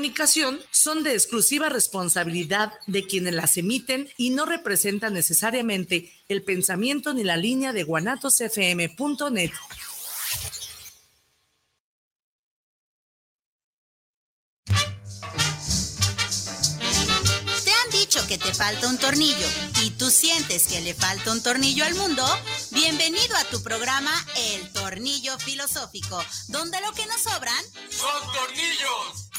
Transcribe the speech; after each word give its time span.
comunicación 0.00 0.58
son 0.70 1.02
de 1.02 1.12
exclusiva 1.12 1.68
responsabilidad 1.68 2.72
de 2.86 3.06
quienes 3.06 3.34
las 3.34 3.58
emiten 3.58 4.08
y 4.16 4.30
no 4.30 4.46
representan 4.46 5.12
necesariamente 5.12 6.10
el 6.30 6.42
pensamiento 6.42 7.12
ni 7.12 7.22
la 7.22 7.36
línea 7.36 7.74
de 7.74 7.84
guanatosfm.net. 7.84 9.50
falta 18.54 18.88
un 18.88 18.98
tornillo 18.98 19.46
y 19.82 19.90
tú 19.90 20.10
sientes 20.10 20.66
que 20.66 20.80
le 20.80 20.94
falta 20.94 21.32
un 21.32 21.42
tornillo 21.42 21.84
al 21.84 21.94
mundo? 21.94 22.24
Bienvenido 22.70 23.36
a 23.36 23.44
tu 23.44 23.62
programa 23.62 24.12
El 24.36 24.72
Tornillo 24.72 25.38
Filosófico, 25.38 26.22
donde 26.48 26.80
lo 26.80 26.92
que 26.92 27.06
nos 27.06 27.20
sobran 27.20 27.64
son 27.90 28.32
tornillos. 28.32 29.30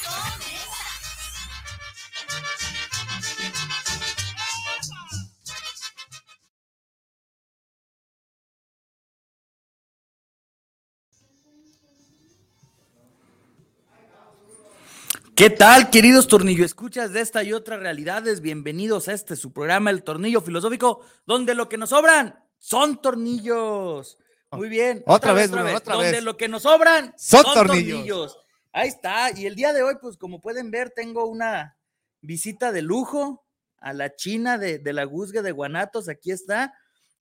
¿Qué 15.42 15.50
tal, 15.50 15.90
queridos 15.90 16.28
tornillo 16.28 16.64
escuchas 16.64 17.12
de 17.12 17.20
esta 17.20 17.42
y 17.42 17.52
otras 17.52 17.80
realidades? 17.80 18.42
Bienvenidos 18.42 19.08
a 19.08 19.12
este 19.12 19.34
su 19.34 19.52
programa, 19.52 19.90
El 19.90 20.04
Tornillo 20.04 20.40
Filosófico, 20.40 21.04
donde 21.26 21.56
lo 21.56 21.68
que 21.68 21.76
nos 21.78 21.90
sobran 21.90 22.38
son 22.58 23.02
tornillos. 23.02 24.18
Muy 24.52 24.68
bien. 24.68 25.02
Otra, 25.04 25.32
vez, 25.32 25.50
otra 25.50 25.64
vez. 25.64 25.74
Otra 25.74 25.94
donde 25.96 26.12
vez. 26.12 26.22
lo 26.22 26.36
que 26.36 26.46
nos 26.46 26.62
sobran 26.62 27.12
Son 27.18 27.42
tornillos. 27.42 28.38
Ahí 28.72 28.86
está. 28.86 29.36
Y 29.36 29.46
el 29.46 29.56
día 29.56 29.72
de 29.72 29.82
hoy, 29.82 29.96
pues 30.00 30.16
como 30.16 30.40
pueden 30.40 30.70
ver, 30.70 30.90
tengo 30.90 31.26
una 31.26 31.76
visita 32.20 32.70
de 32.70 32.82
lujo 32.82 33.44
a 33.78 33.92
la 33.92 34.14
China 34.14 34.58
de, 34.58 34.78
de 34.78 34.92
la 34.92 35.02
Guzga 35.02 35.42
de 35.42 35.50
Guanatos. 35.50 36.08
Aquí 36.08 36.30
está. 36.30 36.72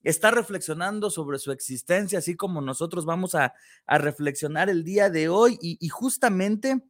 Está 0.03 0.29
reflexionando 0.29 1.09
sobre 1.09 1.39
su 1.39 1.51
existencia, 1.51 2.19
así 2.19 2.35
como 2.35 2.61
nosotros 2.61 3.03
vamos 3.03 3.33
a, 3.33 3.55
a 3.87 3.97
reflexionar 3.97 4.69
el 4.69 4.83
día 4.83 5.09
de 5.09 5.27
hoy. 5.27 5.57
Y, 5.59 5.79
y 5.79 5.89
justamente, 5.89 6.83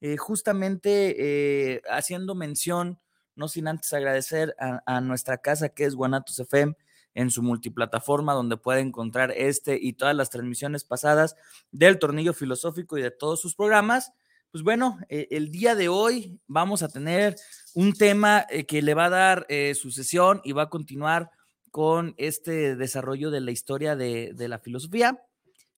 eh, 0.00 0.16
justamente 0.18 1.16
eh, 1.18 1.82
haciendo 1.90 2.34
mención, 2.34 3.00
no 3.34 3.48
sin 3.48 3.66
antes 3.66 3.92
agradecer 3.92 4.54
a, 4.58 5.00
nuestra 5.00 5.38
casa 5.38 5.70
que 5.70 5.84
es 5.84 5.94
Guanatos 5.94 6.38
FM 6.38 6.74
en 7.14 7.30
su 7.30 7.42
multiplataforma, 7.42 8.34
donde 8.34 8.58
puede 8.58 8.80
encontrar 8.80 9.32
este 9.32 9.78
y 9.80 9.94
todas 9.94 10.14
las 10.14 10.30
transmisiones 10.30 10.84
pasadas 10.84 11.34
del 11.70 11.98
Tornillo 11.98 12.34
Filosófico 12.34 12.98
y 12.98 13.02
de 13.02 13.10
todos 13.10 13.40
sus 13.40 13.54
programas. 13.54 14.12
Pues 14.50 14.62
bueno, 14.64 14.98
eh, 15.08 15.28
el 15.30 15.50
día 15.50 15.74
de 15.74 15.88
hoy 15.88 16.40
vamos 16.46 16.82
a 16.82 16.88
tener 16.88 17.36
un 17.74 17.94
tema 17.94 18.46
que 18.68 18.82
le 18.82 18.94
va 18.94 19.06
a 19.06 19.10
dar 19.10 19.46
sucesión 19.74 20.40
y 20.44 20.52
va 20.52 20.62
a 20.62 20.70
continuar 20.70 21.30
con 21.70 22.14
este 22.16 22.74
desarrollo 22.76 23.30
de 23.30 23.40
la 23.40 23.50
historia 23.50 23.96
de, 23.96 24.32
de, 24.34 24.48
la 24.48 24.58
filosofía, 24.58 25.22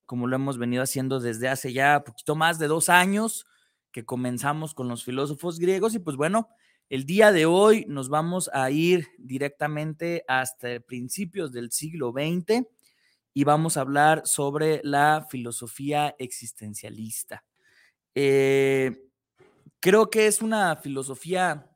como 0.06 0.28
lo 0.28 0.36
hemos 0.36 0.58
venido 0.58 0.82
haciendo 0.82 1.18
desde 1.18 1.48
hace 1.48 1.72
ya 1.72 2.04
poquito 2.04 2.36
más 2.36 2.60
de 2.60 2.68
dos 2.68 2.88
años 2.88 3.46
que 3.92 4.04
comenzamos 4.04 4.74
con 4.74 4.88
los 4.88 5.04
filósofos 5.04 5.58
griegos 5.58 5.94
y 5.94 5.98
pues 5.98 6.16
bueno, 6.16 6.48
el 6.90 7.04
día 7.04 7.32
de 7.32 7.46
hoy 7.46 7.84
nos 7.88 8.08
vamos 8.08 8.50
a 8.52 8.70
ir 8.70 9.08
directamente 9.18 10.24
hasta 10.26 10.80
principios 10.80 11.52
del 11.52 11.70
siglo 11.70 12.12
XX 12.12 12.66
y 13.34 13.44
vamos 13.44 13.76
a 13.76 13.82
hablar 13.82 14.22
sobre 14.24 14.80
la 14.82 15.26
filosofía 15.30 16.14
existencialista. 16.18 17.44
Eh, 18.14 19.10
creo 19.80 20.10
que 20.10 20.26
es 20.26 20.40
una 20.40 20.76
filosofía 20.76 21.70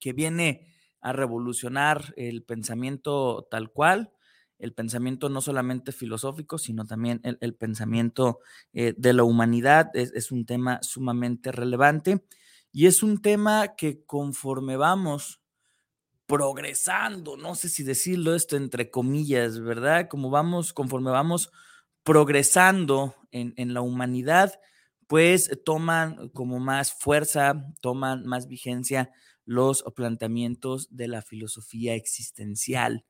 que 0.00 0.12
viene 0.12 0.74
a 1.00 1.12
revolucionar 1.12 2.14
el 2.16 2.42
pensamiento 2.42 3.46
tal 3.50 3.70
cual, 3.70 4.12
el 4.58 4.72
pensamiento 4.72 5.28
no 5.28 5.40
solamente 5.40 5.92
filosófico, 5.92 6.58
sino 6.58 6.86
también 6.86 7.20
el, 7.22 7.54
pensamiento 7.54 8.40
eh, 8.72 8.94
de 8.96 9.12
la 9.12 9.24
humanidad. 9.24 9.90
Es, 9.94 10.12
es 10.12 10.32
un 10.32 10.46
tema 10.46 10.80
sumamente 10.82 11.52
relevante. 11.52 12.24
Y 12.72 12.86
es 12.86 13.02
un 13.02 13.22
tema 13.22 13.74
que 13.76 14.04
conforme 14.04 14.76
vamos 14.76 15.40
progresando, 16.26 17.36
no 17.36 17.54
sé 17.54 17.68
si 17.68 17.84
decirlo 17.84 18.34
esto 18.34 18.56
entre 18.56 18.90
comillas, 18.90 19.60
¿verdad? 19.60 20.08
Como 20.08 20.28
vamos, 20.28 20.72
conforme 20.72 21.10
vamos 21.10 21.50
progresando 22.02 23.14
en, 23.30 23.54
en 23.56 23.74
la 23.74 23.80
humanidad, 23.80 24.60
pues 25.06 25.50
toman 25.64 26.28
como 26.30 26.58
más 26.58 26.92
fuerza, 26.92 27.64
toman 27.80 28.26
más 28.26 28.48
vigencia 28.48 29.10
los 29.44 29.84
planteamientos 29.94 30.88
de 30.90 31.08
la 31.08 31.22
filosofía 31.22 31.94
existencial. 31.94 33.04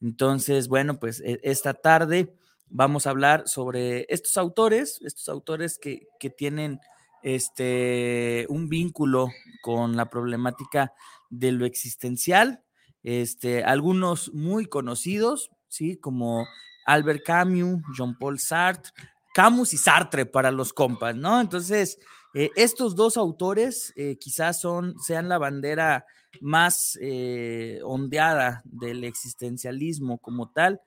Entonces, 0.00 0.68
bueno, 0.68 0.98
pues 0.98 1.22
esta 1.24 1.74
tarde 1.74 2.34
vamos 2.68 3.06
a 3.06 3.10
hablar 3.10 3.48
sobre 3.48 4.06
estos 4.08 4.36
autores, 4.36 5.00
estos 5.02 5.28
autores 5.28 5.78
que, 5.78 6.06
que 6.20 6.30
tienen 6.30 6.80
este, 7.22 8.46
un 8.48 8.68
vínculo 8.68 9.28
con 9.62 9.96
la 9.96 10.08
problemática 10.08 10.92
de 11.30 11.52
lo 11.52 11.66
existencial. 11.66 12.62
Este, 13.02 13.64
algunos 13.64 14.32
muy 14.34 14.66
conocidos, 14.66 15.50
¿sí? 15.68 15.96
Como 15.96 16.46
Albert 16.86 17.24
Camus, 17.24 17.82
Jean-Paul 17.96 18.38
Sartre, 18.38 18.92
Camus 19.34 19.72
y 19.72 19.78
Sartre 19.78 20.26
para 20.26 20.50
los 20.50 20.72
compas, 20.72 21.14
¿no? 21.14 21.40
Entonces, 21.40 21.98
eh, 22.34 22.50
estos 22.56 22.96
dos 22.96 23.16
autores 23.16 23.92
eh, 23.96 24.18
quizás 24.18 24.60
son, 24.60 24.98
sean 25.00 25.28
la 25.28 25.38
bandera 25.38 26.06
más 26.40 26.98
eh, 27.00 27.80
ondeada 27.84 28.62
del 28.64 29.04
existencialismo 29.04 30.18
como 30.18 30.50
tal. 30.50 30.80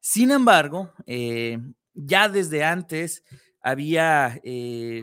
Sin 0.00 0.30
embargo, 0.30 0.92
eh, 1.06 1.58
ya 1.94 2.28
desde 2.28 2.64
antes 2.64 3.22
había 3.60 4.40
eh, 4.44 5.02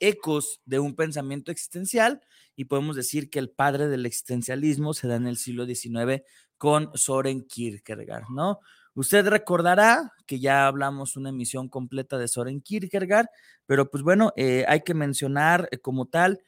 ecos 0.00 0.60
de 0.64 0.78
un 0.78 0.94
pensamiento 0.94 1.52
existencial 1.52 2.20
y 2.56 2.64
podemos 2.64 2.96
decir 2.96 3.30
que 3.30 3.38
el 3.38 3.50
padre 3.50 3.88
del 3.88 4.06
existencialismo 4.06 4.94
se 4.94 5.08
da 5.08 5.16
en 5.16 5.26
el 5.26 5.36
siglo 5.36 5.66
XIX 5.66 6.22
con 6.56 6.90
Soren 6.94 7.46
Kierkegaard, 7.46 8.30
¿no? 8.30 8.60
Usted 8.94 9.28
recordará 9.28 10.12
que 10.26 10.40
ya 10.40 10.66
hablamos 10.66 11.16
una 11.16 11.28
emisión 11.28 11.68
completa 11.68 12.18
de 12.18 12.26
Soren 12.26 12.60
Kierkegaard, 12.60 13.28
pero 13.64 13.88
pues 13.88 14.02
bueno, 14.02 14.32
hay 14.36 14.80
que 14.80 14.94
mencionar 14.94 15.68
como 15.82 16.06
tal 16.06 16.42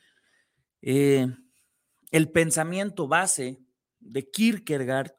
el 2.10 2.30
pensamiento 2.30 3.08
base 3.08 3.60
de 4.00 4.30
Kierkegaard 4.30 5.12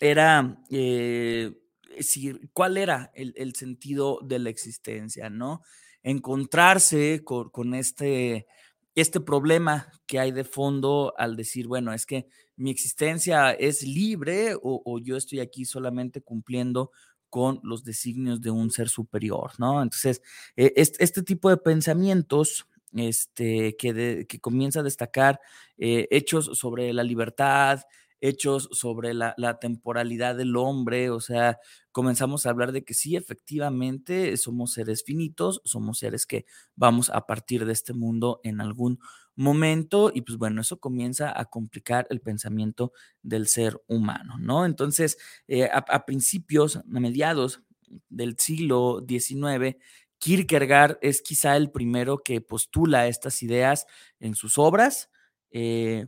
era 0.00 0.62
eh, 0.70 1.52
decir, 1.96 2.50
cuál 2.52 2.76
era 2.76 3.10
el, 3.14 3.54
sentido 3.54 4.20
de 4.22 4.38
la 4.38 4.50
existencia, 4.50 5.30
¿no? 5.30 5.62
Encontrarse 6.02 7.24
con, 7.24 7.74
este, 7.74 8.46
este 8.94 9.20
problema 9.20 9.90
que 10.06 10.18
hay 10.18 10.32
de 10.32 10.44
fondo 10.44 11.14
al 11.16 11.36
decir, 11.36 11.66
bueno, 11.66 11.92
es 11.92 12.06
que 12.06 12.28
mi 12.56 12.70
existencia 12.70 13.52
es 13.52 13.82
libre 13.82 14.54
o, 14.54 14.82
o 14.84 14.98
yo 14.98 15.16
estoy 15.16 15.40
aquí 15.40 15.64
solamente 15.64 16.20
cumpliendo 16.20 16.90
con 17.28 17.60
los 17.62 17.84
designios 17.84 18.40
de 18.40 18.50
un 18.50 18.70
ser 18.70 18.88
superior, 18.88 19.52
¿no? 19.58 19.82
Entonces, 19.82 20.22
este, 20.54 21.04
este, 21.04 21.22
tipo 21.22 21.50
de 21.50 21.56
pensamientos 21.56 22.66
este, 22.96 23.76
que, 23.76 24.26
comienza 24.40 24.80
a 24.80 24.82
destacar 24.82 25.40
eh, 25.78 26.08
hechos 26.10 26.50
sobre 26.58 26.92
la 26.92 27.02
libertad, 27.02 27.80
hechos 28.20 28.68
sobre 28.72 29.14
la, 29.14 29.34
temporalidad 29.60 30.36
del 30.36 30.56
hombre, 30.56 31.10
o 31.10 31.20
sea, 31.20 31.58
comenzamos 31.92 32.46
a 32.46 32.50
hablar 32.50 32.72
de 32.72 32.84
que 32.84 32.94
sí, 32.94 33.16
efectivamente, 33.16 34.36
somos 34.36 34.72
seres 34.72 35.04
finitos, 35.04 35.60
somos 35.64 35.98
seres 35.98 36.26
que 36.26 36.46
vamos 36.74 37.10
a 37.10 37.26
partir 37.26 37.64
de 37.66 37.72
este 37.72 37.92
mundo 37.92 38.40
en 38.42 38.60
algún 38.60 38.98
momento 39.34 40.10
y 40.14 40.22
pues 40.22 40.38
bueno, 40.38 40.62
eso 40.62 40.80
comienza 40.80 41.38
a 41.38 41.44
complicar 41.44 42.06
el 42.10 42.20
pensamiento 42.20 42.92
del 43.22 43.46
ser 43.48 43.82
humano, 43.86 44.38
¿no? 44.38 44.64
Entonces, 44.64 45.18
eh, 45.46 45.68
a 45.72 46.06
principios, 46.06 46.76
a 46.76 46.82
mediados 46.86 47.60
del 48.08 48.36
siglo 48.38 49.04
XIX, 49.06 49.76
Kierkegaard 50.18 50.98
es 51.02 51.22
quizá 51.22 51.56
el 51.56 51.70
primero 51.70 52.22
que 52.22 52.40
postula 52.40 53.06
estas 53.06 53.42
ideas 53.42 53.86
en 54.20 54.34
sus 54.34 54.58
obras. 54.58 55.10
Eh, 55.50 56.06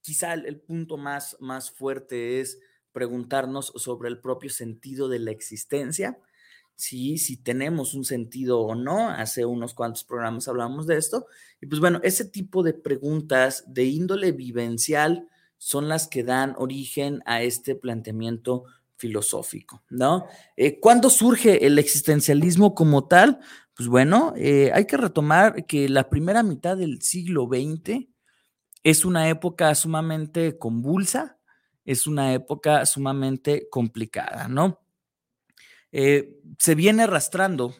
quizá 0.00 0.34
el, 0.34 0.60
punto 0.60 0.96
más, 0.96 1.36
más 1.40 1.70
fuerte 1.70 2.40
es 2.40 2.58
preguntarnos 2.92 3.72
sobre 3.76 4.08
el 4.08 4.20
propio 4.20 4.50
sentido 4.50 5.08
de 5.08 5.18
la 5.18 5.30
existencia, 5.30 6.18
si, 6.74 7.18
si 7.18 7.36
tenemos 7.36 7.94
un 7.94 8.04
sentido 8.04 8.60
o 8.60 8.74
no. 8.74 9.10
Hace 9.10 9.44
unos 9.44 9.74
cuantos 9.74 10.04
programas 10.04 10.48
hablamos 10.48 10.86
de 10.86 10.96
esto. 10.96 11.26
Y 11.60 11.66
pues 11.66 11.80
bueno, 11.80 12.00
ese 12.02 12.24
tipo 12.24 12.62
de 12.62 12.72
preguntas 12.72 13.64
de 13.66 13.84
índole 13.84 14.32
vivencial 14.32 15.28
son 15.58 15.88
las 15.88 16.08
que 16.08 16.24
dan 16.24 16.54
origen 16.56 17.22
a 17.26 17.42
este 17.42 17.74
planteamiento 17.74 18.64
filosófico, 19.00 19.82
¿no? 19.88 20.26
Eh, 20.56 20.78
¿Cuándo 20.78 21.08
surge 21.08 21.66
el 21.66 21.78
existencialismo 21.78 22.74
como 22.74 23.08
tal? 23.08 23.40
Pues 23.74 23.88
bueno, 23.88 24.34
eh, 24.36 24.70
hay 24.74 24.84
que 24.84 24.98
retomar 24.98 25.64
que 25.64 25.88
la 25.88 26.10
primera 26.10 26.42
mitad 26.42 26.76
del 26.76 27.00
siglo 27.00 27.48
XX 27.50 28.06
es 28.82 29.04
una 29.06 29.30
época 29.30 29.74
sumamente 29.74 30.58
convulsa, 30.58 31.38
es 31.86 32.06
una 32.06 32.34
época 32.34 32.84
sumamente 32.84 33.68
complicada, 33.70 34.48
¿no? 34.48 34.80
Eh, 35.92 36.38
se 36.58 36.74
viene 36.74 37.04
arrastrando 37.04 37.74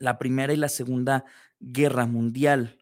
la 0.00 0.18
Primera 0.18 0.52
y 0.52 0.56
la 0.56 0.68
Segunda 0.68 1.24
Guerra 1.60 2.06
Mundial, 2.06 2.76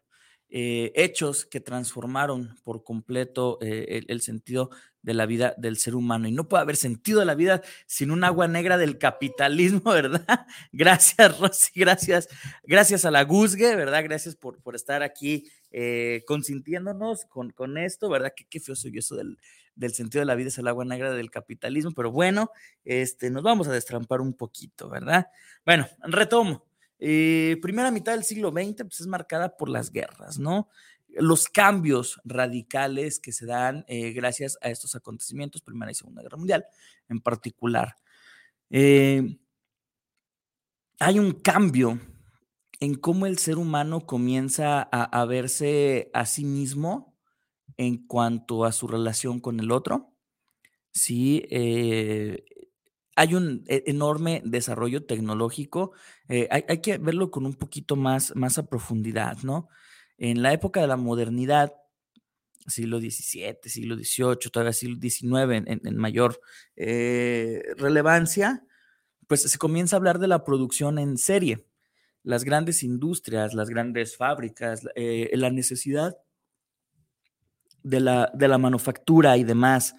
hechos 0.51 1.45
que 1.45 1.59
transformaron 1.59 2.55
por 2.63 2.83
completo 2.83 3.59
eh, 3.61 4.03
el, 4.07 4.21
sentido 4.21 4.71
de 5.01 5.13
la 5.13 5.25
vida 5.25 5.53
del 5.57 5.77
ser 5.77 5.95
humano. 5.95 6.27
Y 6.27 6.31
no 6.31 6.47
puede 6.47 6.61
haber 6.61 6.75
sentido 6.75 7.19
de 7.19 7.25
la 7.25 7.35
vida 7.35 7.61
sin 7.85 8.11
un 8.11 8.23
agua 8.23 8.47
negra 8.47 8.77
del 8.77 8.97
capitalismo, 8.97 9.81
¿verdad? 9.91 10.47
Gracias, 10.71 11.39
Rosy, 11.39 11.71
gracias, 11.75 12.27
gracias 12.63 13.05
a 13.05 13.11
la 13.11 13.23
Guzgue, 13.23 13.75
¿verdad? 13.75 14.03
Gracias 14.03 14.35
por, 14.35 14.61
por 14.61 14.75
estar 14.75 15.03
aquí 15.03 15.49
consintiéndonos 16.25 17.25
con, 17.25 17.51
con, 17.51 17.77
esto, 17.77 18.09
¿verdad? 18.09 18.33
Qué, 18.35 18.45
qué 18.49 18.59
feo 18.59 18.75
soy 18.75 18.91
yo 18.91 18.99
eso 18.99 19.15
del, 19.15 19.37
del 19.79 19.93
sentido 19.93 20.19
de 20.19 20.25
la 20.25 20.35
vida 20.35 20.49
es 20.49 20.57
el 20.57 20.67
agua 20.67 20.83
negra 20.83 21.11
del 21.11 21.31
capitalismo, 21.31 21.91
pero 21.95 22.11
bueno, 22.11 22.51
este, 22.83 23.29
nos 23.29 23.43
vamos 23.43 23.67
a 23.67 23.71
destrampar 23.71 24.19
un 24.19 24.33
poquito, 24.33 24.89
¿verdad? 24.89 25.27
Bueno, 25.65 25.87
retomo. 26.01 26.65
Eh, 26.99 27.57
primera 27.61 27.89
mitad 27.89 28.11
del 28.11 28.25
siglo 28.25 28.51
XX 28.51 28.83
pues, 28.83 28.99
es 28.99 29.07
marcada 29.07 29.55
por 29.55 29.69
las 29.69 29.91
guerras, 29.91 30.37
¿no? 30.37 30.67
Los 31.15 31.49
cambios 31.49 32.19
radicales 32.23 33.19
que 33.19 33.31
se 33.31 33.45
dan 33.45 33.85
eh, 33.87 34.11
gracias 34.11 34.57
a 34.61 34.69
estos 34.69 34.95
acontecimientos, 34.95 35.61
Primera 35.61 35.91
y 35.91 35.95
Segunda 35.95 36.21
Guerra 36.21 36.37
Mundial 36.37 36.65
en 37.07 37.21
particular. 37.21 37.95
Eh, 38.69 39.39
hay 40.99 41.17
un 41.17 41.31
cambio 41.31 41.99
en 42.79 42.95
cómo 42.95 43.25
el 43.25 43.37
ser 43.37 43.57
humano 43.57 44.05
comienza 44.05 44.81
a, 44.81 45.25
verse 45.25 46.09
a 46.13 46.25
sí 46.25 46.45
mismo 46.45 47.17
en 47.77 48.05
cuanto 48.07 48.65
a 48.65 48.71
su 48.71 48.87
relación 48.87 49.39
con 49.39 49.59
el 49.59 49.71
otro. 49.71 50.13
Sí, 50.91 51.45
eh, 51.49 52.43
hay 53.15 53.35
un 53.35 53.63
e, 53.67 53.83
enorme 53.87 54.41
desarrollo 54.45 55.05
tecnológico. 55.05 55.91
Eh, 56.29 56.47
hay, 56.51 56.81
que 56.81 56.97
verlo 56.97 57.31
con 57.31 57.45
un 57.45 57.53
poquito 57.53 57.95
más, 57.95 58.33
más 58.35 58.57
a 58.57 58.67
profundidad, 58.67 59.37
¿no? 59.43 59.67
En 60.19 60.43
la 60.43 60.53
época 60.53 60.81
de 60.81 60.87
la 60.87 60.97
modernidad, 60.97 61.73
siglo 62.67 62.99
XVII, 62.99 63.57
siglo 63.63 63.95
XVIII, 63.95 64.51
todavía 64.51 64.73
siglo 64.73 64.99
XIX 65.01 65.63
en, 65.65 65.97
mayor 65.97 66.39
eh, 66.75 67.63
relevancia, 67.77 68.63
pues 69.27 69.41
se 69.41 69.57
comienza 69.57 69.95
a 69.95 69.97
hablar 69.97 70.19
de 70.19 70.27
la 70.27 70.43
producción 70.43 70.99
en 70.99 71.17
serie. 71.17 71.65
Las 72.21 72.43
grandes 72.43 72.83
industrias, 72.83 73.53
las 73.53 73.69
grandes 73.69 74.17
fábricas, 74.17 74.83
la 74.95 75.49
necesidad 75.49 76.17
de 77.81 77.99
la, 78.01 78.31
de 78.33 78.47
la 78.47 78.57
manufactura 78.57 79.37
y 79.37 79.43
demás. 79.43 79.95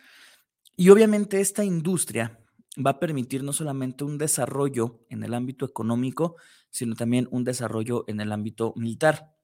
Y 0.76 0.90
obviamente 0.90 1.40
esta 1.40 1.64
industria 1.64 2.38
va 2.84 2.90
a 2.92 3.00
permitir 3.00 3.42
no 3.42 3.52
solamente 3.52 4.04
un 4.04 4.18
desarrollo 4.18 5.00
en 5.08 5.22
el 5.22 5.34
ámbito 5.34 5.64
económico, 5.64 6.36
sino 6.70 6.94
también 6.94 7.28
un 7.30 7.44
desarrollo 7.44 8.04
en 8.06 8.20
el 8.20 8.32
ámbito 8.32 8.72
militar. 8.76 9.34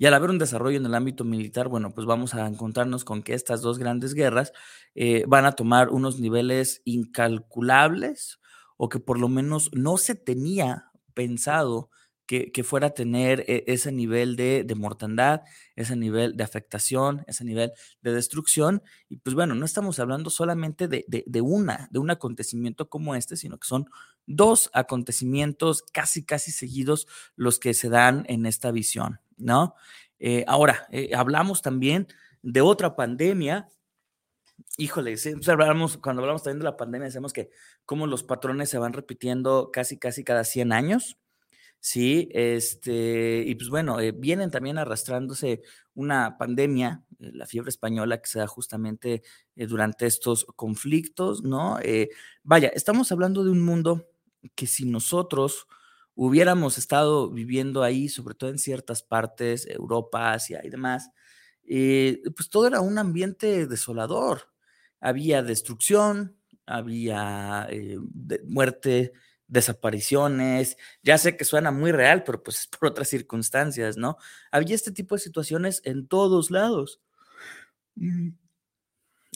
Y 0.00 0.06
al 0.06 0.14
haber 0.14 0.30
un 0.30 0.38
desarrollo 0.38 0.78
en 0.78 0.86
el 0.86 0.94
ámbito 0.94 1.24
militar, 1.24 1.68
bueno, 1.68 1.90
pues 1.90 2.06
vamos 2.06 2.32
a 2.32 2.46
encontrarnos 2.46 3.04
con 3.04 3.22
que 3.22 3.34
estas 3.34 3.60
dos 3.60 3.78
grandes 3.78 4.14
guerras 4.14 4.50
eh, 4.94 5.24
van 5.28 5.44
a 5.44 5.52
tomar 5.52 5.90
unos 5.90 6.18
niveles 6.18 6.80
incalculables 6.86 8.40
o 8.78 8.88
que 8.88 8.98
por 8.98 9.18
lo 9.20 9.28
menos 9.28 9.68
no 9.74 9.98
se 9.98 10.14
tenía 10.14 10.90
pensado 11.12 11.90
que, 12.52 12.62
fuera 12.62 12.88
a 12.88 12.90
tener 12.90 13.44
e, 13.48 13.64
ese 13.66 13.90
nivel 13.90 14.36
de, 14.36 14.64
mortandad, 14.76 15.42
ese 15.74 15.96
nivel 15.96 16.36
de 16.36 16.44
afectación, 16.44 17.24
ese 17.26 17.44
nivel 17.44 17.72
de 18.02 18.12
destrucción. 18.12 18.82
Y 19.08 19.16
pues 19.16 19.34
bueno, 19.34 19.56
no 19.56 19.64
estamos 19.64 19.98
hablando 19.98 20.30
solamente 20.30 20.86
de, 20.86 21.40
una, 21.40 21.88
de 21.90 21.98
un 21.98 22.10
acontecimiento 22.10 22.88
como 22.88 23.16
este, 23.16 23.36
sino 23.36 23.58
que 23.58 23.66
son 23.66 23.86
dos 24.26 24.70
acontecimientos 24.72 25.82
casi, 25.82 26.24
casi 26.24 26.52
seguidos 26.52 27.08
los 27.34 27.58
que 27.58 27.74
se 27.74 27.88
dan 27.88 28.24
en 28.28 28.46
esta 28.46 28.70
visión, 28.70 29.20
¿no? 29.36 29.74
Eh, 30.20 30.44
ahora, 30.46 30.86
eh, 30.92 31.10
hablamos 31.16 31.62
también 31.62 32.06
de 32.42 32.60
otra 32.60 32.94
pandemia 32.94 33.68
híjole, 34.76 35.16
hablamos, 35.48 35.96
cuando 35.96 36.22
hablamos 36.22 36.42
también 36.42 36.60
de 36.60 36.64
la 36.64 36.76
pandemia, 36.76 37.06
decimos 37.06 37.32
que 37.32 37.50
cómo 37.86 38.06
los 38.06 38.22
patrones 38.22 38.68
se 38.68 38.78
van 38.78 38.92
repitiendo 38.92 39.70
casi, 39.72 39.98
casi 39.98 40.22
cada 40.22 40.44
100 40.44 40.72
años. 40.72 41.18
Sí, 41.82 42.28
este, 42.32 43.42
y 43.46 43.54
pues 43.54 43.70
bueno, 43.70 44.00
eh, 44.00 44.12
vienen 44.12 44.50
también 44.50 44.76
arrastrándose 44.76 45.62
una 45.94 46.36
pandemia, 46.36 47.02
eh, 47.18 47.30
la 47.32 47.46
fiebre 47.46 47.70
española, 47.70 48.20
que 48.20 48.28
se 48.28 48.38
da 48.38 48.46
justamente 48.46 49.22
eh, 49.56 49.66
durante 49.66 50.04
estos 50.06 50.44
conflictos, 50.56 51.42
¿no? 51.42 51.78
vaya, 52.42 52.68
estamos 52.68 53.10
hablando 53.12 53.44
de 53.44 53.50
un 53.50 53.62
mundo 53.64 54.06
que 54.54 54.66
si 54.66 54.84
nosotros 54.84 55.66
hubiéramos 56.14 56.76
estado 56.76 57.30
viviendo 57.30 57.82
ahí, 57.82 58.08
sobre 58.10 58.34
todo 58.34 58.50
en 58.50 58.58
ciertas 58.58 59.02
partes, 59.02 59.66
Europa, 59.66 60.32
Asia 60.34 60.60
y 60.62 60.68
demás, 60.68 61.08
pues 61.66 62.50
todo 62.50 62.66
era 62.66 62.80
un 62.80 62.98
ambiente 62.98 63.66
desolador. 63.66 64.52
Había 65.00 65.42
destrucción, 65.42 66.36
había 66.66 67.68
muerte, 68.44 69.12
desapariciones, 69.50 70.78
ya 71.02 71.18
sé 71.18 71.36
que 71.36 71.44
suena 71.44 71.70
muy 71.72 71.92
real, 71.92 72.22
pero 72.24 72.42
pues 72.42 72.60
es 72.60 72.66
por 72.68 72.88
otras 72.88 73.08
circunstancias, 73.08 73.96
¿no? 73.96 74.16
Había 74.50 74.74
este 74.74 74.92
tipo 74.92 75.16
de 75.16 75.20
situaciones 75.20 75.82
en 75.84 76.06
todos 76.06 76.50
lados. 76.50 77.00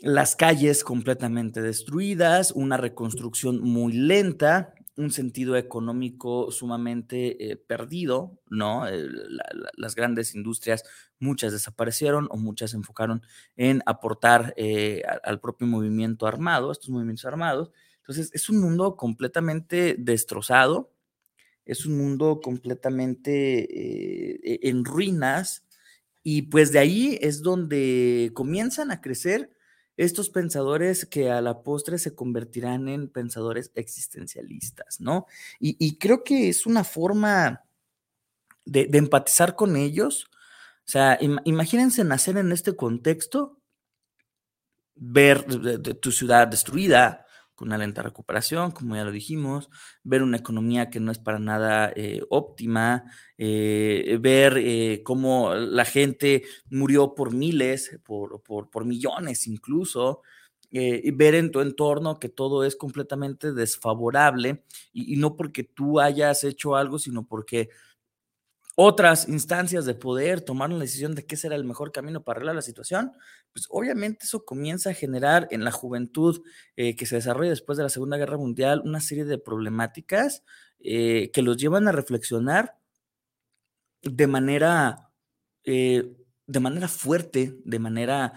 Las 0.03 0.37
calles 0.37 0.85
completamente 0.85 1.61
destruidas, 1.61 2.53
una 2.53 2.77
reconstrucción 2.77 3.61
muy 3.61 3.93
lenta, 3.93 4.75
un 4.97 5.11
sentido 5.11 5.57
económico 5.57 6.53
sumamente 6.53 7.51
eh, 7.51 7.57
perdido, 7.57 8.39
¿no? 8.49 8.87
Eh, 8.87 9.09
las 9.77 9.95
grandes 9.97 10.37
industrias, 10.37 10.85
muchas 11.19 11.53
desaparecieron 11.53 12.29
o 12.31 12.37
muchas 12.37 12.71
se 12.71 12.77
enfocaron 12.77 13.23
en 13.57 13.83
aportar 13.87 14.55
eh, 14.57 15.03
al 15.25 15.41
propio 15.41 15.67
movimiento 15.67 16.29
armado, 16.29 16.71
estos 16.71 16.91
movimientos 16.91 17.25
armados, 17.25 17.73
entonces, 18.05 18.31
es 18.35 18.51
un 18.51 18.59
mundo 18.59 18.97
completamente 18.97 19.97
destrozado, 19.99 20.93
es 21.65 21.87
un 21.87 21.97
mundo 21.97 22.43
completamente 22.43 23.61
eh, 23.61 24.41
e, 24.45 24.69
en 24.69 24.85
ruinas 24.85 25.65
y 26.23 26.43
pues 26.43 26.71
de 26.71 26.81
ahí 26.81 27.19
es 27.23 27.41
donde 27.41 28.31
comienzan 28.35 28.91
a 28.91 29.01
crecer 29.01 29.51
estos 29.97 30.29
pensadores 30.29 31.07
que 31.07 31.31
a 31.31 31.41
la 31.41 31.63
postre 31.63 31.97
se 31.99 32.15
convertirán 32.15 32.89
en 32.89 33.09
pensadores 33.09 33.73
existencialistas, 33.75 35.01
¿no? 35.01 35.25
Y, 35.59 35.97
creo 35.97 36.25
que 36.25 36.51
es 36.51 36.67
una 36.67 36.85
forma 36.85 37.65
de, 38.67 38.91
empatizar 38.93 39.57
con 39.57 39.77
ellos. 39.77 40.27
O 40.87 40.91
sea, 40.91 41.19
imagínense 41.45 42.05
nacer 42.05 42.37
en 42.37 42.53
este 42.53 42.77
contexto, 42.77 43.61
ver 44.95 45.45
tu 46.01 46.13
ciudad 46.13 46.49
destruida, 46.49 47.24
con 47.55 47.69
una 47.69 47.79
lenta 47.79 48.03
recuperación, 48.03 48.73
como 48.73 48.97
ya 48.97 49.05
lo 49.05 49.13
dijimos, 49.13 49.71
ver 50.03 50.23
una 50.23 50.37
economía 50.37 50.91
que 50.91 51.01
no 51.01 51.13
es 51.13 51.19
para 51.19 51.39
nada 51.39 51.93
eh, 51.95 52.23
óptima, 52.31 53.05
eh, 53.39 54.19
ver 54.21 54.59
eh, 54.59 55.03
cómo 55.05 55.55
la 55.55 55.85
gente 55.85 56.45
murió 56.71 57.15
por 57.15 57.33
miles, 57.33 57.99
por, 58.05 58.43
por, 58.43 58.85
millones 58.85 59.47
incluso, 59.47 60.23
y 60.77 61.13
ver 61.13 61.37
en 61.37 61.53
tu 61.53 61.61
entorno 61.61 62.19
que 62.19 62.29
todo 62.29 62.65
es 62.65 62.75
completamente 62.75 63.53
desfavorable 63.53 64.65
y, 64.93 65.15
no 65.17 65.37
porque 65.37 65.63
tú 65.63 66.01
hayas 66.01 66.43
hecho 66.43 66.75
algo, 66.75 66.99
sino 66.99 67.29
porque 67.29 67.69
otras 68.77 69.29
instancias 69.29 69.85
de 69.87 69.95
poder 69.95 70.41
tomaron 70.41 70.79
la 70.79 70.85
decisión 70.85 71.15
de 71.15 71.27
qué 71.27 71.37
será 71.37 71.55
el 71.55 71.65
mejor 71.65 71.93
camino 71.93 72.25
para 72.25 72.39
arreglar 72.39 72.57
la 72.57 72.63
situación, 72.63 73.13
pues 73.53 73.67
obviamente 73.71 74.25
eso 74.25 74.45
comienza 74.45 74.91
a 74.91 74.95
generar 74.95 75.47
en 75.51 75.65
la 75.65 75.71
juventud 75.71 76.43
eh, 76.77 76.97
que 76.97 77.07
se 77.07 77.17
desarrolla 77.17 77.51
después 77.51 77.79
de 77.79 77.85
la 77.85 77.89
Segunda 77.89 78.17
Guerra 78.17 78.37
Mundial 78.37 78.83
una 78.85 79.01
serie 79.01 79.25
de 79.25 79.39
problemáticas 79.39 80.43
eh, 80.81 81.31
que 81.33 81.43
los 81.43 81.57
llevan 81.57 81.87
a 81.89 81.93
reflexionar 81.93 82.77
de 84.03 84.27
manera, 84.27 85.11
eh, 85.65 86.17
de 86.47 86.61
manera 86.61 86.89
fuerte, 86.89 87.57
de 87.65 87.79
manera 87.79 88.33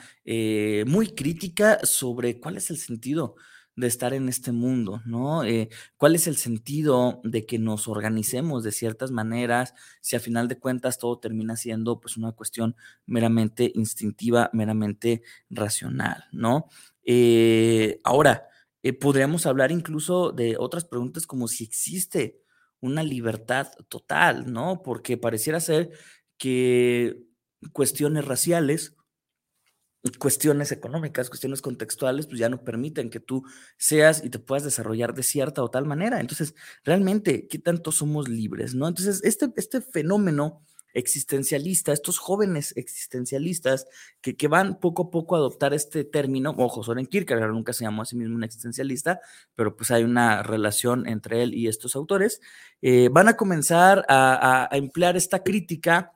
muy 0.86 1.10
crítica 1.14 1.80
sobre 1.84 2.40
cuál 2.40 2.58
es 2.58 2.70
el 2.70 2.78
sentido 2.78 3.36
de 3.78 3.88
estar 3.88 4.14
en 4.14 4.28
este 4.28 4.52
mundo, 4.52 5.02
¿no? 5.06 5.44
Eh, 5.46 5.70
¿Cuál 5.98 6.16
es 6.16 6.28
el 6.28 6.36
sentido 6.36 7.22
de 7.24 7.46
que 7.46 7.60
nos 7.60 7.88
organicemos 7.88 8.64
de 8.64 8.72
ciertas 8.72 9.12
maneras 9.12 9.76
si 10.02 10.16
a 10.16 10.20
final 10.20 10.48
de 10.48 10.58
cuentas 10.60 10.98
todo 10.98 11.20
termina 11.20 11.56
siendo 11.56 12.00
pues 12.02 12.18
una 12.18 12.32
cuestión 12.32 12.76
meramente 13.06 13.72
instintiva, 13.76 14.50
meramente 14.52 15.22
racional, 15.52 16.26
¿no? 16.32 16.68
Eh, 17.06 18.02
ahora, 18.04 18.48
eh, 18.82 18.94
podríamos 18.94 19.46
hablar 19.46 19.72
incluso 19.72 20.32
de 20.32 20.58
otras 20.58 20.84
preguntas 20.84 21.28
como 21.28 21.48
si 21.48 21.64
existe 21.64 22.42
una 22.80 23.04
libertad 23.04 23.68
total, 23.90 24.52
¿no? 24.52 24.82
Porque 24.82 25.18
pareciera 25.18 25.60
ser 25.60 25.92
que 26.38 27.24
cuestiones 27.74 28.26
raciales, 28.26 28.96
cuestiones 30.20 30.72
económicas, 30.72 31.30
cuestiones 31.30 31.62
contextuales, 31.62 32.28
pues 32.28 32.40
ya 32.40 32.50
no 32.50 32.64
permiten 32.64 33.10
que 33.10 33.20
tú 33.20 33.44
seas 33.78 34.24
y 34.24 34.30
te 34.30 34.40
puedas 34.40 34.64
desarrollar 34.64 35.14
de 35.14 35.24
cierta 35.24 35.64
o 35.64 35.70
tal 35.70 35.86
manera. 35.86 36.20
Entonces, 36.20 36.56
realmente, 36.84 37.48
¿qué 37.48 37.60
tanto 37.60 37.92
somos 37.92 38.30
libres, 38.30 38.76
no? 38.76 38.88
Entonces, 38.88 39.22
este, 39.24 39.52
este 39.56 39.82
fenómeno 39.82 40.62
existencialista, 40.94 41.94
estos 41.94 42.18
jóvenes 42.18 42.74
existencialistas 42.76 43.86
que, 44.22 44.36
que, 44.36 44.48
van 44.48 44.80
poco 44.80 45.04
a 45.04 45.12
poco 45.12 45.36
a 45.36 45.40
adoptar 45.40 45.74
este 45.74 46.04
término, 46.04 46.56
ojo, 46.58 46.84
Soren 46.84 47.06
Kierkegaard 47.06 47.52
nunca 47.52 47.74
se 47.74 47.84
llamó 47.84 48.02
a 48.02 48.06
sí 48.06 48.16
mismo 48.16 48.36
un 48.36 48.44
existencialista, 48.44 49.20
pero 49.54 49.76
pues 49.76 49.92
hay 49.92 50.04
una 50.04 50.42
relación 50.42 51.08
entre 51.08 51.44
él 51.44 51.54
y 51.54 51.68
estos 51.68 51.96
autores, 51.96 52.42
eh, 52.82 53.10
van 53.12 53.28
a 53.28 53.38
comenzar 53.38 54.06
a, 54.08 54.68
a, 54.72 54.78
emplear 54.78 55.18
esta 55.18 55.44
crítica 55.44 56.14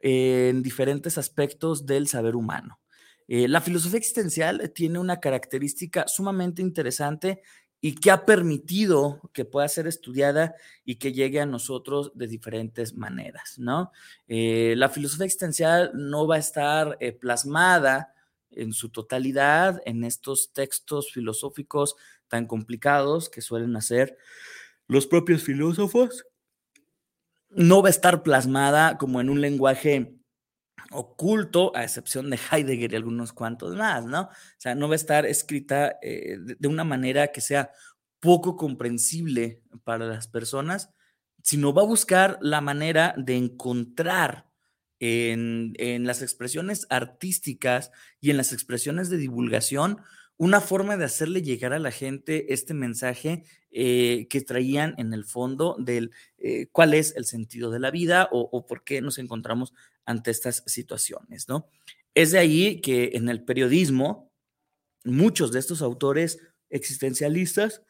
en 0.00 0.62
diferentes 0.62 1.16
aspectos 1.16 1.86
del 1.86 2.08
saber 2.08 2.34
humano. 2.34 2.80
Eh, 3.28 3.48
la 3.48 3.60
filosofía 3.60 3.98
existencial 3.98 4.70
tiene 4.74 4.98
una 4.98 5.20
característica 5.20 6.06
sumamente 6.06 6.62
interesante 6.62 7.42
y 7.80 7.96
que 7.96 8.10
ha 8.10 8.24
permitido 8.24 9.20
que 9.34 9.44
pueda 9.44 9.68
ser 9.68 9.86
estudiada 9.86 10.54
y 10.86 10.96
que 10.96 11.12
llegue 11.12 11.40
a 11.40 11.44
nosotros 11.44 12.12
de 12.14 12.26
diferentes 12.26 12.94
maneras, 12.94 13.58
¿no? 13.58 13.92
Eh, 14.26 14.74
la 14.78 14.88
filosofía 14.88 15.26
existencial 15.26 15.90
no 15.92 16.26
va 16.26 16.36
a 16.36 16.38
estar 16.38 16.96
eh, 17.00 17.12
plasmada 17.12 18.14
en 18.50 18.72
su 18.72 18.88
totalidad 18.88 19.82
en 19.84 20.04
estos 20.04 20.52
textos 20.54 21.12
filosóficos 21.12 21.96
tan 22.28 22.46
complicados 22.46 23.28
que 23.28 23.42
suelen 23.42 23.76
hacer 23.76 24.16
los 24.86 25.06
propios 25.06 25.42
filósofos. 25.42 26.24
No 27.50 27.82
va 27.82 27.88
a 27.88 27.90
estar 27.90 28.22
plasmada 28.22 28.96
como 28.96 29.20
en 29.20 29.28
un 29.28 29.42
lenguaje 29.42 30.13
oculto, 30.90 31.74
a 31.76 31.84
excepción 31.84 32.30
de 32.30 32.38
Heidegger 32.50 32.92
y 32.92 32.96
algunos 32.96 33.32
cuantos 33.32 33.76
más, 33.76 34.04
¿no? 34.04 34.22
O 34.22 34.30
sea, 34.58 34.74
no 34.74 34.88
va 34.88 34.94
a 34.94 34.96
estar 34.96 35.26
escrita 35.26 35.98
eh, 36.02 36.36
de 36.38 36.68
una 36.68 36.84
manera 36.84 37.28
que 37.28 37.40
sea 37.40 37.70
poco 38.20 38.56
comprensible 38.56 39.62
para 39.84 40.06
las 40.06 40.28
personas, 40.28 40.90
sino 41.42 41.74
va 41.74 41.82
a 41.82 41.86
buscar 41.86 42.38
la 42.40 42.60
manera 42.60 43.14
de 43.18 43.36
encontrar 43.36 44.48
en, 44.98 45.74
en, 45.76 46.06
las 46.06 46.22
expresiones 46.22 46.86
artísticas 46.88 47.90
y 48.20 48.30
en 48.30 48.38
las 48.38 48.52
expresiones 48.52 49.10
de 49.10 49.18
divulgación 49.18 50.00
una 50.36 50.60
forma 50.60 50.96
de 50.96 51.04
hacerle 51.04 51.42
llegar 51.42 51.72
a 51.72 51.78
la 51.78 51.90
gente 51.90 52.52
este 52.52 52.74
mensaje 52.74 53.44
eh, 53.70 54.26
que 54.28 54.40
traían 54.40 54.94
en 54.98 55.12
el 55.14 55.24
fondo 55.24 55.76
del 55.78 56.10
eh, 56.38 56.66
cuál 56.72 56.94
es 56.94 57.14
el 57.16 57.24
sentido 57.24 57.70
de 57.70 57.80
la 57.80 57.90
vida 57.90 58.28
o, 58.32 58.66
por 58.66 58.84
qué 58.84 59.00
nos 59.00 59.18
encontramos 59.18 59.72
ante 60.04 60.30
estas 60.30 60.62
situaciones, 60.66 61.48
¿no? 61.48 61.68
Es 62.14 62.32
de 62.32 62.38
ahí 62.38 62.80
que 62.80 63.12
en 63.14 63.28
el 63.28 63.44
periodismo 63.44 64.30
muchos 65.04 65.52
de 65.52 65.58
estos 65.58 65.82
autores 65.82 66.38
existencialistas 66.70 67.82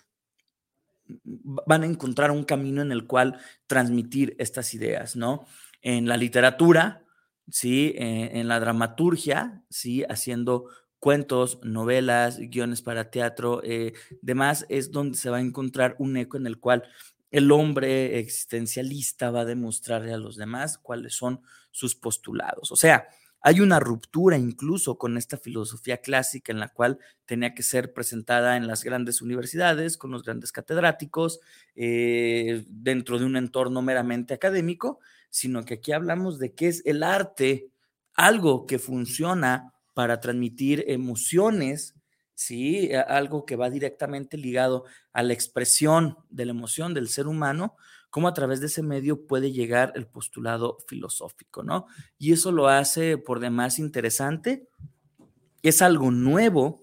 van 1.06 1.82
a 1.82 1.86
encontrar 1.86 2.30
un 2.30 2.44
camino 2.44 2.82
en 2.82 2.92
el 2.92 3.06
cual 3.06 3.38
transmitir 3.66 4.36
estas 4.38 4.74
ideas, 4.74 5.16
¿no? 5.16 5.46
En 5.82 6.08
la 6.08 6.16
literatura, 6.16 7.04
¿sí? 7.50 7.94
Eh, 7.96 8.30
en 8.34 8.48
la 8.48 8.60
dramaturgia, 8.60 9.62
¿sí? 9.68 10.02
Haciendo 10.08 10.68
cuentos, 11.04 11.58
novelas, 11.62 12.38
guiones 12.38 12.80
para 12.80 13.10
teatro, 13.10 13.60
eh, 13.62 13.92
demás, 14.22 14.64
es 14.70 14.90
donde 14.90 15.18
se 15.18 15.28
va 15.28 15.36
a 15.36 15.42
encontrar 15.42 15.96
un 15.98 16.16
eco 16.16 16.38
en 16.38 16.46
el 16.46 16.58
cual 16.58 16.82
el 17.30 17.52
hombre 17.52 18.18
existencialista 18.18 19.30
va 19.30 19.40
a 19.40 19.44
demostrarle 19.44 20.14
a 20.14 20.16
los 20.16 20.36
demás 20.38 20.78
cuáles 20.78 21.14
son 21.14 21.42
sus 21.70 21.94
postulados. 21.94 22.72
O 22.72 22.76
sea, 22.76 23.06
hay 23.42 23.60
una 23.60 23.80
ruptura 23.80 24.38
incluso 24.38 24.96
con 24.96 25.18
esta 25.18 25.36
filosofía 25.36 25.98
clásica 25.98 26.52
en 26.52 26.58
la 26.58 26.70
cual 26.70 26.98
tenía 27.26 27.54
que 27.54 27.62
ser 27.62 27.92
presentada 27.92 28.56
en 28.56 28.66
las 28.66 28.82
grandes 28.82 29.20
universidades, 29.20 29.98
con 29.98 30.10
los 30.10 30.22
grandes 30.22 30.52
catedráticos, 30.52 31.40
eh, 31.74 32.64
dentro 32.66 33.18
de 33.18 33.26
un 33.26 33.36
entorno 33.36 33.82
meramente 33.82 34.32
académico, 34.32 35.00
sino 35.28 35.66
que 35.66 35.74
aquí 35.74 35.92
hablamos 35.92 36.38
de 36.38 36.54
qué 36.54 36.68
es 36.68 36.80
el 36.86 37.02
arte, 37.02 37.68
algo 38.14 38.64
que 38.64 38.78
funciona 38.78 39.73
para 39.94 40.20
transmitir 40.20 40.84
emociones, 40.88 41.94
¿sí? 42.34 42.90
Algo 43.08 43.46
que 43.46 43.56
va 43.56 43.70
directamente 43.70 44.36
ligado 44.36 44.84
a 45.12 45.22
la 45.22 45.32
expresión 45.32 46.18
de 46.28 46.44
la 46.46 46.50
emoción 46.50 46.92
del 46.92 47.08
ser 47.08 47.26
humano, 47.28 47.76
cómo 48.10 48.28
a 48.28 48.34
través 48.34 48.60
de 48.60 48.66
ese 48.66 48.82
medio 48.82 49.26
puede 49.26 49.52
llegar 49.52 49.92
el 49.94 50.06
postulado 50.06 50.78
filosófico, 50.86 51.62
¿no? 51.62 51.86
Y 52.18 52.32
eso 52.32 52.52
lo 52.52 52.68
hace 52.68 53.18
por 53.18 53.40
demás 53.40 53.78
interesante. 53.78 54.68
Es 55.62 55.80
algo 55.80 56.10
nuevo 56.10 56.80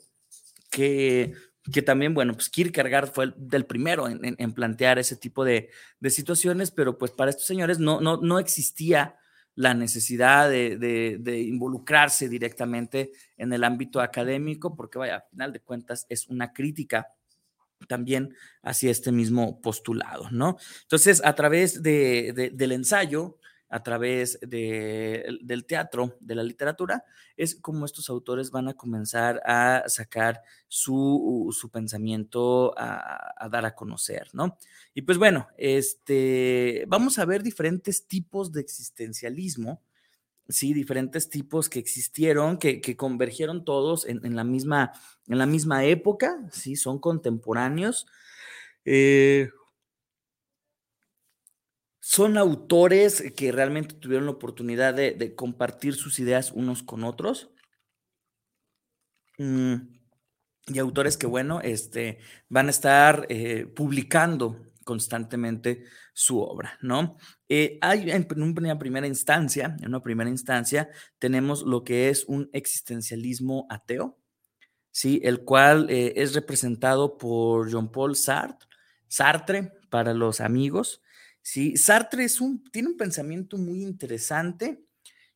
que, 0.69 1.33
que 1.71 1.81
también, 1.81 2.13
bueno, 2.13 2.33
pues 2.33 2.49
Kierkegaard 2.49 3.11
fue 3.13 3.25
el, 3.25 3.33
del 3.37 3.65
primero 3.65 4.07
en, 4.07 4.19
en, 4.23 4.53
plantear 4.53 4.99
ese 4.99 5.15
tipo 5.15 5.45
de, 5.45 5.69
de, 5.99 6.09
situaciones, 6.09 6.71
pero 6.71 6.97
pues 6.97 7.11
para 7.11 7.29
estos 7.29 7.45
señores 7.45 7.79
no, 7.79 8.01
no, 8.01 8.17
no 8.17 8.39
existía 8.39 9.17
la 9.55 9.73
necesidad 9.73 10.49
de, 10.49 10.77
de, 10.77 11.41
involucrarse 11.41 12.29
directamente 12.29 13.11
en 13.37 13.51
el 13.53 13.63
ámbito 13.63 13.99
académico, 13.99 14.75
porque 14.75 14.97
vaya, 14.97 15.17
a 15.17 15.29
final 15.29 15.51
de 15.51 15.59
cuentas 15.59 16.05
es 16.09 16.27
una 16.27 16.53
crítica 16.53 17.07
también 17.87 18.35
hacia 18.61 18.91
este 18.91 19.11
mismo 19.11 19.59
postulado, 19.61 20.29
¿no? 20.31 20.57
Entonces, 20.83 21.21
a 21.25 21.33
través 21.35 21.81
de, 21.81 22.51
del 22.53 22.71
ensayo, 22.71 23.37
a 23.71 23.81
través 23.81 24.37
del 24.41 25.65
teatro, 25.65 26.17
de 26.19 26.35
la 26.35 26.43
literatura, 26.43 27.05
es 27.37 27.55
como 27.55 27.85
estos 27.85 28.09
autores 28.09 28.51
van 28.51 28.67
a 28.67 28.73
comenzar 28.73 29.41
a 29.45 29.83
sacar 29.87 30.41
su, 30.67 31.55
su 31.57 31.69
pensamiento 31.69 32.77
a, 32.77 33.33
a, 33.37 33.49
dar 33.49 33.65
a 33.65 33.73
conocer, 33.73 34.27
¿no? 34.33 34.57
Y 34.93 35.03
pues 35.03 35.17
bueno, 35.17 35.47
este, 35.57 36.83
vamos 36.89 37.17
a 37.17 37.25
ver 37.25 37.43
diferentes 37.43 38.05
tipos 38.07 38.51
de 38.51 38.59
existencialismo, 38.59 39.81
sí, 40.49 40.73
diferentes 40.73 41.29
tipos 41.29 41.69
que 41.69 41.79
existieron, 41.79 42.57
que, 42.57 42.81
que 42.81 42.97
convergieron 42.97 43.63
todos 43.63 44.05
en, 44.05 44.19
en, 44.25 44.35
la 44.35 44.43
misma, 44.43 44.91
en 45.29 45.37
la 45.37 45.45
misma 45.45 45.85
época, 45.85 46.45
sí, 46.51 46.75
son 46.75 46.99
contemporáneos. 46.99 48.05
Eh, 48.83 49.49
son 52.01 52.37
autores 52.37 53.23
que 53.37 53.51
realmente 53.51 53.93
tuvieron 53.93 54.25
la 54.25 54.31
oportunidad 54.31 54.95
de, 54.95 55.35
compartir 55.35 55.93
sus 55.93 56.17
ideas 56.19 56.51
unos 56.51 56.81
con 56.81 57.03
otros. 57.03 57.51
Mm, 59.37 59.75
y 60.67 60.79
autores 60.79 61.15
que, 61.15 61.27
bueno, 61.27 61.61
este, 61.61 62.17
van 62.49 62.67
a 62.67 62.71
estar 62.71 63.27
eh, 63.29 63.67
publicando 63.67 64.59
constantemente 64.83 65.85
su 66.13 66.39
obra, 66.39 66.77
¿no? 66.81 67.17
Eh, 67.47 67.77
hay 67.81 68.09
en 68.09 68.27
una 68.57 68.79
primera 68.79 69.05
instancia, 69.05 69.77
en 69.79 69.87
una 69.87 70.01
primera 70.01 70.29
instancia, 70.29 70.89
tenemos 71.19 71.61
lo 71.61 71.83
que 71.83 72.09
es 72.09 72.25
un 72.25 72.49
existencialismo 72.51 73.67
ateo, 73.69 74.17
¿sí? 74.91 75.21
El 75.23 75.43
cual 75.43 75.87
eh, 75.89 76.13
es 76.15 76.33
representado 76.33 77.17
por 77.19 77.69
Jean-Paul 77.69 78.15
Sartre 78.15 79.71
para 79.89 80.15
los 80.15 80.41
amigos, 80.41 81.01
¿sí? 81.41 81.77
Sartre 81.77 82.27
tiene 82.71 82.89
un 82.89 82.97
pensamiento 82.97 83.57
muy 83.57 83.83
interesante 83.83 84.83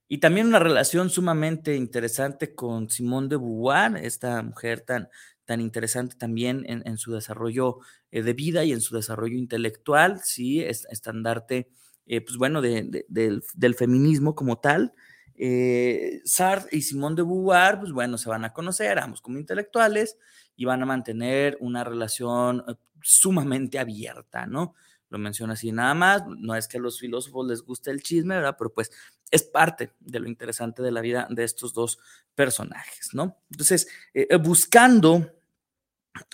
y 0.07 0.19
también 0.19 0.47
una 0.47 0.59
relación 0.59 1.09
sumamente 1.09 1.75
interesante 1.75 2.53
con 2.53 2.89
Simone 2.89 3.27
de 3.27 3.38
Beauvoir, 3.38 3.97
esta 3.97 4.43
mujer 4.43 4.81
tan, 4.81 5.09
tan 5.45 5.62
interesante 5.62 6.15
también 6.15 6.63
en, 6.67 6.97
su 6.97 7.13
desarrollo 7.13 7.79
eh, 8.12 8.21
de 8.21 8.33
vida 8.33 8.63
y 8.63 8.71
en 8.71 8.81
su 8.81 8.95
desarrollo 8.95 9.38
intelectual, 9.38 10.21
¿sí? 10.24 10.62
Es, 10.62 10.85
estandarte, 10.91 11.69
eh, 12.05 12.21
pues 12.21 12.38
bueno, 12.38 12.62
de, 12.62 12.83
de, 12.83 13.05
del, 13.09 13.43
del, 13.55 13.75
feminismo 13.75 14.35
como 14.35 14.59
tal. 14.59 14.93
Eh, 15.38 16.21
Sartre 16.24 16.77
y 16.77 16.81
Simone 16.81 17.15
de 17.15 17.24
Beauvoir, 17.24 17.79
pues 17.79 17.91
bueno, 17.91 18.17
se 18.17 18.29
van 18.29 18.45
a 18.45 18.53
conocer, 18.53 19.00
ambos 19.00 19.21
como 19.21 19.38
intelectuales, 19.38 20.17
y 20.55 20.65
van 20.65 20.81
a 20.81 20.85
mantener 20.85 21.57
una 21.59 21.83
relación 21.83 22.63
eh, 22.67 22.75
sumamente 23.01 23.77
abierta, 23.79 24.45
¿no? 24.45 24.75
Lo 25.09 25.17
menciona 25.17 25.53
así 25.53 25.71
nada 25.71 25.93
más, 25.93 26.24
no 26.27 26.55
es 26.55 26.67
que 26.67 26.77
a 26.77 26.81
los 26.81 27.00
filósofos 27.00 27.47
les 27.47 27.62
guste 27.62 27.91
el 27.91 28.01
chisme, 28.01 28.35
¿verdad? 28.35 28.55
Pero 28.57 28.74
pues 28.74 28.91
es 29.31 29.43
parte 29.43 29.91
de 30.00 30.19
lo 30.19 30.27
interesante 30.27 30.81
de 30.81 30.91
la 30.91 31.01
vida 31.01 31.27
de 31.29 31.43
estos 31.43 31.74
dos 31.74 32.00
personajes, 32.33 33.09
¿no? 33.13 33.38
Entonces, 33.51 33.88
eh, 34.13 34.27
eh 34.29 34.38
buscando 34.38 35.31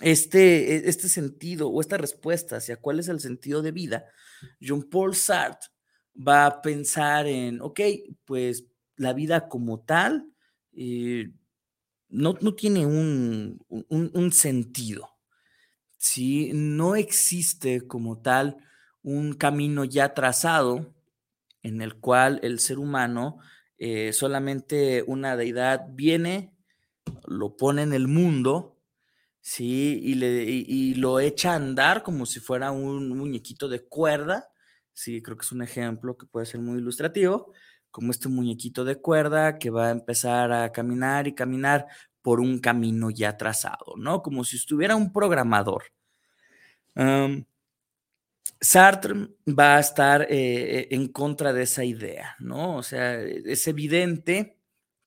este, 0.00 0.76
e, 0.76 0.88
este 0.88 1.08
sentido 1.08 1.68
o 1.68 1.80
esta 1.80 1.98
respuesta 1.98 2.56
hacia 2.56 2.76
cuál 2.76 3.00
es 3.00 3.08
el 3.08 3.20
sentido 3.20 3.62
de 3.62 3.72
vida, 3.72 4.06
Jean-Paul 4.60 5.14
Sartre 5.14 5.70
va 6.16 6.46
a 6.46 6.62
pensar 6.62 7.26
en, 7.26 7.60
ok, 7.60 7.80
pues 8.24 8.64
la 8.96 9.12
vida 9.12 9.48
como 9.48 9.80
tal 9.80 10.28
eh, 10.74 11.30
no, 12.08 12.36
no, 12.40 12.54
tiene 12.54 12.84
un, 12.84 13.64
un 13.68 14.32
sentido, 14.32 15.11
¿sí? 16.02 16.50
No 16.52 16.96
existe 16.96 17.86
como 17.86 18.20
tal 18.20 18.56
un 19.02 19.34
camino 19.34 19.84
ya 19.84 20.14
trazado 20.14 20.92
en 21.62 21.80
el 21.80 21.94
cual 22.00 22.40
el 22.42 22.58
ser 22.58 22.80
humano, 22.80 23.38
eh, 23.78 24.12
solamente 24.12 25.04
una 25.06 25.36
deidad 25.36 25.86
viene, 25.90 26.56
lo 27.24 27.56
pone 27.56 27.82
en 27.82 27.92
el 27.92 28.08
mundo, 28.08 28.80
¿sí? 29.40 30.00
Y, 30.02 30.14
le, 30.16 30.42
y, 30.44 30.94
lo 30.94 31.20
echa 31.20 31.52
a 31.52 31.56
andar 31.56 32.02
como 32.02 32.26
si 32.26 32.40
fuera 32.40 32.72
un 32.72 33.16
muñequito 33.16 33.68
de 33.68 33.86
cuerda, 33.86 34.50
sí, 34.92 35.22
creo 35.22 35.36
que 35.36 35.44
es 35.44 35.52
un 35.52 35.62
ejemplo 35.62 36.16
que 36.16 36.26
puede 36.26 36.46
ser 36.46 36.60
muy 36.60 36.78
ilustrativo, 36.78 37.52
como 37.92 38.10
este 38.10 38.28
muñequito 38.28 38.84
de 38.84 38.96
cuerda 38.96 39.58
que 39.58 39.70
va 39.70 39.88
a 39.88 39.92
empezar 39.92 40.52
a 40.52 40.72
caminar 40.72 41.28
y 41.28 41.34
caminar 41.34 41.86
por 42.22 42.40
un 42.40 42.60
camino 42.60 43.10
ya 43.10 43.36
trazado, 43.36 43.94
¿no? 43.96 44.22
Como 44.22 44.44
si 44.44 44.56
estuviera 44.56 44.96
un 44.96 45.12
programador. 45.12 45.84
Sartre 48.60 49.28
va 49.48 49.76
a 49.76 49.80
estar 49.80 50.26
eh, 50.30 50.86
en 50.92 51.08
contra 51.08 51.52
de 51.52 51.62
esa 51.64 51.84
idea, 51.84 52.36
¿no? 52.38 52.76
O 52.76 52.82
sea, 52.84 53.20
es 53.20 53.66
evidente 53.66 54.56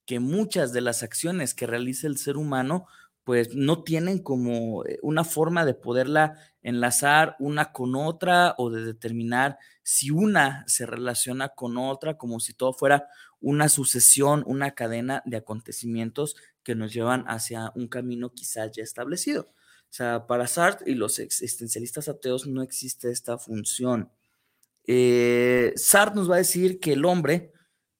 que 0.05 0.19
muchas 0.19 0.73
de 0.73 0.81
las 0.81 1.03
acciones 1.03 1.53
que 1.53 1.65
realiza 1.65 2.07
el 2.07 2.17
ser 2.17 2.35
humano, 2.37 2.85
pues 3.23 3.55
no 3.55 3.83
tienen 3.83 4.19
como 4.19 4.85
eh, 4.85 4.99
una 5.01 5.23
forma 5.23 5.65
de 5.65 5.73
poderla 5.73 6.37
enlazar 6.61 7.37
una 7.39 7.71
con 7.71 7.95
otra 7.95 8.55
o 8.57 8.69
de 8.69 8.83
determinar 8.83 9.57
si 9.83 10.11
una 10.11 10.65
se 10.67 10.85
relaciona 10.85 11.49
con 11.49 11.77
otra, 11.77 12.17
como 12.17 12.39
si 12.41 12.53
todo 12.53 12.73
fuera 12.73 13.07
una 13.39 13.69
sucesión, 13.69 14.43
una 14.47 14.71
cadena 14.71 15.23
de 15.25 15.37
acontecimientos 15.37 16.35
que 16.65 16.75
nos 16.75 16.91
llevan 16.91 17.23
hacia 17.27 17.71
un 17.75 17.87
camino 17.87 18.33
quizás 18.33 18.71
ya 18.73 18.83
establecido. 18.83 19.43
O 19.43 19.93
sea, 19.95 20.27
para 20.27 20.47
Sartre 20.47 20.91
y 20.91 20.95
los 20.95 21.19
existencialistas 21.19 22.09
ateos 22.09 22.47
no 22.47 22.61
existe 22.61 23.11
esta 23.11 23.37
función. 23.37 24.11
Eh, 24.85 25.71
Sartre 25.77 26.15
nos 26.15 26.29
va 26.29 26.35
a 26.35 26.39
decir 26.39 26.81
que 26.81 26.93
el 26.93 27.05
hombre 27.05 27.53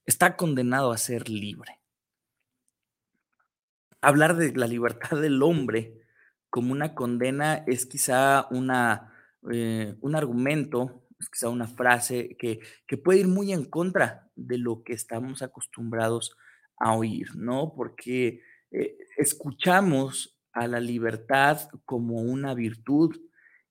está 0.06 0.36
condenado 0.36 0.92
a 0.92 0.98
ser 0.98 1.30
libre. 1.30 1.80
Hablar 4.02 4.36
de 4.36 4.54
la 4.54 4.68
libertad 4.68 5.22
del 5.22 5.42
hombre 5.42 6.02
como 6.50 6.72
una 6.72 6.96
condena 6.96 7.64
es 7.68 7.86
quizá 7.86 8.48
una, 8.50 9.14
eh, 9.52 9.96
un 10.02 10.16
argumento, 10.16 11.04
es 11.20 11.30
quizá 11.30 11.50
una 11.50 11.68
frase 11.68 12.36
que, 12.38 12.60
que 12.88 12.98
puede 12.98 13.20
ir 13.20 13.28
muy 13.28 13.54
en 13.54 13.66
contra 13.66 14.30
de 14.36 14.58
lo 14.58 14.84
que 14.84 14.94
estamos 14.94 15.42
acostumbrados 15.42 16.36
a 16.78 16.94
oír, 16.96 17.36
¿no? 17.36 17.74
Porque 17.76 18.42
eh, 18.78 18.98
escuchamos 19.16 20.38
a 20.52 20.68
la 20.68 20.82
libertad 20.82 21.70
como 21.86 22.16
una 22.16 22.54
virtud, 22.54 23.16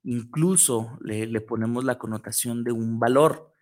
incluso 0.03 0.99
le, 1.03 1.41
ponemos 1.43 1.85
la 1.85 1.99
connotación 1.99 2.65
de 2.65 2.73
un 2.73 2.99
valor. 2.99 3.53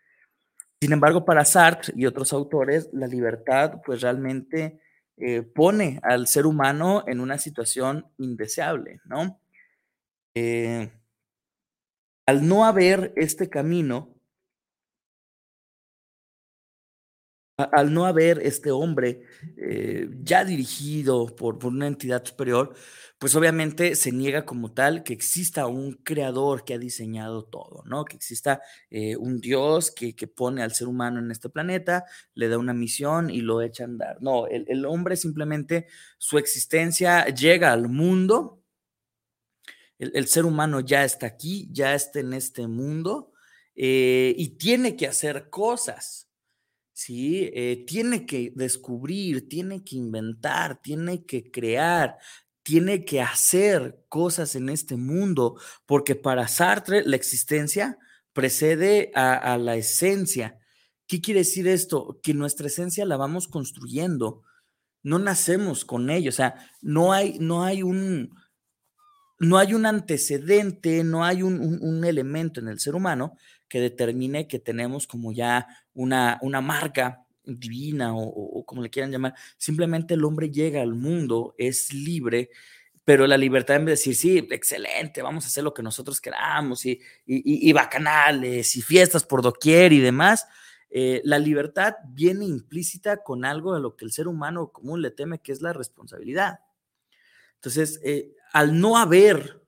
Sin 0.80 0.92
embargo, 0.92 1.24
para 1.24 1.44
Sartre 1.44 1.94
y 1.96 2.06
otros 2.06 2.32
autores, 2.32 2.88
la 2.92 3.08
libertad 3.08 3.80
pues 3.84 4.00
realmente 4.00 4.80
eh, 5.16 5.42
pone 5.42 5.98
al 6.04 6.28
ser 6.28 6.46
humano 6.46 7.02
en 7.08 7.18
una 7.18 7.38
situación 7.38 8.06
indeseable, 8.18 9.00
¿no? 9.04 9.40
Eh, 10.34 10.92
al 12.26 12.46
no 12.46 12.64
haber 12.64 13.12
este 13.16 13.48
camino, 13.48 14.14
al 17.62 17.92
no 17.92 18.06
haber 18.06 18.40
este 18.40 18.70
hombre 18.70 19.22
eh, 19.56 20.08
ya 20.22 20.44
dirigido 20.44 21.26
por, 21.26 21.58
por, 21.58 21.72
una 21.72 21.86
entidad 21.86 22.24
superior, 22.24 22.74
pues 23.22 23.36
obviamente 23.36 23.94
se 23.94 24.10
niega 24.10 24.44
como 24.44 24.72
tal 24.72 25.04
que 25.04 25.12
exista 25.12 25.68
un 25.68 25.92
creador 25.92 26.64
que 26.64 26.74
ha 26.74 26.78
diseñado 26.78 27.44
todo, 27.44 27.84
¿no? 27.86 28.04
Que 28.04 28.16
exista 28.16 28.60
eh, 28.90 29.16
un 29.16 29.40
Dios 29.40 29.92
que, 29.92 30.12
pone 30.26 30.60
al 30.60 30.74
ser 30.74 30.88
humano 30.88 31.20
en 31.20 31.30
este 31.30 31.48
planeta, 31.48 32.04
le 32.34 32.48
da 32.48 32.58
una 32.58 32.74
misión 32.74 33.30
y 33.30 33.40
lo 33.40 33.62
echa 33.62 33.84
a 33.84 33.86
andar. 33.86 34.20
No, 34.20 34.48
el, 34.48 34.84
hombre 34.86 35.14
simplemente, 35.14 35.86
su 36.18 36.36
existencia 36.36 37.26
llega 37.26 37.72
al 37.72 37.88
mundo, 37.88 38.60
el, 40.00 40.26
ser 40.26 40.44
humano 40.44 40.80
ya 40.80 41.04
está 41.04 41.26
aquí, 41.26 41.68
ya 41.70 41.94
está 41.94 42.18
en 42.18 42.32
este 42.32 42.66
mundo 42.66 43.30
eh, 43.76 44.34
y 44.36 44.56
tiene 44.56 44.96
que 44.96 45.06
hacer 45.06 45.48
cosas. 45.48 46.28
¿Sí? 46.92 47.50
Eh, 47.54 47.84
tiene 47.86 48.26
que 48.26 48.52
descubrir, 48.54 49.48
tiene 49.48 49.84
que 49.84 49.96
inventar, 49.96 50.80
tiene 50.80 51.24
que 51.24 51.50
crear, 51.50 52.16
tiene 52.62 53.04
que 53.04 53.20
hacer 53.20 54.04
cosas 54.08 54.54
en 54.54 54.68
este 54.68 54.96
mundo, 54.96 55.58
porque 55.86 56.14
para 56.14 56.48
Sartre 56.48 57.02
la 57.04 57.16
existencia 57.16 57.98
precede 58.32 59.10
a, 59.14 59.58
la 59.58 59.76
esencia. 59.76 60.58
¿Qué 61.06 61.20
quiere 61.20 61.40
decir 61.40 61.68
esto? 61.68 62.18
Que 62.22 62.34
nuestra 62.34 62.68
esencia 62.68 63.04
la 63.04 63.16
vamos 63.16 63.48
construyendo, 63.48 64.42
no 65.02 65.18
nacemos 65.18 65.84
con 65.84 66.10
ello, 66.10 66.30
o 66.30 66.32
sea, 66.32 66.54
no 66.80 67.12
hay, 67.12 67.38
no 67.40 67.64
hay 67.64 67.82
un, 67.82 68.30
no 69.38 69.58
hay 69.58 69.74
un 69.74 69.86
antecedente, 69.86 71.02
no 71.02 71.24
hay 71.24 71.42
un, 71.42 72.04
elemento 72.04 72.60
en 72.60 72.68
el 72.68 72.78
ser 72.78 72.94
humano 72.94 73.36
que 73.72 73.80
determine 73.80 74.46
que 74.46 74.58
tenemos 74.58 75.06
como 75.06 75.32
ya 75.32 75.66
una, 75.94 76.38
una 76.42 76.60
marca 76.60 77.24
divina 77.42 78.14
o, 78.14 78.66
como 78.66 78.82
le 78.82 78.90
quieran 78.90 79.10
llamar, 79.10 79.34
simplemente 79.56 80.12
el 80.12 80.26
hombre 80.26 80.50
llega 80.50 80.82
al 80.82 80.92
mundo, 80.94 81.54
es 81.56 81.90
libre, 81.90 82.50
pero 83.02 83.26
la 83.26 83.38
libertad 83.38 83.76
en 83.76 83.86
vez 83.86 84.04
de 84.04 84.10
decir, 84.10 84.14
sí, 84.14 84.46
excelente, 84.50 85.22
vamos 85.22 85.44
a 85.44 85.46
hacer 85.46 85.64
lo 85.64 85.72
que 85.72 85.82
nosotros 85.82 86.20
queramos 86.20 86.84
y, 86.84 87.00
y, 87.24 87.72
bacanales 87.72 88.76
y 88.76 88.82
fiestas 88.82 89.24
por 89.24 89.40
doquier 89.40 89.94
y 89.94 90.00
demás, 90.00 90.46
eh, 90.90 91.22
la 91.24 91.38
libertad 91.38 91.94
viene 92.10 92.44
implícita 92.44 93.22
con 93.22 93.46
algo 93.46 93.72
a 93.72 93.80
lo 93.80 93.96
que 93.96 94.04
el 94.04 94.12
ser 94.12 94.28
humano 94.28 94.70
común 94.70 95.00
le 95.00 95.12
teme, 95.12 95.40
que 95.40 95.52
es 95.52 95.62
la 95.62 95.72
responsabilidad. 95.72 96.60
Entonces, 97.54 98.02
eh, 98.04 98.34
al 98.52 98.78
no 98.78 98.98
haber 98.98 99.61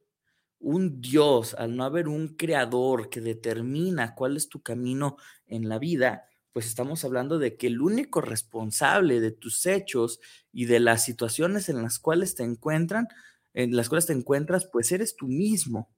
un 0.65 1.01
Dios, 1.01 1.55
al 1.59 1.77
no 1.77 1.85
haber 1.85 2.09
un 2.09 2.29
creador 2.37 3.11
que 3.11 3.21
determina 3.21 4.15
cuál 4.15 4.37
es 4.37 4.49
tu 4.49 4.63
camino 4.63 5.17
en 5.47 5.69
la 5.69 5.79
vida, 5.79 6.25
pues 6.53 6.67
estamos 6.67 7.05
hablando 7.05 7.39
de 7.39 7.57
que 7.57 7.67
el 7.69 7.81
único 7.83 8.21
responsable 8.21 9.21
de 9.21 9.33
tus 9.33 9.67
hechos 9.67 10.21
y 10.53 10.67
de 10.67 10.81
las 10.81 11.05
situaciones 11.05 11.69
en 11.69 11.83
las 11.83 11.99
cuales 11.99 12.35
te 12.35 12.45
encuentran, 12.45 13.09
en 13.53 13.77
las 13.77 13.89
cuales 13.89 14.07
te 14.07 14.13
encuentras, 14.15 14.67
pues 14.73 14.91
eres 14.93 15.17
tú 15.17 15.27
mismo. 15.29 15.91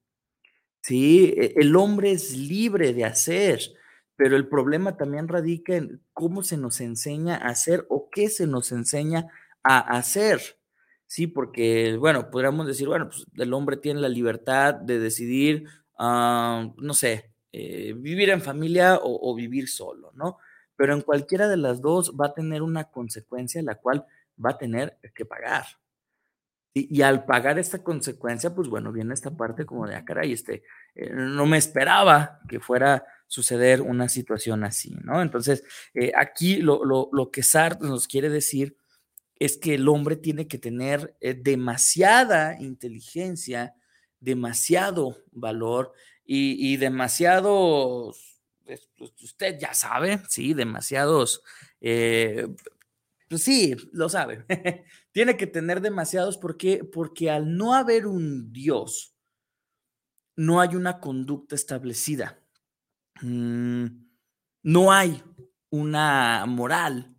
Sí, 0.83 1.35
e, 1.37 1.55
el 1.57 1.77
hombre 1.77 2.13
es 2.13 2.37
libre 2.37 2.93
de 2.95 3.05
hacer, 3.05 3.61
pero 4.17 4.37
el 4.37 4.49
problema 4.49 4.97
también 4.97 5.29
radica 5.29 5.77
en 5.77 6.03
cómo 6.13 6.43
se 6.43 6.57
nos 6.57 6.81
enseña 6.81 7.37
a 7.37 7.49
hacer 7.49 7.87
o 7.91 8.09
qué 8.11 8.29
se 8.29 8.47
nos 8.47 8.73
enseña 8.73 9.29
a 9.63 9.79
hacer. 9.99 10.56
Sí, 11.07 11.27
porque, 11.29 11.97
bueno, 11.99 12.31
podríamos 12.31 12.67
decir, 12.67 12.89
bueno, 12.89 13.09
pues 13.09 13.25
el 13.37 13.53
hombre 13.55 13.77
tiene 13.77 14.01
la 14.01 14.09
libertad 14.09 14.75
de 14.75 14.99
decidir, 14.99 15.67
ah, 15.99 16.69
no 16.77 16.95
sé, 16.95 17.31
eh, 17.53 17.95
vivir 17.97 18.31
en 18.31 18.43
familia 18.43 18.99
o, 19.03 19.35
vivir 19.35 19.69
solo, 19.69 20.13
¿no? 20.15 20.39
Pero 20.77 20.95
en 20.95 21.01
cualquiera 21.01 21.49
de 21.49 21.57
las 21.57 21.81
dos 21.81 22.13
va 22.21 22.27
a 22.27 22.35
tener 22.35 22.63
una 22.63 22.91
consecuencia 22.91 23.63
la 23.63 23.77
cual 23.77 24.05
va 24.45 24.51
a 24.51 24.59
tener 24.59 24.99
que 25.15 25.25
pagar. 25.25 25.65
Y, 26.75 27.01
al 27.01 27.25
pagar 27.25 27.59
esta 27.59 27.83
consecuencia, 27.83 28.55
pues 28.55 28.69
bueno, 28.69 28.93
viene 28.93 29.15
esta 29.15 29.35
parte 29.35 29.65
como 29.65 29.87
de, 29.87 29.95
ah, 29.95 30.05
caray, 30.05 30.33
este, 30.33 30.65
eh, 30.95 31.11
no 31.11 31.47
me 31.47 31.57
esperaba 31.57 32.41
que 32.47 32.61
fuera 32.61 33.03
suceder 33.27 33.81
una 33.81 34.11
situación 34.11 34.63
así, 34.63 34.95
¿no? 35.03 35.23
Entonces, 35.23 35.65
eh, 35.95 36.13
aquí 36.15 36.59
lo, 36.59 36.85
lo, 36.85 37.31
que 37.31 37.43
Sartre 37.43 37.89
nos 37.89 38.07
quiere 38.07 38.29
decir 38.29 38.77
es 39.39 39.57
que 39.59 39.75
el 39.75 39.89
hombre 39.89 40.17
tiene 40.17 40.49
que 40.49 40.59
tener 40.59 41.17
demasiada 41.21 42.61
inteligencia, 42.61 43.75
demasiado 44.21 45.19
valor 45.33 45.93
y, 46.25 46.77
demasiados, 46.79 48.41
pues, 48.65 48.89
pues, 48.97 49.13
usted 49.23 49.59
ya 49.61 49.75
sabe, 49.75 50.21
sí, 50.29 50.55
demasiados, 50.55 51.43
eh, 51.81 52.49
pues 53.29 53.43
sí, 53.43 53.77
lo 53.93 54.09
sabe. 54.09 54.45
Tiene 55.13 55.37
que 55.37 55.47
tener 55.47 55.81
demasiados 55.81 56.37
porque, 56.37 56.85
porque 56.85 57.31
al 57.31 57.57
no 57.57 57.75
haber 57.75 58.07
un 58.07 58.53
Dios, 58.53 59.15
no 60.37 60.61
hay 60.61 60.77
una 60.77 61.01
conducta 61.01 61.55
establecida. 61.55 62.39
Mm, 63.23 63.87
no 64.63 64.93
hay 64.93 65.23
una 65.71 66.45
moral, 66.47 67.16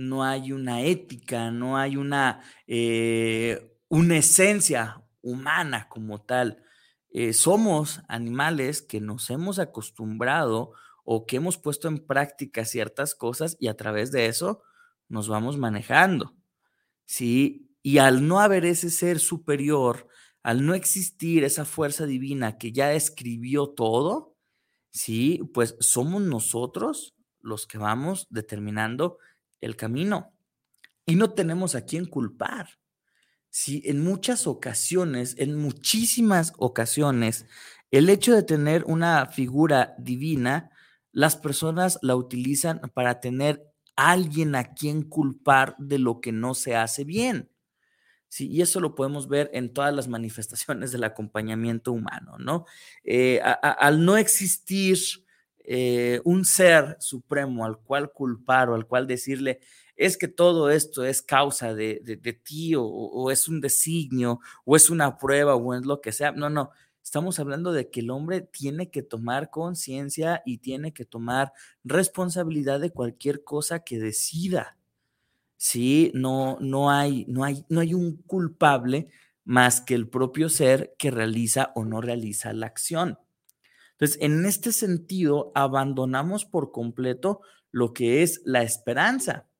no 0.00 0.24
hay 0.24 0.52
una 0.52 0.80
ética, 0.80 1.50
no 1.50 1.76
hay 1.76 1.96
una, 1.96 2.42
eh, 2.66 3.76
una 3.88 4.16
esencia 4.16 5.02
humana 5.20 5.88
como 5.90 6.22
tal. 6.22 6.64
Eh, 7.10 7.34
somos 7.34 8.00
animales 8.08 8.80
que 8.80 9.00
nos 9.00 9.28
hemos 9.28 9.58
acostumbrado 9.58 10.72
o 11.04 11.26
que 11.26 11.36
hemos 11.36 11.58
puesto 11.58 11.86
en 11.88 11.98
práctica 11.98 12.64
ciertas 12.64 13.14
cosas 13.14 13.58
y 13.60 13.68
a 13.68 13.76
través 13.76 14.10
de 14.10 14.26
eso 14.26 14.62
nos 15.08 15.28
vamos 15.28 15.58
manejando. 15.58 16.34
¿Sí? 17.04 17.68
Y 17.82 17.98
al 17.98 18.26
no 18.26 18.40
haber 18.40 18.64
ese 18.64 18.88
ser 18.88 19.18
superior, 19.18 20.08
al 20.42 20.64
no 20.64 20.72
existir 20.72 21.44
esa 21.44 21.66
fuerza 21.66 22.06
divina 22.06 22.56
que 22.56 22.72
ya 22.72 22.94
escribió 22.94 23.68
todo, 23.68 24.34
sí, 24.90 25.42
pues 25.52 25.76
somos 25.80 26.22
nosotros 26.22 27.14
los 27.42 27.66
que 27.66 27.76
vamos 27.76 28.28
determinando 28.30 29.18
el 29.60 29.76
camino 29.76 30.32
y 31.06 31.16
no 31.16 31.30
tenemos 31.30 31.74
a 31.74 31.84
quién 31.84 32.06
culpar. 32.06 32.68
Sí, 33.50 33.82
en 33.84 34.02
muchas 34.02 34.46
ocasiones, 34.46 35.34
en 35.38 35.56
muchísimas 35.56 36.52
ocasiones, 36.56 37.46
el 37.90 38.08
hecho 38.08 38.32
de 38.32 38.44
tener 38.44 38.84
una 38.84 39.26
figura 39.26 39.94
divina, 39.98 40.70
las 41.10 41.36
personas 41.36 41.98
la 42.02 42.14
utilizan 42.14 42.80
para 42.94 43.20
tener 43.20 43.66
alguien 43.96 44.54
a 44.54 44.72
quien 44.74 45.02
culpar 45.02 45.74
de 45.78 45.98
lo 45.98 46.20
que 46.20 46.30
no 46.30 46.54
se 46.54 46.76
hace 46.76 47.02
bien. 47.04 47.50
Sí, 48.28 48.46
y 48.48 48.62
eso 48.62 48.78
lo 48.78 48.94
podemos 48.94 49.26
ver 49.26 49.50
en 49.52 49.74
todas 49.74 49.92
las 49.92 50.06
manifestaciones 50.06 50.92
del 50.92 51.02
acompañamiento 51.02 51.90
humano, 51.90 52.38
¿no? 52.38 52.64
Eh, 53.02 53.40
al 53.42 54.04
no 54.04 54.16
existir 54.16 54.96
eh, 55.64 56.20
un 56.24 56.44
ser 56.44 56.96
supremo 57.00 57.64
al 57.64 57.78
cual 57.78 58.12
culpar 58.12 58.70
o 58.70 58.74
al 58.74 58.86
cual 58.86 59.06
decirle, 59.06 59.60
es 59.96 60.16
que 60.16 60.28
todo 60.28 60.70
esto 60.70 61.04
es 61.04 61.20
causa 61.20 61.74
de, 61.74 62.00
ti 62.42 62.72
o, 62.76 63.30
es 63.30 63.48
un 63.48 63.60
designio 63.60 64.40
o 64.64 64.74
es 64.74 64.88
una 64.88 65.18
prueba 65.18 65.54
o 65.56 65.74
es 65.74 65.84
lo 65.84 66.00
que 66.00 66.12
sea. 66.12 66.32
No, 66.32 66.48
no, 66.48 66.70
estamos 67.02 67.38
hablando 67.38 67.72
de 67.72 67.90
que 67.90 68.00
el 68.00 68.10
hombre 68.10 68.40
tiene 68.40 68.90
que 68.90 69.02
tomar 69.02 69.50
conciencia 69.50 70.42
y 70.46 70.58
tiene 70.58 70.94
que 70.94 71.04
tomar 71.04 71.52
responsabilidad 71.84 72.80
de 72.80 72.90
cualquier 72.90 73.44
cosa 73.44 73.80
que 73.80 73.98
decida. 73.98 74.78
Sí, 75.58 76.10
no, 76.14 76.56
no, 76.60 76.90
hay, 76.90 77.26
no, 77.28 77.44
hay, 77.44 77.66
no 77.68 77.80
hay 77.80 77.92
un 77.92 78.16
culpable 78.22 79.08
más 79.44 79.82
que 79.82 79.94
el 79.94 80.08
propio 80.08 80.48
ser 80.48 80.94
que 80.98 81.10
realiza 81.10 81.72
o 81.74 81.84
no 81.84 82.00
realiza 82.00 82.54
la 82.54 82.66
acción. 82.66 83.18
Entonces, 84.00 84.18
en 84.22 84.44
este 84.46 84.72
sentido, 84.72 85.52
abandonamos 85.54 86.44
por 86.46 86.72
completo 86.72 87.42
lo 87.70 87.92
que 87.92 88.22
es 88.22 88.40
la 88.44 88.62
esperanza 88.62 89.50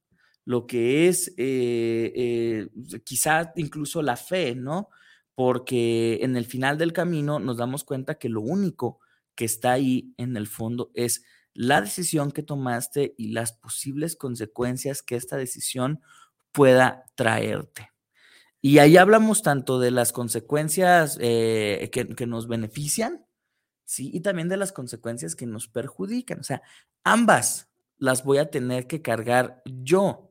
lo 0.50 0.66
que 0.66 1.08
es 1.08 1.28
eh, 1.36 2.12
eh, 2.14 2.68
quizá 3.04 3.52
incluso 3.54 4.02
la 4.02 4.16
fe, 4.16 4.54
¿no? 4.56 4.88
Porque 5.36 6.18
en 6.22 6.36
el 6.36 6.44
final 6.44 6.76
del 6.76 6.92
camino 6.92 7.38
nos 7.38 7.56
damos 7.56 7.84
cuenta 7.84 8.16
que 8.16 8.28
lo 8.28 8.40
único 8.40 8.98
que 9.36 9.44
está 9.44 9.70
ahí 9.70 10.12
en 10.16 10.36
el 10.36 10.48
fondo 10.48 10.90
es 10.94 11.22
la 11.54 11.80
decisión 11.80 12.32
que 12.32 12.42
tomaste 12.42 13.14
y 13.16 13.28
las 13.28 13.52
posibles 13.52 14.16
consecuencias 14.16 15.02
que 15.02 15.16
esta 15.16 15.36
decisión 15.36 16.00
pueda 16.50 17.04
traerte. 17.14 17.90
Y 18.60 18.78
ahí 18.78 18.96
hablamos 18.96 19.42
tanto 19.42 19.78
de 19.78 19.92
las 19.92 20.12
consecuencias 20.12 21.16
eh, 21.20 21.90
que, 21.92 22.26
nos 22.26 22.48
benefician, 22.48 23.24
¿sí? 23.90 24.10
Y 24.12 24.20
también 24.20 24.48
de 24.48 24.56
las 24.56 24.72
consecuencias 24.72 25.34
que 25.36 25.46
nos 25.46 25.68
perjudican. 25.68 26.40
O 26.40 26.44
sea, 26.44 26.62
ambas 27.04 27.68
las 27.98 28.24
voy 28.24 28.38
a 28.38 28.50
tener 28.50 28.86
que 28.86 29.02
cargar 29.02 29.62
yo 29.66 30.30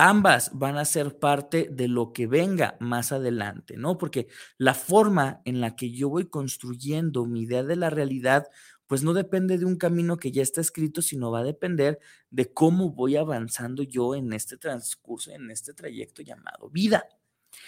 ambas 0.00 0.50
van 0.54 0.78
a 0.78 0.86
ser 0.86 1.18
parte 1.18 1.68
de 1.70 1.86
lo 1.86 2.14
que 2.14 2.26
venga 2.26 2.78
más 2.80 3.12
adelante, 3.12 3.76
¿no? 3.76 3.98
Porque 3.98 4.28
la 4.56 4.72
forma 4.72 5.42
en 5.44 5.60
la 5.60 5.76
que 5.76 5.90
yo 5.90 6.08
voy 6.08 6.30
construyendo 6.30 7.26
mi 7.26 7.42
idea 7.42 7.62
de 7.62 7.76
la 7.76 7.90
realidad, 7.90 8.46
pues 8.86 9.02
no 9.02 9.12
depende 9.12 9.58
de 9.58 9.66
un 9.66 9.76
camino 9.76 10.16
que 10.16 10.32
ya 10.32 10.40
está 10.40 10.62
escrito, 10.62 11.02
sino 11.02 11.30
va 11.30 11.40
a 11.40 11.44
depender 11.44 11.98
de 12.30 12.50
cómo 12.50 12.94
voy 12.94 13.16
avanzando 13.16 13.82
yo 13.82 14.14
en 14.14 14.32
este 14.32 14.56
transcurso, 14.56 15.32
en 15.32 15.50
este 15.50 15.74
trayecto 15.74 16.22
llamado 16.22 16.70
vida. 16.70 17.04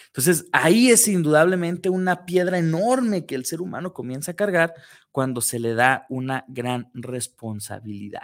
Entonces, 0.07 0.47
ahí 0.53 0.91
es 0.91 1.09
indudablemente 1.09 1.89
una 1.91 2.25
piedra 2.27 2.59
enorme 2.59 3.27
que 3.27 3.35
el 3.35 3.45
ser 3.47 3.61
humano 3.61 3.93
comienza 3.93 4.33
a 4.33 4.37
cargar 4.37 4.75
cuando 5.11 5.41
se 5.41 5.59
le 5.59 5.75
da 5.75 6.07
una 6.09 6.45
gran 6.49 6.91
responsabilidad. 6.95 8.23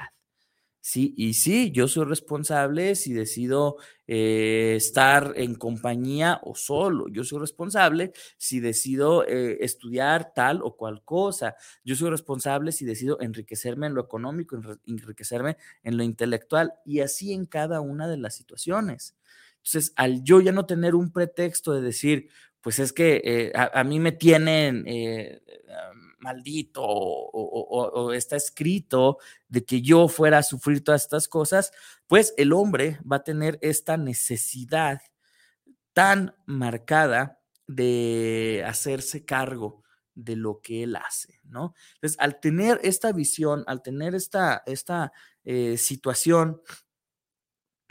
Sí, 0.80 1.12
y 1.18 1.34
sí, 1.34 1.70
yo 1.72 1.86
soy 1.88 2.06
responsable 2.06 2.94
si 2.94 3.12
decido 3.12 3.76
eh, 4.06 4.74
estar 4.76 5.34
en 5.36 5.54
compañía 5.54 6.40
o 6.42 6.54
solo. 6.54 7.08
Yo 7.08 7.24
soy 7.24 7.40
responsable 7.40 8.12
si 8.38 8.60
decido 8.60 9.26
eh, 9.26 9.58
estudiar 9.60 10.32
tal 10.34 10.62
o 10.62 10.76
cual 10.76 11.02
cosa. 11.04 11.56
Yo 11.84 11.94
soy 11.94 12.08
responsable 12.10 12.72
si 12.72 12.86
decido 12.86 13.20
enriquecerme 13.20 13.88
en 13.88 13.94
lo 13.94 14.00
económico, 14.02 14.56
enriquecerme 14.86 15.58
en 15.82 15.98
lo 15.98 16.04
intelectual 16.04 16.72
y 16.86 17.00
así 17.00 17.32
en 17.34 17.44
cada 17.44 17.80
una 17.80 18.08
de 18.08 18.16
las 18.16 18.34
situaciones. 18.36 19.14
Entonces, 19.58 19.92
al 19.96 20.22
yo 20.24 20.40
ya 20.40 20.52
no 20.52 20.66
tener 20.66 20.94
un 20.94 21.12
pretexto 21.12 21.72
de 21.72 21.82
decir, 21.82 22.30
pues 22.60 22.78
es 22.78 22.92
que 22.92 23.20
eh, 23.24 23.52
a, 23.54 23.84
mí 23.84 24.00
me 24.00 24.12
tienen 24.12 24.84
maldito 26.18 26.82
o, 26.84 28.12
está 28.12 28.36
escrito 28.36 29.18
de 29.48 29.64
que 29.64 29.82
yo 29.82 30.08
fuera 30.08 30.38
a 30.38 30.42
sufrir 30.42 30.82
todas 30.82 31.02
estas 31.02 31.28
cosas, 31.28 31.72
pues 32.06 32.34
el 32.36 32.52
hombre 32.52 32.98
va 33.10 33.16
a 33.16 33.24
tener 33.24 33.58
esta 33.62 33.96
necesidad 33.96 35.00
tan 35.92 36.34
marcada 36.46 37.40
de 37.66 38.64
hacerse 38.66 39.24
cargo 39.24 39.82
de 40.14 40.36
lo 40.36 40.60
que 40.60 40.82
él 40.82 40.96
hace, 40.96 41.40
¿no? 41.44 41.74
Entonces, 41.94 42.18
al 42.18 42.40
tener 42.40 42.80
esta 42.82 43.12
visión, 43.12 43.62
al 43.66 43.82
tener 43.82 44.14
esta, 44.14 44.62
esta 44.66 45.12
eh, 45.44 45.76
situación 45.76 46.60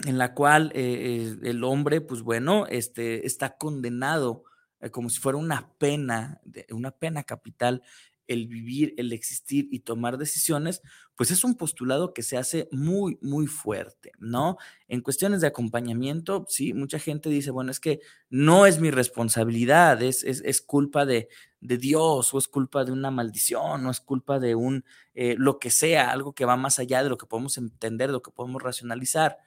en 0.05 0.17
la 0.17 0.33
cual 0.33 0.71
eh, 0.75 1.35
eh, 1.43 1.49
el 1.49 1.63
hombre, 1.63 2.01
pues 2.01 2.21
bueno, 2.21 2.65
este, 2.67 3.25
está 3.25 3.57
condenado 3.57 4.43
como 4.91 5.09
si 5.09 5.19
fuera 5.19 5.39
una 5.39 5.71
pena, 5.79 6.39
una 6.69 6.91
pena 6.91 7.23
capital 7.23 7.81
el 8.27 8.47
vivir, 8.47 8.93
el 8.97 9.13
existir 9.13 9.67
y 9.71 9.79
tomar 9.79 10.17
decisiones, 10.17 10.81
pues 11.15 11.31
es 11.31 11.43
un 11.43 11.55
postulado 11.55 12.13
que 12.13 12.21
se 12.21 12.37
hace 12.37 12.67
muy, 12.71 13.17
muy 13.21 13.47
fuerte, 13.47 14.11
¿no? 14.19 14.57
En 14.87 15.01
cuestiones 15.01 15.41
de 15.41 15.47
acompañamiento, 15.47 16.45
sí, 16.47 16.73
mucha 16.73 16.99
gente 16.99 17.29
dice, 17.29 17.51
bueno, 17.51 17.71
es 17.71 17.79
que 17.79 18.01
no 18.29 18.65
es 18.65 18.79
mi 18.79 18.91
responsabilidad, 18.91 20.01
es, 20.01 20.23
es, 20.23 20.61
culpa 20.61 21.05
de, 21.05 21.29
de, 21.61 21.77
Dios 21.77 22.33
o 22.33 22.37
es 22.37 22.47
culpa 22.47 22.85
de 22.85 22.91
una 22.91 23.09
maldición 23.09 23.85
o 23.85 23.91
es 23.91 23.99
culpa 23.99 24.39
de 24.39 24.55
un, 24.55 24.85
eh, 25.15 25.35
lo 25.37 25.57
que 25.57 25.71
sea, 25.71 26.11
algo 26.11 26.33
que 26.33 26.45
va 26.45 26.57
más 26.57 26.77
allá 26.79 27.01
de 27.01 27.09
lo 27.09 27.17
que 27.17 27.25
podemos 27.25 27.57
entender, 27.57 28.09
de 28.09 28.13
lo 28.13 28.21
que 28.21 28.31
podemos 28.31 28.61
racionalizar. 28.61 29.37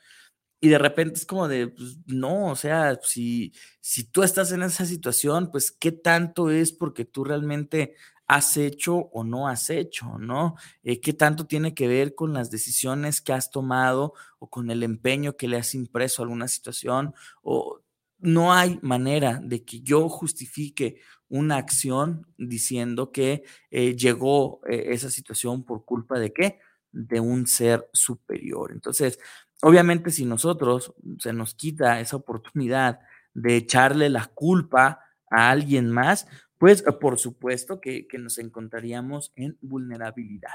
Y 0.61 0.68
de 0.68 0.79
repente 0.79 1.14
es 1.14 1.27
como 1.27 1.49
de, 1.49 1.68
pues, 1.68 1.99
no, 2.07 2.49
o 2.49 2.57
sea, 2.57 2.99
si, 3.03 3.53
si 3.81 4.05
tú 4.05 4.23
estás 4.23 4.53
en 4.53 4.62
esa 4.62 4.85
situación, 4.85 5.51
pues 5.51 5.73
qué 5.73 5.90
tanto 5.90 6.51
es 6.51 6.73
porque 6.73 7.05
tú 7.07 7.25
realmente 7.25 7.94
has 8.31 8.57
hecho 8.57 8.94
o 8.94 9.25
no 9.25 9.49
has 9.49 9.70
hecho, 9.70 10.18
¿no? 10.18 10.55
Eh, 10.85 11.01
¿Qué 11.01 11.12
tanto 11.12 11.46
tiene 11.46 11.75
que 11.75 11.88
ver 11.88 12.14
con 12.14 12.33
las 12.33 12.51
decisiones 12.51 13.20
que 13.20 13.33
has 13.33 13.51
tomado 13.51 14.14
o 14.38 14.49
con 14.49 14.70
el 14.70 14.85
empeño 14.85 15.37
que 15.37 15.49
le 15.49 15.57
has 15.57 15.75
impreso 15.75 16.23
a 16.23 16.25
alguna 16.27 16.46
situación? 16.46 17.12
O 17.42 17.81
no 18.18 18.53
hay 18.53 18.79
manera 18.83 19.40
de 19.42 19.64
que 19.64 19.81
yo 19.81 20.09
justifique 20.09 21.01
una 21.29 21.57
acción 21.57 22.27
diciendo 22.37 23.11
que 23.11 23.42
eh, 23.70 23.96
llegó 23.96 24.61
eh, 24.68 24.88
esa 24.90 25.11
situación 25.11 25.64
por 25.64 25.85
culpa 25.85 26.18
de 26.20 26.33
qué? 26.33 26.61
De 26.92 27.18
un 27.18 27.49
ser 27.49 27.88
superior. 27.92 28.70
Entonces, 28.73 29.18
obviamente 29.62 30.11
si 30.11 30.25
nosotros 30.25 30.94
se 31.18 31.33
nos 31.33 31.55
quita 31.55 32.01
esa 32.01 32.16
oportunidad 32.16 33.01
de 33.35 33.57
echarle 33.57 34.09
la 34.09 34.27
culpa 34.27 35.01
a 35.31 35.51
alguien 35.51 35.90
más, 35.90 36.27
pues 36.59 36.83
por 37.01 37.18
supuesto 37.18 37.81
que, 37.81 38.07
nos 38.18 38.38
encontraríamos 38.38 39.33
en 39.37 39.57
vulnerabilidad. 39.62 40.53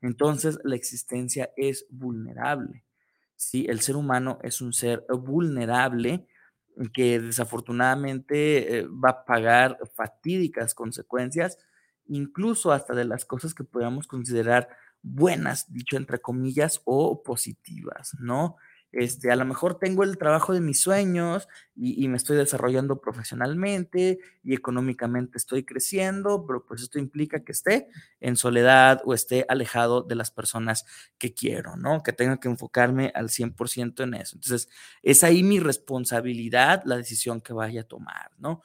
Entonces, 0.00 0.58
la 0.64 0.76
existencia 0.76 1.50
es 1.56 1.86
vulnerable. 1.90 2.84
Sí, 3.36 3.66
el 3.68 3.80
ser 3.80 3.96
humano 3.96 4.38
es 4.42 4.60
un 4.60 4.72
ser 4.72 5.04
vulnerable 5.08 6.26
que 6.94 7.20
desafortunadamente 7.20 8.78
eh, 8.78 8.86
va 8.86 9.10
a 9.10 9.24
pagar 9.24 9.78
fatídicas 9.94 10.74
consecuencias, 10.74 11.58
incluso 12.06 12.72
hasta 12.72 12.94
de 12.94 13.04
las 13.04 13.24
cosas 13.24 13.52
que 13.52 13.64
podamos 13.64 14.06
considerar 14.06 14.68
buenas, 15.02 15.72
dicho 15.72 15.96
entre 15.96 16.20
comillas, 16.20 16.80
o 16.84 17.22
positivas, 17.22 18.16
¿no? 18.18 18.56
Este, 18.92 19.30
a 19.30 19.36
lo 19.36 19.46
mejor 19.46 19.78
tengo 19.78 20.04
el 20.04 20.18
trabajo 20.18 20.52
de 20.52 20.60
mis 20.60 20.82
sueños 20.82 21.48
y, 21.74 22.06
me 22.08 22.18
estoy 22.18 22.36
desarrollando 22.36 23.00
profesionalmente 23.00 24.18
y 24.44 24.52
económicamente 24.54 25.38
estoy 25.38 25.64
creciendo, 25.64 26.44
pero 26.46 26.66
pues 26.66 26.82
esto 26.82 26.98
implica 26.98 27.42
que 27.42 27.52
esté 27.52 27.88
en 28.20 28.36
soledad 28.36 29.00
o 29.06 29.14
esté 29.14 29.46
alejado 29.48 30.02
de 30.02 30.14
las 30.14 30.30
personas 30.30 30.84
que 31.16 31.32
quiero, 31.32 31.76
¿no? 31.76 32.02
Que 32.02 32.12
tenga 32.12 32.38
que 32.38 32.48
enfocarme 32.48 33.10
al 33.14 33.30
100% 33.30 34.02
en 34.02 34.12
eso. 34.12 34.36
Entonces, 34.36 34.68
es 35.02 35.24
ahí 35.24 35.42
mi 35.42 35.58
responsabilidad 35.58 36.82
la 36.84 36.98
decisión 36.98 37.40
que 37.40 37.54
vaya 37.54 37.80
a 37.80 37.84
tomar, 37.84 38.30
¿no? 38.36 38.60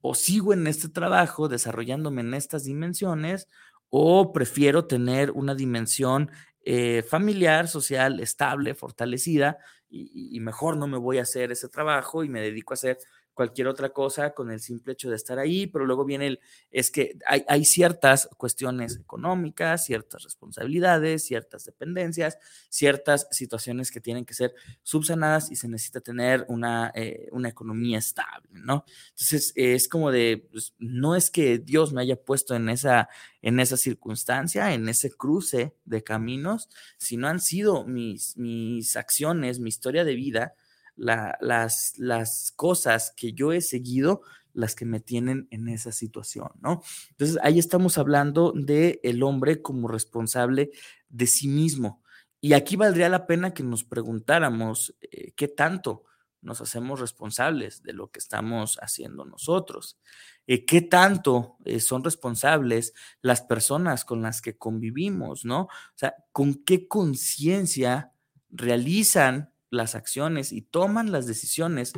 O 0.00 0.16
sigo 0.16 0.52
en 0.52 0.66
este 0.66 0.88
trabajo 0.88 1.48
desarrollándome 1.48 2.22
en 2.22 2.34
estas 2.34 2.64
dimensiones 2.64 3.46
o 3.90 4.32
prefiero 4.32 4.86
tener 4.86 5.30
una 5.32 5.54
dimensión 5.54 6.30
eh, 6.64 7.02
familiar, 7.08 7.68
social, 7.68 8.20
estable, 8.20 8.74
fortalecida, 8.74 9.58
y, 9.92 10.38
mejor 10.38 10.76
no 10.76 10.86
me 10.86 10.98
voy 10.98 11.18
a 11.18 11.22
hacer 11.22 11.50
ese 11.50 11.68
trabajo 11.68 12.22
y 12.22 12.28
me 12.28 12.40
dedico 12.40 12.72
a 12.72 12.76
hacer 12.76 12.98
cualquier 13.40 13.68
otra 13.68 13.88
cosa 13.88 14.34
con 14.34 14.50
el 14.50 14.60
simple 14.60 14.92
hecho 14.92 15.08
de 15.08 15.16
estar 15.16 15.38
ahí, 15.38 15.66
pero 15.66 15.86
luego 15.86 16.04
viene 16.04 16.26
el, 16.26 16.40
es 16.70 16.90
que 16.90 17.16
hay, 17.24 17.42
hay 17.48 17.64
ciertas 17.64 18.28
cuestiones 18.36 18.96
económicas, 18.96 19.86
ciertas 19.86 20.24
responsabilidades, 20.24 21.24
ciertas 21.24 21.64
dependencias, 21.64 22.36
ciertas 22.68 23.28
situaciones 23.30 23.90
que 23.90 24.02
tienen 24.02 24.26
que 24.26 24.34
ser 24.34 24.52
subsanadas 24.82 25.50
y 25.50 25.56
se 25.56 25.68
necesita 25.68 26.02
tener 26.02 26.44
una, 26.48 26.92
eh, 26.94 27.28
una 27.32 27.48
economía 27.48 27.96
estable, 27.96 28.50
¿no? 28.50 28.84
Entonces, 29.08 29.54
es 29.56 29.88
como 29.88 30.10
de, 30.10 30.46
pues, 30.52 30.74
no 30.78 31.16
es 31.16 31.30
que 31.30 31.56
Dios 31.56 31.94
me 31.94 32.02
haya 32.02 32.16
puesto 32.16 32.54
en 32.54 32.68
esa, 32.68 33.08
en 33.40 33.58
esa 33.58 33.78
circunstancia, 33.78 34.74
en 34.74 34.86
ese 34.86 35.10
cruce 35.12 35.74
de 35.86 36.04
caminos, 36.04 36.68
sino 36.98 37.26
han 37.26 37.40
sido 37.40 37.86
mis, 37.86 38.36
mis 38.36 38.96
acciones, 38.96 39.60
mi 39.60 39.70
historia 39.70 40.04
de 40.04 40.14
vida, 40.14 40.54
las, 41.00 41.98
las 41.98 42.52
cosas 42.56 43.12
que 43.16 43.32
yo 43.32 43.52
he 43.52 43.60
seguido 43.60 44.22
las 44.52 44.74
que 44.74 44.84
me 44.84 45.00
tienen 45.00 45.46
en 45.50 45.68
esa 45.68 45.92
situación, 45.92 46.50
¿no? 46.60 46.82
Entonces 47.10 47.38
ahí 47.42 47.58
estamos 47.58 47.98
hablando 47.98 48.52
de 48.54 49.00
el 49.04 49.22
hombre 49.22 49.62
como 49.62 49.88
responsable 49.88 50.72
de 51.08 51.26
sí 51.26 51.48
mismo. 51.48 52.02
Y 52.40 52.54
aquí 52.54 52.76
valdría 52.76 53.08
la 53.08 53.26
pena 53.26 53.54
que 53.54 53.62
nos 53.62 53.84
preguntáramos 53.84 54.96
eh, 55.00 55.32
qué 55.36 55.48
tanto 55.48 56.04
nos 56.42 56.60
hacemos 56.60 57.00
responsables 57.00 57.82
de 57.82 57.92
lo 57.92 58.10
que 58.10 58.18
estamos 58.18 58.78
haciendo 58.80 59.24
nosotros. 59.24 59.98
Eh, 60.46 60.64
¿Qué 60.64 60.80
tanto 60.80 61.58
eh, 61.64 61.80
son 61.80 62.02
responsables 62.02 62.94
las 63.20 63.42
personas 63.42 64.04
con 64.04 64.22
las 64.22 64.40
que 64.40 64.56
convivimos, 64.56 65.44
no? 65.44 65.62
O 65.62 65.96
sea, 65.96 66.14
¿con 66.32 66.64
qué 66.64 66.88
conciencia 66.88 68.12
realizan 68.48 69.52
las 69.70 69.94
acciones 69.94 70.52
y 70.52 70.62
toman 70.62 71.12
las 71.12 71.26
decisiones 71.26 71.92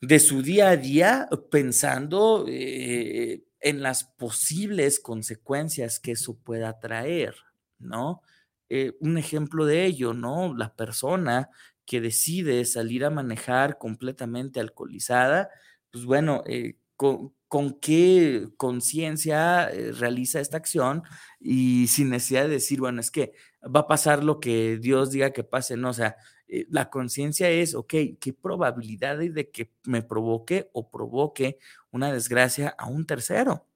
de 0.00 0.18
su 0.18 0.42
día 0.42 0.70
a 0.70 0.76
día 0.76 1.28
pensando 1.50 2.44
eh, 2.48 3.44
en 3.60 3.82
las 3.82 4.04
posibles 4.04 4.98
consecuencias 4.98 6.00
que 6.00 6.12
eso 6.12 6.36
pueda 6.38 6.80
traer, 6.80 7.36
¿no? 7.78 8.22
Eh, 8.68 8.94
un 9.00 9.18
ejemplo 9.18 9.66
de 9.66 9.84
ello, 9.84 10.14
¿no? 10.14 10.54
La 10.56 10.74
persona 10.74 11.50
que 11.84 12.00
decide 12.00 12.64
salir 12.64 13.04
a 13.04 13.10
manejar 13.10 13.78
completamente 13.78 14.58
alcoholizada, 14.58 15.50
pues 15.90 16.04
bueno, 16.04 16.42
eh, 16.46 16.78
con, 16.96 17.34
con, 17.46 17.78
qué 17.78 18.48
conciencia 18.56 19.68
realiza 19.98 20.40
esta 20.40 20.56
acción 20.56 21.02
y 21.38 21.88
sin 21.88 22.10
necesidad 22.10 22.44
de 22.44 22.50
decir, 22.50 22.80
bueno, 22.80 23.00
es 23.00 23.10
que 23.10 23.32
va 23.64 23.80
a 23.80 23.86
pasar 23.86 24.24
lo 24.24 24.40
que 24.40 24.78
Dios 24.78 25.10
diga 25.10 25.32
que 25.32 25.44
pase, 25.44 25.76
no, 25.76 25.90
o 25.90 25.92
sea, 25.92 26.16
eh, 26.54 26.66
la 26.68 26.90
conciencia 26.90 27.48
es, 27.48 27.74
ok, 27.74 27.94
¿qué 28.20 28.34
probabilidad 28.34 29.18
hay 29.20 29.30
de 29.30 29.50
que 29.50 29.72
me 29.84 30.02
provoque 30.02 30.68
o 30.74 30.90
provoque 30.90 31.58
una 31.90 32.12
desgracia 32.12 32.74
a 32.76 32.88
un 32.88 33.06
tercero? 33.06 33.66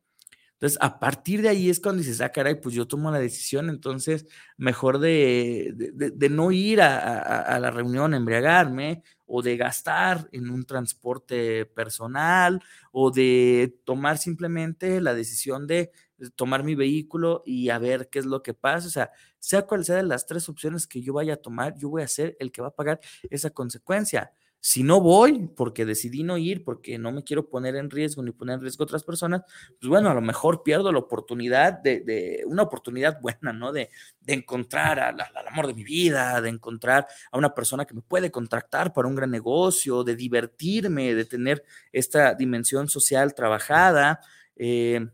Entonces, 0.53 0.79
a 0.83 0.99
partir 0.99 1.41
de 1.41 1.49
ahí 1.49 1.71
es 1.71 1.81
cuando 1.81 2.03
dices, 2.03 2.21
ah, 2.21 2.31
caray, 2.31 2.61
pues 2.61 2.75
yo 2.75 2.87
tomo 2.87 3.11
la 3.11 3.19
decisión, 3.19 3.71
entonces 3.71 4.27
mejor 4.59 4.99
de, 4.99 5.73
de, 5.75 6.29
no 6.29 6.53
ir 6.53 6.83
a, 6.83 6.99
a, 7.43 7.59
la 7.61 7.71
reunión, 7.71 8.13
embriagarme, 8.13 9.03
o 9.27 9.41
de 9.43 9.57
gastar 9.57 10.29
en 10.33 10.51
un 10.51 10.65
transporte 10.67 11.65
personal, 11.65 12.63
o 12.93 13.11
de 13.11 13.75
tomar 13.85 14.19
simplemente 14.19 15.01
la 15.01 15.15
decisión 15.15 15.67
de 15.67 15.93
tomar 16.35 16.65
mi 16.65 16.75
vehículo 16.75 17.43
y 17.45 17.71
a 17.71 17.79
ver 17.79 18.09
qué 18.11 18.19
es 18.19 18.27
lo 18.27 18.43
que 18.43 18.55
pasa. 18.55 18.87
O 18.87 18.91
sea, 18.91 19.11
sea 19.39 19.63
cual 19.63 19.85
sea 19.85 19.97
de 19.97 20.03
las 20.03 20.27
tres 20.27 20.49
opciones 20.49 20.87
que 20.87 21.03
yo 21.03 21.15
vaya 21.15 21.35
a 21.35 21.37
tomar, 21.37 21.77
yo 21.77 21.89
voy 21.89 22.03
a 22.03 22.09
ser 22.09 22.37
el 22.41 22.53
que 22.53 22.63
va 22.63 22.69
a 22.69 22.75
pagar 22.75 23.01
esa 23.31 23.51
consecuencia. 23.51 24.33
Si 24.59 24.83
no 24.83 25.01
voy 25.01 25.49
porque 25.55 25.85
decidí 25.85 26.25
no 26.25 26.39
ir, 26.39 26.65
porque 26.65 26.99
no 26.99 27.13
me 27.13 27.23
quiero 27.23 27.49
poner 27.49 27.77
en 27.77 27.89
riesgo 27.89 28.23
ni 28.23 28.33
poner 28.33 28.55
en 28.57 28.63
riesgo 28.63 28.83
a 28.83 28.87
otras 28.87 29.05
personas, 29.05 29.43
pues 29.79 29.89
bueno, 29.89 30.11
a 30.11 30.15
lo 30.15 30.21
mejor 30.21 30.65
pierdo 30.65 30.91
la 30.91 30.99
oportunidad 30.99 31.75
de, 31.75 32.43
una 32.47 32.65
oportunidad 32.65 33.21
buena, 33.21 33.53
¿no? 33.53 33.71
De, 33.71 33.91
encontrar 34.27 34.99
al, 34.99 35.21
amor 35.47 35.69
de 35.69 35.75
mi 35.75 35.85
vida, 35.85 36.41
de 36.41 36.49
encontrar 36.49 37.07
a 37.31 37.39
una 37.39 37.55
persona 37.55 37.85
que 37.85 37.95
me 37.95 38.03
puede 38.03 38.33
contratar 38.33 38.93
para 38.93 39.07
un 39.07 39.15
gran 39.15 39.31
negocio, 39.31 40.03
de 40.03 40.17
divertirme, 40.17 41.15
de 41.15 41.25
tener 41.25 41.63
esta 41.93 42.35
dimensión 42.35 42.89
social 42.89 43.35
trabajada. 43.35 44.19
Eh, 44.57 45.07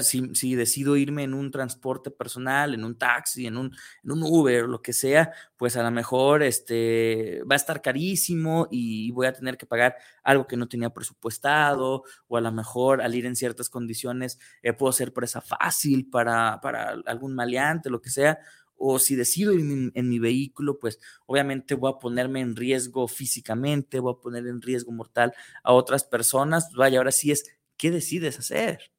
si, 0.00 0.54
decido 0.54 0.96
irme 0.96 1.24
en 1.24 1.34
un 1.34 1.50
transporte 1.50 2.10
personal, 2.10 2.74
en 2.74 2.84
un 2.84 2.96
taxi, 2.96 3.46
en 3.46 3.56
un, 3.56 3.74
en 4.04 4.10
un 4.10 4.22
Uber, 4.22 4.64
lo 4.64 4.80
que 4.82 4.92
sea, 4.92 5.32
pues 5.56 5.76
a 5.76 5.82
lo 5.82 5.90
mejor 5.90 6.42
este, 6.42 7.42
va 7.50 7.54
a 7.54 7.56
estar 7.56 7.82
carísimo 7.82 8.68
y 8.70 9.10
voy 9.10 9.26
a 9.26 9.32
tener 9.32 9.56
que 9.56 9.66
pagar 9.66 9.96
algo 10.22 10.46
que 10.46 10.56
no 10.56 10.68
tenía 10.68 10.90
presupuestado, 10.90 12.04
o 12.28 12.36
a 12.36 12.40
lo 12.40 12.52
mejor 12.52 13.02
al 13.02 13.14
ir 13.14 13.26
en 13.26 13.36
ciertas 13.36 13.68
condiciones 13.68 14.38
eh, 14.62 14.72
puedo 14.72 14.92
ser 14.92 15.12
presa 15.12 15.40
fácil 15.40 16.08
para, 16.08 16.60
para 16.60 16.96
algún 17.06 17.34
maleante, 17.34 17.90
lo 17.90 18.00
que 18.00 18.10
sea, 18.10 18.38
o 18.84 18.98
si 18.98 19.14
decido 19.14 19.52
ir 19.52 19.60
en 19.94 20.08
mi, 20.08 20.18
vehículo, 20.18 20.78
pues 20.80 20.98
obviamente 21.26 21.76
voy 21.76 21.92
a 21.94 22.00
ponerme 22.00 22.40
en 22.40 22.56
riesgo 22.56 23.06
físicamente, 23.06 24.00
voy 24.00 24.14
a 24.14 24.20
poner 24.20 24.46
en 24.48 24.60
riesgo 24.60 24.90
mortal 24.90 25.32
a 25.62 25.72
otras 25.72 26.02
personas. 26.02 26.72
Vaya, 26.72 26.98
ahora 26.98 27.12
sí 27.12 27.30
es, 27.30 27.44
¿qué 27.76 27.92
decides 27.92 28.40
hacer? 28.40 28.90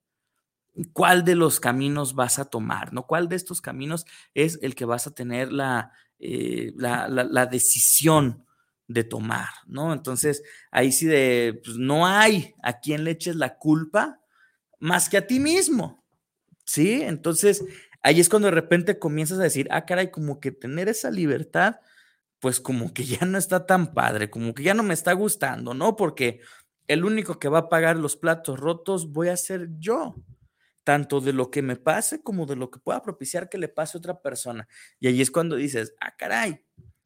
Cuál 0.93 1.23
de 1.23 1.35
los 1.35 1.59
caminos 1.59 2.15
vas 2.15 2.39
a 2.39 2.45
tomar, 2.45 2.93
¿no? 2.93 3.05
¿Cuál 3.05 3.29
de 3.29 3.35
estos 3.35 3.61
caminos 3.61 4.05
es 4.33 4.59
el 4.61 4.75
que 4.75 4.85
vas 4.85 5.07
a 5.07 5.13
tener 5.13 5.51
la, 5.51 5.91
eh, 6.19 6.73
la, 6.75 7.45
decisión 7.45 8.45
de 8.87 9.03
tomar, 9.03 9.49
¿no? 9.67 9.93
Entonces, 9.93 10.43
ahí 10.71 10.91
sí 10.91 11.05
de, 11.05 11.61
pues 11.63 11.77
no 11.77 12.07
hay 12.07 12.53
a 12.63 12.79
quien 12.79 13.03
le 13.03 13.11
eches 13.11 13.35
la 13.35 13.57
culpa 13.57 14.19
más 14.79 15.09
que 15.09 15.17
a 15.17 15.27
ti 15.27 15.39
mismo, 15.39 16.03
¿sí? 16.65 17.01
Entonces, 17.03 17.63
ahí 18.01 18.19
es 18.19 18.29
cuando 18.29 18.47
de 18.47 18.55
repente 18.55 18.99
comienzas 18.99 19.39
a 19.39 19.43
decir, 19.43 19.67
ah, 19.71 19.85
caray, 19.85 20.11
como 20.11 20.39
que 20.39 20.51
tener 20.51 20.89
esa 20.89 21.11
libertad, 21.11 21.75
pues 22.39 22.59
como 22.59 22.93
que 22.93 23.05
ya 23.05 23.25
no 23.25 23.37
está 23.37 23.65
tan 23.65 23.93
padre, 23.93 24.29
como 24.29 24.53
que 24.53 24.63
ya 24.63 24.73
no 24.73 24.83
me 24.83 24.93
está 24.93 25.13
gustando, 25.13 25.73
¿no? 25.73 25.95
Porque 25.95 26.41
el 26.87 27.05
único 27.05 27.39
que 27.39 27.47
va 27.47 27.59
a 27.59 27.69
pagar 27.69 27.95
los 27.95 28.17
platos 28.17 28.59
rotos 28.59 29.11
voy 29.11 29.29
a 29.29 29.37
ser 29.37 29.69
yo 29.77 30.15
tanto 30.83 31.21
de 31.21 31.33
lo 31.33 31.51
que 31.51 31.61
me 31.61 31.75
pase 31.75 32.21
como 32.21 32.45
de 32.45 32.55
lo 32.55 32.71
que 32.71 32.79
pueda 32.79 33.01
propiciar 33.01 33.49
que 33.49 33.57
le 33.57 33.69
pase 33.69 33.97
a 33.97 33.99
otra 33.99 34.21
persona. 34.21 34.67
Y 34.99 35.07
ahí 35.07 35.21
es 35.21 35.31
cuando 35.31 35.55
dices, 35.55 35.93
ah, 36.01 36.15
caray. 36.17 36.61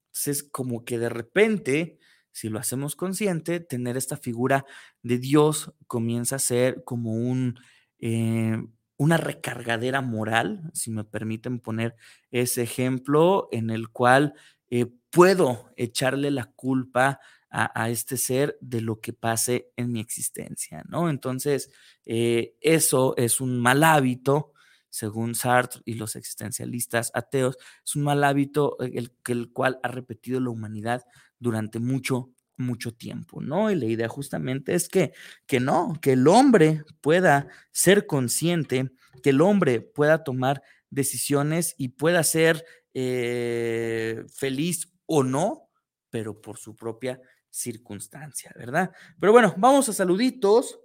Entonces, 0.07 0.43
como 0.43 0.83
que 0.83 0.97
de 0.99 1.09
repente, 1.09 1.99
si 2.31 2.49
lo 2.49 2.59
hacemos 2.59 2.95
consciente, 2.95 3.59
tener 3.59 3.97
esta 3.97 4.17
figura 4.17 4.65
de 5.03 5.19
Dios 5.19 5.73
comienza 5.87 6.37
a 6.37 6.39
ser 6.39 6.83
como 6.83 7.13
un, 7.13 7.59
eh, 7.99 8.57
una 8.97 9.17
recargadera 9.17 10.01
moral, 10.01 10.71
si 10.73 10.89
me 10.91 11.03
permiten 11.03 11.59
poner 11.59 11.95
ese 12.31 12.63
ejemplo, 12.63 13.47
en 13.51 13.69
el 13.69 13.89
cual 13.89 14.33
eh, 14.69 14.87
puedo 15.11 15.71
echarle 15.77 16.31
la 16.31 16.45
culpa 16.45 17.19
a, 17.59 17.89
este 17.89 18.17
ser 18.17 18.55
de 18.61 18.81
lo 18.81 19.01
que 19.01 19.13
pase 19.13 19.71
en 19.77 19.91
mi 19.91 19.99
existencia, 19.99 20.83
¿no? 20.87 21.09
Entonces, 21.09 21.71
eh, 22.05 22.55
eso 22.61 23.15
es 23.17 23.41
un 23.41 23.59
mal 23.59 23.83
hábito, 23.83 24.53
según 24.89 25.33
Sartre 25.33 25.81
y 25.83 25.95
los 25.95 26.15
existencialistas 26.15 27.09
ateos, 27.15 27.57
es 27.83 27.95
un 27.95 28.03
mal 28.03 28.23
hábito 28.23 28.77
eh, 28.79 28.91
el, 28.95 29.11
el 29.27 29.51
cual 29.51 29.79
ha 29.81 29.87
repetido 29.87 30.39
la 30.39 30.51
humanidad 30.51 31.03
durante 31.39 31.79
mucho, 31.79 32.29
mucho 32.57 32.93
tiempo, 32.93 33.41
¿no? 33.41 33.71
Y 33.71 33.75
la 33.75 33.85
idea 33.85 34.07
justamente 34.07 34.75
es 34.75 34.87
que, 34.87 35.13
que 35.47 35.59
no, 35.59 35.97
que 35.99 36.13
el 36.13 36.27
hombre 36.27 36.83
pueda 37.01 37.47
ser 37.71 38.05
consciente, 38.05 38.91
que 39.23 39.31
el 39.31 39.41
hombre 39.41 39.81
pueda 39.81 40.23
tomar 40.23 40.61
decisiones 40.91 41.73
y 41.75 41.89
pueda 41.89 42.21
ser 42.21 42.63
eh, 42.93 44.23
feliz 44.31 44.93
o 45.07 45.23
no, 45.23 45.69
pero 46.11 46.39
por 46.39 46.57
su 46.59 46.75
propia 46.75 47.19
circunstancia, 47.49 48.51
¿verdad? 48.55 48.91
Pero 49.19 49.31
bueno, 49.31 49.53
vamos 49.57 49.89
a 49.89 49.93
saluditos. 49.93 50.79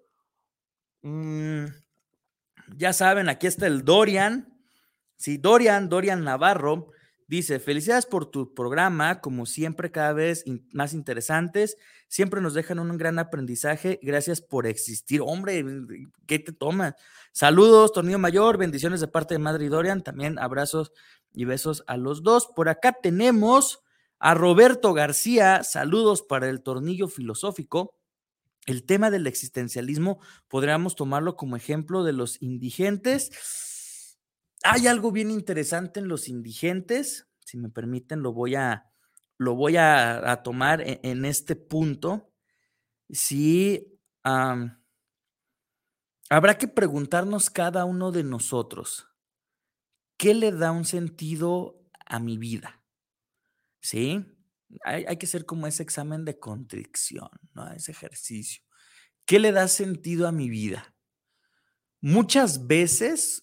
Mm, 1.02 1.66
ya 2.76 2.92
saben, 2.92 3.28
aquí 3.28 3.46
está 3.46 3.66
el 3.66 3.84
Dorian. 3.84 4.48
Sí, 5.16 5.38
Dorian, 5.38 5.88
Dorian 5.88 6.24
Navarro. 6.24 6.90
Dice, 7.28 7.60
felicidades 7.60 8.04
por 8.04 8.26
tu 8.26 8.52
programa, 8.52 9.20
como 9.20 9.46
siempre, 9.46 9.90
cada 9.90 10.12
vez 10.12 10.44
más 10.72 10.92
interesantes. 10.92 11.78
Siempre 12.08 12.42
nos 12.42 12.52
dejan 12.52 12.78
un 12.78 12.98
gran 12.98 13.18
aprendizaje. 13.18 13.98
Gracias 14.02 14.42
por 14.42 14.66
existir. 14.66 15.22
Hombre, 15.24 15.64
¿qué 16.26 16.38
te 16.38 16.52
tomas? 16.52 16.94
Saludos, 17.32 17.92
Tornillo 17.92 18.18
Mayor. 18.18 18.58
Bendiciones 18.58 19.00
de 19.00 19.08
parte 19.08 19.34
de 19.34 19.38
Madre 19.38 19.64
y 19.64 19.68
Dorian. 19.68 20.02
También 20.02 20.38
abrazos 20.38 20.92
y 21.32 21.46
besos 21.46 21.84
a 21.86 21.96
los 21.96 22.22
dos. 22.22 22.48
Por 22.54 22.68
acá 22.68 22.92
tenemos 23.02 23.80
a 24.24 24.34
Roberto 24.34 24.94
García, 24.94 25.64
saludos 25.64 26.22
para 26.22 26.48
el 26.48 26.62
tornillo 26.62 27.08
filosófico. 27.08 27.96
El 28.66 28.86
tema 28.86 29.10
del 29.10 29.26
existencialismo 29.26 30.20
podríamos 30.46 30.94
tomarlo 30.94 31.34
como 31.34 31.56
ejemplo 31.56 32.04
de 32.04 32.12
los 32.12 32.40
indigentes. 32.40 34.16
Hay 34.62 34.86
algo 34.86 35.10
bien 35.10 35.32
interesante 35.32 35.98
en 35.98 36.06
los 36.06 36.28
indigentes, 36.28 37.26
si 37.40 37.58
me 37.58 37.68
permiten, 37.68 38.22
lo 38.22 38.32
voy 38.32 38.54
a, 38.54 38.92
lo 39.38 39.56
voy 39.56 39.76
a, 39.76 40.40
tomar 40.44 40.82
en, 40.82 41.00
en 41.02 41.24
este 41.24 41.56
punto. 41.56 42.32
Si 43.10 43.98
habrá 46.30 46.58
que 46.58 46.68
preguntarnos 46.68 47.50
cada 47.50 47.84
uno 47.86 48.12
de 48.12 48.22
nosotros, 48.22 49.08
¿qué 50.16 50.32
le 50.32 50.52
da 50.52 50.70
un 50.70 50.84
sentido 50.84 51.82
a 52.06 52.20
mi 52.20 52.38
vida? 52.38 52.81
¿Sí? 53.82 54.24
Hay, 54.84 55.18
que 55.18 55.26
hacer 55.26 55.44
como 55.44 55.66
ese 55.66 55.82
examen 55.82 56.24
de 56.24 56.38
contrición, 56.38 57.28
¿no? 57.52 57.70
Ese 57.72 57.92
ejercicio. 57.92 58.62
¿Qué 59.26 59.38
le 59.38 59.52
da 59.52 59.68
sentido 59.68 60.26
a 60.26 60.32
mi 60.32 60.48
vida? 60.48 60.94
Muchas 62.00 62.66
veces 62.66 63.42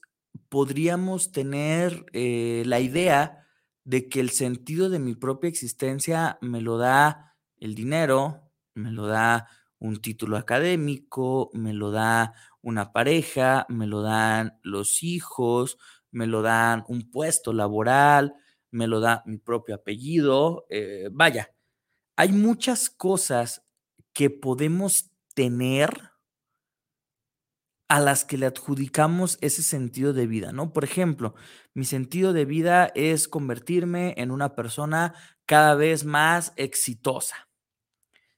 podríamos 0.49 1.31
tener 1.31 2.05
eh, 2.13 2.63
la 2.65 2.79
idea 2.79 3.47
de 3.83 4.09
que 4.09 4.19
el 4.19 4.31
sentido 4.31 4.89
de 4.89 4.99
mi 4.99 5.13
propia 5.13 5.49
existencia 5.49 6.39
me 6.41 6.61
lo 6.61 6.77
da 6.77 7.35
el 7.57 7.75
dinero, 7.75 8.51
me 8.73 8.91
lo 8.91 9.07
da 9.07 9.47
un 9.77 10.01
título 10.01 10.37
académico, 10.37 11.51
me 11.53 11.73
lo 11.73 11.91
da 11.91 12.33
una 12.61 12.91
pareja, 12.91 13.65
me 13.69 13.87
lo 13.87 14.01
dan 14.01 14.59
los 14.63 15.03
hijos, 15.03 15.77
me 16.11 16.27
lo 16.27 16.41
dan 16.41 16.83
un 16.87 17.09
puesto 17.09 17.53
laboral, 17.53 18.35
me 18.71 18.87
lo 18.87 18.99
da 18.99 19.23
mi 19.25 19.37
propio 19.37 19.75
apellido. 19.75 20.65
Eh, 20.69 21.09
vaya, 21.11 21.53
hay 22.15 22.31
muchas 22.31 22.89
cosas 22.89 23.65
que 24.13 24.29
podemos 24.29 25.11
tener 25.35 26.11
a 27.89 27.99
las 27.99 28.23
que 28.23 28.37
le 28.37 28.45
adjudicamos 28.45 29.39
ese 29.41 29.63
sentido 29.63 30.13
de 30.13 30.27
vida, 30.27 30.51
¿no? 30.51 30.73
Por 30.73 30.83
ejemplo, 30.83 31.33
mi 31.73 31.85
sentido 31.85 32.33
de 32.33 32.45
vida 32.45 32.91
es 32.93 33.27
convertirme 33.27 34.13
en 34.17 34.29
una 34.29 34.55
persona 34.55 35.15
cada 35.47 35.73
vez 35.73 36.05
más 36.05 36.53
exitosa. 36.55 37.49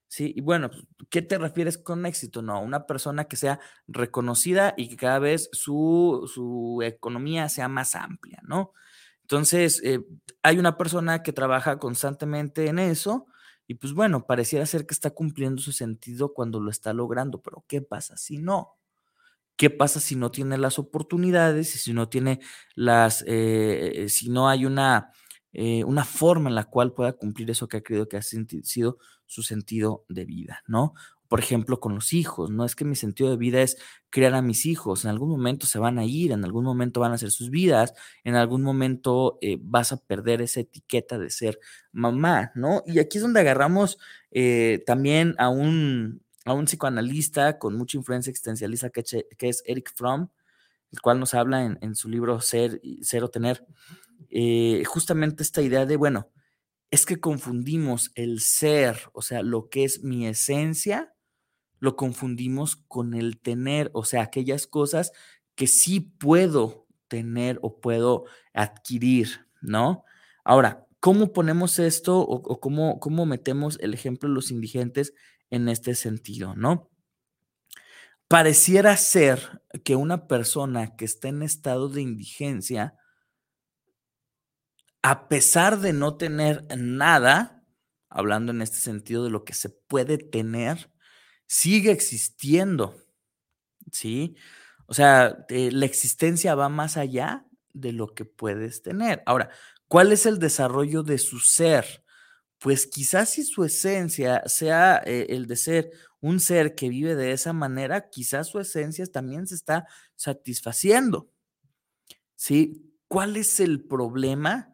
Sí, 0.07 0.33
y 0.35 0.41
bueno, 0.41 0.69
pues, 0.69 0.83
¿qué 1.09 1.21
te 1.21 1.37
refieres 1.37 1.77
con 1.77 2.05
éxito? 2.05 2.41
No, 2.41 2.61
una 2.61 2.85
persona 2.85 3.25
que 3.25 3.37
sea 3.37 3.59
reconocida 3.87 4.73
y 4.75 4.89
que 4.89 4.97
cada 4.97 5.19
vez 5.19 5.49
su, 5.53 6.81
economía 6.83 7.47
sea 7.49 7.67
más 7.69 7.95
amplia, 7.95 8.41
¿no? 8.43 8.73
Entonces, 9.31 9.81
eh, 9.85 10.01
hay 10.43 10.59
una 10.59 10.77
persona 10.77 11.23
que 11.23 11.31
trabaja 11.31 11.79
constantemente 11.79 12.67
en 12.67 12.79
eso 12.79 13.27
y 13.65 13.75
pues 13.75 13.93
bueno, 13.93 14.25
pareciera 14.27 14.65
ser 14.65 14.85
que 14.85 14.93
está 14.93 15.11
cumpliendo 15.11 15.61
su 15.61 15.71
sentido 15.71 16.33
cuando 16.33 16.59
lo 16.59 16.69
está 16.69 16.91
logrando, 16.91 17.41
pero 17.41 17.63
¿qué 17.69 17.81
pasa 17.81 18.17
si 18.17 18.39
no? 18.39 18.75
¿Qué 19.57 19.69
pasa 19.69 19.99
si 19.99 20.15
no 20.15 20.31
tiene 20.31 20.57
las 20.57 20.79
oportunidades 20.79 21.75
y 21.75 21.79
si 21.79 21.93
no 21.93 22.09
tiene 22.09 22.39
las, 22.75 23.23
eh, 23.27 24.07
si 24.09 24.29
no 24.29 24.49
hay 24.49 24.65
una, 24.65 25.11
eh, 25.53 25.83
una 25.85 26.05
forma 26.05 26.49
en 26.49 26.55
la 26.55 26.65
cual 26.65 26.93
pueda 26.93 27.13
cumplir 27.13 27.51
eso 27.51 27.67
que 27.69 27.77
ha 27.77 27.83
creído 27.83 28.09
que 28.09 28.17
ha 28.17 28.21
sido 28.23 28.97
su 29.27 29.43
sentido 29.43 30.05
de 30.09 30.25
vida, 30.25 30.63
¿no? 30.67 30.93
Por 31.31 31.39
ejemplo, 31.39 31.79
con 31.79 31.95
los 31.95 32.11
hijos, 32.11 32.49
no 32.49 32.65
es 32.65 32.75
que 32.75 32.83
mi 32.83 32.97
sentido 32.97 33.29
de 33.29 33.37
vida 33.37 33.61
es 33.61 33.77
criar 34.09 34.33
a 34.33 34.41
mis 34.41 34.65
hijos, 34.65 35.05
en 35.05 35.11
algún 35.11 35.29
momento 35.29 35.65
se 35.65 35.79
van 35.79 35.97
a 35.97 36.03
ir, 36.03 36.33
en 36.33 36.43
algún 36.43 36.65
momento 36.65 36.99
van 36.99 37.13
a 37.13 37.15
hacer 37.15 37.31
sus 37.31 37.49
vidas, 37.49 37.93
en 38.25 38.35
algún 38.35 38.63
momento 38.63 39.37
eh, 39.41 39.57
vas 39.61 39.93
a 39.93 39.97
perder 39.97 40.41
esa 40.41 40.59
etiqueta 40.59 41.17
de 41.17 41.29
ser 41.29 41.57
mamá, 41.93 42.51
¿no? 42.53 42.83
Y 42.85 42.99
aquí 42.99 43.17
es 43.17 43.21
donde 43.21 43.39
agarramos 43.39 43.97
también 44.85 45.35
a 45.37 45.47
un, 45.47 46.21
a 46.43 46.53
un 46.53 46.65
psicoanalista 46.65 47.59
con 47.59 47.77
mucha 47.77 47.97
influencia 47.97 48.29
existencialista 48.29 48.89
que, 48.89 49.03
es 49.39 49.63
Eric 49.65 49.93
Fromm, 49.95 50.27
el 50.91 50.99
cual 50.99 51.17
nos 51.17 51.33
habla 51.33 51.77
en, 51.79 51.95
su 51.95 52.09
libro 52.09 52.41
Ser, 52.41 52.81
Ser 53.03 53.23
o 53.23 53.29
Tener, 53.29 53.65
eh, 54.29 54.83
justamente 54.85 55.43
esta 55.43 55.61
idea 55.61 55.85
de, 55.85 55.95
bueno, 55.95 56.29
es 56.89 57.05
que 57.05 57.19
confundimos 57.19 58.11
el 58.15 58.41
ser, 58.41 58.97
o 59.13 59.21
sea, 59.21 59.43
lo 59.43 59.69
que 59.69 59.85
es 59.85 60.03
mi 60.03 60.27
esencia, 60.27 61.13
lo 61.81 61.95
confundimos 61.95 62.75
con 62.87 63.15
el 63.15 63.41
tener, 63.41 63.89
o 63.93 64.05
sea, 64.05 64.21
aquellas 64.21 64.67
cosas 64.67 65.11
que 65.55 65.65
sí 65.67 65.99
puedo 65.99 66.87
tener 67.07 67.59
o 67.63 67.81
puedo 67.81 68.25
adquirir, 68.53 69.47
¿no? 69.61 70.05
Ahora, 70.45 70.85
¿cómo 70.99 71.33
ponemos 71.33 71.79
esto 71.79 72.19
o, 72.19 72.59
cómo, 72.59 72.99
cómo 72.99 73.25
metemos 73.25 73.79
el 73.81 73.95
ejemplo 73.95 74.29
de 74.29 74.35
los 74.35 74.51
indigentes 74.51 75.13
en 75.49 75.67
este 75.69 75.95
sentido, 75.95 76.55
¿no? 76.55 76.91
Pareciera 78.27 78.95
ser 78.95 79.63
que 79.83 79.95
una 79.95 80.27
persona 80.27 80.95
que 80.95 81.05
está 81.05 81.29
en 81.29 81.41
estado 81.41 81.89
de 81.89 82.03
indigencia, 82.03 82.95
a 85.01 85.27
pesar 85.27 85.79
de 85.79 85.93
no 85.93 86.15
tener 86.15 86.63
nada, 86.77 87.65
hablando 88.07 88.51
en 88.51 88.61
este 88.61 88.77
sentido 88.77 89.23
de 89.23 89.31
lo 89.31 89.43
que 89.43 89.55
se 89.55 89.69
puede 89.69 90.19
tener, 90.19 90.91
sigue 91.51 91.91
existiendo, 91.91 92.95
¿sí? 93.91 94.35
O 94.85 94.93
sea, 94.93 95.45
eh, 95.49 95.69
la 95.71 95.85
existencia 95.85 96.55
va 96.55 96.69
más 96.69 96.97
allá 96.97 97.45
de 97.73 97.91
lo 97.91 98.13
que 98.13 98.25
puedes 98.25 98.81
tener. 98.81 99.21
Ahora, 99.25 99.49
¿cuál 99.87 100.11
es 100.11 100.25
el 100.25 100.39
desarrollo 100.39 101.03
de 101.03 101.17
su 101.17 101.39
ser? 101.39 102.03
pues 102.61 102.85
quizás 102.85 103.31
si 103.31 103.43
su 103.43 103.63
esencia 103.63 104.43
sea 104.45 105.01
eh, 105.03 105.25
el 105.29 105.47
de 105.47 105.55
ser 105.55 105.91
un 106.19 106.39
ser 106.39 106.75
que 106.75 106.89
vive 106.89 107.15
de 107.15 107.31
esa 107.31 107.53
manera, 107.53 108.11
quizás 108.11 108.49
su 108.49 108.59
esencia 108.59 109.07
también 109.07 109.47
se 109.47 109.55
está 109.55 109.87
satisfaciendo. 110.15 111.31
¿Sí? 112.35 112.93
¿Cuál 113.07 113.35
es 113.35 113.59
el 113.59 113.83
problema? 113.83 114.70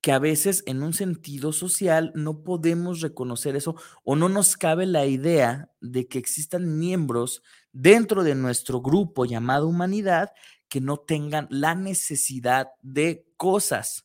Que 0.00 0.12
a 0.12 0.18
veces 0.18 0.62
en 0.66 0.82
un 0.82 0.92
sentido 0.92 1.52
social 1.52 2.12
no 2.14 2.44
podemos 2.44 3.00
reconocer 3.00 3.56
eso 3.56 3.74
o 4.04 4.14
no 4.14 4.28
nos 4.28 4.56
cabe 4.56 4.86
la 4.86 5.06
idea 5.06 5.70
de 5.80 6.06
que 6.06 6.18
existan 6.18 6.78
miembros 6.78 7.42
dentro 7.72 8.22
de 8.22 8.34
nuestro 8.34 8.80
grupo 8.80 9.24
llamado 9.24 9.66
humanidad 9.66 10.30
que 10.68 10.80
no 10.80 10.98
tengan 10.98 11.48
la 11.50 11.74
necesidad 11.74 12.68
de 12.82 13.26
cosas. 13.36 14.04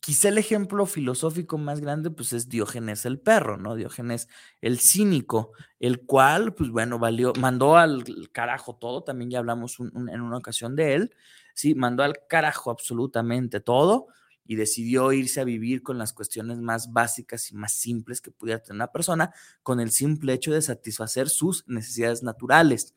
Quizá 0.00 0.28
el 0.28 0.38
ejemplo 0.38 0.84
filosófico 0.86 1.58
más 1.58 1.80
grande, 1.80 2.10
pues 2.10 2.32
es 2.32 2.48
Diógenes 2.48 3.06
el 3.06 3.20
perro, 3.20 3.56
¿no? 3.56 3.76
Diógenes 3.76 4.28
el 4.60 4.80
cínico, 4.80 5.52
el 5.78 6.04
cual, 6.04 6.54
pues 6.54 6.70
bueno, 6.70 6.98
valió, 6.98 7.32
mandó 7.38 7.76
al 7.76 8.04
carajo 8.32 8.74
todo, 8.76 9.04
también 9.04 9.30
ya 9.30 9.38
hablamos 9.38 9.78
en 9.78 10.20
una 10.20 10.38
ocasión 10.38 10.74
de 10.74 10.94
él, 10.94 11.14
sí, 11.54 11.74
mandó 11.74 12.02
al 12.02 12.14
carajo 12.28 12.70
absolutamente 12.70 13.60
todo 13.60 14.08
y 14.44 14.56
decidió 14.56 15.12
irse 15.12 15.40
a 15.40 15.44
vivir 15.44 15.82
con 15.82 15.98
las 15.98 16.12
cuestiones 16.12 16.58
más 16.58 16.92
básicas 16.92 17.50
y 17.50 17.54
más 17.54 17.72
simples 17.72 18.20
que 18.20 18.30
pudiera 18.30 18.62
tener 18.62 18.76
una 18.76 18.92
persona, 18.92 19.32
con 19.62 19.80
el 19.80 19.90
simple 19.90 20.32
hecho 20.32 20.52
de 20.52 20.62
satisfacer 20.62 21.28
sus 21.28 21.66
necesidades 21.68 22.22
naturales. 22.22 22.94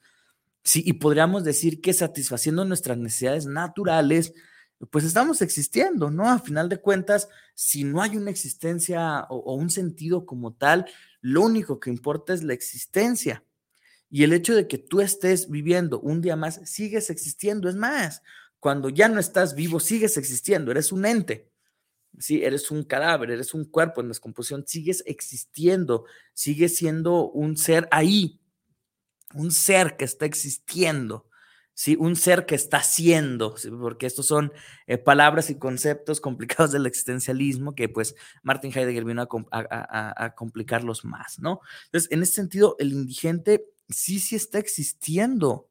Sí, 0.63 0.81
y 0.85 0.93
podríamos 0.93 1.43
decir 1.43 1.81
que 1.81 1.93
satisfaciendo 1.93 2.65
nuestras 2.65 2.97
necesidades 2.97 3.45
naturales, 3.45 4.33
pues 4.89 5.05
estamos 5.05 5.41
existiendo, 5.41 6.11
¿no? 6.11 6.29
A 6.29 6.39
final 6.39 6.69
de 6.69 6.77
cuentas, 6.77 7.29
si 7.53 7.83
no 7.83 8.01
hay 8.01 8.17
una 8.17 8.31
existencia 8.31 9.25
o, 9.29 9.55
un 9.55 9.69
sentido 9.69 10.25
como 10.25 10.53
tal, 10.53 10.85
lo 11.21 11.41
único 11.41 11.79
que 11.79 11.89
importa 11.89 12.33
es 12.33 12.43
la 12.43 12.53
existencia. 12.53 13.43
Y 14.09 14.23
el 14.23 14.33
hecho 14.33 14.55
de 14.55 14.67
que 14.67 14.77
tú 14.77 15.01
estés 15.01 15.49
viviendo 15.49 15.99
un 15.99 16.21
día 16.21 16.35
más, 16.35 16.61
sigues 16.65 17.09
existiendo. 17.09 17.69
Es 17.69 17.75
más, 17.75 18.21
cuando 18.65 18.89
ya 18.89 19.07
no 19.09 19.19
estás 19.19 19.53
vivo, 19.53 19.79
sigues 19.79 20.17
existiendo, 20.17 20.71
eres 20.71 20.91
un 20.91 21.05
ente. 21.05 21.51
Sí, 22.17 22.43
eres 22.43 22.71
un 22.71 22.81
cadáver, 22.81 23.29
eres 23.29 23.53
un 23.53 23.65
cuerpo 23.65 24.01
en 24.01 24.07
descomposición, 24.07 24.65
sigues 24.65 25.03
existiendo, 25.05 26.05
sigues 26.33 26.75
siendo 26.75 27.29
un 27.29 27.57
ser 27.57 27.87
ahí, 27.91 28.41
un 29.35 29.51
ser 29.51 29.97
que 29.97 30.05
está 30.05 30.25
existiendo. 30.25 31.29
¿sí? 31.75 31.95
Un 31.99 32.15
ser 32.15 32.47
que 32.47 32.55
está 32.55 32.81
siendo, 32.81 33.55
porque 33.79 34.07
estos 34.07 34.25
son 34.25 34.51
eh, 34.87 34.97
palabras 34.97 35.51
y 35.51 35.59
conceptos 35.59 36.19
complicados 36.19 36.71
del 36.71 36.87
existencialismo 36.87 37.75
que 37.75 37.87
pues 37.87 38.15
Martin 38.41 38.71
Heidegger 38.75 39.05
vino 39.05 39.27
a, 39.51 40.33
complicarlos 40.35 41.05
más, 41.05 41.37
¿no? 41.37 41.61
Entonces, 41.85 42.11
en 42.11 42.23
ese 42.23 42.33
sentido, 42.33 42.77
el 42.79 42.93
indigente 42.93 43.67
sí, 43.89 44.17
sí 44.17 44.35
está 44.35 44.57
existiendo, 44.57 45.69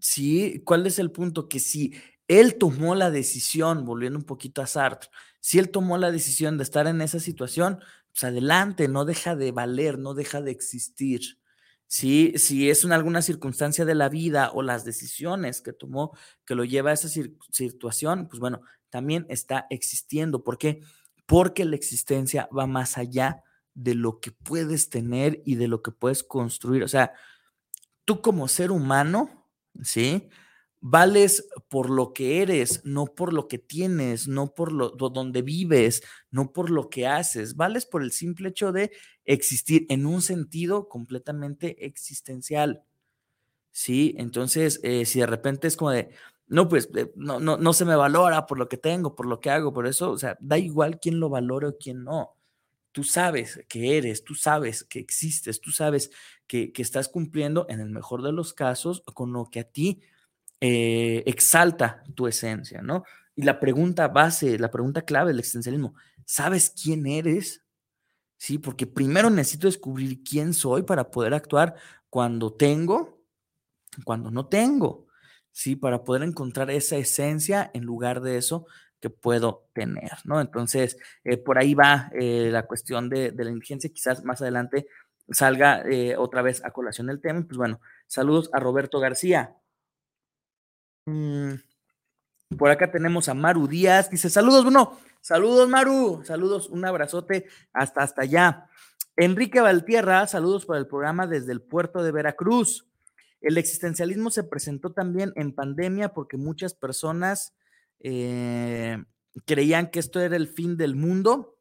¿sí? 0.00 0.62
¿Cuál 0.64 0.86
es 0.86 0.98
el 0.98 1.10
punto? 1.10 1.48
Que 1.48 1.60
si 1.60 1.94
él 2.28 2.56
tomó 2.56 2.94
la 2.94 3.10
decisión, 3.10 3.84
volviendo 3.84 4.18
un 4.18 4.24
poquito 4.24 4.62
a 4.62 4.66
Sartre, 4.66 5.10
si 5.40 5.58
él 5.58 5.70
tomó 5.70 5.98
la 5.98 6.10
decisión 6.10 6.56
de 6.56 6.64
estar 6.64 6.86
en 6.86 7.00
esa 7.00 7.20
situación, 7.20 7.80
pues 8.12 8.24
adelante, 8.24 8.88
no 8.88 9.04
deja 9.04 9.36
de 9.36 9.52
valer, 9.52 9.98
no 9.98 10.14
deja 10.14 10.40
de 10.40 10.50
existir. 10.50 11.38
Si, 11.86 12.32
si 12.38 12.70
es 12.70 12.82
en 12.84 12.92
alguna 12.92 13.22
circunstancia 13.22 13.84
de 13.84 13.94
la 13.94 14.08
vida 14.08 14.50
o 14.52 14.62
las 14.62 14.84
decisiones 14.84 15.60
que 15.60 15.72
tomó 15.72 16.16
que 16.46 16.54
lo 16.54 16.64
lleva 16.64 16.90
a 16.90 16.94
esa 16.94 17.08
situación, 17.08 18.26
pues 18.28 18.40
bueno, 18.40 18.62
también 18.88 19.26
está 19.28 19.66
existiendo. 19.70 20.44
¿Por 20.44 20.56
qué? 20.56 20.80
Porque 21.26 21.64
la 21.64 21.76
existencia 21.76 22.48
va 22.56 22.66
más 22.66 22.96
allá 22.96 23.42
de 23.74 23.94
lo 23.94 24.20
que 24.20 24.30
puedes 24.30 24.88
tener 24.88 25.42
y 25.44 25.56
de 25.56 25.68
lo 25.68 25.82
que 25.82 25.90
puedes 25.90 26.22
construir. 26.22 26.84
O 26.84 26.88
sea, 26.88 27.12
tú 28.04 28.22
como 28.22 28.48
ser 28.48 28.70
humano, 28.70 29.43
¿sí? 29.82 30.28
Vales 30.80 31.48
por 31.68 31.88
lo 31.90 32.12
que 32.12 32.42
eres, 32.42 32.82
no 32.84 33.06
por 33.06 33.32
lo 33.32 33.48
que 33.48 33.58
tienes, 33.58 34.28
no 34.28 34.54
por 34.54 34.70
lo 34.72 34.90
donde 34.90 35.42
vives, 35.42 36.02
no 36.30 36.52
por 36.52 36.70
lo 36.70 36.90
que 36.90 37.06
haces. 37.06 37.56
Vales 37.56 37.86
por 37.86 38.02
el 38.02 38.12
simple 38.12 38.50
hecho 38.50 38.70
de 38.72 38.92
existir 39.24 39.86
en 39.88 40.06
un 40.06 40.20
sentido 40.22 40.88
completamente 40.88 41.86
existencial. 41.86 42.82
Sí, 43.72 44.14
entonces, 44.18 44.80
eh, 44.84 45.04
si 45.04 45.20
de 45.20 45.26
repente 45.26 45.66
es 45.66 45.76
como 45.76 45.90
de, 45.90 46.10
no, 46.46 46.68
pues 46.68 46.88
eh, 46.94 47.10
no, 47.16 47.40
no, 47.40 47.56
no 47.56 47.72
se 47.72 47.84
me 47.84 47.96
valora 47.96 48.46
por 48.46 48.58
lo 48.58 48.68
que 48.68 48.76
tengo, 48.76 49.16
por 49.16 49.26
lo 49.26 49.40
que 49.40 49.50
hago, 49.50 49.72
por 49.72 49.86
eso, 49.86 50.10
o 50.12 50.18
sea, 50.18 50.36
da 50.40 50.58
igual 50.58 51.00
quién 51.00 51.18
lo 51.20 51.28
valore 51.28 51.66
o 51.68 51.76
quién 51.78 52.04
no. 52.04 52.36
Tú 52.92 53.02
sabes 53.04 53.64
que 53.68 53.98
eres, 53.98 54.22
tú 54.24 54.34
sabes 54.36 54.84
que 54.84 55.00
existes, 55.00 55.60
tú 55.60 55.72
sabes 55.72 56.10
que, 56.46 56.72
estás 56.76 57.08
cumpliendo, 57.08 57.66
en 57.68 57.80
el 57.80 57.90
mejor 57.90 58.22
de 58.22 58.32
los 58.32 58.52
casos, 58.52 59.02
con 59.14 59.32
lo 59.32 59.50
que 59.50 59.60
a 59.60 59.64
ti 59.64 60.02
eh, 60.60 61.22
exalta 61.26 62.02
tu 62.14 62.26
esencia, 62.26 62.82
¿no? 62.82 63.04
Y 63.36 63.42
la 63.42 63.58
pregunta 63.58 64.08
base, 64.08 64.58
la 64.58 64.70
pregunta 64.70 65.02
clave 65.02 65.30
del 65.30 65.40
existencialismo, 65.40 65.94
¿sabes 66.24 66.70
quién 66.70 67.06
eres? 67.06 67.64
Sí, 68.36 68.58
porque 68.58 68.86
primero 68.86 69.30
necesito 69.30 69.66
descubrir 69.66 70.22
quién 70.22 70.54
soy 70.54 70.82
para 70.82 71.10
poder 71.10 71.34
actuar 71.34 71.74
cuando 72.10 72.52
tengo, 72.52 73.20
cuando 74.04 74.30
no 74.30 74.46
tengo, 74.46 75.06
sí, 75.50 75.76
para 75.76 76.04
poder 76.04 76.22
encontrar 76.22 76.70
esa 76.70 76.96
esencia 76.96 77.70
en 77.74 77.84
lugar 77.84 78.20
de 78.20 78.36
eso 78.36 78.66
que 79.00 79.10
puedo 79.10 79.68
tener, 79.74 80.12
¿no? 80.24 80.40
Entonces, 80.40 80.96
eh, 81.24 81.36
por 81.36 81.58
ahí 81.58 81.74
va 81.74 82.10
eh, 82.18 82.48
la 82.50 82.66
cuestión 82.66 83.10
de, 83.10 83.32
la 83.36 83.50
indigencia, 83.50 83.90
quizás 83.90 84.24
más 84.24 84.40
adelante 84.40 84.86
salga 85.30 85.82
eh, 85.82 86.16
otra 86.16 86.42
vez 86.42 86.64
a 86.64 86.70
colación 86.70 87.10
el 87.10 87.20
tema. 87.20 87.42
Pues 87.42 87.56
bueno, 87.56 87.80
saludos 88.06 88.50
a 88.52 88.60
Roberto 88.60 89.00
García. 89.00 89.56
Mm, 91.06 91.54
por 92.56 92.70
acá 92.70 92.90
tenemos 92.90 93.28
a 93.28 93.34
Maru 93.34 93.66
Díaz, 93.66 94.10
dice, 94.10 94.30
saludos, 94.30 94.64
bueno, 94.64 94.98
saludos 95.20 95.68
Maru, 95.68 96.22
saludos, 96.24 96.68
un 96.68 96.84
abrazote 96.84 97.46
hasta 97.72 98.02
hasta 98.02 98.22
allá. 98.22 98.68
Enrique 99.16 99.60
Valtierra, 99.60 100.26
saludos 100.26 100.66
para 100.66 100.80
el 100.80 100.86
programa 100.86 101.26
desde 101.26 101.52
el 101.52 101.60
puerto 101.62 102.02
de 102.02 102.12
Veracruz. 102.12 102.86
El 103.40 103.58
existencialismo 103.58 104.30
se 104.30 104.44
presentó 104.44 104.92
también 104.92 105.32
en 105.36 105.54
pandemia 105.54 106.14
porque 106.14 106.36
muchas 106.36 106.74
personas 106.74 107.54
eh, 108.00 109.04
creían 109.44 109.90
que 109.90 110.00
esto 110.00 110.20
era 110.20 110.36
el 110.36 110.48
fin 110.48 110.76
del 110.76 110.96
mundo. 110.96 111.58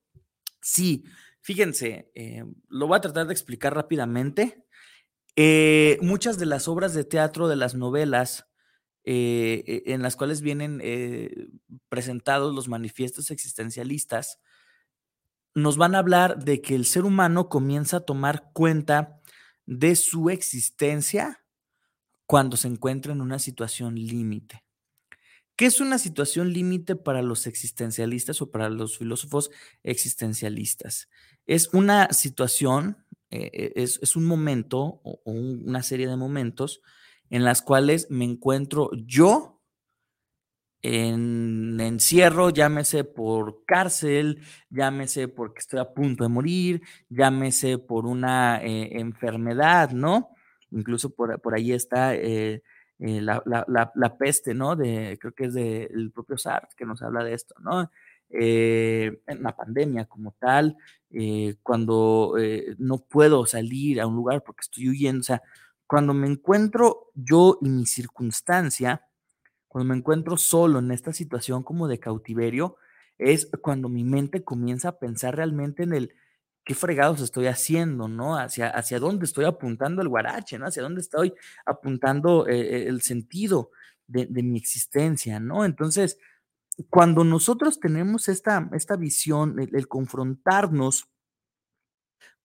Sí, 0.61 1.03
fíjense, 1.43 2.11
eh, 2.15 2.43
lo 2.69 2.87
voy 2.87 2.97
a 2.97 3.01
tratar 3.01 3.27
de 3.27 3.33
explicar 3.33 3.75
rápidamente. 3.75 4.65
Eh, 5.35 5.99
muchas 6.01 6.39
de 6.39 6.47
las 6.47 6.67
obras 6.67 6.95
de 6.95 7.03
teatro, 7.03 7.47
de 7.47 7.55
las 7.55 7.75
novelas, 7.75 8.47
en 9.05 10.01
las 10.01 10.15
cuales 10.15 10.39
vienen 10.39 10.81
presentados 11.89 12.55
los 12.55 12.69
manifiestos 12.69 13.31
existencialistas, 13.31 14.39
nos 15.55 15.77
van 15.77 15.95
a 15.95 15.99
hablar 15.99 16.43
de 16.43 16.61
que 16.61 16.75
el 16.75 16.85
ser 16.85 17.03
humano 17.03 17.49
comienza 17.49 17.97
a 17.97 18.05
tomar 18.05 18.51
cuenta 18.53 19.19
de 19.65 19.95
su 19.95 20.29
existencia 20.29 21.43
cuando 22.25 22.57
se 22.57 22.67
encuentra 22.67 23.13
en 23.13 23.21
una 23.21 23.39
situación 23.39 23.95
límite. 23.95 24.63
¿Qué 25.55 25.67
es 25.67 25.79
una 25.79 25.99
situación 25.99 26.51
límite 26.51 26.95
para 26.95 27.21
los 27.21 27.45
existencialistas 27.45 28.41
o 28.41 28.49
para 28.49 28.69
los 28.69 28.97
filósofos 28.97 29.51
existencialistas? 29.83 31.09
Es 31.45 31.73
una 31.73 32.11
situación, 32.13 33.05
eh, 33.29 33.49
eh, 33.53 33.73
es, 33.75 34.15
un 34.15 34.25
momento 34.25 35.01
o, 35.03 35.21
una 35.25 35.83
serie 35.83 36.07
de 36.07 36.17
momentos 36.17 36.81
en 37.29 37.43
las 37.43 37.61
cuales 37.61 38.07
me 38.09 38.25
encuentro 38.25 38.89
yo 39.05 39.53
en 40.83 41.79
encierro, 41.79 42.49
llámese 42.49 43.05
por 43.05 43.63
cárcel, 43.65 44.41
llámese 44.69 45.29
porque 45.29 45.59
estoy 45.59 45.79
a 45.79 45.93
punto 45.93 46.25
de 46.25 46.29
morir, 46.29 46.81
llámese 47.09 47.77
por 47.77 48.05
una 48.05 48.61
eh, 48.61 48.99
enfermedad, 48.99 49.91
¿no? 49.91 50.31
Incluso 50.71 51.09
por, 51.11 51.39
por 51.39 51.55
ahí 51.55 51.71
está 51.71 52.15
eh, 52.15 52.61
eh, 52.99 53.21
la, 53.21 54.15
peste, 54.19 54.53
¿no? 54.53 54.75
De, 54.75 55.17
creo 55.19 55.33
que 55.33 55.45
es 55.45 55.53
del 55.53 56.11
propio 56.13 56.37
Sartre 56.37 56.75
que 56.77 56.85
nos 56.85 57.01
habla 57.01 57.23
de 57.23 57.33
esto, 57.33 57.55
¿no? 57.59 57.89
Eh, 58.35 59.21
en 59.27 59.43
la 59.43 59.55
pandemia 59.55 60.05
como 60.05 60.31
tal, 60.39 60.75
cuando 61.61 62.33
no 62.79 62.97
puedo 62.97 63.45
salir 63.45 64.01
a 64.01 64.07
un 64.07 64.15
lugar 64.15 64.43
porque 64.43 64.61
estoy 64.61 64.89
huyendo, 64.89 65.19
o 65.19 65.23
sea, 65.23 65.43
cuando 65.85 66.15
me 66.15 66.27
encuentro 66.27 67.11
yo 67.13 67.59
y 67.61 67.69
mi 67.69 67.85
circunstancia, 67.85 69.05
cuando 69.67 69.93
me 69.93 69.99
encuentro 69.99 70.37
solo 70.37 70.79
en 70.79 70.91
esta 70.91 71.13
situación 71.13 71.61
como 71.61 71.87
de 71.87 71.99
cautiverio, 71.99 72.77
es 73.17 73.49
cuando 73.61 73.89
mi 73.89 74.03
mente 74.03 74.43
comienza 74.43 74.89
a 74.89 74.99
pensar 74.99 75.35
realmente 75.35 75.83
en 75.83 75.93
el 75.93 76.13
qué 76.63 76.75
fregados 76.75 77.21
estoy 77.21 77.47
haciendo, 77.47 78.07
¿no? 78.07 78.37
Hacia, 78.37 78.69
hacia 78.69 78.99
dónde 78.99 79.25
estoy 79.25 79.45
apuntando 79.45 80.01
el 80.01 80.09
guarache, 80.09 80.57
¿no? 80.57 80.65
Hacia 80.65 80.83
dónde 80.83 81.01
estoy 81.01 81.33
apuntando 81.65 82.47
eh, 82.47 82.87
el 82.87 83.01
sentido 83.01 83.71
de, 84.07 84.27
mi 84.27 84.57
existencia, 84.57 85.39
¿no? 85.39 85.65
Entonces, 85.65 86.17
cuando 86.89 87.23
nosotros 87.23 87.79
tenemos 87.79 88.29
esta, 88.29 88.69
esta 88.73 88.95
visión, 88.95 89.59
el, 89.59 89.87
confrontarnos 89.87 91.09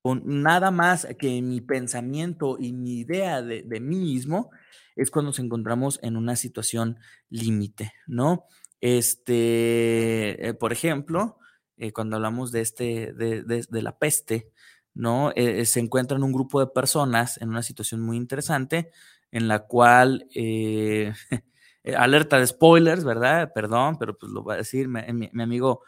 con 0.03 0.22
nada 0.24 0.70
más 0.70 1.07
que 1.18 1.43
mi 1.43 1.61
pensamiento 1.61 2.57
y 2.59 2.72
mi 2.72 3.01
idea 3.01 3.43
de, 3.43 3.62
de 3.62 3.81
mí 3.81 3.97
mismo, 3.97 4.51
es 4.97 5.11
cuando 5.11 5.31
nos 5.31 5.39
encontramos 5.39 5.99
en 6.03 6.16
una 6.16 6.37
situación 6.37 6.99
límite, 7.31 7.93
¿no? 8.07 8.47
Este, 8.81 10.49
eh, 10.49 10.55
por 10.55 10.72
ejemplo, 10.72 11.39
eh, 11.76 11.93
cuando 11.93 12.16
hablamos 12.16 12.53
de, 12.53 12.61
este, 12.61 13.12
de, 13.12 13.83
la 13.83 13.99
peste, 13.99 14.51
¿no? 14.95 15.33
Eh, 15.37 15.64
se 15.66 15.81
encuentran 15.81 16.22
un 16.22 16.33
grupo 16.33 16.61
de 16.61 16.66
personas 16.68 17.41
en 17.41 17.49
una 17.49 17.62
situación 17.62 18.01
muy 18.01 18.16
interesante 18.16 18.91
en 19.31 19.49
la 19.49 19.61
cual, 19.66 20.26
eh, 21.89 21.97
alerta 21.97 22.39
de 22.39 22.47
spoilers, 22.47 23.03
¿verdad? 23.03 23.51
Perdón, 23.55 23.97
pero 23.99 24.18
pues 24.18 24.30
lo 24.30 24.43
voy 24.43 24.53
a 24.55 24.59
decir, 24.59 24.89
mi, 24.89 25.30
amigo 25.43 25.82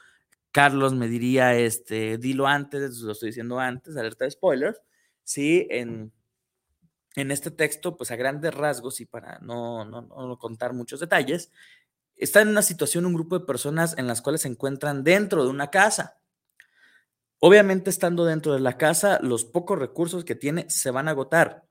Carlos 0.51 0.95
me 0.95 1.09
diría, 1.09 1.55
este, 1.55 2.17
dilo 2.17 2.47
antes, 2.47 3.01
lo 3.01 3.13
estoy 3.13 3.29
diciendo 3.29 3.59
antes, 3.59 3.99
alerta 3.99 4.25
de 4.25 4.31
spoilers, 4.31 4.81
sí, 5.25 5.67
en, 5.69 6.11
en 7.17 7.31
este 7.31 7.51
texto, 7.51 7.99
pues 7.99 8.11
a 8.11 8.17
grandes 8.17 8.55
rasgos 8.55 9.03
y 9.03 9.05
para 9.05 9.41
no, 9.41 9.85
no, 9.85 10.01
no 10.01 10.39
contar 10.39 10.73
muchos 10.73 11.01
detalles, 11.01 11.53
está 12.17 12.41
en 12.41 12.49
una 12.49 12.63
situación 12.63 13.05
un 13.05 13.13
grupo 13.13 13.39
de 13.39 13.45
personas 13.45 13.95
en 13.99 14.07
las 14.07 14.23
cuales 14.23 14.41
se 14.41 14.49
encuentran 14.49 15.05
dentro 15.05 15.45
de 15.45 15.51
una 15.51 15.71
casa. 15.71 16.19
Obviamente, 17.41 17.91
estando 17.91 18.25
dentro 18.25 18.55
de 18.55 18.61
la 18.61 18.79
casa, 18.79 19.19
los 19.21 19.45
pocos 19.45 19.79
recursos 19.79 20.25
que 20.25 20.35
tiene 20.35 20.65
se 20.71 20.91
van 20.91 21.09
a 21.09 21.11
agotar. 21.11 21.69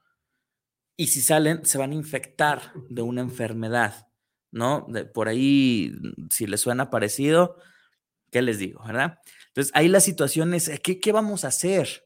Y 0.96 1.08
si 1.08 1.22
salen, 1.22 1.66
se 1.66 1.80
van 1.80 1.94
a 1.94 1.96
infectar 1.96 2.74
de 2.90 3.02
una 3.02 3.22
enfermedad, 3.22 4.09
¿no? 4.52 4.88
por 5.14 5.28
ahí, 5.28 5.94
si 6.32 6.48
les 6.48 6.62
suena 6.62 6.90
parecido, 6.90 7.58
¿qué 8.32 8.42
les 8.42 8.60
digo, 8.60 8.84
verdad? 8.86 9.20
Entonces, 9.48 9.72
ahí 9.76 9.88
la 9.88 10.00
situación 10.00 10.54
es, 10.54 10.72
¿qué, 10.84 11.00
qué 11.00 11.12
vamos 11.12 11.46
a 11.46 11.50
hacer? 11.50 12.06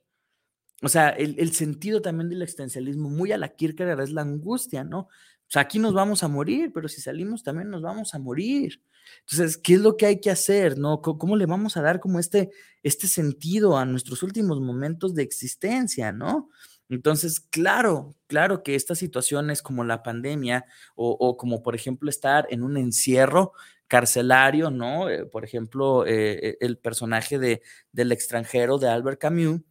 O 0.81 0.89
sea, 0.89 1.09
el, 1.09 1.35
el, 1.39 1.53
sentido 1.53 2.01
también 2.01 2.29
del 2.29 2.41
existencialismo, 2.41 3.09
muy 3.09 3.31
a 3.31 3.37
la 3.37 3.49
Kierkegaard, 3.49 4.01
es 4.01 4.11
la 4.11 4.21
angustia, 4.21 4.83
¿no? 4.83 5.07
sea, 5.53 5.61
aquí 5.61 5.77
nos 5.77 5.93
vamos 5.93 6.23
a 6.23 6.27
morir, 6.27 6.71
pero 6.73 6.87
si 6.87 6.99
salimos 6.99 7.43
también 7.43 7.69
nos 7.69 7.81
vamos 7.83 8.15
a 8.15 8.19
morir. 8.19 8.81
Entonces, 9.21 9.57
¿qué 9.57 9.75
es 9.75 9.81
lo 9.81 9.97
que 9.97 10.07
hay 10.07 10.19
que 10.19 10.31
hacer? 10.31 10.79
¿No? 10.79 11.01
¿Cómo, 11.01 11.35
le 11.35 11.45
vamos 11.45 11.77
a 11.77 11.81
dar 11.81 11.99
como 11.99 12.19
este, 12.19 12.49
este 12.81 13.07
sentido 13.07 13.77
a 13.77 13.85
nuestros 13.85 14.23
últimos 14.23 14.59
momentos 14.61 15.13
de 15.13 15.21
existencia, 15.21 16.11
¿no? 16.11 16.49
Entonces, 16.89 17.39
claro, 17.39 18.15
claro 18.27 18.63
que 18.63 18.75
estas 18.75 18.99
situaciones 18.99 19.61
como 19.61 19.83
la 19.83 20.03
pandemia 20.03 20.65
o, 20.95 21.37
como 21.37 21.63
por 21.63 21.75
ejemplo 21.75 22.09
estar 22.09 22.45
en 22.49 22.63
un 22.63 22.77
encierro 22.77 23.53
carcelario, 23.87 24.69
¿no? 24.71 25.09
Eh, 25.09 25.25
por 25.25 25.45
ejemplo, 25.45 26.05
eh, 26.05 26.49
eh, 26.49 26.57
el 26.61 26.77
personaje 26.77 27.39
de, 27.39 27.61
del 27.91 28.11
extranjero 28.11 28.77
de 28.79 28.89
Albert 28.89 29.19
Camus, 29.21 29.61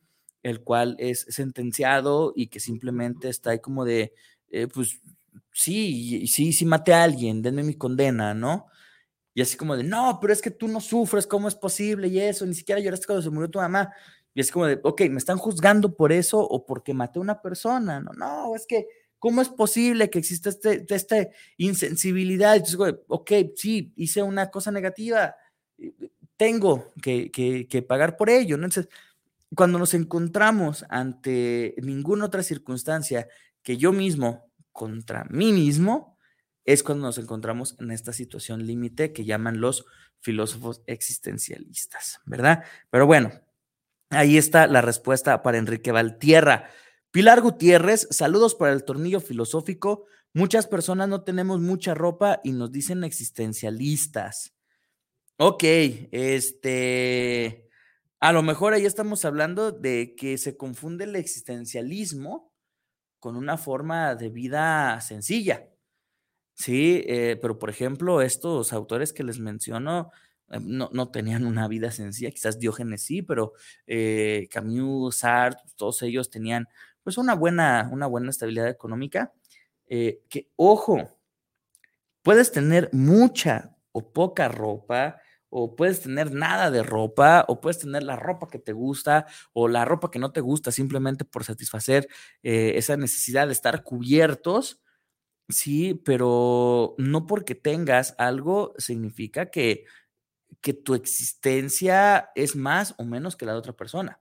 el 0.42 0.62
cual 0.62 0.96
es 0.98 1.26
sentenciado 1.28 2.32
y 2.34 2.48
que 2.48 2.60
simplemente 2.60 3.28
está 3.28 3.50
ahí 3.50 3.60
como 3.60 3.84
de, 3.84 4.12
pues 4.74 5.00
sí, 5.52 6.26
sí, 6.26 6.52
sí 6.52 6.64
maté 6.66 6.94
a 6.94 7.04
alguien, 7.04 7.42
denme 7.42 7.62
mi 7.62 7.74
condena, 7.74 8.34
¿no? 8.34 8.66
Y 9.34 9.40
así 9.42 9.56
como 9.56 9.76
de, 9.76 9.84
no, 9.84 10.18
pero 10.20 10.32
es 10.32 10.42
que 10.42 10.50
tú 10.50 10.68
no 10.68 10.80
sufres, 10.80 11.26
¿cómo 11.26 11.48
es 11.48 11.54
posible? 11.54 12.08
Y 12.08 12.20
eso, 12.20 12.44
ni 12.44 12.54
siquiera 12.54 12.80
lloraste 12.80 13.06
cuando 13.06 13.22
se 13.22 13.30
murió 13.30 13.50
tu 13.50 13.58
mamá. 13.60 13.92
Y 14.34 14.40
es 14.40 14.50
como 14.50 14.66
de, 14.66 14.80
ok, 14.82 15.02
me 15.10 15.18
están 15.18 15.38
juzgando 15.38 15.94
por 15.94 16.12
eso 16.12 16.40
o 16.40 16.64
porque 16.66 16.94
maté 16.94 17.18
a 17.18 17.22
una 17.22 17.42
persona. 17.42 18.00
No, 18.00 18.12
no, 18.12 18.56
es 18.56 18.66
que, 18.66 18.86
¿cómo 19.18 19.42
es 19.42 19.48
posible 19.48 20.10
que 20.10 20.18
exista 20.18 20.48
este, 20.48 20.86
esta 20.88 21.28
insensibilidad? 21.56 22.56
Y 22.56 22.62
ok, 23.08 23.32
sí, 23.56 23.92
hice 23.96 24.22
una 24.22 24.50
cosa 24.50 24.70
negativa, 24.70 25.34
tengo 26.36 26.92
que, 27.02 27.30
que, 27.30 27.68
que 27.68 27.82
pagar 27.82 28.16
por 28.16 28.30
ello. 28.30 28.56
¿no? 28.56 28.64
Entonces, 28.64 28.92
cuando 29.54 29.78
nos 29.78 29.94
encontramos 29.94 30.84
ante 30.88 31.74
ninguna 31.82 32.24
otra 32.24 32.42
circunstancia 32.42 33.28
que 33.62 33.76
yo 33.76 33.92
mismo 33.92 34.50
contra 34.72 35.24
mí 35.30 35.52
mismo, 35.52 36.18
es 36.64 36.82
cuando 36.82 37.06
nos 37.06 37.18
encontramos 37.18 37.76
en 37.80 37.90
esta 37.90 38.12
situación 38.12 38.66
límite 38.66 39.12
que 39.12 39.24
llaman 39.24 39.60
los 39.60 39.84
filósofos 40.20 40.82
existencialistas, 40.86 42.20
¿verdad? 42.24 42.64
Pero 42.90 43.06
bueno, 43.06 43.32
ahí 44.12 44.38
está 44.38 44.66
la 44.66 44.80
respuesta 44.80 45.42
para 45.42 45.58
Enrique 45.58 45.92
Valtierra. 45.92 46.70
Pilar 47.10 47.40
Gutiérrez, 47.40 48.08
saludos 48.10 48.54
para 48.54 48.72
el 48.72 48.84
tornillo 48.84 49.20
filosófico. 49.20 50.06
Muchas 50.32 50.66
personas 50.66 51.08
no 51.08 51.24
tenemos 51.24 51.60
mucha 51.60 51.94
ropa 51.94 52.40
y 52.42 52.52
nos 52.52 52.72
dicen 52.72 53.04
existencialistas. 53.04 54.54
Ok, 55.36 55.64
este, 56.12 57.68
a 58.20 58.32
lo 58.32 58.42
mejor 58.42 58.72
ahí 58.72 58.86
estamos 58.86 59.24
hablando 59.24 59.72
de 59.72 60.14
que 60.16 60.38
se 60.38 60.56
confunde 60.56 61.04
el 61.04 61.16
existencialismo 61.16 62.52
con 63.18 63.36
una 63.36 63.58
forma 63.58 64.14
de 64.14 64.30
vida 64.30 65.00
sencilla. 65.00 65.68
Sí, 66.54 67.02
eh, 67.06 67.38
pero 67.40 67.58
por 67.58 67.70
ejemplo, 67.70 68.22
estos 68.22 68.72
autores 68.72 69.12
que 69.12 69.24
les 69.24 69.38
menciono 69.38 70.10
no, 70.60 70.90
no, 70.92 71.10
tenían 71.10 71.46
una 71.46 71.68
vida 71.68 71.90
sencilla, 71.90 72.30
quizás 72.30 72.58
Diógenes 72.58 73.02
sí, 73.02 73.22
pero 73.22 73.52
eh, 73.86 74.48
Camus, 74.50 75.16
Sartre, 75.16 75.62
todos 75.76 76.02
ellos 76.02 76.30
tenían 76.30 76.68
pues 77.02 77.18
una 77.18 77.34
buena, 77.34 77.88
una 77.92 78.06
buena 78.06 78.30
estabilidad 78.30 78.68
económica. 78.68 79.32
que, 79.88 80.50
ojo, 80.56 81.18
puedes 82.22 82.52
tener 82.52 82.88
mucha 82.92 83.76
o 83.92 84.12
poca 84.12 84.48
ropa, 84.48 85.20
o 85.50 85.76
puedes 85.76 86.00
tener 86.00 86.32
nada 86.32 86.70
de 86.70 86.82
ropa, 86.82 87.44
o 87.48 87.60
puedes 87.60 87.78
tener 87.78 88.02
la 88.02 88.16
ropa 88.16 88.48
que 88.48 88.58
te 88.58 88.72
gusta, 88.72 89.26
o 89.52 89.68
la 89.68 89.84
ropa 89.84 90.10
que 90.10 90.18
no 90.18 90.32
te 90.32 90.40
gusta, 90.40 90.72
simplemente 90.72 91.24
por 91.24 91.44
satisfacer 91.44 92.08
esa 92.42 92.96
necesidad 92.96 93.46
de 93.48 93.52
estar 93.52 93.82
cubiertos 93.82 94.82
Sí, 95.48 95.94
pero 96.04 96.94
no 96.98 97.26
porque 97.26 97.54
tengas 97.54 98.14
algo 98.18 98.74
significa 98.78 99.50
que, 99.50 99.84
que 100.60 100.74
tu 100.74 100.94
existencia 100.94 102.30
es 102.34 102.56
más 102.56 102.94
o 102.98 103.04
menos 103.04 103.36
que 103.36 103.46
la 103.46 103.52
de 103.52 103.58
otra 103.58 103.72
persona. 103.72 104.20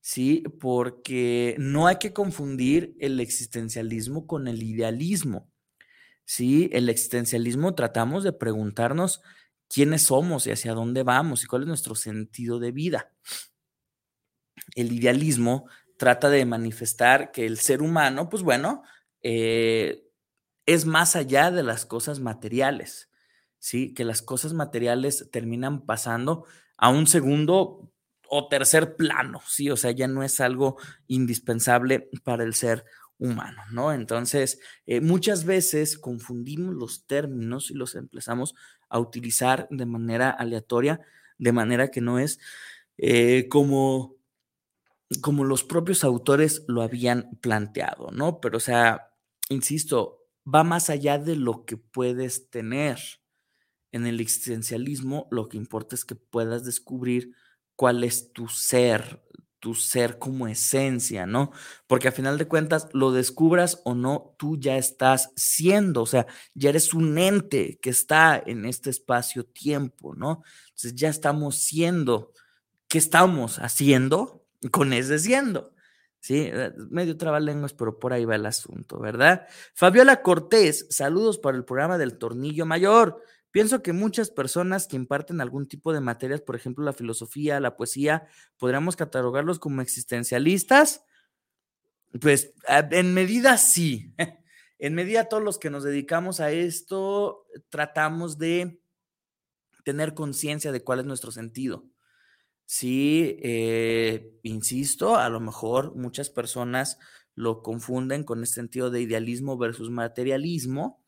Sí, 0.00 0.44
porque 0.60 1.56
no 1.58 1.88
hay 1.88 1.96
que 1.96 2.12
confundir 2.12 2.96
el 3.00 3.18
existencialismo 3.18 4.26
con 4.26 4.46
el 4.46 4.62
idealismo. 4.62 5.50
Sí, 6.24 6.70
el 6.72 6.88
existencialismo 6.88 7.74
tratamos 7.74 8.22
de 8.24 8.32
preguntarnos 8.32 9.20
quiénes 9.68 10.02
somos 10.02 10.46
y 10.46 10.52
hacia 10.52 10.74
dónde 10.74 11.02
vamos 11.02 11.42
y 11.42 11.46
cuál 11.46 11.62
es 11.62 11.68
nuestro 11.68 11.94
sentido 11.94 12.58
de 12.58 12.72
vida. 12.72 13.12
El 14.74 14.92
idealismo 14.92 15.68
trata 15.96 16.30
de 16.30 16.44
manifestar 16.44 17.32
que 17.32 17.46
el 17.46 17.58
ser 17.58 17.82
humano, 17.82 18.28
pues 18.28 18.42
bueno, 18.42 18.82
eh, 19.22 20.04
es 20.66 20.84
más 20.84 21.16
allá 21.16 21.50
de 21.50 21.62
las 21.62 21.86
cosas 21.86 22.20
materiales, 22.20 23.08
¿sí? 23.58 23.94
Que 23.94 24.04
las 24.04 24.22
cosas 24.22 24.52
materiales 24.52 25.28
terminan 25.30 25.84
pasando 25.86 26.46
a 26.76 26.90
un 26.90 27.06
segundo 27.06 27.90
o 28.28 28.48
tercer 28.48 28.96
plano, 28.96 29.40
¿sí? 29.46 29.70
O 29.70 29.76
sea, 29.76 29.92
ya 29.92 30.08
no 30.08 30.22
es 30.22 30.40
algo 30.40 30.76
indispensable 31.06 32.10
para 32.24 32.44
el 32.44 32.54
ser 32.54 32.84
humano, 33.18 33.62
¿no? 33.70 33.92
Entonces, 33.92 34.60
eh, 34.86 35.00
muchas 35.00 35.44
veces 35.44 35.98
confundimos 35.98 36.74
los 36.74 37.06
términos 37.06 37.70
y 37.70 37.74
los 37.74 37.94
empezamos 37.94 38.54
a 38.88 38.98
utilizar 38.98 39.68
de 39.70 39.86
manera 39.86 40.30
aleatoria, 40.30 41.00
de 41.38 41.52
manera 41.52 41.90
que 41.90 42.00
no 42.00 42.18
es 42.18 42.38
eh, 42.98 43.48
como, 43.48 44.16
como 45.20 45.44
los 45.44 45.64
propios 45.64 46.04
autores 46.04 46.64
lo 46.68 46.82
habían 46.82 47.38
planteado, 47.40 48.10
¿no? 48.10 48.40
Pero, 48.40 48.58
o 48.58 48.60
sea, 48.60 49.12
insisto, 49.48 50.24
va 50.46 50.64
más 50.64 50.90
allá 50.90 51.18
de 51.18 51.36
lo 51.36 51.64
que 51.64 51.76
puedes 51.76 52.50
tener. 52.50 52.98
En 53.92 54.06
el 54.06 54.20
existencialismo 54.20 55.28
lo 55.30 55.48
que 55.48 55.56
importa 55.56 55.94
es 55.94 56.04
que 56.04 56.14
puedas 56.14 56.64
descubrir 56.64 57.32
cuál 57.76 58.04
es 58.04 58.32
tu 58.32 58.48
ser, 58.48 59.22
tu 59.60 59.74
ser 59.74 60.18
como 60.18 60.48
esencia, 60.48 61.26
¿no? 61.26 61.52
Porque 61.86 62.08
a 62.08 62.12
final 62.12 62.38
de 62.38 62.48
cuentas, 62.48 62.88
lo 62.92 63.12
descubras 63.12 63.80
o 63.84 63.94
no, 63.94 64.34
tú 64.38 64.56
ya 64.58 64.76
estás 64.76 65.32
siendo, 65.36 66.02
o 66.02 66.06
sea, 66.06 66.26
ya 66.54 66.70
eres 66.70 66.94
un 66.94 67.16
ente 67.18 67.78
que 67.80 67.90
está 67.90 68.42
en 68.44 68.64
este 68.64 68.90
espacio-tiempo, 68.90 70.14
¿no? 70.14 70.42
Entonces 70.68 70.94
ya 70.94 71.08
estamos 71.08 71.56
siendo. 71.56 72.32
¿Qué 72.88 72.98
estamos 72.98 73.58
haciendo 73.58 74.44
con 74.70 74.92
ese 74.92 75.18
siendo? 75.18 75.72
Sí, 76.20 76.50
eh, 76.52 76.72
medio 76.90 77.16
trabalenguas, 77.16 77.72
pero 77.72 77.98
por 77.98 78.12
ahí 78.12 78.24
va 78.24 78.34
el 78.34 78.46
asunto, 78.46 78.98
¿verdad? 78.98 79.46
Fabiola 79.74 80.22
Cortés, 80.22 80.86
saludos 80.90 81.38
para 81.38 81.56
el 81.56 81.64
programa 81.64 81.98
del 81.98 82.18
Tornillo 82.18 82.66
Mayor. 82.66 83.22
Pienso 83.56 83.82
que 83.82 83.94
muchas 83.94 84.28
personas 84.28 84.86
que 84.86 84.96
imparten 84.96 85.40
algún 85.40 85.66
tipo 85.66 85.94
de 85.94 86.02
materias, 86.02 86.42
por 86.42 86.56
ejemplo, 86.56 86.84
la 86.84 86.92
filosofía, 86.92 87.58
la 87.58 87.74
poesía, 87.74 88.28
podríamos 88.58 88.96
catalogarlos 88.96 89.58
como 89.58 89.80
existencialistas. 89.80 91.06
Pues 92.20 92.52
en 92.90 93.14
medida 93.14 93.56
sí. 93.56 94.12
En 94.78 94.92
medida 94.94 95.30
todos 95.30 95.42
los 95.42 95.58
que 95.58 95.70
nos 95.70 95.84
dedicamos 95.84 96.38
a 96.40 96.50
esto 96.50 97.46
tratamos 97.70 98.36
de 98.36 98.78
tener 99.84 100.12
conciencia 100.12 100.70
de 100.70 100.84
cuál 100.84 100.98
es 100.98 101.06
nuestro 101.06 101.30
sentido. 101.30 101.86
Sí, 102.66 103.38
eh, 103.42 104.38
insisto, 104.42 105.16
a 105.16 105.30
lo 105.30 105.40
mejor 105.40 105.96
muchas 105.96 106.28
personas 106.28 106.98
lo 107.34 107.62
confunden 107.62 108.22
con 108.22 108.40
el 108.40 108.48
sentido 108.48 108.90
de 108.90 109.00
idealismo 109.00 109.56
versus 109.56 109.88
materialismo, 109.88 111.05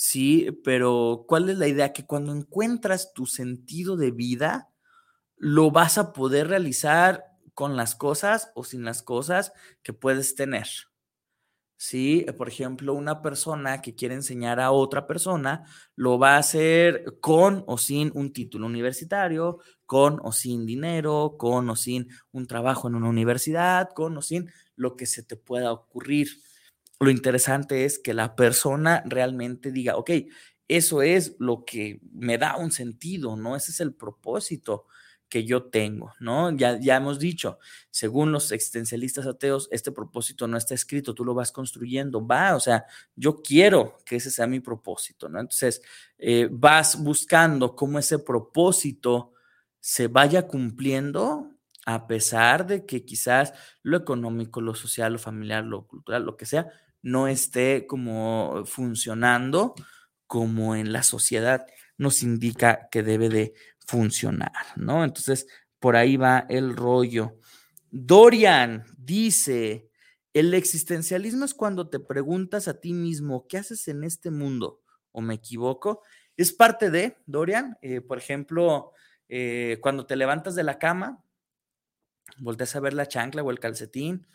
sí, 0.00 0.50
pero 0.64 1.26
¿cuál 1.28 1.50
es 1.50 1.58
la 1.58 1.68
idea? 1.68 1.92
Que 1.92 2.06
cuando 2.06 2.32
encuentras 2.34 3.12
tu 3.12 3.26
sentido 3.26 3.96
de 3.96 4.10
vida, 4.12 4.70
lo 5.36 5.70
vas 5.70 5.98
a 5.98 6.12
poder 6.14 6.48
realizar 6.48 7.26
con 7.54 7.76
las 7.76 7.94
cosas 7.94 8.50
o 8.54 8.64
sin 8.64 8.84
las 8.84 9.02
cosas 9.02 9.52
que 9.82 9.92
puedes 9.92 10.34
tener. 10.36 10.66
Sí, 11.76 12.26
por 12.36 12.48
ejemplo, 12.48 12.92
una 12.94 13.22
persona 13.22 13.80
que 13.80 13.94
quiere 13.94 14.14
enseñar 14.14 14.60
a 14.60 14.70
otra 14.70 15.06
persona 15.06 15.64
lo 15.96 16.18
va 16.18 16.34
a 16.36 16.38
hacer 16.38 17.18
con 17.20 17.64
o 17.66 17.78
sin 17.78 18.10
un 18.14 18.34
título 18.34 18.66
universitario, 18.66 19.60
con 19.86 20.20
o 20.22 20.30
sin 20.32 20.66
dinero, 20.66 21.36
con 21.38 21.70
o 21.70 21.76
sin 21.76 22.08
un 22.32 22.46
trabajo 22.46 22.88
en 22.88 22.96
una 22.96 23.08
universidad, 23.08 23.88
con 23.94 24.16
o 24.18 24.22
sin 24.22 24.50
lo 24.76 24.94
que 24.94 25.06
se 25.06 25.22
te 25.22 25.36
pueda 25.36 25.72
ocurrir. 25.72 26.28
Lo 27.00 27.10
interesante 27.10 27.86
es 27.86 27.98
que 27.98 28.12
la 28.12 28.36
persona 28.36 29.02
realmente 29.06 29.72
diga, 29.72 29.96
ok, 29.96 30.10
eso 30.68 31.00
es 31.02 31.34
lo 31.38 31.64
que 31.64 32.00
me 32.12 32.36
da 32.36 32.56
un 32.56 32.70
sentido, 32.72 33.36
¿no? 33.36 33.56
Ese 33.56 33.72
es 33.72 33.80
el 33.80 33.94
propósito 33.94 34.86
que 35.30 35.44
yo 35.44 35.64
tengo, 35.64 36.12
¿no? 36.20 36.50
Ya, 36.54 36.78
ya 36.78 36.96
hemos 36.96 37.18
dicho, 37.18 37.58
según 37.90 38.32
los 38.32 38.52
existencialistas 38.52 39.26
ateos, 39.26 39.68
este 39.70 39.92
propósito 39.92 40.46
no 40.46 40.58
está 40.58 40.74
escrito, 40.74 41.14
tú 41.14 41.24
lo 41.24 41.34
vas 41.34 41.52
construyendo, 41.52 42.26
va, 42.26 42.54
o 42.54 42.60
sea, 42.60 42.84
yo 43.16 43.40
quiero 43.40 43.96
que 44.04 44.16
ese 44.16 44.30
sea 44.30 44.46
mi 44.46 44.60
propósito, 44.60 45.28
¿no? 45.28 45.40
Entonces, 45.40 45.80
eh, 46.18 46.48
vas 46.50 47.02
buscando 47.02 47.76
cómo 47.76 47.98
ese 47.98 48.18
propósito 48.18 49.32
se 49.80 50.08
vaya 50.08 50.46
cumpliendo 50.46 51.50
a 51.86 52.06
pesar 52.06 52.66
de 52.66 52.84
que 52.84 53.04
quizás 53.04 53.54
lo 53.82 53.96
económico, 53.96 54.60
lo 54.60 54.74
social, 54.74 55.14
lo 55.14 55.18
familiar, 55.18 55.64
lo 55.64 55.86
cultural, 55.86 56.24
lo 56.24 56.36
que 56.36 56.46
sea, 56.46 56.68
no 57.02 57.28
esté 57.28 57.86
como 57.86 58.64
funcionando 58.66 59.74
como 60.26 60.76
en 60.76 60.92
la 60.92 61.02
sociedad 61.02 61.66
nos 61.98 62.22
indica 62.22 62.88
que 62.90 63.02
debe 63.02 63.28
de 63.28 63.54
funcionar, 63.86 64.52
¿no? 64.76 65.04
Entonces, 65.04 65.46
por 65.80 65.96
ahí 65.96 66.16
va 66.16 66.46
el 66.48 66.76
rollo. 66.76 67.36
Dorian 67.90 68.84
dice, 68.96 69.90
el 70.32 70.54
existencialismo 70.54 71.44
es 71.44 71.52
cuando 71.52 71.88
te 71.88 71.98
preguntas 71.98 72.68
a 72.68 72.80
ti 72.80 72.92
mismo, 72.92 73.46
¿qué 73.48 73.58
haces 73.58 73.88
en 73.88 74.04
este 74.04 74.30
mundo? 74.30 74.80
¿O 75.10 75.20
me 75.20 75.34
equivoco? 75.34 76.02
Es 76.36 76.52
parte 76.52 76.90
de, 76.90 77.16
Dorian, 77.26 77.76
eh, 77.82 78.00
por 78.00 78.16
ejemplo, 78.16 78.92
eh, 79.28 79.78
cuando 79.82 80.06
te 80.06 80.16
levantas 80.16 80.54
de 80.54 80.62
la 80.62 80.78
cama, 80.78 81.24
volteas 82.38 82.76
a 82.76 82.80
ver 82.80 82.94
la 82.94 83.08
chancla 83.08 83.42
o 83.42 83.50
el 83.50 83.58
calcetín 83.58 84.26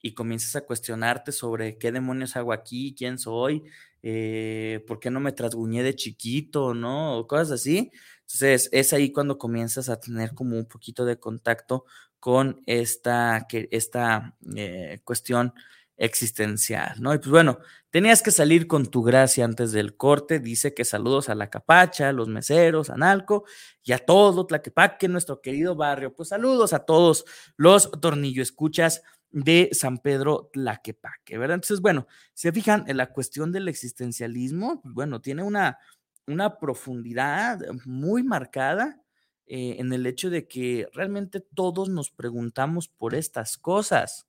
y 0.00 0.14
comienzas 0.14 0.56
a 0.56 0.64
cuestionarte 0.64 1.32
sobre 1.32 1.78
qué 1.78 1.92
demonios 1.92 2.36
hago 2.36 2.52
aquí, 2.52 2.94
quién 2.96 3.18
soy, 3.18 3.64
eh, 4.02 4.84
por 4.86 5.00
qué 5.00 5.10
no 5.10 5.20
me 5.20 5.32
trasguñé 5.32 5.82
de 5.82 5.94
chiquito, 5.94 6.74
¿no? 6.74 7.18
O 7.18 7.26
cosas 7.26 7.52
así. 7.52 7.90
Entonces, 8.20 8.68
es 8.72 8.92
ahí 8.92 9.12
cuando 9.12 9.38
comienzas 9.38 9.88
a 9.88 10.00
tener 10.00 10.34
como 10.34 10.56
un 10.56 10.66
poquito 10.66 11.04
de 11.04 11.18
contacto 11.18 11.84
con 12.20 12.62
esta, 12.66 13.46
que, 13.48 13.68
esta 13.70 14.36
eh, 14.54 15.00
cuestión 15.04 15.52
existencial, 15.96 16.94
¿no? 17.00 17.12
Y 17.12 17.18
pues 17.18 17.30
bueno, 17.30 17.58
tenías 17.90 18.22
que 18.22 18.30
salir 18.30 18.68
con 18.68 18.86
tu 18.86 19.02
gracia 19.02 19.44
antes 19.44 19.72
del 19.72 19.96
corte. 19.96 20.38
Dice 20.38 20.72
que 20.72 20.84
saludos 20.84 21.28
a 21.28 21.34
la 21.34 21.50
Capacha, 21.50 22.08
a 22.08 22.12
los 22.12 22.28
meseros, 22.28 22.88
a 22.90 22.96
Nalco 22.96 23.44
y 23.82 23.92
a 23.92 23.98
todo 23.98 24.46
Tlaquepaque, 24.46 25.08
nuestro 25.08 25.40
querido 25.40 25.74
barrio. 25.74 26.14
Pues 26.14 26.28
saludos 26.30 26.72
a 26.72 26.80
todos 26.80 27.24
los 27.56 27.90
tornillo 28.00 28.42
escuchas 28.42 29.02
de 29.30 29.70
San 29.72 29.98
Pedro 29.98 30.50
Tlaquepaque, 30.52 31.38
¿verdad? 31.38 31.56
Entonces, 31.56 31.80
bueno, 31.80 32.06
se 32.34 32.52
fijan 32.52 32.84
en 32.88 32.96
la 32.96 33.12
cuestión 33.12 33.52
del 33.52 33.68
existencialismo, 33.68 34.80
pues, 34.82 34.94
bueno, 34.94 35.20
tiene 35.20 35.42
una, 35.42 35.78
una 36.26 36.58
profundidad 36.58 37.60
muy 37.84 38.22
marcada 38.22 39.00
eh, 39.46 39.76
en 39.78 39.92
el 39.92 40.06
hecho 40.06 40.30
de 40.30 40.46
que 40.46 40.88
realmente 40.92 41.40
todos 41.40 41.88
nos 41.88 42.10
preguntamos 42.10 42.88
por 42.88 43.14
estas 43.14 43.56
cosas 43.56 44.26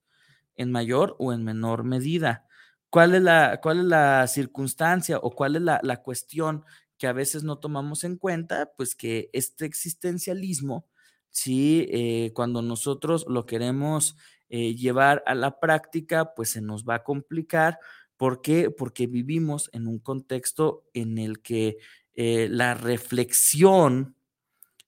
en 0.55 0.71
mayor 0.71 1.15
o 1.19 1.33
en 1.33 1.43
menor 1.43 1.83
medida. 1.83 2.45
¿Cuál 2.89 3.15
es 3.15 3.21
la, 3.21 3.59
cuál 3.61 3.79
es 3.79 3.85
la 3.85 4.27
circunstancia 4.27 5.17
o 5.19 5.31
cuál 5.31 5.55
es 5.57 5.61
la, 5.61 5.79
la 5.83 6.01
cuestión 6.01 6.63
que 6.97 7.07
a 7.07 7.13
veces 7.13 7.43
no 7.43 7.59
tomamos 7.59 8.03
en 8.03 8.17
cuenta? 8.17 8.71
Pues 8.75 8.95
que 8.95 9.29
este 9.33 9.65
existencialismo, 9.65 10.87
sí, 11.29 11.87
eh, 11.91 12.31
cuando 12.33 12.61
nosotros 12.61 13.25
lo 13.27 13.45
queremos 13.45 14.15
eh, 14.49 14.75
llevar 14.75 15.23
a 15.25 15.35
la 15.35 15.59
práctica, 15.59 16.33
pues 16.35 16.51
se 16.51 16.61
nos 16.61 16.83
va 16.83 16.95
a 16.95 17.03
complicar. 17.03 17.79
¿Por 18.17 18.41
qué? 18.41 18.71
Porque 18.71 19.07
vivimos 19.07 19.69
en 19.73 19.87
un 19.87 19.99
contexto 19.99 20.85
en 20.93 21.17
el 21.17 21.41
que 21.41 21.77
eh, 22.13 22.47
la 22.49 22.73
reflexión, 22.73 24.15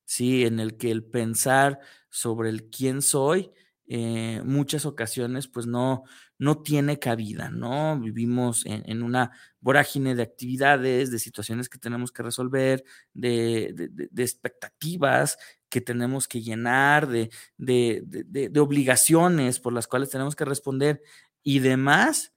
¿sí? 0.03 0.45
En 0.45 0.59
el 0.59 0.77
que 0.77 0.91
el 0.91 1.03
pensar 1.03 1.79
sobre 2.09 2.49
el 2.49 2.69
quién 2.69 3.01
soy, 3.01 3.51
eh, 3.87 4.41
muchas 4.45 4.85
ocasiones 4.85 5.49
pues 5.49 5.67
no, 5.67 6.03
no 6.37 6.61
tiene 6.61 6.97
cabida, 6.97 7.49
¿no? 7.49 7.99
Vivimos 7.99 8.65
en, 8.65 9.03
una 9.03 9.31
vorágine 9.59 10.15
de 10.15 10.23
actividades, 10.23 11.11
de 11.11 11.19
situaciones 11.19 11.67
que 11.67 11.77
tenemos 11.77 12.11
que 12.13 12.23
resolver, 12.23 12.85
de, 13.13 13.89
de, 13.91 14.23
expectativas 14.23 15.37
que 15.71 15.81
tenemos 15.81 16.27
que 16.27 16.41
llenar, 16.41 17.07
de, 17.07 17.31
de, 17.57 18.59
obligaciones 18.59 19.59
por 19.59 19.73
las 19.73 19.87
cuales 19.87 20.09
tenemos 20.09 20.35
que 20.35 20.45
responder 20.45 21.01
y 21.41 21.59
demás. 21.59 22.33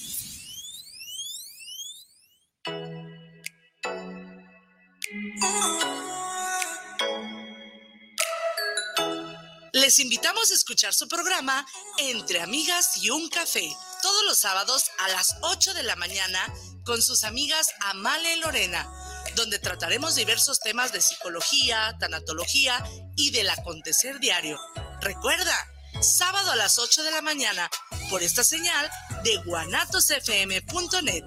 Les 9.73 9.99
invitamos 9.99 10.51
a 10.51 10.53
escuchar 10.53 10.93
su 10.93 11.09
programa 11.09 11.65
Entre 11.97 12.41
Amigas 12.41 13.03
y 13.03 13.09
un 13.09 13.27
Café, 13.29 13.69
todos 14.01 14.23
los 14.25 14.39
sábados 14.39 14.85
a 14.99 15.09
las 15.09 15.35
8 15.41 15.73
de 15.73 15.83
la 15.83 15.97
mañana 15.97 16.39
con 16.85 17.01
sus 17.01 17.25
amigas 17.25 17.71
Amale 17.81 18.37
y 18.37 18.39
Lorena, 18.39 18.89
donde 19.35 19.59
trataremos 19.59 20.15
diversos 20.15 20.59
temas 20.59 20.93
de 20.93 21.01
psicología, 21.01 21.97
tanatología 21.99 22.81
y 23.17 23.31
del 23.31 23.49
acontecer 23.49 24.19
diario. 24.19 24.57
Recuerda, 25.01 25.74
sábado 26.01 26.51
a 26.51 26.55
las 26.55 26.79
8 26.79 27.03
de 27.03 27.11
la 27.11 27.21
mañana, 27.21 27.69
por 28.09 28.23
esta 28.23 28.43
señal 28.43 28.89
de 29.23 29.37
guanatosfm.net 29.45 31.23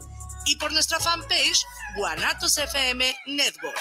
y 0.46 0.56
por 0.56 0.72
nuestra 0.72 0.98
fanpage 1.00 1.64
Guanatos 1.96 2.58
FM 2.58 3.14
Network. 3.26 3.78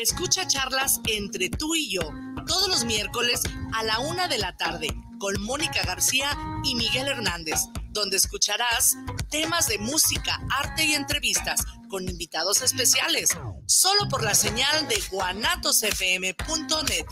Escucha 0.00 0.46
charlas 0.46 1.00
entre 1.06 1.48
tú 1.48 1.74
y 1.74 1.92
yo 1.92 2.00
todos 2.46 2.68
los 2.68 2.84
miércoles 2.84 3.42
a 3.74 3.84
la 3.84 3.98
una 4.00 4.28
de 4.28 4.38
la 4.38 4.56
tarde 4.56 4.88
con 5.18 5.40
Mónica 5.42 5.82
García 5.84 6.36
y 6.64 6.74
Miguel 6.74 7.08
Hernández, 7.08 7.60
donde 7.92 8.16
escucharás 8.16 8.96
temas 9.30 9.68
de 9.68 9.78
música, 9.78 10.40
arte 10.50 10.84
y 10.84 10.94
entrevistas 10.94 11.64
con 11.88 12.08
invitados 12.08 12.62
especiales, 12.62 13.36
solo 13.66 14.08
por 14.08 14.22
la 14.22 14.34
señal 14.34 14.88
de 14.88 15.02
guanatosfm.net. 15.10 17.06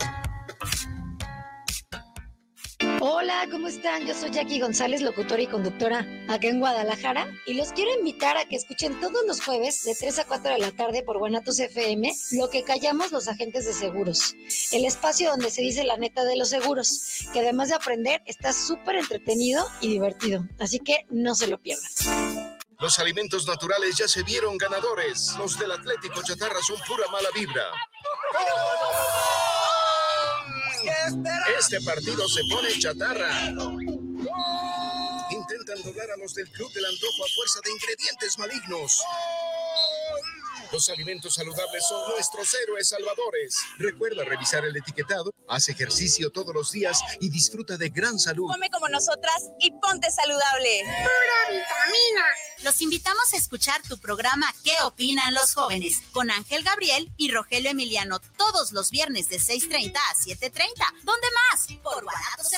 Hola, 3.03 3.47
¿cómo 3.49 3.67
están? 3.67 4.05
Yo 4.05 4.13
soy 4.13 4.29
Jackie 4.29 4.59
González, 4.59 5.01
locutora 5.01 5.41
y 5.41 5.47
conductora 5.47 6.05
acá 6.27 6.47
en 6.47 6.59
Guadalajara 6.59 7.27
y 7.47 7.55
los 7.55 7.71
quiero 7.71 7.91
invitar 7.97 8.37
a 8.37 8.45
que 8.45 8.55
escuchen 8.55 8.99
todos 8.99 9.25
los 9.25 9.41
jueves 9.41 9.83
de 9.85 9.95
3 9.95 10.19
a 10.19 10.25
4 10.25 10.53
de 10.53 10.59
la 10.59 10.69
tarde 10.69 11.01
por 11.01 11.17
Guanatos 11.17 11.59
FM 11.59 12.13
lo 12.33 12.51
que 12.51 12.61
callamos 12.61 13.11
los 13.11 13.27
agentes 13.27 13.65
de 13.65 13.73
seguros, 13.73 14.35
el 14.71 14.85
espacio 14.85 15.31
donde 15.31 15.49
se 15.49 15.63
dice 15.63 15.83
la 15.83 15.97
neta 15.97 16.23
de 16.25 16.37
los 16.37 16.49
seguros, 16.49 17.25
que 17.33 17.39
además 17.39 17.69
de 17.69 17.75
aprender 17.75 18.21
está 18.27 18.53
súper 18.53 18.97
entretenido 18.97 19.65
y 19.81 19.87
divertido, 19.87 20.45
así 20.59 20.77
que 20.77 21.07
no 21.09 21.33
se 21.33 21.47
lo 21.47 21.57
pierdan. 21.57 21.89
Los 22.79 22.99
alimentos 22.99 23.47
naturales 23.47 23.95
ya 23.95 24.07
se 24.07 24.21
vieron 24.21 24.57
ganadores. 24.57 25.35
Los 25.39 25.57
del 25.57 25.71
Atlético 25.71 26.21
Chatarra 26.23 26.59
son 26.61 26.79
pura 26.87 27.07
mala 27.11 27.29
vibra. 27.35 27.63
Este 31.59 31.81
partido 31.81 32.27
se 32.27 32.41
pone 32.49 32.69
chatarra. 32.79 33.29
Intentan 35.31 35.81
doblar 35.83 36.11
a 36.11 36.17
los 36.17 36.33
del 36.33 36.49
Club 36.51 36.71
del 36.73 36.85
Antojo 36.85 37.23
a 37.23 37.27
fuerza 37.35 37.59
de 37.63 37.71
ingredientes 37.71 38.37
malignos. 38.37 39.03
Los 40.71 40.89
alimentos 40.89 41.33
saludables 41.33 41.85
son 41.87 42.09
nuestros 42.11 42.53
héroes 42.53 42.87
salvadores. 42.89 43.57
Recuerda 43.77 44.23
revisar 44.23 44.63
el 44.63 44.75
etiquetado, 44.75 45.33
haz 45.49 45.67
ejercicio 45.67 46.29
todos 46.31 46.55
los 46.55 46.71
días 46.71 47.01
y 47.19 47.29
disfruta 47.29 47.77
de 47.77 47.89
gran 47.89 48.17
salud. 48.17 48.47
Come 48.47 48.69
como 48.69 48.87
nosotras 48.87 49.49
y 49.59 49.71
ponte 49.71 50.09
saludable. 50.09 50.83
Pura 50.83 51.59
vitamina. 51.59 52.25
Los 52.63 52.81
invitamos 52.81 53.33
a 53.33 53.37
escuchar 53.37 53.81
tu 53.81 53.97
programa 53.97 54.53
¿Qué 54.63 54.73
opinan 54.83 55.33
los 55.33 55.53
jóvenes? 55.53 56.01
con 56.13 56.31
Ángel 56.31 56.63
Gabriel 56.63 57.11
y 57.17 57.31
Rogelio 57.31 57.71
Emiliano 57.71 58.19
todos 58.37 58.71
los 58.71 58.91
viernes 58.91 59.27
de 59.27 59.37
6.30 59.39 59.95
a 59.95 60.15
7.30. 60.15 60.63
¿Dónde 61.03 61.27
más? 61.51 61.67
Por 61.83 62.03
Guanatos 62.03 62.49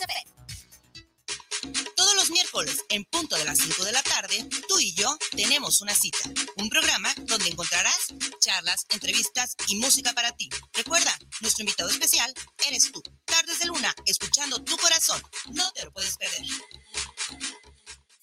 todos 2.14 2.28
los 2.28 2.32
miércoles, 2.32 2.86
en 2.89 3.05
punto 3.05 3.36
de 3.36 3.45
las 3.45 3.57
5 3.57 3.86
de 3.86 3.91
la 3.91 4.03
tarde, 4.03 4.47
tú 4.68 4.80
y 4.80 4.93
yo 4.93 5.18
tenemos 5.32 5.82
una 5.82 5.95
cita. 5.95 6.20
Un 6.57 6.70
programa 6.70 7.14
donde 7.24 7.49
encontrarás 7.49 8.14
charlas, 8.39 8.86
entrevistas 8.89 9.55
y 9.68 9.78
música 9.78 10.14
para 10.14 10.32
ti. 10.34 10.49
Recuerda, 10.74 11.18
nuestro 11.41 11.64
invitado 11.64 11.89
especial 11.89 12.32
eres 12.68 12.91
tú. 12.91 13.01
Tardes 13.26 13.59
de 13.59 13.66
luna, 13.66 13.95
escuchando 14.05 14.64
tu 14.64 14.78
corazón. 14.78 15.24
No 15.53 15.72
te 15.72 15.86
lo 15.86 15.91
puedes 15.91 16.16
perder. 16.18 16.41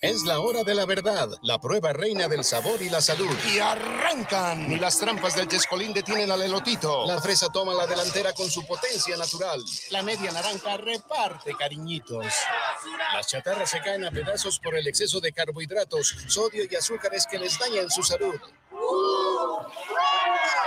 Es 0.02 0.22
la 0.22 0.40
hora 0.40 0.64
de 0.64 0.74
la 0.74 0.86
verdad, 0.86 1.28
la 1.42 1.60
prueba 1.60 1.92
reina 1.92 2.26
del 2.26 2.42
sabor 2.42 2.80
y 2.80 2.88
la 2.88 3.02
salud. 3.02 3.36
Y 3.52 3.58
arrancan. 3.58 4.66
Ni 4.66 4.78
las 4.78 4.98
trampas 4.98 5.36
del 5.36 5.46
Chescolín 5.46 5.92
detienen 5.92 6.30
al 6.30 6.40
elotito. 6.40 7.06
La 7.06 7.20
fresa 7.20 7.50
toma 7.52 7.74
la 7.74 7.86
delantera 7.86 8.32
con 8.32 8.50
su 8.50 8.66
potencia 8.66 9.14
natural. 9.18 9.62
La 9.90 10.02
media 10.02 10.32
naranja 10.32 10.78
reparte 10.78 11.54
cariñitos. 11.54 12.24
Las 13.12 13.26
chatarras 13.26 13.68
se 13.68 13.82
caen 13.82 14.06
a 14.06 14.10
pedazos 14.10 14.58
por 14.58 14.74
el 14.74 14.86
exceso 14.86 15.20
de 15.20 15.34
carbohidratos, 15.34 16.16
sodio 16.28 16.64
y 16.64 16.74
azúcares 16.74 17.26
que 17.30 17.38
les 17.38 17.58
dañan 17.58 17.90
su 17.90 18.02
salud. 18.02 18.40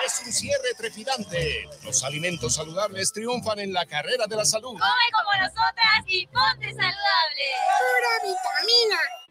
Es 0.05 0.21
un 0.27 0.31
cierre 0.31 0.75
trepidante. 0.77 1.67
Los 1.83 2.03
alimentos 2.03 2.53
saludables 2.53 3.11
triunfan 3.11 3.57
en 3.57 3.73
la 3.73 3.87
carrera 3.87 4.27
de 4.27 4.35
la 4.35 4.45
salud. 4.45 4.73
Come 4.73 5.09
como 5.11 5.43
nosotras 5.43 6.03
y 6.05 6.27
ponte 6.27 6.67
saludable. 6.67 7.45
Pura 7.79 8.13
vitamina. 8.21 9.22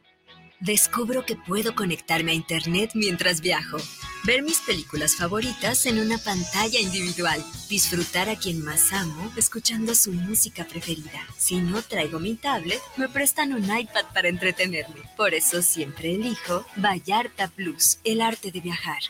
Descubro 0.63 1.27
que 1.27 1.35
puedo 1.35 1.75
conectarme 1.75 2.31
a 2.31 2.35
Internet 2.35 2.93
mientras 2.95 3.41
viajo, 3.41 3.79
ver 4.23 4.45
mis 4.45 4.61
películas 4.61 5.17
favoritas 5.17 5.87
en 5.87 5.99
una 5.99 6.19
pantalla 6.19 6.79
individual, 6.79 7.45
disfrutar 7.69 8.29
a 8.29 8.37
quien 8.37 8.65
más 8.65 8.93
amo 8.93 9.33
escuchando 9.37 9.93
su 9.97 10.13
música 10.13 10.65
preferida. 10.65 11.19
Si 11.37 11.57
no 11.57 11.83
traigo 11.83 12.21
mi 12.21 12.37
tablet, 12.37 12.81
me 12.97 13.09
prestan 13.09 13.53
un 13.55 13.65
iPad 13.65 14.05
para 14.15 14.29
entretenerme. 14.29 15.03
Por 15.17 15.35
eso 15.35 15.63
siempre 15.63 16.15
elijo 16.15 16.65
Vallarta 16.77 17.49
Plus, 17.49 17.99
el 18.05 18.21
arte 18.21 18.53
de 18.53 18.61
viajar. 18.61 19.01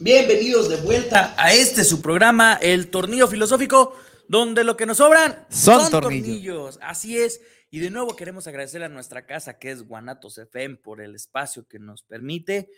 Bienvenidos 0.08 0.70
de 0.70 0.78
vuelta 0.78 1.36
a 1.38 1.52
este 1.52 1.84
su 1.84 2.02
programa, 2.02 2.58
El 2.62 2.90
Tornillo 2.90 3.28
Filosófico, 3.28 3.94
donde 4.30 4.64
lo 4.64 4.78
que 4.78 4.86
nos 4.86 5.00
sobran 5.00 5.46
son, 5.50 5.92
tornillos. 5.92 6.80
Así 6.82 7.18
es. 7.18 7.42
Y 7.70 7.80
de 7.80 7.90
nuevo 7.90 8.16
queremos 8.16 8.48
agradecer 8.48 8.82
a 8.84 8.88
nuestra 8.88 9.26
casa, 9.26 9.60
que 9.60 9.70
es 9.70 9.84
Guanatos 9.84 10.38
FM, 10.38 10.78
por 10.78 11.02
el 11.02 11.14
espacio 11.14 11.68
que 11.68 11.80
nos 11.80 12.04
permite. 12.04 12.70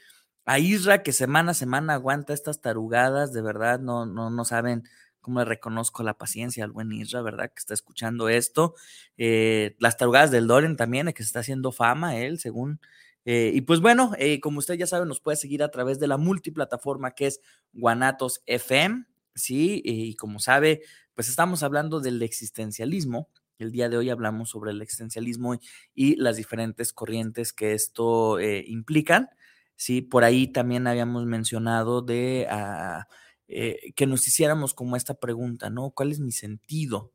A 0.44 0.58
Isra, 0.58 1.04
que 1.04 1.14
semana 1.14 1.52
a 1.52 1.54
semana 1.54 1.94
aguanta 1.94 2.34
estas 2.34 2.62
tarugadas, 2.62 3.32
de 3.32 3.44
verdad, 3.44 3.80
no, 3.80 4.08
no, 4.08 4.32
no 4.32 4.44
saben 4.44 4.86
cómo 5.22 5.38
le 5.38 5.46
reconozco 5.46 6.02
la 6.02 6.16
paciencia 6.16 6.64
al 6.64 6.72
buen 6.72 6.92
Isra, 6.92 7.22
¿verdad? 7.22 7.50
Que 7.50 7.60
está 7.60 7.76
escuchando 7.76 8.28
esto. 8.28 8.74
Eh, 9.18 9.76
las 9.78 9.98
tarugadas 9.98 10.32
del 10.32 10.48
Doren 10.48 10.76
también, 10.76 11.06
que 11.14 11.22
se 11.22 11.28
está 11.28 11.42
haciendo 11.42 11.72
fama 11.72 12.18
él, 12.18 12.40
según 12.40 12.80
eh, 13.26 13.52
y 13.54 13.62
pues 13.62 13.80
bueno, 13.80 14.12
eh, 14.18 14.40
como 14.40 14.60
usted 14.60 14.76
ya 14.76 14.88
sabe, 14.88 15.06
nos 15.06 15.20
puede 15.20 15.38
seguir 15.38 15.64
a 15.64 15.72
través 15.72 16.00
de 16.00 16.08
la 16.08 16.18
multiplataforma 16.18 17.12
que 17.12 17.28
es 17.28 17.42
Guanatos 17.74 18.42
FM, 18.46 19.06
¿sí? 19.36 19.82
y 19.84 20.16
como 20.16 20.40
sabe, 20.40 20.82
pues 21.14 21.30
estamos 21.30 21.64
hablando 21.64 22.00
del 22.00 22.22
existencialismo. 22.22 23.30
El 23.58 23.72
día 23.72 23.90
de 23.90 23.98
hoy 23.98 24.10
hablamos 24.10 24.50
sobre 24.50 24.72
el 24.72 24.82
existencialismo 24.82 25.60
y, 25.94 26.16
las 26.16 26.38
diferentes 26.38 26.94
corrientes 26.94 27.52
que 27.52 27.74
esto 27.74 28.40
eh, 28.40 28.64
implican, 28.66 29.30
¿sí? 29.76 30.02
Por 30.02 30.24
ahí 30.24 30.48
también 30.48 30.88
habíamos 30.88 31.26
mencionado 31.26 32.02
de 32.02 32.48
ah, 32.50 33.06
que 33.48 34.08
nos 34.08 34.28
hiciéramos 34.28 34.74
como 34.74 34.96
esta 34.96 35.16
pregunta, 35.16 35.70
¿no? 35.70 35.92
¿Cuál 35.92 36.12
es 36.12 36.20
mi 36.20 36.32
sentido? 36.32 37.12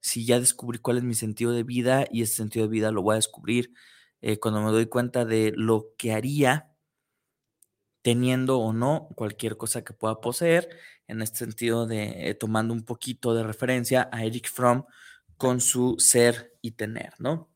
Si 0.00 0.24
ya 0.24 0.40
descubrí 0.40 0.78
cuál 0.80 0.98
es 0.98 1.04
mi 1.04 1.14
sentido 1.14 1.52
de 1.52 1.62
vida 1.62 2.06
y 2.10 2.22
ese 2.22 2.34
sentido 2.34 2.66
de 2.66 2.72
vida 2.72 2.90
lo 2.90 3.02
voy 3.02 3.12
a 3.12 3.16
descubrir 3.16 3.72
eh, 4.20 4.38
cuando 4.38 4.60
me 4.62 4.70
doy 4.70 4.86
cuenta 4.86 5.24
de 5.24 5.52
lo 5.56 5.94
que 5.96 6.12
haría 6.12 6.70
teniendo 8.02 8.60
o 8.60 8.72
no 8.72 9.08
cualquier 9.16 9.56
cosa 9.56 9.82
que 9.82 9.92
pueda 9.92 10.20
poseer, 10.20 10.68
en 11.08 11.22
este 11.22 11.38
sentido 11.38 11.86
de 11.86 12.30
eh, 12.30 12.34
tomando 12.34 12.72
un 12.72 12.84
poquito 12.84 13.34
de 13.34 13.42
referencia 13.42 14.08
a 14.12 14.24
Eric 14.24 14.48
Fromm 14.48 14.84
con 15.36 15.60
su 15.60 15.96
ser 15.98 16.54
y 16.62 16.72
tener, 16.72 17.14
¿no? 17.18 17.50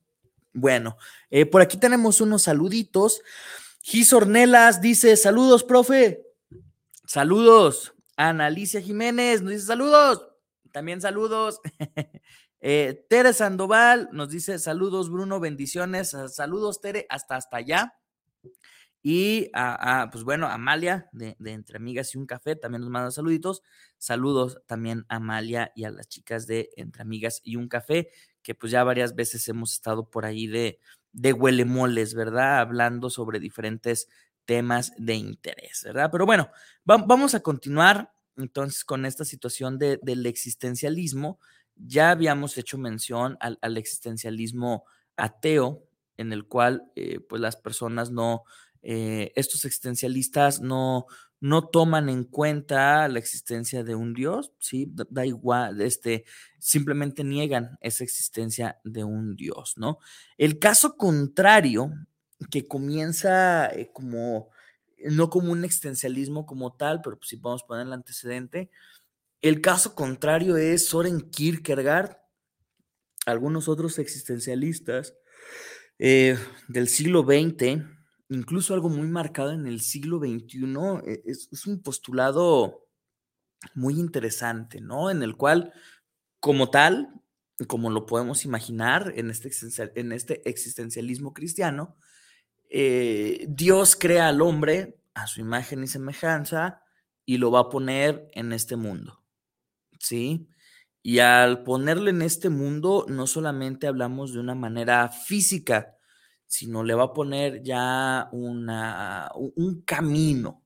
Bueno, 0.53 0.97
eh, 1.31 1.47
por 1.47 1.63
aquí 1.63 1.77
tenemos 1.77 2.21
unos 2.21 2.43
saluditos. 2.43 3.23
Gis 3.83 4.13
Ornelas 4.13 4.81
dice, 4.81 5.17
saludos, 5.17 5.63
profe. 5.63 6.27
Saludos. 7.07 7.95
Ana 8.17 8.47
Alicia 8.47 8.81
Jiménez 8.81 9.43
nos 9.43 9.53
dice, 9.53 9.67
saludos. 9.67 10.27
También 10.73 11.01
saludos. 11.01 11.61
Eh, 12.61 13.07
Tere 13.09 13.33
Sandoval 13.33 14.11
nos 14.13 14.29
dice 14.31 14.59
saludos, 14.59 15.11
Bruno, 15.11 15.41
bendiciones. 15.41 16.15
Ah, 16.15 16.29
saludos, 16.29 16.81
Tere, 16.81 17.07
hasta 17.09 17.37
hasta 17.37 17.57
allá. 17.57 17.95
Y 19.03 19.51
a, 19.55 20.11
pues 20.13 20.25
bueno, 20.25 20.47
Amalia 20.47 21.09
de, 21.13 21.35
Entre 21.43 21.79
Amigas 21.79 22.15
y 22.15 22.19
un 22.19 22.27
Café 22.27 22.55
también 22.55 22.83
nos 22.83 22.91
manda 22.91 23.11
saluditos. 23.11 23.63
Saludos 23.97 24.61
también 24.67 25.07
a 25.09 25.17
Amalia 25.17 25.73
y 25.75 25.85
a 25.85 25.91
las 25.91 26.07
chicas 26.07 26.47
de 26.47 26.69
Entre 26.77 27.01
Amigas 27.01 27.41
y 27.43 27.57
un 27.57 27.69
Café, 27.69 28.11
que 28.43 28.55
pues 28.55 28.71
ya 28.73 28.85
varias 28.85 29.15
veces 29.15 29.49
hemos 29.49 29.73
estado 29.73 30.11
por 30.11 30.27
ahí 30.27 30.47
de, 30.47 30.81
de 31.13 31.33
huelemoles, 31.33 32.13
¿verdad? 32.13 32.59
Hablando 32.59 33.09
sobre 33.09 33.41
diferentes 33.41 34.09
temas 34.45 34.93
de 34.99 35.15
interés, 35.15 35.83
¿verdad? 35.85 36.11
Pero 36.13 36.27
bueno, 36.27 36.51
vamos 36.85 37.35
a 37.35 37.41
continuar 37.41 38.13
entonces 38.37 38.85
con 38.85 39.07
esta 39.07 39.25
situación 39.25 39.79
del 39.79 40.27
existencialismo 40.27 41.39
ya 41.87 42.11
habíamos 42.11 42.57
hecho 42.59 42.79
mención 42.79 43.37
al, 43.41 43.77
existencialismo 43.77 44.85
ateo, 45.17 45.85
en 46.17 46.33
el 46.33 46.47
cual 46.47 46.91
eh, 46.97 47.21
pues 47.21 47.41
las 47.41 47.57
personas 47.57 48.11
no, 48.11 48.45
eh, 48.83 49.33
estos 49.37 49.65
existencialistas 49.65 50.61
no, 50.61 51.07
no 51.41 51.69
toman 51.69 52.09
en 52.11 52.25
cuenta 52.25 53.09
la 53.09 53.19
existencia 53.19 53.83
de 53.83 53.95
un 53.95 54.13
Dios, 54.13 54.53
¿sí? 54.59 54.93
Da, 55.09 55.25
igual, 55.25 55.81
este, 55.81 56.25
simplemente 56.59 57.25
niegan 57.25 57.79
esa 57.81 58.05
existencia 58.05 58.79
de 58.85 59.05
un 59.05 59.37
Dios, 59.37 59.75
¿no? 59.77 59.99
El 60.37 60.59
caso 60.59 60.97
contrario, 60.97 61.93
que 62.51 62.67
comienza 62.67 63.67
eh, 63.69 63.91
como, 63.93 64.51
no 65.05 65.31
como 65.31 65.53
un 65.53 65.65
existencialismo 65.65 66.47
como 66.47 66.75
tal, 66.75 67.01
pero 67.03 67.19
pues 67.19 67.31
si 67.31 67.37
podemos 67.37 67.63
poner 67.65 67.87
el 67.87 67.93
antecedente, 67.93 68.71
El 69.43 69.61
caso 69.61 69.95
contrario 69.95 70.57
es 70.57 70.89
Soren 70.89 71.31
Kierkegaard, 71.31 72.19
algunos 73.27 73.69
otros 73.69 73.99
existencialistas 73.99 75.15
eh, 75.99 76.39
del 76.69 76.89
siglo 76.89 77.23
XX, 77.23 77.83
incluso 78.31 78.75
algo 78.75 78.89
muy 78.89 79.09
marcado 79.09 79.53
en 79.53 79.67
el 79.67 79.81
siglo 79.81 80.19
XXI, 80.19 80.75
eh, 81.07 81.23
es, 81.25 81.67
un 81.67 81.83
postulado 81.83 82.87
muy 83.75 83.95
interesante, 84.01 84.81
¿no? 84.81 85.11
En 85.11 85.23
el 85.23 85.37
cual, 85.37 85.73
como 86.39 86.71
tal, 86.71 87.09
como 87.67 87.91
lo 87.91 88.07
podemos 88.07 88.45
imaginar 88.45 89.13
en 89.17 89.31
este, 89.31 89.51
en 89.95 90.13
este 90.13 90.49
existencialismo 90.49 91.35
cristiano, 91.35 91.97
eh, 92.71 93.47
Dios 93.49 93.97
crea 93.97 94.29
al 94.29 94.41
hombre 94.41 95.03
a 95.13 95.27
su 95.27 95.41
imagen 95.41 95.83
y 95.83 95.87
semejanza 95.87 96.83
y 97.27 97.37
lo 97.39 97.51
va 97.51 97.61
a 97.61 97.69
poner 97.69 98.31
en 98.33 98.53
este 98.53 98.77
mundo, 98.77 99.20
¿sí? 100.01 100.49
Y 101.03 101.21
al 101.21 101.63
ponerle 101.63 102.11
en 102.11 102.23
este 102.23 102.51
mundo, 102.51 103.07
no 103.09 103.27
solamente 103.27 103.87
hablamos 103.87 104.33
de 104.33 104.41
una 104.41 104.55
manera 104.55 105.09
física, 105.09 105.97
sino 106.47 106.83
le 106.83 106.95
va 106.95 107.05
a 107.05 107.13
poner 107.15 107.63
ya 107.63 108.29
una, 108.33 109.31
un 109.35 109.83
camino, 109.83 110.65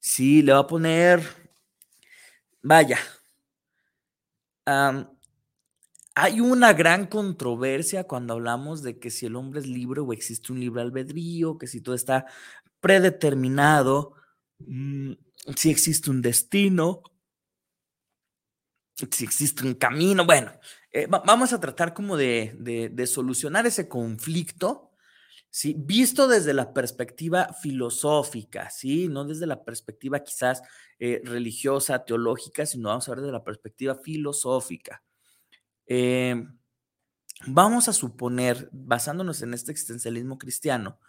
¿sí? 0.00 0.42
Le 0.42 0.52
va 0.52 0.60
a 0.60 0.66
poner, 0.66 1.22
vaya, 2.62 2.98
hay 6.16 6.40
una 6.40 6.72
gran 6.72 7.06
controversia 7.06 8.04
cuando 8.04 8.34
hablamos 8.34 8.82
de 8.82 8.98
que 8.98 9.10
si 9.10 9.26
el 9.26 9.36
hombre 9.36 9.60
es 9.60 9.66
libre 9.66 10.00
o 10.00 10.12
existe 10.12 10.52
un 10.52 10.60
libre 10.60 10.82
albedrío, 10.82 11.58
que 11.58 11.66
si 11.66 11.80
todo 11.80 11.94
está 11.94 12.26
predeterminado, 12.80 14.14
mm, 14.58 15.12
si 15.56 15.70
existe 15.70 16.10
un 16.10 16.22
destino, 16.22 17.02
si 18.94 19.24
existe 19.24 19.66
un 19.66 19.74
camino. 19.74 20.24
Bueno, 20.24 20.52
eh, 20.90 21.06
vamos 21.08 21.52
a 21.52 21.60
tratar 21.60 21.94
como 21.94 22.16
de, 22.16 23.04
solucionar 23.06 23.66
ese 23.66 23.88
conflicto, 23.88 24.92
¿sí? 25.50 25.74
Visto 25.76 26.28
desde 26.28 26.54
la 26.54 26.72
perspectiva 26.72 27.52
filosófica, 27.60 28.70
¿sí? 28.70 29.08
No 29.08 29.24
desde 29.24 29.46
la 29.46 29.64
perspectiva 29.64 30.20
quizás 30.20 30.62
eh, 30.98 31.20
religiosa, 31.24 32.04
teológica, 32.04 32.66
sino 32.66 32.88
vamos 32.90 33.08
a 33.08 33.12
ver 33.12 33.20
desde 33.20 33.32
la 33.32 33.44
perspectiva 33.44 33.96
filosófica. 33.96 35.02
Eh, 35.86 36.46
vamos 37.46 37.88
a 37.88 37.92
suponer, 37.92 38.68
basándonos 38.72 39.42
en 39.42 39.54
este 39.54 39.72
existencialismo 39.72 40.38
cristiano, 40.38 41.00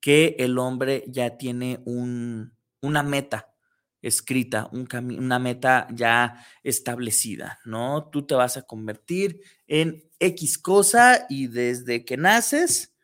que 0.00 0.36
el 0.38 0.58
hombre 0.58 1.04
ya 1.08 1.36
tiene 1.36 1.80
un, 1.84 2.54
una 2.80 3.02
meta, 3.02 3.54
escrita, 4.02 4.68
un 4.72 4.88
una 5.18 5.38
meta 5.38 5.88
ya 5.92 6.44
establecida, 6.62 7.58
¿no? 7.64 8.08
Tú 8.10 8.26
te 8.26 8.34
vas 8.34 8.56
a 8.56 8.62
convertir 8.62 9.40
en 9.66 10.02
X 10.18 10.58
cosa 10.58 11.26
y 11.28 11.48
desde 11.48 12.04
que 12.04 12.16
naces 12.16 12.94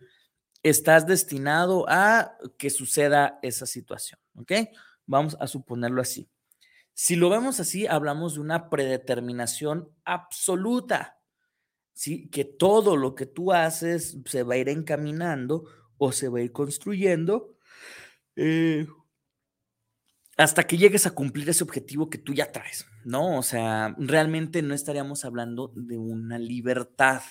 estás 0.63 1.07
destinado 1.07 1.85
a 1.89 2.37
que 2.59 2.71
suceda 2.71 3.39
esa 3.43 3.67
situación, 3.67 4.19
¿ok? 4.37 4.53
Vamos 5.07 5.37
a 5.41 5.47
suponerlo 5.47 6.01
así. 6.01 6.29
Si 6.95 7.17
lo 7.17 7.29
vemos 7.29 7.61
así, 7.61 7.87
hablamos 7.87 8.35
de 8.35 8.41
una 8.41 8.71
predeterminación 8.71 9.91
absoluta, 10.05 11.19
¿sí? 11.93 12.31
Que 12.31 12.45
todo 12.45 12.97
lo 12.97 13.15
que 13.15 13.27
tú 13.27 13.53
haces 13.53 14.17
se 14.25 14.43
va 14.43 14.55
a 14.55 14.59
ir 14.59 14.69
encaminando 14.69 15.65
o 15.99 16.13
se 16.13 16.29
va 16.29 16.39
a 16.39 16.43
ir 16.43 16.53
construyendo 16.53 17.57
eh, 18.37 18.87
hasta 20.37 20.65
que 20.65 20.77
llegues 20.77 21.07
a 21.07 21.13
cumplir 21.13 21.49
ese 21.49 21.65
objetivo 21.65 22.11
que 22.11 22.19
tú 22.19 22.35
ya 22.35 22.51
traes, 22.51 22.87
¿no? 23.05 23.39
O 23.39 23.43
sea, 23.43 23.95
realmente 23.99 24.63
no 24.63 24.75
estaríamos 24.75 25.25
hablando 25.25 25.73
de 25.77 25.97
una 25.97 26.39
libertad. 26.39 27.23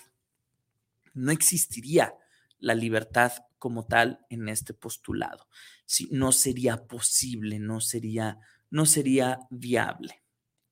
No 1.14 1.32
existiría 1.32 2.14
la 2.60 2.76
libertad 2.76 3.34
como 3.60 3.86
tal 3.86 4.26
en 4.30 4.48
este 4.48 4.74
postulado. 4.74 5.48
Sí, 5.86 6.08
no 6.12 6.32
sería 6.32 6.86
posible, 6.88 7.60
no 7.60 7.82
sería, 7.82 8.40
no 8.70 8.86
sería 8.86 9.40
viable. 9.50 10.24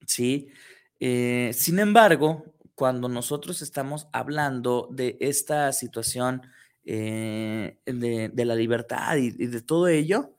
¿sí? 0.07 0.47
Eh, 0.99 1.51
sin 1.53 1.79
embargo, 1.79 2.55
cuando 2.75 3.09
nosotros 3.09 3.61
estamos 3.61 4.07
hablando 4.13 4.87
de 4.91 5.17
esta 5.19 5.71
situación 5.73 6.41
eh, 6.85 7.77
de, 7.85 8.45
la 8.45 8.55
libertad 8.55 9.17
y 9.17 9.31
de 9.31 9.61
todo 9.61 9.87
ello, 9.87 10.37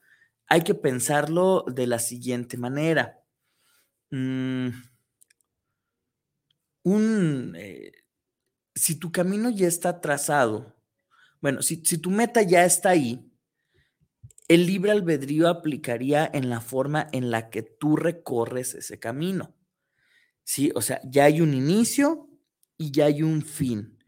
hay 0.53 0.61
que 0.65 0.75
pensarlo 0.75 1.65
de 1.67 1.87
la 1.87 1.99
siguiente 1.99 2.59
manera. 2.59 3.25
Mm, 4.11 4.69
un, 6.83 7.55
eh, 7.57 7.93
si 8.75 8.97
tu 8.97 9.11
camino 9.11 9.49
ya 9.49 9.67
está 9.67 10.03
trazado, 10.03 10.77
bueno, 11.41 11.63
si, 11.63 11.83
si 11.87 11.97
tu 11.97 12.11
meta 12.11 12.43
ya 12.43 12.67
está 12.67 12.91
ahí, 12.91 13.33
el 14.47 14.67
libre 14.67 14.91
albedrío 14.91 15.49
aplicaría 15.49 16.31
en 16.31 16.51
la 16.51 16.61
forma 16.61 17.09
en 17.13 17.31
la 17.31 17.49
que 17.49 17.63
tú 17.63 17.97
recorres 17.97 18.75
ese 18.75 18.99
camino. 19.01 19.57
¿Sí? 20.45 20.71
O 20.75 20.83
sea, 20.83 21.01
ya 21.03 21.25
hay 21.25 21.41
un 21.41 21.55
inicio 21.55 22.29
y 22.77 22.91
ya 22.91 23.07
hay 23.07 23.23
un 23.23 23.41
fin. 23.41 23.99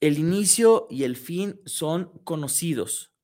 El 0.00 0.18
inicio 0.18 0.88
y 0.90 1.04
el 1.04 1.14
fin 1.14 1.60
son 1.64 2.10
conocidos 2.24 3.15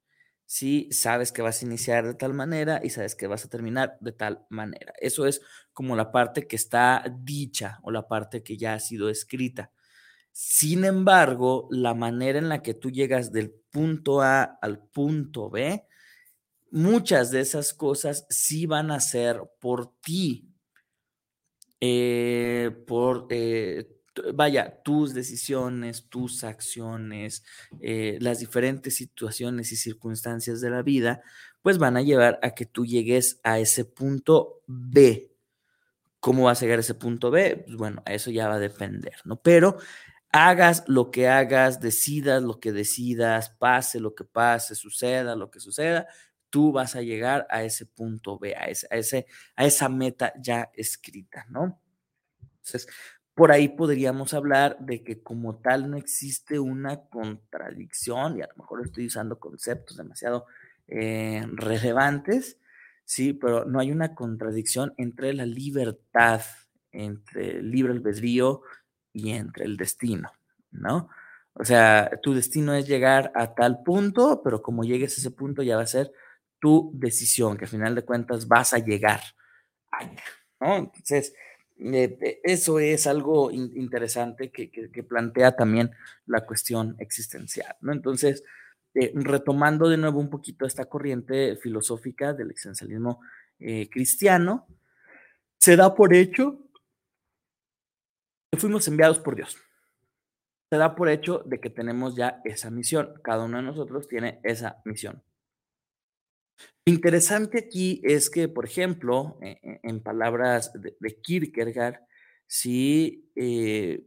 si 0.52 0.86
sabes 0.92 1.32
que 1.32 1.40
vas 1.40 1.62
a 1.62 1.64
iniciar 1.64 2.06
de 2.06 2.12
tal 2.12 2.34
manera 2.34 2.82
y 2.84 2.90
sabes 2.90 3.14
que 3.14 3.26
vas 3.26 3.42
a 3.42 3.48
terminar 3.48 3.96
de 4.00 4.12
tal 4.12 4.44
manera. 4.50 4.92
Eso 5.00 5.26
es 5.26 5.40
como 5.72 5.96
la 5.96 6.12
parte 6.12 6.46
que 6.46 6.56
está 6.56 7.02
dicha 7.10 7.78
o 7.80 7.90
la 7.90 8.06
parte 8.06 8.42
que 8.42 8.58
ya 8.58 8.74
ha 8.74 8.78
sido 8.78 9.08
escrita. 9.08 9.72
Sin 10.30 10.84
embargo, 10.84 11.68
la 11.70 11.94
manera 11.94 12.38
en 12.38 12.50
la 12.50 12.60
que 12.60 12.74
tú 12.74 12.90
llegas 12.90 13.32
del 13.32 13.50
punto 13.50 14.20
A 14.20 14.42
al 14.42 14.78
punto 14.78 15.48
B, 15.48 15.86
muchas 16.70 17.30
de 17.30 17.40
esas 17.40 17.72
cosas 17.72 18.26
sí 18.28 18.66
van 18.66 18.90
a 18.90 19.00
ser 19.00 19.40
por 19.58 19.94
ti, 20.02 20.50
eh, 21.80 22.70
por 22.86 23.26
eh, 23.30 23.88
vaya, 24.34 24.82
tus 24.82 25.14
decisiones, 25.14 26.08
tus 26.08 26.44
acciones, 26.44 27.44
eh, 27.80 28.18
las 28.20 28.40
diferentes 28.40 28.96
situaciones 28.96 29.72
y 29.72 29.76
circunstancias 29.76 30.60
de 30.60 30.70
la 30.70 30.82
vida, 30.82 31.22
pues 31.62 31.78
van 31.78 31.96
a 31.96 32.02
llevar 32.02 32.38
a 32.42 32.50
que 32.50 32.66
tú 32.66 32.84
llegues 32.84 33.40
a 33.42 33.58
ese 33.58 33.84
punto 33.84 34.62
B. 34.66 35.30
¿Cómo 36.20 36.44
vas 36.44 36.58
a 36.58 36.66
llegar 36.66 36.78
a 36.78 36.82
ese 36.82 36.94
punto 36.94 37.30
B? 37.30 37.64
Pues 37.64 37.76
bueno, 37.76 38.02
eso 38.06 38.30
ya 38.30 38.48
va 38.48 38.54
a 38.54 38.60
depender, 38.60 39.14
¿no? 39.24 39.40
Pero 39.40 39.78
hagas 40.30 40.84
lo 40.86 41.10
que 41.10 41.28
hagas, 41.28 41.80
decidas 41.80 42.42
lo 42.42 42.58
que 42.58 42.72
decidas, 42.72 43.50
pase 43.50 44.00
lo 44.00 44.14
que 44.14 44.24
pase, 44.24 44.74
suceda 44.74 45.36
lo 45.36 45.50
que 45.50 45.60
suceda, 45.60 46.06
tú 46.50 46.72
vas 46.72 46.96
a 46.96 47.02
llegar 47.02 47.46
a 47.50 47.64
ese 47.64 47.86
punto 47.86 48.38
B, 48.38 48.54
a, 48.56 48.64
ese, 48.64 48.86
a, 48.90 48.96
ese, 48.96 49.26
a 49.56 49.64
esa 49.64 49.88
meta 49.88 50.32
ya 50.38 50.70
escrita, 50.74 51.46
¿no? 51.48 51.80
Entonces, 52.40 52.86
por 53.34 53.50
ahí 53.50 53.68
podríamos 53.68 54.34
hablar 54.34 54.76
de 54.80 55.02
que 55.02 55.22
como 55.22 55.56
tal 55.56 55.90
no 55.90 55.96
existe 55.96 56.58
una 56.58 57.04
contradicción, 57.08 58.36
y 58.36 58.42
a 58.42 58.48
lo 58.48 58.62
mejor 58.62 58.82
estoy 58.84 59.06
usando 59.06 59.38
conceptos 59.38 59.96
demasiado 59.96 60.46
eh, 60.88 61.44
relevantes, 61.52 62.58
sí, 63.04 63.32
pero 63.32 63.64
no 63.64 63.80
hay 63.80 63.90
una 63.90 64.14
contradicción 64.14 64.92
entre 64.98 65.32
la 65.32 65.46
libertad, 65.46 66.42
entre 66.92 67.58
el 67.58 67.70
libre 67.70 67.92
albedrío 67.92 68.62
y 69.12 69.30
entre 69.30 69.64
el 69.64 69.76
destino, 69.76 70.30
¿no? 70.70 71.08
O 71.54 71.64
sea, 71.64 72.10
tu 72.22 72.34
destino 72.34 72.74
es 72.74 72.86
llegar 72.86 73.30
a 73.34 73.54
tal 73.54 73.82
punto, 73.82 74.42
pero 74.42 74.62
como 74.62 74.84
llegues 74.84 75.16
a 75.16 75.20
ese 75.20 75.30
punto 75.30 75.62
ya 75.62 75.76
va 75.76 75.82
a 75.82 75.86
ser 75.86 76.12
tu 76.58 76.90
decisión, 76.94 77.56
que 77.56 77.64
al 77.64 77.70
final 77.70 77.94
de 77.94 78.04
cuentas 78.04 78.48
vas 78.48 78.72
a 78.72 78.78
llegar 78.78 79.20
allá, 79.90 80.22
¿no? 80.60 80.76
Entonces, 80.76 81.34
eso 82.44 82.78
es 82.78 83.06
algo 83.06 83.50
interesante 83.50 84.50
que, 84.50 85.02
plantea 85.02 85.56
también 85.56 85.90
la 86.26 86.46
cuestión 86.46 86.96
existencial, 86.98 87.76
¿no? 87.80 87.92
Entonces, 87.92 88.44
eh, 88.94 89.12
retomando 89.14 89.88
de 89.88 89.96
nuevo 89.96 90.20
un 90.20 90.30
poquito 90.30 90.66
esta 90.66 90.84
corriente 90.84 91.56
filosófica 91.56 92.34
del 92.34 92.50
existencialismo 92.50 93.20
eh, 93.58 93.88
cristiano, 93.90 94.66
se 95.58 95.76
da 95.76 95.94
por 95.94 96.14
hecho 96.14 96.58
que 98.50 98.58
fuimos 98.58 98.86
enviados 98.88 99.18
por 99.18 99.34
Dios. 99.34 99.56
Se 100.70 100.76
da 100.76 100.94
por 100.94 101.08
hecho 101.08 101.42
de 101.46 101.60
que 101.60 101.70
tenemos 101.70 102.16
ya 102.16 102.40
esa 102.44 102.70
misión. 102.70 103.14
Cada 103.22 103.44
uno 103.44 103.58
de 103.58 103.62
nosotros 103.62 104.08
tiene 104.08 104.40
esa 104.42 104.82
misión. 104.84 105.22
Lo 106.84 106.92
interesante 106.92 107.58
aquí 107.58 108.00
es 108.04 108.28
que, 108.28 108.48
por 108.48 108.64
ejemplo, 108.64 109.38
e, 109.40 109.58
e, 109.62 109.80
en 109.82 110.02
palabras 110.02 110.72
de, 110.74 111.20
Kierkegaard, 111.22 112.00
sí, 112.46 113.30
eh, 113.36 114.04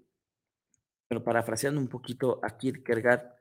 pero 1.07 1.23
parafraseando 1.23 1.79
un 1.79 1.87
poquito 1.87 2.39
a 2.43 2.57
Kierkegaard, 2.57 3.35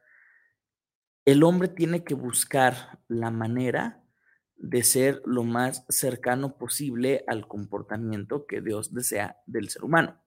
el 1.25 1.43
hombre 1.43 1.69
tiene 1.69 2.05
que 2.05 2.15
buscar 2.15 3.01
la 3.09 3.31
manera 3.31 4.05
de 4.57 4.83
ser 4.83 5.23
lo 5.25 5.43
más 5.43 5.85
cercano 5.89 6.57
posible 6.57 7.25
al 7.27 7.49
comportamiento 7.49 8.47
que 8.47 8.61
Dios 8.61 8.95
desea 8.95 9.39
del 9.47 9.69
ser 9.69 9.85
humano. 9.85 10.21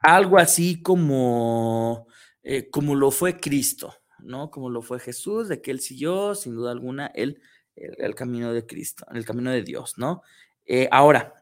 Algo 0.00 0.38
así 0.38 0.82
como, 0.82 2.08
eh, 2.42 2.68
como 2.68 2.94
lo 2.94 3.10
fue 3.10 3.40
Cristo, 3.40 3.94
¿no? 4.24 4.50
Como 4.50 4.70
lo 4.70 4.82
fue 4.82 4.98
Jesús, 4.98 5.48
de 5.48 5.60
que 5.60 5.70
él 5.70 5.80
siguió, 5.80 6.34
sin 6.34 6.54
duda 6.54 6.72
alguna, 6.72 7.06
el, 7.14 7.40
el, 7.76 8.14
camino 8.14 8.52
de 8.52 8.66
Cristo, 8.66 9.06
el 9.12 9.24
camino 9.24 9.50
de 9.50 9.62
Dios, 9.62 9.98
¿no? 9.98 10.22
Eh, 10.66 10.88
ahora, 10.90 11.34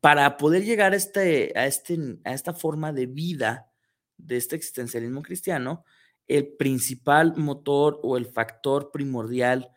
para 0.00 0.36
poder 0.36 0.64
llegar 0.64 0.92
a, 0.92 0.96
este, 0.96 1.52
a, 1.56 1.66
este, 1.66 1.98
a 2.24 2.32
esta 2.32 2.52
forma 2.52 2.92
de 2.92 3.06
vida 3.06 3.70
de 4.16 4.36
este 4.36 4.56
existencialismo 4.56 5.22
cristiano, 5.22 5.84
el 6.28 6.48
principal 6.56 7.34
motor 7.36 8.00
o 8.02 8.16
el 8.16 8.26
factor 8.26 8.90
primordial 8.90 9.70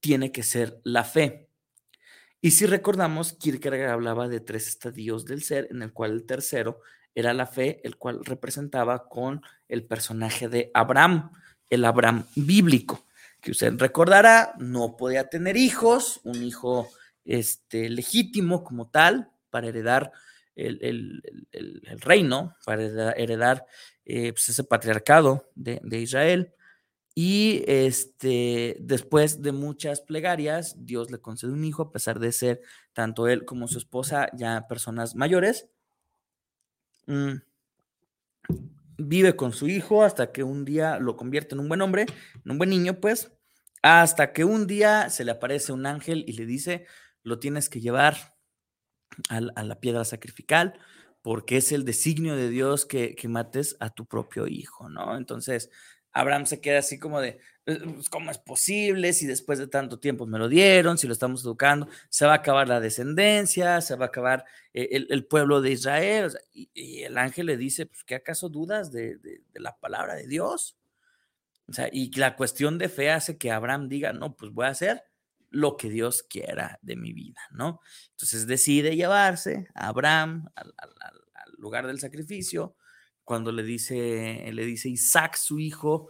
tiene 0.00 0.30
que 0.30 0.42
ser 0.42 0.80
la 0.84 1.04
fe. 1.04 1.48
Y 2.40 2.52
si 2.52 2.66
recordamos, 2.66 3.32
Kierkegaard 3.32 3.90
hablaba 3.90 4.28
de 4.28 4.40
tres 4.40 4.68
estadios 4.68 5.24
del 5.24 5.42
ser, 5.42 5.66
en 5.70 5.82
el 5.82 5.92
cual 5.92 6.12
el 6.12 6.24
tercero 6.24 6.80
era 7.14 7.34
la 7.34 7.46
fe, 7.46 7.80
el 7.82 7.96
cual 7.96 8.24
representaba 8.24 9.08
con 9.08 9.42
el 9.66 9.84
personaje 9.84 10.48
de 10.48 10.70
Abraham, 10.72 11.32
el 11.70 11.84
Abraham 11.84 12.24
bíblico, 12.34 13.06
que 13.40 13.52
usted 13.52 13.74
recordará, 13.78 14.54
no 14.58 14.96
podía 14.96 15.28
tener 15.28 15.56
hijos, 15.56 16.20
un 16.24 16.42
hijo 16.42 16.88
este, 17.24 17.88
legítimo 17.88 18.64
como 18.64 18.88
tal, 18.88 19.30
para 19.50 19.68
heredar 19.68 20.12
el, 20.54 21.22
reino, 22.00 22.54
para 22.64 23.12
heredar 23.12 23.66
eh, 24.04 24.32
pues, 24.32 24.48
ese 24.48 24.64
patriarcado 24.64 25.50
de, 25.54 25.80
de 25.82 26.00
Israel. 26.00 26.52
Y 27.14 27.64
este, 27.66 28.76
después 28.80 29.42
de 29.42 29.50
muchas 29.50 30.00
plegarias, 30.00 30.76
Dios 30.78 31.10
le 31.10 31.18
concede 31.18 31.50
un 31.50 31.64
hijo, 31.64 31.82
a 31.82 31.90
pesar 31.90 32.20
de 32.20 32.30
ser 32.30 32.60
tanto 32.92 33.26
él 33.26 33.44
como 33.44 33.66
su 33.66 33.78
esposa 33.78 34.28
ya 34.34 34.66
personas 34.68 35.16
mayores. 35.16 35.68
Mm, 37.06 37.38
vive 38.98 39.36
con 39.36 39.52
su 39.52 39.68
hijo 39.68 40.02
hasta 40.02 40.32
que 40.32 40.42
un 40.42 40.64
día 40.64 40.98
lo 40.98 41.16
convierte 41.16 41.54
en 41.54 41.60
un 41.60 41.68
buen 41.68 41.80
hombre, 41.80 42.06
en 42.44 42.50
un 42.50 42.58
buen 42.58 42.70
niño, 42.70 43.00
pues, 43.00 43.32
hasta 43.82 44.32
que 44.32 44.44
un 44.44 44.66
día 44.66 45.08
se 45.08 45.24
le 45.24 45.30
aparece 45.30 45.72
un 45.72 45.86
ángel 45.86 46.24
y 46.26 46.32
le 46.32 46.44
dice, 46.44 46.86
lo 47.22 47.38
tienes 47.38 47.68
que 47.68 47.80
llevar 47.80 48.36
a, 49.28 49.40
la 49.40 49.80
piedra 49.80 50.04
sacrificial, 50.04 50.78
porque 51.22 51.56
es 51.56 51.72
el 51.72 51.84
designio 51.84 52.36
de 52.36 52.50
Dios 52.50 52.86
que, 52.86 53.14
que 53.14 53.28
mates 53.28 53.76
a 53.80 53.90
tu 53.90 54.06
propio 54.06 54.46
hijo, 54.46 54.88
¿no? 54.88 55.16
Entonces, 55.16 55.70
Abraham 56.18 56.46
se 56.46 56.60
queda 56.60 56.80
así 56.80 56.98
como 56.98 57.20
de, 57.20 57.38
eh, 57.66 57.78
pues, 57.94 58.10
¿cómo 58.10 58.32
es 58.32 58.38
posible? 58.38 59.12
Si 59.12 59.24
después 59.24 59.60
de 59.60 59.68
tanto 59.68 60.00
tiempo 60.00 60.26
me 60.26 60.40
lo 60.40 60.48
dieron, 60.48 60.98
si 60.98 61.06
lo 61.06 61.12
estamos 61.12 61.44
educando, 61.44 61.86
se 62.08 62.26
va 62.26 62.32
a 62.32 62.36
acabar 62.36 62.66
la 62.66 62.80
descendencia, 62.80 63.80
se 63.80 63.94
va 63.94 64.06
a 64.06 64.08
acabar 64.08 64.44
eh, 64.74 65.06
el, 65.08 65.26
pueblo 65.26 65.60
de 65.60 65.70
Israel. 65.70 66.32
y, 66.52 67.02
el 67.02 67.16
ángel 67.18 67.46
le 67.46 67.56
dice, 67.56 67.86
pues, 67.86 68.02
¿qué 68.02 68.16
acaso 68.16 68.48
dudas 68.48 68.90
de, 68.90 69.20
la 69.54 69.78
palabra 69.78 70.16
de 70.16 70.26
Dios? 70.26 70.76
O 71.68 71.72
sea, 71.72 71.88
y 71.92 72.10
la 72.18 72.34
cuestión 72.34 72.78
de 72.78 72.88
fe 72.88 73.12
hace 73.12 73.38
que 73.38 73.52
Abraham 73.52 73.88
diga, 73.88 74.12
no, 74.12 74.34
pues 74.34 74.50
voy 74.52 74.66
a 74.66 74.70
hacer 74.70 75.04
lo 75.50 75.76
que 75.76 75.88
Dios 75.88 76.24
quiera 76.24 76.80
de 76.82 76.96
mi 76.96 77.12
vida, 77.12 77.40
¿no? 77.52 77.80
Entonces 78.10 78.48
decide 78.48 78.96
llevarse 78.96 79.68
a 79.74 79.86
Abraham 79.86 80.48
al 80.56 80.72
lugar 81.58 81.86
del 81.86 82.00
sacrificio, 82.00 82.74
cuando 83.28 83.52
le 83.52 83.62
dice, 83.62 84.48
le 84.50 84.64
dice 84.64 84.88
Isaac, 84.88 85.36
su 85.36 85.58
hijo, 85.58 86.08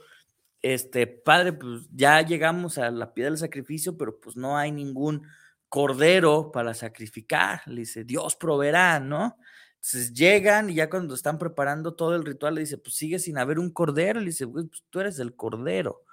este, 0.62 1.08
padre, 1.08 1.52
pues 1.52 1.88
ya 1.90 2.22
llegamos 2.22 2.78
a 2.78 2.92
la 2.92 3.12
piedra 3.12 3.32
del 3.32 3.38
sacrificio, 3.38 3.98
pero 3.98 4.20
pues 4.20 4.36
no 4.36 4.56
hay 4.56 4.70
ningún 4.70 5.26
cordero 5.68 6.52
para 6.52 6.74
sacrificar. 6.74 7.62
Le 7.66 7.80
dice, 7.80 8.04
Dios 8.04 8.36
proveerá, 8.36 9.00
¿no? 9.00 9.36
Entonces 9.74 10.12
llegan 10.14 10.70
y 10.70 10.74
ya 10.74 10.88
cuando 10.88 11.16
están 11.16 11.38
preparando 11.38 11.96
todo 11.96 12.14
el 12.14 12.24
ritual, 12.24 12.54
le 12.54 12.60
dice, 12.60 12.78
pues 12.78 12.94
sigue 12.94 13.18
sin 13.18 13.36
haber 13.36 13.58
un 13.58 13.72
cordero. 13.72 14.20
Le 14.20 14.26
dice, 14.26 14.46
pues 14.46 14.66
tú 14.88 15.00
eres 15.00 15.18
el 15.18 15.34
cordero. 15.34 16.04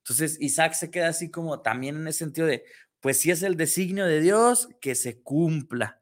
Entonces 0.00 0.36
Isaac 0.42 0.74
se 0.74 0.90
queda 0.90 1.08
así 1.08 1.30
como 1.30 1.62
también 1.62 1.96
en 1.96 2.06
ese 2.06 2.18
sentido 2.18 2.46
de, 2.46 2.64
pues 3.00 3.16
si 3.16 3.30
es 3.30 3.42
el 3.42 3.56
designio 3.56 4.04
de 4.04 4.20
Dios, 4.20 4.68
que 4.82 4.94
se 4.94 5.22
cumpla. 5.22 5.99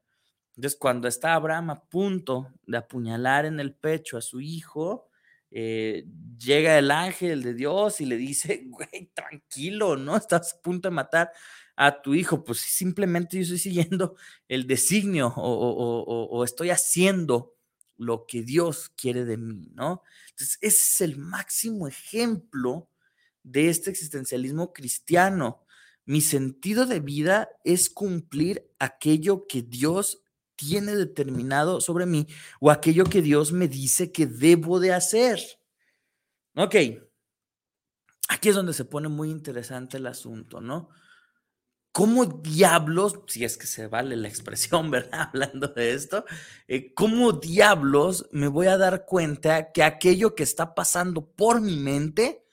Entonces, 0.59 0.77
cuando 0.77 1.07
está 1.07 1.35
Abraham 1.35 1.71
a 1.71 1.85
punto 1.85 2.53
de 2.67 2.79
apuñalar 2.79 3.47
en 3.47 3.61
el 3.61 3.75
pecho 3.75 4.17
a 4.17 4.21
su 4.21 4.41
hijo, 4.41 5.09
eh, 5.53 6.05
llega 6.37 6.77
el 6.77 6.91
ángel 6.91 7.45
de 7.45 7.55
Dios 7.55 8.01
y 8.01 8.07
le 8.07 8.17
dice, 8.17 8.65
güey, 8.67 9.13
tranquilo, 9.15 9.97
¿no? 9.97 10.17
Estás 10.17 10.55
a 10.55 10.61
punto 10.61 10.89
de 10.89 10.97
matar 10.97 11.31
a 11.77 12.03
tu 12.03 12.13
hijo. 12.13 12.43
Pues 12.43 12.59
simplemente 12.59 13.37
yo 13.37 13.43
estoy 13.43 13.59
siguiendo 13.59 14.17
el 14.49 14.67
designio 14.67 15.33
o, 15.37 16.43
estoy 16.43 16.71
haciendo 16.71 17.55
lo 17.97 18.27
que 18.27 18.43
Dios 18.43 18.91
quiere 18.97 19.25
de 19.25 19.37
mí, 19.37 19.71
¿no? 19.75 20.03
Entonces, 20.31 20.59
ese 20.61 20.77
es 20.77 21.01
el 21.03 21.19
máximo 21.19 21.87
ejemplo 21.87 22.91
de 23.45 23.69
este 23.69 23.91
existencialismo 23.91 24.73
cristiano. 24.73 25.65
Mi 26.05 26.21
sentido 26.21 26.85
de 26.85 26.99
vida 26.99 27.49
es 27.63 27.91
cumplir 27.91 28.69
aquello 28.81 29.47
que 29.47 29.63
Dios 29.63 30.25
tiene 30.59 30.97
determinado 30.97 31.81
sobre 31.81 32.05
mí 32.05 32.27
o 32.61 32.71
aquello 32.71 33.05
que 33.05 33.23
Dios 33.23 33.53
me 33.53 33.69
dice 33.69 34.11
que 34.11 34.27
debo 34.27 34.81
de 34.81 34.93
hacer. 34.93 35.41
Ok, 36.57 36.75
aquí 38.29 38.49
es 38.49 38.55
donde 38.57 38.73
se 38.73 38.85
pone 38.85 39.09
muy 39.09 39.31
interesante 39.31 39.97
el 39.97 40.07
asunto, 40.07 40.61
¿no? 40.61 40.91
¿Cómo 41.93 42.27
diablos, 42.27 43.21
si 43.29 43.45
es 43.45 43.57
que 43.57 43.67
se 43.67 43.87
vale 43.87 44.17
la 44.17 44.29
expresión, 44.29 44.91
¿verdad? 44.91 45.29
Hablando 45.29 45.69
de 45.69 45.95
esto, 45.95 46.25
eh, 46.67 46.93
¿cómo 46.93 47.33
diablos 47.33 48.29
me 48.33 48.49
voy 48.49 48.67
a 48.67 48.77
dar 48.77 49.07
cuenta 49.07 49.71
que 49.71 49.85
aquello 49.85 50.35
que 50.35 50.43
está 50.43 50.75
pasando 50.75 51.25
por 51.25 51.61
mi 51.61 51.77
mente 51.77 52.45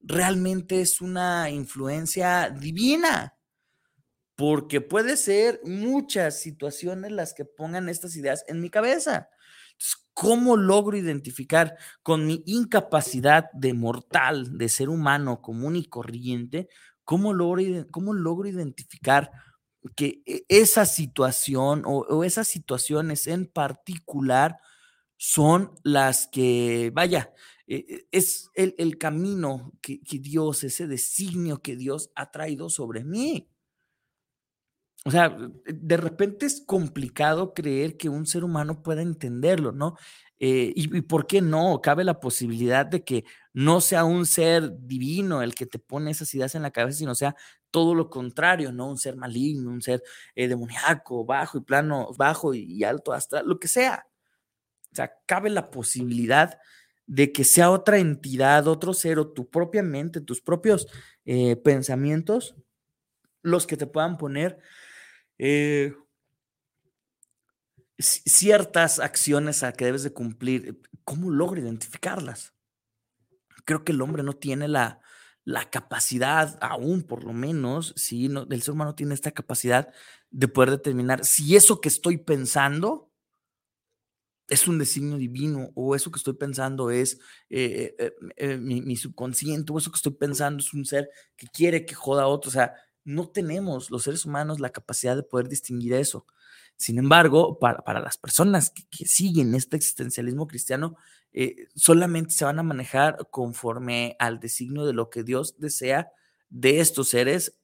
realmente 0.00 0.80
es 0.80 1.02
una 1.02 1.50
influencia 1.50 2.48
divina? 2.48 3.36
Porque 4.34 4.80
puede 4.80 5.16
ser 5.16 5.60
muchas 5.64 6.40
situaciones 6.40 7.12
las 7.12 7.34
que 7.34 7.44
pongan 7.44 7.88
estas 7.88 8.16
ideas 8.16 8.44
en 8.48 8.60
mi 8.60 8.70
cabeza. 8.70 9.28
¿Cómo 10.14 10.56
logro 10.56 10.96
identificar 10.96 11.76
con 12.02 12.26
mi 12.26 12.42
incapacidad 12.46 13.50
de 13.52 13.72
mortal, 13.72 14.58
de 14.58 14.68
ser 14.68 14.88
humano 14.88 15.40
común 15.40 15.76
y 15.76 15.86
corriente, 15.86 16.68
cómo 17.04 17.32
logro, 17.32 17.86
cómo 17.90 18.12
logro 18.12 18.48
identificar 18.48 19.30
que 19.96 20.22
e, 20.26 20.44
esa 20.48 20.86
situación 20.86 21.82
o, 21.86 22.24
esas 22.24 22.48
situaciones 22.48 23.26
en 23.26 23.46
particular 23.46 24.58
son 25.16 25.74
las 25.82 26.26
que, 26.26 26.90
vaya, 26.94 27.32
e, 27.66 27.76
e, 27.76 28.06
es 28.12 28.50
el, 28.54 28.98
camino 28.98 29.72
que 29.80 30.00
Dios, 30.18 30.64
ese 30.64 30.86
designio 30.86 31.62
que 31.62 31.76
Dios 31.76 32.10
ha 32.14 32.30
traído 32.30 32.68
sobre 32.68 33.04
mí. 33.04 33.51
O 35.04 35.10
sea, 35.10 35.36
de 35.66 35.96
repente 35.96 36.46
es 36.46 36.62
complicado 36.64 37.54
creer 37.54 37.96
que 37.96 38.08
un 38.08 38.24
ser 38.26 38.44
humano 38.44 38.82
pueda 38.82 39.02
entenderlo, 39.02 39.72
¿no? 39.72 39.96
Eh, 40.38 40.72
y, 40.74 41.02
por 41.02 41.26
qué 41.26 41.40
no? 41.40 41.80
Cabe 41.80 42.04
la 42.04 42.20
posibilidad 42.20 42.86
de 42.86 43.04
que 43.04 43.24
no 43.52 43.80
sea 43.80 44.04
un 44.04 44.26
ser 44.26 44.72
divino 44.80 45.42
el 45.42 45.54
que 45.54 45.66
te 45.66 45.78
pone 45.78 46.10
esas 46.10 46.32
ideas 46.34 46.54
en 46.54 46.62
la 46.62 46.72
cabeza, 46.72 46.98
sino 46.98 47.14
sea 47.14 47.36
todo 47.70 47.94
lo 47.94 48.10
contrario, 48.10 48.72
¿no? 48.72 48.88
Un 48.88 48.98
ser 48.98 49.16
maligno, 49.16 49.70
un 49.70 49.82
ser 49.82 50.02
eh, 50.34 50.48
demoníaco, 50.48 51.24
bajo 51.24 51.58
y 51.58 51.62
plano, 51.62 52.08
bajo 52.16 52.54
y 52.54 52.84
alto, 52.84 53.12
hasta 53.12 53.42
lo 53.42 53.58
que 53.58 53.68
sea. 53.68 54.06
O 54.92 54.94
sea, 54.96 55.12
cabe 55.26 55.50
la 55.50 55.70
posibilidad 55.70 56.58
de 57.06 57.32
que 57.32 57.44
sea 57.44 57.70
otra 57.70 57.98
entidad, 57.98 58.68
otro 58.68 58.94
ser, 58.94 59.18
o 59.18 59.32
tu 59.32 59.48
propia 59.48 59.82
mente, 59.82 60.20
tus 60.20 60.40
propios 60.40 60.86
eh, 61.24 61.56
pensamientos, 61.56 62.56
los 63.42 63.66
que 63.66 63.76
te 63.76 63.86
puedan 63.86 64.16
poner 64.18 64.58
eh, 65.44 65.96
ciertas 67.98 69.00
acciones 69.00 69.64
a 69.64 69.72
que 69.72 69.86
debes 69.86 70.04
de 70.04 70.12
cumplir, 70.12 70.80
¿cómo 71.02 71.32
logro 71.32 71.60
identificarlas? 71.60 72.54
Creo 73.64 73.82
que 73.82 73.90
el 73.90 74.02
hombre 74.02 74.22
no 74.22 74.34
tiene 74.34 74.68
la, 74.68 75.00
la 75.44 75.68
capacidad, 75.68 76.56
aún 76.60 77.02
por 77.02 77.24
lo 77.24 77.32
menos, 77.32 77.92
si 77.96 78.28
no, 78.28 78.46
el 78.48 78.62
ser 78.62 78.74
humano 78.74 78.94
tiene 78.94 79.14
esta 79.14 79.32
capacidad 79.32 79.92
de 80.30 80.46
poder 80.46 80.70
determinar 80.70 81.24
si 81.24 81.56
eso 81.56 81.80
que 81.80 81.88
estoy 81.88 82.18
pensando 82.18 83.10
es 84.46 84.68
un 84.68 84.78
designio 84.78 85.16
divino 85.16 85.70
o 85.74 85.96
eso 85.96 86.12
que 86.12 86.18
estoy 86.18 86.34
pensando 86.34 86.88
es 86.92 87.18
eh, 87.50 87.96
eh, 88.36 88.58
mi, 88.58 88.80
mi, 88.80 88.94
subconsciente 88.96 89.72
o 89.72 89.78
eso 89.78 89.90
que 89.90 89.96
estoy 89.96 90.12
pensando 90.12 90.60
es 90.60 90.72
un 90.72 90.84
ser 90.84 91.10
que 91.36 91.48
quiere 91.48 91.84
que 91.84 91.94
joda 91.96 92.24
a 92.24 92.28
otro. 92.28 92.48
O 92.48 92.52
sea, 92.52 92.74
no 93.04 93.28
tenemos 93.28 93.90
los 93.90 94.04
seres 94.04 94.24
humanos 94.24 94.60
la 94.60 94.70
capacidad 94.70 95.16
de 95.16 95.22
poder 95.22 95.48
distinguir 95.48 95.94
eso. 95.94 96.26
Sin 96.76 96.98
embargo, 96.98 97.58
para, 97.58 98.00
las 98.00 98.18
personas 98.18 98.70
que, 98.70 99.06
siguen 99.06 99.54
este 99.54 99.76
existencialismo 99.76 100.46
cristiano, 100.46 100.96
eh, 101.32 101.68
solamente 101.74 102.34
se 102.34 102.44
van 102.44 102.58
a 102.58 102.62
manejar 102.62 103.28
conforme 103.30 104.16
al 104.18 104.40
designio 104.40 104.84
de 104.84 104.92
lo 104.92 105.10
que 105.10 105.22
Dios 105.22 105.58
desea 105.58 106.10
de 106.50 106.80
estos 106.80 107.08
seres 107.10 107.58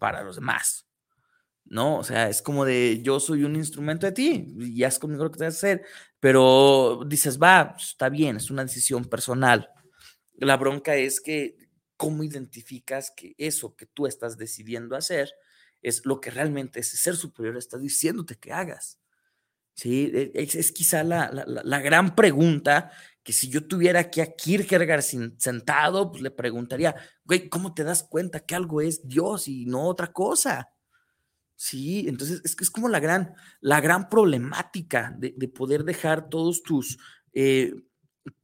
para 0.00 0.22
los 0.22 0.36
demás. 0.36 0.86
¿no? 1.64 1.98
O 1.98 2.04
sea, 2.04 2.28
es 2.28 2.42
como 2.42 2.64
de 2.64 3.00
yo 3.02 3.20
soy 3.20 3.44
un 3.44 3.56
instrumento 3.56 4.06
de 4.06 4.12
ti 4.12 4.54
y 4.58 4.82
haz 4.84 4.98
conmigo 4.98 5.24
lo 5.24 5.30
que 5.30 5.38
te 5.38 5.44
vas 5.44 5.54
a 5.54 5.58
hacer, 5.58 5.82
pero 6.20 7.02
dices, 7.06 7.40
va, 7.40 7.72
pues, 7.72 7.88
está 7.88 8.08
bien, 8.08 8.36
es 8.36 8.50
una 8.50 8.64
decisión 8.64 9.04
personal. 9.04 9.68
La 10.36 10.56
bronca 10.56 10.96
es 10.96 11.20
que, 11.20 11.56
¿cómo 11.96 12.24
identificas 12.24 13.12
que 13.16 13.34
eso 13.38 13.76
que 13.76 13.86
tú 13.86 14.06
estás 14.06 14.36
decidiendo 14.36 14.96
hacer 14.96 15.30
es 15.82 16.04
lo 16.04 16.20
que 16.20 16.30
realmente 16.30 16.80
ese 16.80 16.96
ser 16.96 17.16
superior 17.16 17.56
está 17.56 17.78
diciéndote 17.78 18.36
que 18.36 18.52
hagas? 18.52 18.98
Sí, 19.74 20.10
e, 20.14 20.30
es, 20.34 20.72
quizá 20.72 21.02
la, 21.02 21.30
la, 21.32 21.80
gran 21.80 22.14
pregunta 22.14 22.92
que 23.24 23.32
si 23.32 23.48
yo 23.48 23.66
tuviera 23.66 24.00
aquí 24.00 24.20
a 24.20 24.34
Kierkegaard 24.34 25.02
sentado, 25.02 26.12
pues 26.12 26.22
le 26.22 26.30
preguntaría, 26.30 26.94
güey, 27.24 27.48
¿cómo 27.48 27.74
te 27.74 27.82
das 27.82 28.04
cuenta 28.04 28.40
que 28.40 28.54
algo 28.54 28.80
es 28.80 29.06
Dios 29.08 29.48
y 29.48 29.66
no 29.66 29.82
otra 29.88 30.12
cosa? 30.12 30.68
Sí, 31.56 32.06
entonces 32.08 32.40
es 32.44 32.54
que 32.54 32.64
es 32.64 32.70
como 32.70 32.88
la 32.88 33.00
gran, 33.00 33.34
la 33.60 33.80
gran 33.80 34.08
problemática 34.08 35.14
de, 35.18 35.32
poder 35.48 35.84
dejar 35.84 36.28
todos 36.28 36.62
tus, 36.62 36.98
eh, 37.32 37.74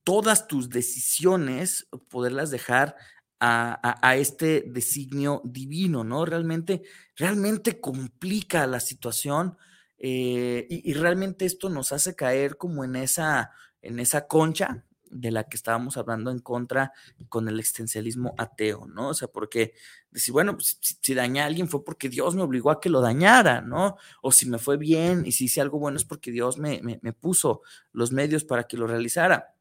todas 0.05 0.47
tus 0.47 0.69
decisiones, 0.69 1.89
poderlas 2.09 2.51
dejar 2.51 2.97
a, 3.41 4.17
este 4.17 4.65
designio 4.67 5.41
divino, 5.45 6.05
¿no? 6.05 6.25
Realmente, 6.25 6.83
realmente 7.17 7.81
complica 7.81 8.67
la 8.67 8.81
situación 8.81 9.57
eh, 9.99 10.67
y, 10.69 10.93
realmente 10.95 11.45
esto 11.45 11.69
nos 11.69 11.93
hace 11.93 12.15
caer 12.15 12.57
como 12.57 12.85
en 12.85 12.97
esa, 12.97 13.53
en 13.83 13.99
esa 13.99 14.27
concha 14.27 14.85
de 15.11 15.31
la 15.31 15.45
que 15.45 15.57
estábamos 15.57 15.97
hablando 15.97 16.31
en 16.31 16.39
contra 16.39 16.93
con 17.29 17.49
el 17.49 17.59
existencialismo 17.59 18.35
ateo, 18.39 18.87
¿no? 18.87 19.09
O 19.09 19.15
sea, 19.15 19.29
porque 19.29 19.75
decir, 20.11 20.33
bueno, 20.33 20.55
pues, 20.55 20.79
si, 20.81 21.15
dañé 21.15 21.41
a 21.41 21.47
alguien 21.47 21.69
fue 21.69 21.85
porque 21.85 22.09
Dios 22.09 22.35
me 22.35 22.43
obligó 22.43 22.71
a 22.71 22.81
que 22.81 22.89
lo 22.89 23.01
dañara, 23.01 23.61
¿no? 23.61 23.97
O 24.23 24.33
si 24.33 24.49
me 24.49 24.59
fue 24.59 24.77
bien 24.77 25.25
y 25.27 25.33
si 25.33 25.47
hice 25.47 25.61
algo 25.61 25.79
bueno 25.79 25.97
es 25.97 26.05
porque 26.05 26.31
Dios 26.31 26.59
me, 26.59 26.81
puso 27.21 27.63
los 27.93 28.13
medios 28.13 28.45
para 28.45 28.65
que 28.65 28.77
lo 28.77 28.87
realizara. 28.87 29.55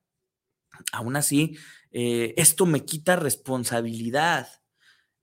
Aún 0.93 1.15
así, 1.15 1.57
eh, 1.91 2.33
esto 2.37 2.65
me 2.65 2.85
quita 2.85 3.15
responsabilidad, 3.15 4.47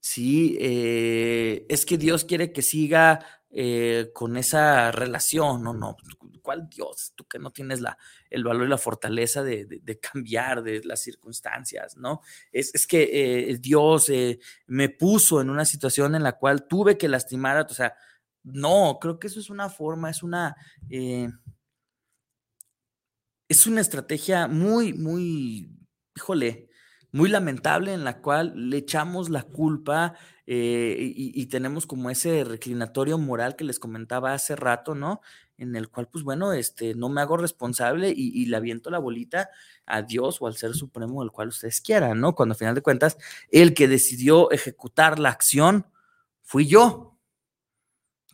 ¿sí? 0.06 0.56
Eh, 0.60 1.66
es 1.68 1.84
que 1.84 1.98
Dios 1.98 2.24
quiere 2.24 2.52
que 2.52 2.62
siga 2.62 3.26
eh, 3.50 4.10
con 4.14 4.36
esa 4.36 4.92
relación, 4.92 5.64
no, 5.64 5.74
no, 5.74 5.96
¿cuál 6.42 6.68
Dios? 6.68 7.12
Tú 7.16 7.26
que 7.26 7.40
no 7.40 7.50
tienes 7.50 7.80
la, 7.80 7.98
el 8.30 8.44
valor 8.44 8.66
y 8.66 8.70
la 8.70 8.78
fortaleza 8.78 9.42
de, 9.42 9.80
cambiar 10.00 10.62
de 10.62 10.82
las 10.84 11.00
circunstancias, 11.00 11.96
¿no? 11.96 12.20
Es, 12.52 12.86
que 12.86 13.50
eh, 13.50 13.58
Dios 13.58 14.12
me 14.66 14.90
puso 14.90 15.40
en 15.40 15.50
una 15.50 15.64
situación 15.64 16.14
en 16.14 16.22
la 16.22 16.38
cual 16.38 16.68
tuve 16.68 16.96
que 16.96 17.08
lastimar 17.08 17.66
o 17.68 17.74
sea, 17.74 17.94
no, 18.44 18.98
creo 19.00 19.18
que 19.18 19.26
eso 19.26 19.40
es 19.40 19.50
una 19.50 19.68
forma, 19.68 20.08
es 20.08 20.22
una, 20.22 20.54
es 23.48 23.66
una 23.66 23.80
estrategia 23.80 24.46
muy, 24.46 24.92
muy, 24.92 25.75
híjole, 26.16 26.68
muy 27.12 27.28
lamentable 27.28 27.92
en 27.92 28.04
la 28.04 28.20
cual 28.20 28.52
le 28.70 28.78
echamos 28.78 29.30
la 29.30 29.42
culpa 29.42 30.14
y, 30.46 31.32
y, 31.34 31.46
tenemos 31.46 31.86
como 31.86 32.08
ese 32.08 32.44
reclinatorio 32.44 33.18
moral 33.18 33.56
que 33.56 33.64
les 33.64 33.80
comentaba 33.80 34.32
hace 34.32 34.54
rato, 34.54 34.94
¿no? 34.94 35.20
en 35.58 35.74
el 35.76 35.88
cual, 35.88 36.08
pues 36.08 36.24
bueno, 36.24 36.52
este, 36.52 36.94
no 36.94 37.08
me 37.08 37.20
hago 37.20 37.36
responsable 37.36 38.12
y, 38.14 38.46
le 38.46 38.56
aviento 38.56 38.90
la 38.90 38.98
bolita 38.98 39.50
a 39.86 40.02
Dios 40.02 40.38
o 40.40 40.46
al 40.46 40.56
Ser 40.56 40.74
Supremo, 40.74 41.22
el 41.22 41.30
cual 41.30 41.48
ustedes 41.48 41.80
quieran, 41.80 42.20
¿no? 42.20 42.34
Cuando 42.34 42.54
a 42.54 42.56
final 42.56 42.74
de 42.74 42.82
cuentas, 42.82 43.16
el 43.50 43.74
que 43.74 43.88
decidió 43.88 44.50
ejecutar 44.50 45.18
la 45.18 45.30
acción 45.30 45.86
fui 46.42 46.66
yo. 46.66 47.18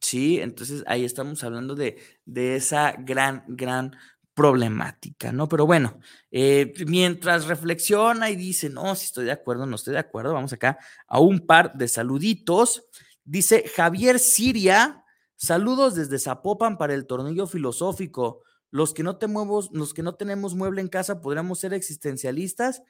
Sí, 0.01 0.41
entonces 0.41 0.83
ahí 0.89 1.05
estamos 1.05 1.45
hablando 1.45 1.77
de, 1.77 1.97
de 2.25 2.57
esa 2.57 2.93
gran, 2.99 3.45
gran 3.47 3.97
problemática, 4.35 5.33
¿no? 5.33 5.49
Pero 5.49 5.67
bueno, 5.67 5.99
eh, 6.31 6.73
mientras 6.87 7.47
reflexiona 7.47 8.31
y 8.31 8.37
dice, 8.37 8.71
no, 8.71 8.95
si 8.95 9.07
estoy 9.07 9.27
de 9.27 9.33
acuerdo, 9.33 9.67
no 9.67 9.77
estoy 9.77 9.93
de 9.93 10.01
acuerdo, 10.01 10.33
vamos 10.33 10.53
acá 10.53 10.79
a 11.07 11.21
un 11.21 11.47
par 11.47 11.75
de 11.75 11.89
saluditos. 11.89 12.85
Dice 13.25 13.65
Javier 13.75 14.19
Siria, 14.19 15.03
Saludos 15.45 15.97
desde 15.97 16.21
Zapopan 16.21 16.79
para 16.79 16.95
el 16.95 17.05
tornillo 17.05 17.49
filosófico. 17.49 18.45
Los 18.71 18.95
que 18.95 19.03
no, 19.03 19.17
tenemos, 19.17 19.71
los 19.73 19.93
que 19.93 20.05
no 20.05 20.15
tenemos 20.15 20.55
mueble 20.55 20.81
en 20.81 20.87
casa, 20.87 21.21
¿podríamos 21.21 21.59
ser 21.59 21.75
existencialistas? 21.75 22.85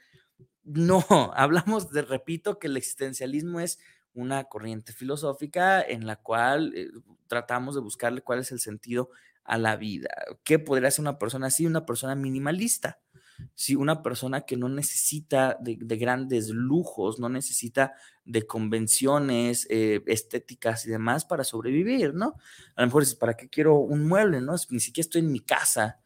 No, 0.63 1.03
hablamos 1.35 1.91
de, 1.93 2.03
repito, 2.03 2.59
que 2.59 2.67
el 2.67 2.77
existencialismo 2.77 3.61
es 3.61 3.79
una 4.13 4.45
corriente 4.45 4.93
filosófica 4.93 5.81
en 5.81 6.07
la 6.07 6.17
cual 6.17 6.75
eh, 6.77 6.91
tratamos 7.27 7.75
de 7.75 7.81
buscarle 7.81 8.21
cuál 8.21 8.41
es 8.41 8.53
el 8.53 8.61
sentido 8.61 9.09
a 9.45 9.59
la 9.59 9.77
vida. 9.77 10.11
¿Qué 10.45 10.59
podría 10.59 10.91
ser 10.91 11.03
una 11.03 11.19
persona 11.19 11.49
así? 11.49 11.67
Una 11.67 11.87
persona 11.87 12.15
minimalista. 12.15 13.01
Si 13.55 13.75
una 13.75 14.03
persona 14.03 14.43
que 14.43 14.57
no 14.57 14.69
necesita 14.69 15.57
de, 15.61 15.75
grandes 15.97 16.51
lujos, 16.51 17.19
no 17.19 17.29
necesita 17.29 17.95
de 18.25 18.47
convenciones 18.47 19.67
eh, 19.69 20.03
estéticas 20.07 20.87
y 20.87 20.91
demás 20.91 21.25
para 21.25 21.43
sobrevivir, 21.43 22.15
¿no? 22.15 22.37
A 22.77 22.83
lo 22.83 22.87
mejor 22.87 23.05
¿para 23.19 23.35
qué 23.35 23.49
quiero 23.49 23.77
un 23.77 24.07
mueble, 24.07 24.41
no? 24.41 24.55
Ni 24.71 24.81
siquiera 24.81 25.07
estoy 25.07 25.23
en 25.23 25.33
mi 25.33 25.41
casa. 25.41 26.01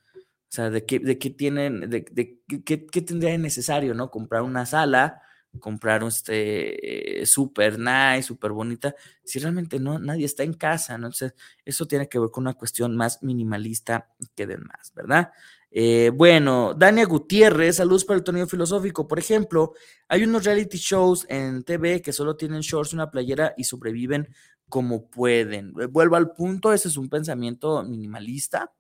O 0.49 0.53
sea, 0.57 0.70
¿de 0.70 0.87
qué, 0.87 0.99
de 0.99 1.18
qué 1.18 1.30
tienen, 1.30 1.91
de, 1.91 2.41
qué, 2.64 3.03
tendría 3.03 3.32
de 3.32 3.39
necesario, 3.39 3.95
¿no? 3.95 4.11
Comprar 4.11 4.43
una 4.43 4.64
sala, 4.64 5.20
comprar 5.59 6.02
este 6.04 7.22
eh, 7.22 7.26
súper 7.26 7.78
nice, 7.78 8.22
súper 8.22 8.52
bonita, 8.52 8.94
si 9.24 9.38
realmente 9.38 9.78
no, 9.78 9.98
nadie 9.98 10.24
está 10.24 10.42
en 10.42 10.54
casa, 10.54 10.98
¿no? 10.98 11.07
Entonces, 11.07 11.34
eso 11.64 11.86
tiene 11.86 12.09
que 12.09 12.18
ver 12.18 12.30
con 12.30 12.44
una 12.44 12.54
cuestión 12.54 12.96
más 12.96 13.22
minimalista 13.22 14.09
que 14.34 14.46
demás, 14.46 14.92
¿verdad? 14.94 15.30
Eh, 15.70 16.11
bueno, 16.14 16.74
Dania 16.74 17.04
Gutiérrez, 17.04 17.76
saludos 17.76 18.04
para 18.04 18.16
el 18.16 18.24
torneo 18.24 18.46
filosófico. 18.46 19.07
Por 19.07 19.18
ejemplo, 19.18 19.74
hay 20.09 20.24
unos 20.24 20.44
reality 20.44 20.78
shows 20.78 21.26
en 21.28 21.64
TV 21.64 22.00
que 22.00 22.12
solo 22.12 22.36
tienen 22.36 22.61
shorts, 22.61 22.94
una 22.94 23.11
playera 23.11 23.52
y 23.57 23.64
sobreviven 23.64 24.28
como 24.68 25.09
pueden. 25.09 25.74
Eh, 25.80 25.86
vuelvo 25.86 26.16
al 26.16 26.32
punto, 26.32 26.72
ese 26.72 26.88
es 26.88 26.96
un 26.96 27.09
pensamiento 27.09 27.82
minimalista, 27.82 28.72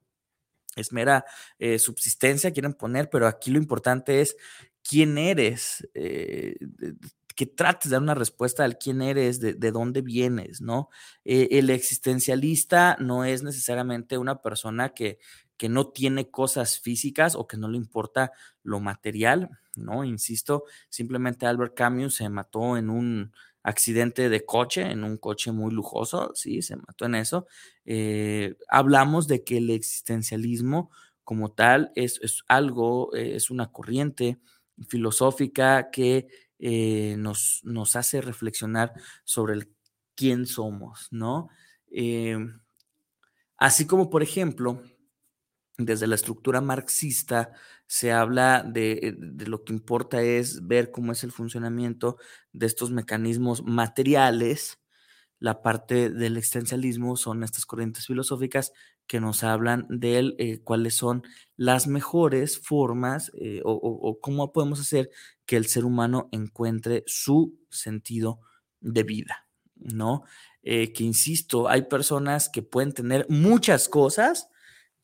es 0.74 0.92
mera 0.92 1.24
eh, 1.58 1.78
subsistencia, 1.78 2.52
quieren 2.52 2.74
poner, 2.74 3.08
pero 3.10 3.26
aquí 3.26 3.50
lo 3.50 3.58
importante 3.58 4.20
es 4.20 4.36
quién 4.86 5.18
eres, 5.18 5.88
que 5.94 7.46
trates 7.46 7.90
de 7.90 7.96
dar 7.96 8.02
una 8.02 8.14
respuesta 8.14 8.64
al 8.64 8.78
quién 8.78 9.02
eres, 9.02 9.40
de, 9.40 9.54
dónde 9.72 10.00
vienes, 10.02 10.60
¿no? 10.60 10.88
el 11.24 11.70
existencialista 11.70 12.96
no 13.00 13.24
es 13.24 13.42
necesariamente 13.42 14.18
una 14.18 14.42
persona 14.42 14.90
que, 14.90 15.18
que 15.56 15.68
no 15.68 15.88
tiene 15.88 16.30
cosas 16.30 16.78
físicas 16.78 17.34
o 17.34 17.46
que 17.46 17.56
no 17.56 17.68
le 17.68 17.76
importa 17.76 18.32
lo 18.62 18.80
material, 18.80 19.50
¿no? 19.74 20.04
Insisto, 20.04 20.64
simplemente 20.88 21.46
Albert 21.46 21.74
Camus 21.74 22.16
se 22.16 22.28
mató 22.28 22.76
en 22.76 22.90
un 22.90 23.32
accidente 23.62 24.28
de 24.28 24.44
coche, 24.44 24.82
en 24.82 25.02
un 25.02 25.16
coche 25.16 25.52
muy 25.52 25.72
lujoso, 25.72 26.32
sí, 26.34 26.62
se 26.62 26.76
mató 26.76 27.06
en 27.06 27.16
eso. 27.16 27.46
Eh, 27.84 28.56
hablamos 28.68 29.26
de 29.26 29.44
que 29.44 29.58
el 29.58 29.70
existencialismo 29.70 30.90
como 31.24 31.50
tal 31.50 31.90
es, 31.96 32.20
algo, 32.46 33.14
eh, 33.14 33.34
es 33.34 33.50
una 33.50 33.72
corriente 33.72 34.38
filosófica 34.88 35.90
que 35.90 36.28
eh, 36.58 37.16
nos, 37.18 37.60
nos, 37.64 37.96
hace 37.96 38.20
reflexionar 38.20 38.92
sobre 39.24 39.54
el 39.54 39.72
quién 40.14 40.46
somos, 40.46 41.08
¿no? 41.10 41.48
así 43.58 43.86
como, 43.86 44.10
por 44.10 44.22
ejemplo, 44.22 44.82
desde 45.78 46.06
la 46.06 46.14
estructura 46.14 46.60
marxista 46.60 47.52
se 47.86 48.12
habla 48.12 48.62
de, 48.62 49.14
de, 49.18 49.46
lo 49.46 49.64
que 49.64 49.72
importa 49.72 50.22
es 50.22 50.66
ver 50.66 50.90
cómo 50.90 51.12
es 51.12 51.22
el 51.22 51.32
funcionamiento 51.32 52.16
de 52.52 52.66
estos 52.66 52.90
mecanismos 52.90 53.62
materiales. 53.62 54.80
La 55.38 55.62
parte 55.62 56.10
del 56.10 56.36
existencialismo 56.36 57.16
son 57.16 57.44
estas 57.44 57.66
corrientes 57.66 58.06
filosóficas 58.06 58.72
que 59.06 59.20
nos 59.20 59.44
hablan 59.44 59.86
de 59.88 60.34
eh, 60.38 60.60
cuáles 60.62 60.94
son 60.94 61.22
las 61.56 61.86
mejores 61.86 62.58
formas 62.58 63.30
eh, 63.34 63.60
o, 63.64 64.18
cómo 64.20 64.52
podemos 64.52 64.80
hacer 64.80 65.10
que 65.44 65.56
el 65.56 65.66
ser 65.66 65.84
humano 65.84 66.28
encuentre 66.32 67.04
su 67.06 67.58
sentido 67.70 68.40
de 68.80 69.02
vida, 69.04 69.48
¿no? 69.76 70.24
Eh, 70.62 70.92
que 70.92 71.04
insisto, 71.04 71.68
hay 71.68 71.82
personas 71.82 72.48
que 72.48 72.62
pueden 72.62 72.92
tener 72.92 73.26
muchas 73.28 73.88
cosas, 73.88 74.48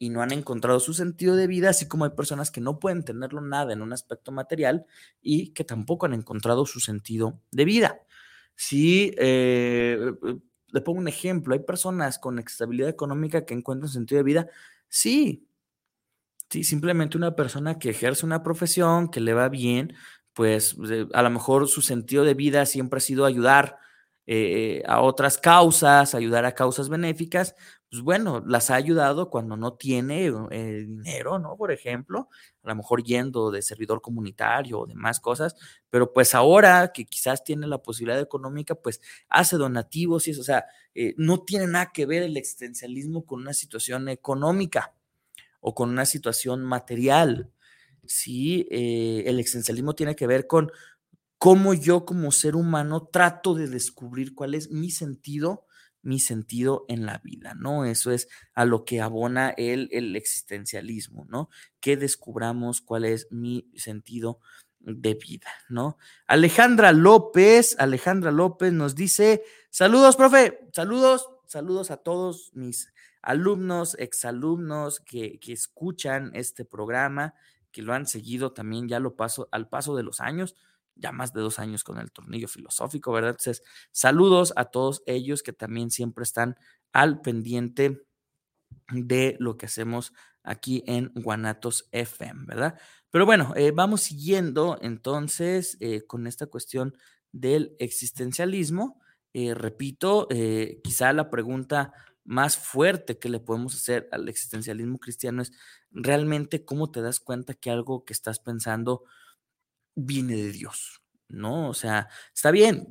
y 0.03 0.11
no 0.11 0.21
han 0.21 0.33
encontrado 0.33 0.81
su 0.81 0.95
sentido 0.95 1.37
de 1.37 1.47
vida, 1.47 1.71
así 1.71 1.87
como 1.87 2.05
hay 2.05 2.11
personas 2.11 2.51
que 2.51 2.61
no 2.61 2.81
pueden 2.81 3.05
tenerlo 3.05 3.41
nada 3.41 3.73
en 3.73 3.83
un 3.83 3.93
aspecto 3.93 4.33
material 4.33 4.85
y 5.21 5.53
que 5.53 5.63
tampoco 5.63 6.07
han 6.07 6.13
encontrado 6.13 6.67
su 6.67 6.81
sentido 6.81 7.41
de 7.53 7.65
vida. 7.65 8.01
Si 8.57 9.15
eh, 9.17 9.97
le 10.73 10.81
pongo 10.81 10.99
un 10.99 11.09
ejemplo, 11.09 11.55
hay 11.55 11.61
personas 11.61 12.19
con 12.19 12.39
estabilidad 12.39 12.89
económica 12.89 13.45
que 13.45 13.55
encuentran 13.55 13.91
sentido 13.91 14.19
de 14.19 14.25
vida, 14.25 14.49
sí, 14.89 15.47
sí, 16.51 16.65
simplemente 16.65 17.17
una 17.17 17.37
persona 17.37 17.79
que 17.79 17.91
ejerce 17.91 18.27
una 18.27 18.43
profesión, 18.43 19.11
que 19.11 19.21
le 19.21 19.35
va 19.35 19.49
bien, 19.49 19.95
pues 20.33 20.77
a 21.13 21.23
lo 21.23 21.31
mejor 21.31 21.69
su 21.69 21.83
sentido 21.83 22.25
de 22.25 22.35
vida 22.35 22.67
siempre 22.67 22.99
ha 22.99 23.01
sido 23.01 23.27
ayudar 23.27 23.79
eh, 24.27 24.83
a 24.87 25.01
otras 25.01 25.39
causas, 25.39 26.15
ayudar 26.15 26.45
a 26.45 26.55
causas 26.55 26.89
benéficas, 26.89 27.55
pues 27.93 28.01
bueno, 28.01 28.43
las 28.47 28.71
ha 28.71 28.77
ayudado 28.77 29.29
cuando 29.29 29.55
no 29.55 29.75
tiene 29.75 30.25
eh, 30.51 30.85
dinero, 30.87 31.39
¿no? 31.39 31.59
Por 31.59 31.71
ejemplo, 31.73 32.31
a 32.63 32.69
lo 32.71 32.77
mejor 32.77 33.03
yendo 33.05 33.51
de 33.51 33.61
servidor 33.61 34.01
comunitario 34.01 34.81
o 34.81 34.87
demás 34.87 35.21
cosas, 35.21 35.57
pero 35.91 36.11
pues 36.11 36.35
ahora 36.35 36.91
que 36.95 37.05
quizás 37.05 37.45
tiene 37.45 37.67
la 37.67 37.83
posibilidad 37.83 38.19
económica, 38.19 38.75
pues 38.77 39.03
hace 39.29 39.59
donativos 39.59 40.27
y 40.27 40.31
eso, 40.31 40.41
o 40.41 40.45
sea, 40.45 40.65
eh, 40.95 41.13
no 41.19 41.43
tiene 41.43 41.67
nada 41.67 41.93
que 41.93 42.07
ver 42.07 42.23
el 42.23 42.39
existencialismo 42.39 43.27
con 43.27 43.43
una 43.43 43.53
situación 43.53 44.09
económica 44.09 44.95
o 45.61 45.75
con 45.75 45.91
una 45.91 46.07
situación 46.07 46.65
material. 46.65 47.53
Sí, 48.07 48.67
el 48.71 49.39
existencialismo 49.39 49.95
tiene 49.95 50.17
que 50.17 50.27
ver 50.27 50.47
con 50.47 50.73
cómo 51.37 51.75
yo 51.75 52.07
como 52.07 52.33
ser 52.33 52.57
humano 52.57 53.07
trato 53.13 53.55
de 53.55 53.69
descubrir 53.69 54.35
cuál 54.35 54.55
es 54.55 54.71
mi 54.71 54.91
sentido, 54.91 55.67
mi 56.03 56.19
sentido 56.19 56.85
en 56.89 57.07
la 57.07 57.19
vida, 57.19 57.55
¿no? 57.55 57.85
Eso 57.85 58.11
es 58.11 58.29
a 58.55 58.65
lo 58.65 58.85
que 58.85 59.01
abona 59.01 59.51
el, 59.51 59.89
el 59.93 60.17
existencialismo, 60.17 61.27
¿no? 61.29 61.49
Que 61.81 61.97
descubramos 61.97 62.81
cuál 62.81 63.05
es 63.05 63.29
mi 63.31 63.71
sentido 63.77 64.41
de 64.81 65.15
vida, 65.15 65.49
¿no? 65.69 65.97
Alejandra 66.27 66.93
López, 66.93 67.77
Alejandra 67.79 68.33
López 68.33 68.73
nos 68.73 68.95
dice, 68.95 69.43
saludos, 69.71 70.17
profe, 70.17 70.69
saludos, 70.73 71.29
saludos 71.47 71.91
a 71.91 71.99
todos 71.99 72.51
mis 72.55 72.93
alumnos, 73.23 73.97
exalumnos 73.99 74.99
que, 75.01 75.39
que 75.39 75.53
escuchan 75.53 76.33
este 76.35 76.65
programa, 76.65 77.35
que 77.71 77.83
lo 77.83 77.95
han 77.95 78.07
seguido 78.07 78.53
también 78.53 78.89
ya 78.89 78.99
lo 78.99 79.15
paso 79.15 79.49
al 79.53 79.69
paso 79.69 79.97
de 79.97 80.03
los 80.03 80.21
años 80.21 80.57
ya 80.95 81.13
más 81.13 81.33
de 81.33 81.41
dos 81.41 81.59
años 81.59 81.85
con 81.85 81.99
el 81.99 82.13
tornillo 82.13 82.49
filosófico, 82.49 83.13
¿verdad? 83.13 83.31
Entonces, 83.31 83.63
saludos 83.91 84.53
a 84.57 84.67
todos 84.67 85.03
ellos 85.07 85.43
que 85.43 85.53
también 85.53 85.91
siempre 85.91 86.25
están 86.25 86.57
al 86.93 87.21
pendiente 87.21 88.03
de 88.91 89.37
lo 89.39 89.57
que 89.57 89.67
hacemos 89.67 90.13
aquí 90.43 90.83
en 90.87 91.13
Guanatos 91.15 91.89
FM, 91.93 92.45
¿verdad? 92.47 92.79
Pero 93.11 93.27
bueno, 93.27 93.53
eh, 93.57 93.73
vamos 93.73 94.03
siguiendo 94.03 94.79
entonces 94.81 95.77
eh, 95.81 96.03
con 96.07 96.27
esta 96.27 96.47
cuestión 96.47 96.97
del 97.31 97.77
existencialismo. 97.79 99.01
Eh, 99.35 99.55
repito, 99.55 100.29
quizá 100.83 101.13
la 101.13 101.31
pregunta 101.31 101.93
más 102.25 102.57
fuerte 102.57 103.19
que 103.19 103.29
le 103.29 103.41
podemos 103.41 103.75
hacer 103.75 104.09
al 104.13 104.29
existencialismo 104.29 104.99
cristiano 104.99 105.43
es 105.43 105.53
realmente 105.91 106.65
cómo 106.65 106.91
te 106.91 107.03
das 107.03 107.21
cuenta 107.21 107.55
que 107.55 107.71
algo 107.71 108.05
que 108.05 108.13
estás 108.13 108.39
pensando 108.39 109.05
viene 109.95 110.37
de 110.37 110.53
Dios, 110.53 111.03
¿no? 111.29 111.69
O 111.69 111.75
sea, 111.75 112.09
está 112.35 112.51
bien, 112.51 112.87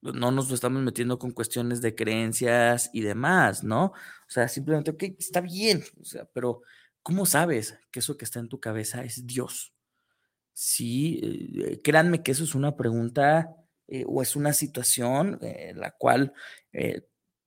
no 0.00 0.30
nos 0.30 0.50
estamos 0.50 0.82
metiendo 0.82 1.18
con 1.18 1.32
cuestiones 1.32 1.80
de 1.80 1.94
creencias 1.94 2.90
y 2.92 3.02
demás, 3.02 3.64
¿no? 3.64 3.86
O 3.86 4.28
sea, 4.28 4.48
simplemente, 4.48 4.90
ok, 4.92 5.02
está 5.18 5.40
bien, 5.40 5.82
o 6.00 6.04
sea, 6.04 6.24
pero 6.32 6.62
¿cómo 7.02 7.26
sabes 7.26 7.78
que 7.90 8.00
eso 8.00 8.16
que 8.16 8.24
está 8.24 8.40
en 8.40 8.48
tu 8.48 8.60
cabeza 8.60 9.04
es 9.04 9.26
Dios? 9.26 9.72
Sí, 10.52 11.20
eh, 11.22 11.80
créanme 11.82 12.22
que 12.22 12.32
eso 12.32 12.44
es 12.44 12.54
una 12.54 12.76
pregunta 12.76 13.54
eh, 13.88 14.04
o 14.06 14.22
es 14.22 14.36
una 14.36 14.52
situación 14.52 15.38
eh, 15.42 15.72
la 15.76 15.90
cual 15.92 16.32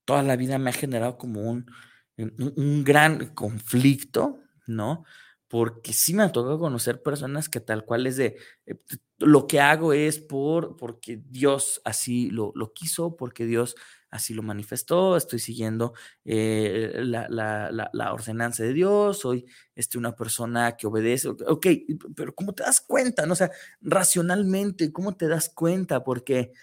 toda 0.06 0.24
la 0.24 0.36
vida 0.36 0.58
me 0.58 0.72
ha 0.72 0.74
generado 0.74 1.18
como 1.18 1.42
un, 1.42 1.72
un 2.18 2.84
gran 2.84 3.34
conflicto, 3.36 4.40
¿no? 4.66 5.06
Porque 5.50 5.94
sí 5.94 6.14
me 6.14 6.24
ha 6.24 6.32
tocado 6.32 6.60
conocer 6.60 7.02
personas 7.02 7.50
que 7.50 7.60
tal 7.60 7.84
cual 7.84 8.06
es 8.06 8.18
de, 8.18 8.38
eh, 8.68 8.76
lo 9.18 9.48
que 9.48 9.60
hago 9.60 9.94
es 9.94 10.20
por, 10.20 10.78
porque 10.78 11.22
Dios 11.26 11.82
así 11.84 12.30
lo, 12.30 12.52
lo 12.56 12.72
quiso, 12.72 13.16
porque 13.16 13.46
Dios 13.46 13.76
así 14.12 14.34
lo 14.36 14.44
manifestó, 14.44 15.18
estoy 15.18 15.40
siguiendo 15.40 15.94
eh, 16.24 16.94
la, 16.98 17.28
la, 17.30 17.90
la, 17.92 18.14
ordenanza 18.14 18.64
de 18.64 18.74
Dios, 18.74 19.20
soy 19.20 19.46
este, 19.76 19.98
una 19.98 20.16
persona 20.16 20.78
que 20.78 20.88
obedece, 20.88 21.30
ok, 21.30 21.68
pero 22.16 22.34
¿cómo 22.36 22.54
te 22.54 22.64
das 22.64 22.80
cuenta? 22.82 23.26
No? 23.26 23.34
O 23.34 23.36
sea, 23.36 23.52
racionalmente, 23.82 24.92
¿cómo 24.92 25.16
te 25.16 25.28
das 25.28 25.50
cuenta? 25.50 26.04
Porque 26.04 26.54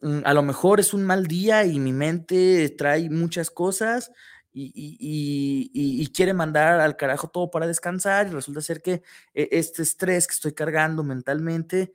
mm, 0.00 0.20
a 0.24 0.34
lo 0.34 0.42
mejor 0.42 0.80
es 0.80 0.94
un 0.94 1.04
mal 1.04 1.26
día 1.26 1.64
y 1.64 1.78
mi 1.78 1.92
mente 1.92 2.68
trae 2.76 3.08
muchas 3.10 3.50
cosas 3.50 4.12
y, 4.58 6.10
quiere 6.14 6.32
mandar 6.32 6.80
al 6.80 6.96
carajo 6.96 7.28
todo 7.28 7.50
para 7.50 7.66
descansar 7.66 8.26
y 8.26 8.30
resulta 8.30 8.60
ser 8.60 8.80
que 8.80 9.02
eh, 9.34 9.48
este 9.52 9.82
estrés 9.82 10.26
que 10.26 10.34
estoy 10.34 10.52
cargando 10.52 11.02
mentalmente 11.04 11.92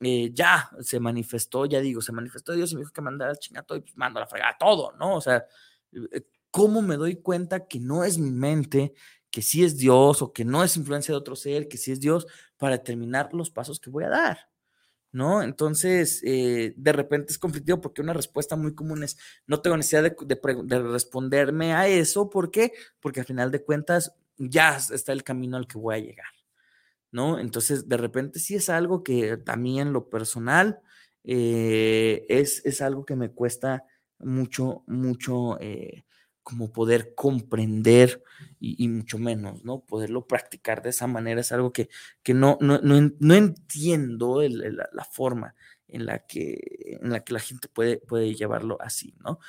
eh, 0.00 0.30
ya 0.32 0.70
se 0.80 1.00
manifestó, 1.00 1.66
ya 1.66 1.80
digo, 1.80 2.00
se 2.02 2.12
manifestó 2.12 2.52
Dios 2.52 2.70
y 2.70 2.76
me 2.76 2.82
dijo 2.82 2.92
que 2.92 3.00
mandara 3.00 3.30
al 3.32 3.38
chingato 3.38 3.76
y 3.76 3.80
pues 3.80 3.96
mando 3.96 4.18
a 4.18 4.22
la 4.22 4.26
fregada 4.28 4.56
todo, 4.58 4.92
¿no? 4.92 5.16
O 5.16 5.20
sea, 5.20 5.46
eh, 5.92 6.22
¿cómo 6.50 6.82
me 6.82 6.96
doy 6.96 7.16
cuenta 7.16 7.66
que 7.66 7.80
no 7.80 8.04
es 8.04 8.18
mi 8.18 8.30
mente, 8.30 8.94
que 9.30 9.42
sí 9.42 9.64
es 9.64 9.76
Dios 9.76 10.22
o 10.22 10.32
que 10.32 10.44
no 10.44 10.62
es 10.62 10.76
influencia 10.76 11.12
de 11.12 11.18
otro 11.18 11.34
ser, 11.34 11.66
que 11.68 11.78
sí 11.78 11.92
es 11.92 12.00
Dios 12.00 12.26
para 12.56 12.76
determinar 12.78 13.32
los 13.32 13.50
pasos 13.50 13.80
que 13.80 13.90
voy 13.90 14.04
a 14.04 14.10
dar? 14.10 14.48
¿No? 15.12 15.42
Entonces, 15.42 16.22
eh, 16.24 16.74
de 16.76 16.92
repente 16.92 17.32
es 17.32 17.38
conflictivo 17.38 17.80
porque 17.80 18.02
una 18.02 18.12
respuesta 18.12 18.56
muy 18.56 18.74
común 18.74 19.02
es, 19.02 19.18
no 19.46 19.60
tengo 19.60 19.76
necesidad 19.76 20.02
de, 20.16 20.78
responderme 20.80 21.74
a 21.74 21.88
eso, 21.88 22.30
¿por 22.30 22.50
qué? 22.50 22.72
Porque 23.00 23.20
al 23.20 23.26
final 23.26 23.50
de 23.50 23.62
cuentas 23.64 24.14
ya 24.36 24.76
está 24.76 25.12
el 25.12 25.24
camino 25.24 25.56
al 25.56 25.66
que 25.66 25.78
voy 25.78 25.94
a 25.96 25.98
llegar, 25.98 26.26
¿no? 27.10 27.38
Entonces, 27.38 27.88
de 27.88 27.96
repente 27.96 28.38
sí 28.38 28.56
es 28.56 28.68
algo 28.68 29.02
que 29.02 29.36
también 29.36 29.92
lo 29.92 30.08
personal 30.10 30.80
eh, 31.24 32.24
es, 32.28 32.64
es, 32.64 32.82
algo 32.82 33.04
que 33.04 33.16
me 33.16 33.30
cuesta 33.30 33.84
mucho, 34.18 34.84
mucho 34.86 35.58
eh, 35.60 36.05
como 36.46 36.70
poder 36.70 37.12
comprender 37.16 38.22
y, 38.60 38.86
mucho 38.86 39.18
menos, 39.18 39.64
¿no? 39.64 39.80
Poderlo 39.80 40.28
practicar 40.28 40.80
de 40.80 40.90
esa 40.90 41.08
manera 41.08 41.40
es 41.40 41.50
algo 41.50 41.72
que, 41.72 41.88
que 42.22 42.34
no, 42.34 42.56
no, 42.60 42.78
no, 42.80 43.34
entiendo 43.34 44.40
la, 44.42 45.04
forma 45.10 45.56
en 45.88 46.06
la, 46.06 46.24
que, 46.24 46.98
en 47.02 47.10
la 47.10 47.24
que 47.24 47.32
la 47.32 47.40
gente 47.40 47.66
puede, 47.66 47.96
puede 47.96 48.36
llevarlo 48.36 48.78
así, 48.80 49.12
¿no? 49.24 49.40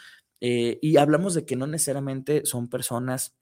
Eh, 0.42 0.80
y 0.82 0.98
hablamos 0.98 1.36
de 1.36 1.46
que 1.46 1.56
no 1.56 1.68
necesariamente 1.68 2.48
son 2.48 2.68
personas 2.68 3.38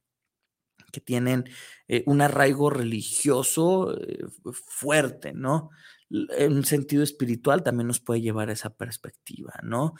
que 0.91 0.99
tienen 0.99 1.45
eh, 1.87 2.03
un 2.07 2.19
arraigo 2.19 2.69
religioso 2.69 3.97
eh, 3.97 4.25
fuerte, 4.67 5.31
¿no? 5.31 5.69
En 6.09 6.57
un 6.57 6.65
sentido 6.65 7.03
espiritual 7.03 7.63
también 7.63 7.87
nos 7.87 8.01
puede 8.01 8.19
llevar 8.19 8.49
a 8.49 8.53
esa 8.53 8.75
perspectiva, 8.75 9.53
¿no? 9.63 9.93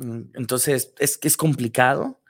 Mm, 0.00 0.30
entonces, 0.34 0.94
es 0.98 1.18
que 1.18 1.28
es 1.28 1.36
complicado, 1.36 2.20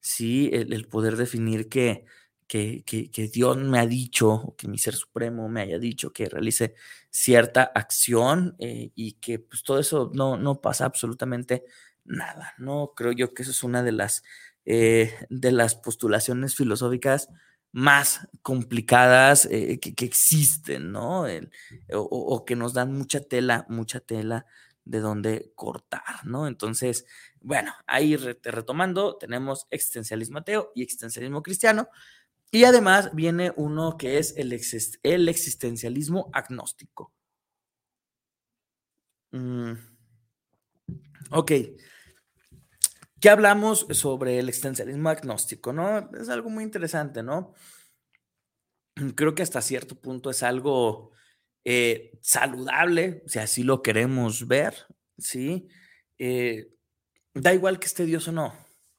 sí, 0.00 0.50
el, 0.52 0.86
poder 0.88 1.16
definir 1.16 1.68
que, 1.68 2.04
que, 2.48 2.82
que, 2.84 3.28
Dios 3.28 3.56
me 3.58 3.78
ha 3.78 3.86
dicho, 3.86 4.30
o 4.32 4.56
que 4.56 4.66
mi 4.68 4.78
ser 4.78 4.94
supremo 4.94 5.48
me 5.48 5.60
haya 5.62 5.78
dicho 5.78 6.12
que 6.12 6.28
realice 6.28 6.74
cierta 7.10 7.62
acción 7.62 8.56
eh, 8.58 8.90
y 8.96 9.12
que 9.14 9.38
pues 9.38 9.62
todo 9.62 9.78
eso 9.78 10.10
no, 10.14 10.36
no 10.36 10.60
pasa 10.60 10.86
absolutamente 10.86 11.64
nada, 12.04 12.54
¿no? 12.58 12.92
Creo 12.96 13.12
yo 13.12 13.32
que 13.34 13.42
eso 13.42 13.52
es 13.52 13.62
una 13.62 13.84
de 13.84 13.92
las, 13.92 14.24
eh, 14.64 15.14
de 15.30 15.52
las 15.52 15.76
postulaciones 15.76 16.56
filosóficas 16.56 17.28
más 17.72 18.28
complicadas 18.42 19.46
eh, 19.46 19.78
que, 19.78 20.04
existen, 20.04 20.90
¿no? 20.90 21.26
o, 21.26 22.00
o, 22.00 22.44
que 22.44 22.56
nos 22.56 22.74
dan 22.74 22.92
mucha 22.92 23.20
tela, 23.20 23.64
mucha 23.68 24.00
tela 24.00 24.46
de 24.84 25.00
dónde 25.00 25.52
cortar, 25.54 26.24
¿no? 26.24 26.46
Entonces, 26.46 27.06
bueno, 27.40 27.72
ahí 27.86 28.16
retomando, 28.16 29.16
tenemos 29.16 29.66
existencialismo 29.70 30.38
ateo 30.38 30.72
y 30.74 30.82
existencialismo 30.82 31.42
cristiano. 31.42 31.88
Y 32.52 32.64
además 32.64 33.14
viene 33.14 33.52
uno 33.56 33.96
que 33.96 34.18
es 34.18 34.34
el, 34.36 34.52
el 35.02 35.28
existencialismo 35.28 36.30
agnóstico. 36.32 37.12
Mm. 39.32 39.74
Ok. 41.30 41.52
¿Qué 43.20 43.28
hablamos 43.28 43.86
sobre 43.90 44.38
el 44.38 44.48
existencialismo 44.48 45.10
agnóstico? 45.10 45.72
¿no? 45.72 46.10
Es 46.18 46.28
algo 46.28 46.50
muy 46.50 46.64
interesante, 46.64 47.22
¿no? 47.22 47.54
Creo 49.14 49.34
que 49.34 49.42
hasta 49.42 49.60
cierto 49.60 49.94
punto 50.00 50.30
es 50.30 50.42
algo 50.42 51.12
eh, 51.64 52.18
saludable, 52.22 53.22
si 53.26 53.38
así 53.38 53.62
lo 53.62 53.82
queremos 53.82 54.46
ver, 54.46 54.74
¿sí? 55.18 55.68
Eh, 56.18 56.68
da 57.34 57.54
igual 57.54 57.78
que 57.78 57.86
esté 57.86 58.04
Dios 58.04 58.28
o 58.28 58.32
no. 58.32 58.54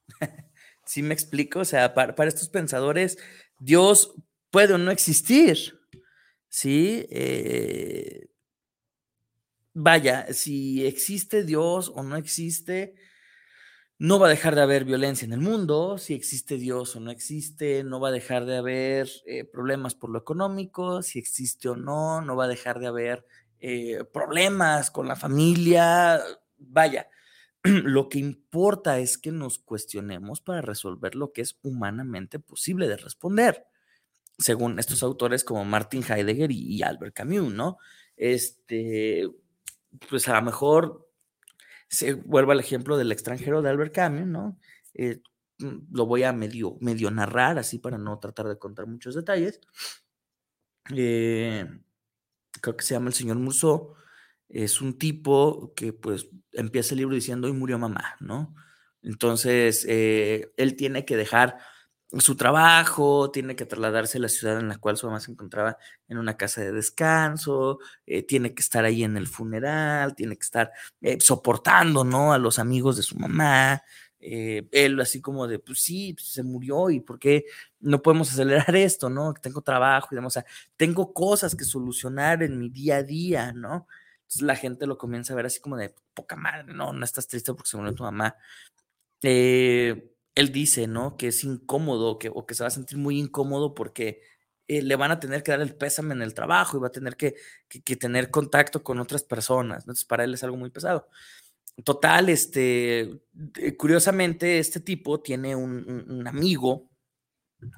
¿Sí 0.86 1.02
me 1.02 1.14
explico? 1.14 1.60
O 1.60 1.66
sea, 1.66 1.94
para, 1.94 2.28
estos 2.28 2.50
pensadores, 2.50 3.18
Dios 3.60 4.14
puede 4.50 4.74
o 4.74 4.78
no 4.78 4.92
existir, 4.92 5.80
¿sí? 6.50 7.08
Eh, 7.10 8.30
vaya, 9.74 10.34
si 10.34 10.86
existe 10.86 11.44
Dios 11.44 11.92
o 11.96 12.04
no 12.04 12.18
existe, 12.18 12.96
no 14.02 14.18
va 14.18 14.26
a 14.26 14.30
dejar 14.32 14.56
de 14.56 14.64
haber 14.64 14.84
violencia 14.84 15.28
en 15.28 15.34
el 15.34 15.42
mundo, 15.42 16.00
si 16.00 16.16
existe 16.16 16.58
Dios 16.58 16.96
o 16.96 17.00
no 17.00 17.12
existe, 17.12 17.84
no 17.84 18.00
va 18.00 18.08
a 18.10 18.12
dejar 18.12 18.48
de 18.48 18.58
haber 18.58 19.08
eh, 19.28 19.44
problemas 19.44 19.94
por 19.94 20.10
lo 20.10 20.18
económico, 20.18 21.04
si 21.04 21.20
existe 21.20 21.70
o 21.70 21.76
no, 21.76 22.20
no 22.20 22.36
va 22.36 22.46
a 22.46 22.48
dejar 22.48 22.80
de 22.80 22.88
haber 22.88 23.28
eh, 23.60 24.04
problemas 24.12 24.90
con 24.90 25.08
la 25.08 25.16
familia, 25.16 26.20
vaya, 26.58 27.10
lo 27.62 28.10
que 28.10 28.18
importa 28.18 28.98
es 28.98 29.20
que 29.20 29.32
nos 29.32 29.60
cuestionemos 29.60 30.42
para 30.42 30.64
resolver 30.64 31.14
lo 31.14 31.32
que 31.32 31.42
es 31.42 31.60
humanamente 31.62 32.40
posible 32.40 32.88
de 32.88 32.98
responder, 32.98 33.68
según 34.40 34.80
estos 34.80 35.04
autores 35.04 35.44
como 35.44 35.64
Martin 35.64 36.02
Heidegger 36.02 36.52
y, 36.52 36.82
Albert 36.82 37.14
Camus, 37.14 37.54
¿no? 37.54 37.78
Este, 38.18 39.30
pues 40.10 40.28
a 40.28 40.34
lo 40.34 40.42
mejor 40.42 41.11
se 41.92 42.14
vuelve 42.14 42.54
al 42.54 42.60
ejemplo 42.62 42.98
del 42.98 43.12
extranjero 43.12 43.62
de 43.62 43.70
Albert 43.70 43.94
Camus, 43.94 44.26
¿no? 44.26 44.58
Eh, 44.94 45.22
mm, 45.60 45.94
lo 45.94 46.06
voy 46.06 46.24
a 46.24 46.32
medio, 46.34 46.78
medio 46.80 47.12
narrar 47.12 47.60
así 47.60 47.80
para 47.80 47.98
no 47.98 48.18
tratar 48.18 48.48
de 48.48 48.58
contar 48.58 48.88
muchos 48.88 49.14
detalles. 49.14 49.60
Eh, 50.96 51.68
creo 52.62 52.78
que 52.78 52.86
se 52.86 52.94
llama 52.94 53.10
el 53.10 53.14
señor 53.14 53.38
Musso, 53.38 53.96
es 54.50 54.82
un 54.82 54.98
tipo 54.98 55.74
que 55.76 55.94
pues 55.94 56.30
empieza 56.54 56.94
el 56.94 57.00
libro 57.00 57.16
diciendo 57.16 57.48
hoy 57.48 57.54
murió 57.54 57.78
mamá, 57.78 58.16
¿no? 58.20 58.56
Entonces, 59.02 59.86
eh, 59.90 60.54
él 60.58 60.76
tiene 60.76 61.06
que 61.06 61.18
dejar 61.18 61.58
su 62.20 62.36
trabajo, 62.36 63.32
tiene 63.32 63.56
que 63.56 63.66
trasladarse 63.66 64.18
a 64.18 64.22
la 64.22 64.30
ciudad 64.30 64.60
en 64.60 64.68
la 64.68 64.78
cual 64.78 64.98
su 64.98 65.08
mamá 65.08 65.20
se 65.20 65.32
encontraba 65.32 65.78
en 66.10 66.18
una 66.18 66.36
casa 66.36 66.62
de 66.62 66.74
descanso, 66.74 67.80
eh, 68.06 68.24
tiene 68.24 68.54
que 68.54 68.62
estar 68.62 68.84
ahí 68.84 69.04
en 69.04 69.16
el 69.16 69.28
funeral, 69.28 70.16
tiene 70.16 70.36
que 70.36 70.44
estar 70.44 70.72
eh, 71.02 71.18
soportando, 71.22 72.04
¿no? 72.04 72.34
A 72.34 72.38
los 72.38 72.60
amigos 72.60 72.98
de 72.98 73.04
su 73.04 73.18
mamá. 73.18 73.82
él 74.20 75.00
así 75.02 75.22
como 75.22 75.48
de, 75.48 75.60
pues 75.60 75.80
sí, 75.82 76.14
pues, 76.14 76.28
se 76.28 76.44
murió 76.44 76.90
y 76.90 77.00
por 77.00 77.18
qué 77.20 77.46
no 77.80 78.02
podemos 78.02 78.32
acelerar 78.32 78.76
esto, 78.76 79.10
¿no? 79.10 79.34
Tengo 79.34 79.62
trabajo 79.62 80.10
y 80.12 80.16
demás, 80.16 80.34
o 80.38 80.40
sea, 80.42 80.46
tengo 80.76 81.14
cosas 81.14 81.56
que 81.56 81.64
solucionar 81.64 82.44
en 82.44 82.60
mi 82.60 82.70
día 82.70 82.98
a 82.98 83.04
día, 83.04 83.54
¿no? 83.54 83.88
la 84.40 84.56
gente 84.56 84.88
lo 84.88 84.98
comienza 84.98 85.34
a 85.34 85.36
ver 85.36 85.48
así 85.48 85.60
como 85.60 85.76
de 85.76 85.94
poca 86.14 86.36
madre, 86.36 86.74
no, 86.74 86.94
no 86.94 87.04
estás 87.04 87.28
triste 87.28 87.54
porque 87.54 87.70
se 87.70 87.78
murió 87.78 87.94
tu 87.94 88.04
mamá. 88.04 88.36
Eh, 89.22 90.11
él 90.36 90.52
dice, 90.52 90.88
¿no? 90.88 91.18
Que 91.18 91.28
es 91.28 91.44
incómodo 91.44 92.18
que, 92.20 92.30
o 92.34 92.46
que 92.46 92.56
se 92.56 92.64
va 92.64 92.68
a 92.68 92.72
sentir 92.72 92.98
muy 92.98 93.20
incómodo 93.20 93.74
porque 93.74 94.22
eh, 94.68 94.82
le 94.82 94.96
van 94.96 95.12
a 95.12 95.20
tener 95.20 95.44
que 95.44 95.52
dar 95.52 95.62
el 95.62 95.76
pésame 95.76 96.14
en 96.14 96.22
el 96.22 96.34
trabajo 96.34 96.78
y 96.78 96.80
va 96.80 96.88
a 96.88 96.92
tener 96.92 97.18
que, 97.18 97.36
tener 98.00 98.32
contacto 98.32 98.84
con 98.84 99.00
otras 99.00 99.24
personas. 99.24 99.84
Entonces, 99.84 100.06
para 100.06 100.24
él 100.24 100.34
es 100.34 100.44
algo 100.44 100.58
muy 100.58 100.70
pesado. 100.70 101.10
Total, 101.84 102.30
este, 102.30 103.22
curiosamente, 103.78 104.60
este 104.60 104.80
tipo 104.80 105.22
tiene 105.22 105.56
un, 105.56 106.26
amigo, 106.28 106.90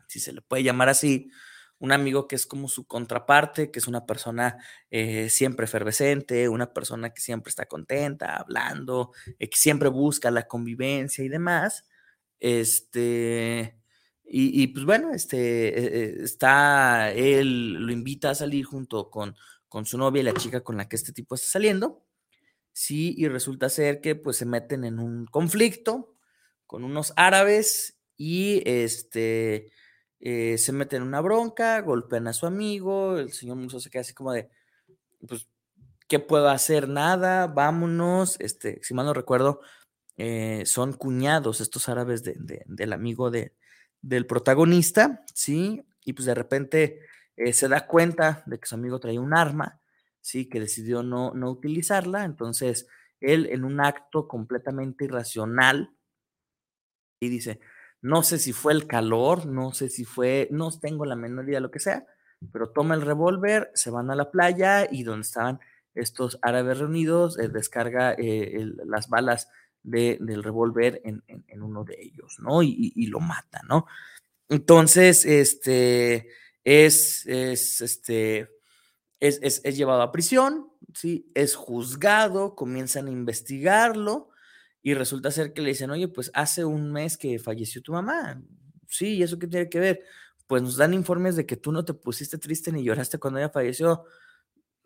si 0.07 0.19
se 0.19 0.33
le 0.33 0.41
puede 0.41 0.63
llamar 0.63 0.89
así, 0.89 1.31
un 1.79 1.91
amigo 1.91 2.27
que 2.27 2.35
es 2.35 2.45
como 2.45 2.67
su 2.67 2.85
contraparte, 2.85 3.71
que 3.71 3.79
es 3.79 3.87
una 3.87 4.05
persona 4.05 4.57
eh, 4.91 5.29
siempre 5.29 5.65
efervescente, 5.65 6.47
una 6.47 6.73
persona 6.73 7.09
que 7.11 7.21
siempre 7.21 7.49
está 7.49 7.65
contenta, 7.65 8.37
hablando, 8.37 9.11
eh, 9.39 9.49
que 9.49 9.57
siempre 9.57 9.89
busca 9.89 10.31
la 10.31 10.47
convivencia 10.47 11.23
y 11.23 11.29
demás. 11.29 11.85
Este, 12.39 13.77
y, 14.25 14.67
pues 14.67 14.85
bueno, 14.85 15.11
este, 15.13 15.67
eh, 15.67 16.23
está, 16.23 17.11
él 17.11 17.73
lo 17.73 17.91
invita 17.91 18.31
a 18.31 18.35
salir 18.35 18.65
junto 18.65 19.09
con, 19.09 19.35
con 19.67 19.85
su 19.85 19.97
novia 19.97 20.21
y 20.21 20.23
la 20.23 20.33
chica 20.33 20.61
con 20.61 20.77
la 20.77 20.89
que 20.89 20.95
este 20.95 21.13
tipo 21.13 21.35
está 21.35 21.47
saliendo. 21.47 22.03
Sí, 22.71 23.13
y 23.17 23.27
resulta 23.27 23.69
ser 23.69 24.01
que 24.01 24.15
pues 24.15 24.37
se 24.37 24.45
meten 24.45 24.83
en 24.83 24.99
un 24.99 25.25
conflicto 25.27 26.15
con 26.65 26.83
unos 26.83 27.13
árabes 27.15 27.99
y 28.17 28.63
este, 28.65 29.71
eh, 30.19 30.57
se 30.57 30.71
mete 30.71 30.95
en 30.95 31.03
una 31.03 31.21
bronca, 31.21 31.81
golpean 31.81 32.27
a 32.27 32.33
su 32.33 32.47
amigo, 32.47 33.17
el 33.17 33.31
señor 33.31 33.57
Muso 33.57 33.79
se 33.79 33.91
queda 33.91 34.01
así 34.01 34.13
como 34.13 34.31
de, 34.33 34.49
pues, 35.27 35.47
¿qué 36.07 36.19
puedo 36.19 36.49
hacer? 36.49 36.87
Nada, 36.89 37.47
vámonos. 37.47 38.37
Este, 38.39 38.79
si 38.83 38.93
mal 38.93 39.05
no 39.05 39.13
recuerdo, 39.13 39.61
eh, 40.17 40.63
son 40.65 40.93
cuñados 40.93 41.59
estos 41.61 41.89
árabes 41.89 42.23
del 42.23 42.93
amigo 42.93 43.31
de, 43.31 43.55
del 44.01 44.27
protagonista, 44.27 45.23
¿sí? 45.33 45.83
Y 46.05 46.13
pues 46.13 46.25
de 46.25 46.35
repente 46.35 46.99
eh, 47.35 47.53
se 47.53 47.67
da 47.67 47.87
cuenta 47.87 48.43
de 48.45 48.59
que 48.59 48.67
su 48.67 48.75
amigo 48.75 48.99
traía 48.99 49.21
un 49.21 49.33
arma, 49.33 49.81
¿sí? 50.21 50.47
Que 50.47 50.59
decidió 50.59 51.01
no, 51.01 51.33
no 51.33 51.49
utilizarla, 51.49 52.25
entonces 52.25 52.87
él 53.21 53.47
en 53.51 53.63
un 53.63 53.79
acto 53.81 54.27
completamente 54.27 55.05
irracional, 55.05 55.95
y 57.19 57.29
dice, 57.29 57.61
no 58.01 58.21
sé 58.21 58.37
si 58.37 58.51
fue 58.51 58.73
el 58.73 58.85
calor, 58.85 59.45
no 59.45 59.71
sé 59.71 59.87
si 59.89 60.03
fue, 60.03 60.49
no 60.51 60.69
tengo 60.77 61.05
la 61.05 61.15
menor 61.15 61.45
idea 61.45 61.57
de 61.57 61.61
lo 61.61 61.71
que 61.71 61.79
sea, 61.79 62.05
pero 62.51 62.69
toma 62.69 62.95
el 62.95 63.01
revólver, 63.01 63.71
se 63.73 63.89
van 63.89 64.11
a 64.11 64.15
la 64.15 64.29
playa 64.29 64.85
y 64.91 65.03
donde 65.03 65.21
estaban 65.21 65.61
estos 65.95 66.37
árabes 66.41 66.79
reunidos, 66.79 67.39
eh, 67.39 67.47
descarga 67.47 68.17
las 68.85 69.07
balas 69.07 69.47
del 69.83 70.43
revólver 70.43 71.01
en, 71.03 71.23
uno 71.61 71.83
de 71.83 71.97
ellos, 72.01 72.37
¿no? 72.39 72.63
Y, 72.63 73.05
lo 73.07 73.19
mata, 73.19 73.61
¿no? 73.67 73.85
Entonces, 74.49 75.25
este, 75.25 76.29
es, 76.63 77.25
es, 77.25 77.81
este, 77.81 78.49
es, 79.19 79.61
es 79.63 79.77
llevado 79.77 80.01
a 80.01 80.11
prisión, 80.11 80.69
¿sí? 80.93 81.29
Es 81.35 81.55
juzgado, 81.55 82.55
comienzan 82.55 83.07
a 83.07 83.11
investigarlo, 83.11 84.29
y 84.83 84.93
resulta 84.93 85.31
ser 85.31 85.53
que 85.53 85.61
le 85.61 85.69
dicen, 85.69 85.89
oye, 85.91 86.09
pues 86.09 86.29
hace 86.33 86.65
un 86.65 86.91
mes 86.91 87.17
que 87.17 87.39
falleció 87.39 87.81
tu 87.81 87.93
mamá. 87.93 88.41
Sí, 88.89 89.15
¿y 89.15 89.23
eso 89.23 89.39
qué 89.39 89.47
tiene 89.47 89.69
que 89.69 89.79
ver? 89.79 90.03
Pues 90.45 90.61
nos 90.61 90.75
dan 90.75 90.93
informes 90.93 91.37
de 91.37 91.45
que 91.45 91.55
tú 91.55 91.71
no 91.71 91.85
te 91.85 91.93
pusiste 91.93 92.37
triste 92.37 92.69
ni 92.71 92.83
lloraste 92.83 93.17
cuando 93.17 93.39
ella 93.39 93.49
falleció. 93.49 94.03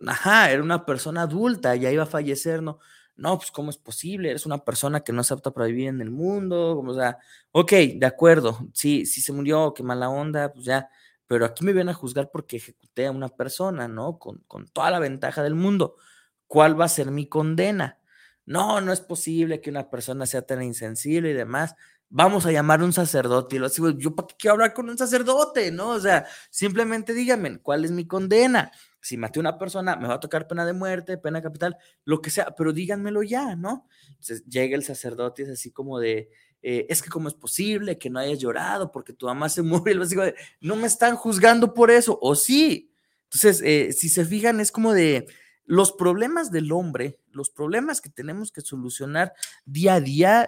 Ajá, 0.06 0.52
era 0.52 0.62
una 0.62 0.86
persona 0.86 1.24
adulta, 1.24 1.76
ya 1.76 1.92
iba 1.92 2.04
a 2.04 2.06
fallecer, 2.06 2.62
¿no? 2.62 2.80
No, 3.18 3.38
pues 3.38 3.52
¿cómo 3.52 3.70
es 3.72 3.78
posible? 3.78 4.30
Eres 4.30 4.46
una 4.46 4.60
persona 4.64 5.02
que 5.02 5.12
no 5.14 5.22
es 5.22 5.32
apta 5.32 5.52
para 5.52 5.68
vivir 5.68 5.88
en 5.88 6.02
el 6.02 6.12
mundo, 6.12 6.80
o 6.80 6.94
sea, 6.94 7.18
ok, 7.52 7.72
de 7.96 8.06
acuerdo, 8.06 8.60
sí, 8.74 9.06
sí 9.06 9.22
se 9.22 9.34
murió, 9.34 9.74
qué 9.74 9.84
mala 9.84 10.10
onda, 10.10 10.54
pues 10.54 10.66
ya, 10.66 10.90
pero 11.28 11.46
aquí 11.46 11.66
me 11.66 11.74
vienen 11.74 11.90
a 11.90 11.94
juzgar 11.96 12.30
porque 12.32 12.58
ejecuté 12.58 13.08
a 13.08 13.12
una 13.12 13.30
persona, 13.30 13.88
¿no? 13.88 14.20
Con, 14.20 14.44
con 14.48 14.68
toda 14.68 14.92
la 14.92 15.00
ventaja 15.00 15.44
del 15.44 15.56
mundo. 15.56 15.96
¿Cuál 16.48 16.80
va 16.80 16.86
a 16.86 16.90
ser 16.90 17.12
mi 17.12 17.28
condena? 17.28 18.00
no, 18.46 18.80
no 18.82 18.94
es 18.94 19.02
posible 19.02 19.60
que 19.62 19.70
una 19.70 19.90
persona 19.90 20.26
sea 20.26 20.42
tan 20.42 20.64
insensible 20.64 21.32
y 21.32 21.34
demás. 21.34 21.76
Vamos 22.10 22.46
a 22.46 22.52
llamar 22.52 22.82
a 22.82 22.86
un 22.86 22.94
sacerdote. 22.94 23.58
Y 23.58 23.60
lo 23.60 23.70
digo, 23.70 23.90
yo 23.92 24.16
para 24.16 24.28
qué 24.28 24.36
quiero 24.40 24.54
hablar 24.54 24.74
con 24.74 24.90
un 24.90 24.98
sacerdote, 24.98 25.72
¿no? 25.72 25.90
O 25.90 26.00
sea, 26.00 26.26
simplemente 26.50 27.14
díganme 27.14 27.60
cuál 27.60 27.84
es 27.86 27.92
mi 27.92 28.08
condena. 28.08 28.72
Si 29.02 29.18
maté 29.18 29.40
a 29.40 29.42
una 29.42 29.58
persona, 29.58 29.96
me 29.96 30.08
va 30.08 30.16
a 30.16 30.20
tocar 30.20 30.48
pena 30.48 30.66
de 30.66 30.74
muerte, 30.74 31.18
pena 31.18 31.42
capital, 31.42 31.78
lo 32.06 32.22
que 32.22 32.30
sea, 32.30 32.54
pero 32.56 32.74
díganmelo 32.74 33.24
ya, 33.24 33.56
¿no? 33.56 33.88
Entonces 34.10 34.46
llega 34.46 34.76
el 34.76 34.84
sacerdote 34.84 35.42
y 35.42 35.46
es 35.46 35.52
así 35.52 35.72
como 35.72 36.00
de, 36.00 36.30
eh, 36.62 36.86
es 36.90 37.02
que 37.02 37.10
cómo 37.10 37.28
es 37.28 37.34
posible 37.34 37.98
que 37.98 38.10
no 38.10 38.20
hayas 38.20 38.40
llorado 38.40 38.92
porque 38.92 39.14
tu 39.14 39.26
mamá 39.26 39.50
se 39.50 39.62
murió. 39.64 40.04
Y 40.04 40.08
digo, 40.08 40.24
no 40.62 40.76
me 40.76 40.88
están 40.88 41.16
juzgando 41.16 41.74
por 41.74 41.92
eso, 41.92 42.18
o 42.22 42.36
sí. 42.36 42.92
Entonces, 43.26 43.62
eh, 43.66 43.92
si 43.92 44.08
se 44.08 44.26
fijan, 44.26 44.62
es 44.62 44.72
como 44.72 44.94
de, 44.94 45.28
los 45.68 45.92
problemas 45.92 46.50
del 46.50 46.72
hombre, 46.72 47.20
los 47.32 47.50
problemas 47.50 48.00
que 48.00 48.10
tenemos 48.10 48.52
que 48.52 48.62
solucionar 48.62 49.34
día 49.66 49.96
a 49.96 50.02
día, 50.02 50.48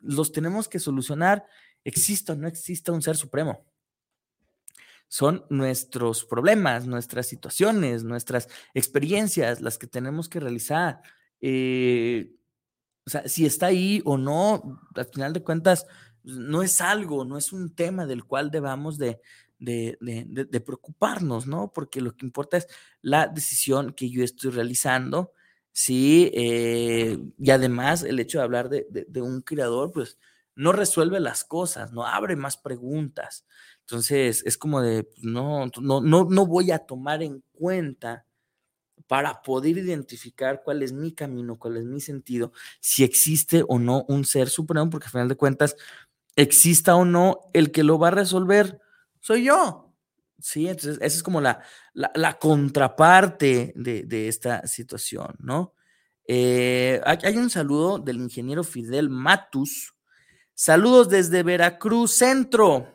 los 0.00 0.32
tenemos 0.32 0.68
que 0.68 0.78
solucionar, 0.78 1.46
exista 1.84 2.32
o 2.32 2.36
no 2.36 2.48
exista 2.48 2.92
un 2.92 3.02
ser 3.02 3.16
supremo. 3.16 3.64
Son 5.08 5.44
nuestros 5.48 6.24
problemas, 6.24 6.86
nuestras 6.86 7.26
situaciones, 7.26 8.04
nuestras 8.04 8.48
experiencias, 8.74 9.60
las 9.60 9.78
que 9.78 9.86
tenemos 9.86 10.28
que 10.28 10.40
realizar. 10.40 11.00
Eh, 11.40 12.34
o 13.06 13.10
sea, 13.10 13.26
si 13.26 13.46
está 13.46 13.66
ahí 13.66 14.02
o 14.04 14.18
no, 14.18 14.80
al 14.94 15.06
final 15.06 15.32
de 15.32 15.42
cuentas, 15.42 15.86
no 16.24 16.62
es 16.62 16.82
algo, 16.82 17.24
no 17.24 17.38
es 17.38 17.54
un 17.54 17.74
tema 17.74 18.04
del 18.04 18.24
cual 18.24 18.50
debamos 18.50 18.98
de, 18.98 19.20
de, 19.58 20.62
preocuparnos, 20.64 21.46
¿no? 21.46 21.72
Porque 21.72 22.00
lo 22.00 22.14
que 22.14 22.26
importa 22.26 22.58
es 22.58 22.68
la 23.00 23.26
decisión 23.28 23.92
que 23.92 24.10
yo 24.10 24.22
estoy 24.22 24.50
realizando, 24.50 25.32
¿sí? 25.78 26.28
Eh, 26.34 27.16
y 27.38 27.50
además 27.52 28.02
el 28.02 28.18
hecho 28.18 28.38
de 28.38 28.44
hablar 28.44 28.68
de, 28.68 29.22
un 29.22 29.42
creador, 29.42 29.92
pues 29.92 30.18
no 30.56 30.72
resuelve 30.72 31.20
las 31.20 31.44
cosas, 31.44 31.92
no 31.92 32.04
abre 32.04 32.34
más 32.34 32.56
preguntas. 32.56 33.46
Entonces 33.82 34.42
es 34.44 34.58
como 34.58 34.82
de, 34.82 35.04
pues, 35.04 35.22
no, 35.22 35.66
no, 35.80 36.00
no, 36.00 36.24
no 36.24 36.46
voy 36.46 36.72
a 36.72 36.80
tomar 36.80 37.22
en 37.22 37.44
cuenta 37.52 38.26
para 39.06 39.40
poder 39.40 39.78
identificar 39.78 40.62
cuál 40.64 40.82
es 40.82 40.92
mi 40.92 41.12
camino, 41.12 41.60
cuál 41.60 41.76
es 41.76 41.84
mi 41.84 42.00
sentido, 42.00 42.52
si 42.80 43.04
existe 43.04 43.64
o 43.68 43.78
no 43.78 44.04
un 44.08 44.24
ser 44.24 44.48
supremo, 44.48 44.90
porque 44.90 45.06
al 45.06 45.12
final 45.12 45.28
de 45.28 45.36
cuentas, 45.36 45.76
exista 46.34 46.96
o 46.96 47.04
no, 47.04 47.38
el 47.52 47.70
que 47.70 47.84
lo 47.84 48.00
va 48.00 48.08
a 48.08 48.10
resolver 48.10 48.80
soy 49.20 49.44
yo. 49.44 49.87
Sí, 50.38 50.68
entonces 50.68 50.96
esa 50.96 51.16
es 51.16 51.22
como 51.22 51.40
la, 51.40 51.62
la, 51.94 52.38
contraparte 52.38 53.72
de, 53.74 54.28
esta 54.28 54.66
situación, 54.66 55.34
¿no? 55.40 55.74
Eh, 56.26 57.00
hay 57.04 57.36
un 57.36 57.50
saludo 57.50 57.98
del 57.98 58.18
ingeniero 58.18 58.62
Fidel 58.62 59.10
Matus. 59.10 59.94
Saludos 60.54 61.08
desde 61.08 61.42
Veracruz 61.42 62.12
Centro. 62.12 62.86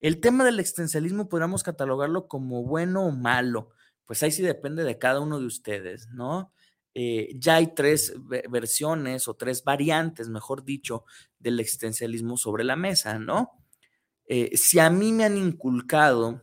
El 0.00 0.20
tema 0.20 0.44
del 0.44 0.58
existencialismo 0.58 1.28
podríamos 1.28 1.62
catalogarlo 1.62 2.26
como 2.26 2.64
bueno 2.64 3.06
o 3.06 3.12
malo. 3.12 3.70
Pues 4.04 4.22
ahí 4.22 4.32
sí 4.32 4.42
depende 4.42 4.84
de 4.84 4.98
cada 4.98 5.20
uno 5.20 5.38
de 5.38 5.46
ustedes, 5.46 6.08
¿no? 6.08 6.52
eh, 7.00 7.32
ya 7.36 7.54
hay 7.54 7.74
tres 7.74 8.12
versiones 8.50 9.28
o 9.28 9.34
tres 9.34 9.62
variantes, 9.62 10.28
mejor 10.28 10.64
dicho, 10.64 11.04
del 11.38 11.60
existencialismo 11.60 12.36
sobre 12.36 12.64
la 12.64 12.74
mesa, 12.74 13.20
¿no? 13.20 13.52
Eh, 14.26 14.56
si 14.56 14.80
a 14.80 14.90
mí 14.90 15.12
me 15.12 15.24
han 15.24 15.36
inculcado 15.36 16.42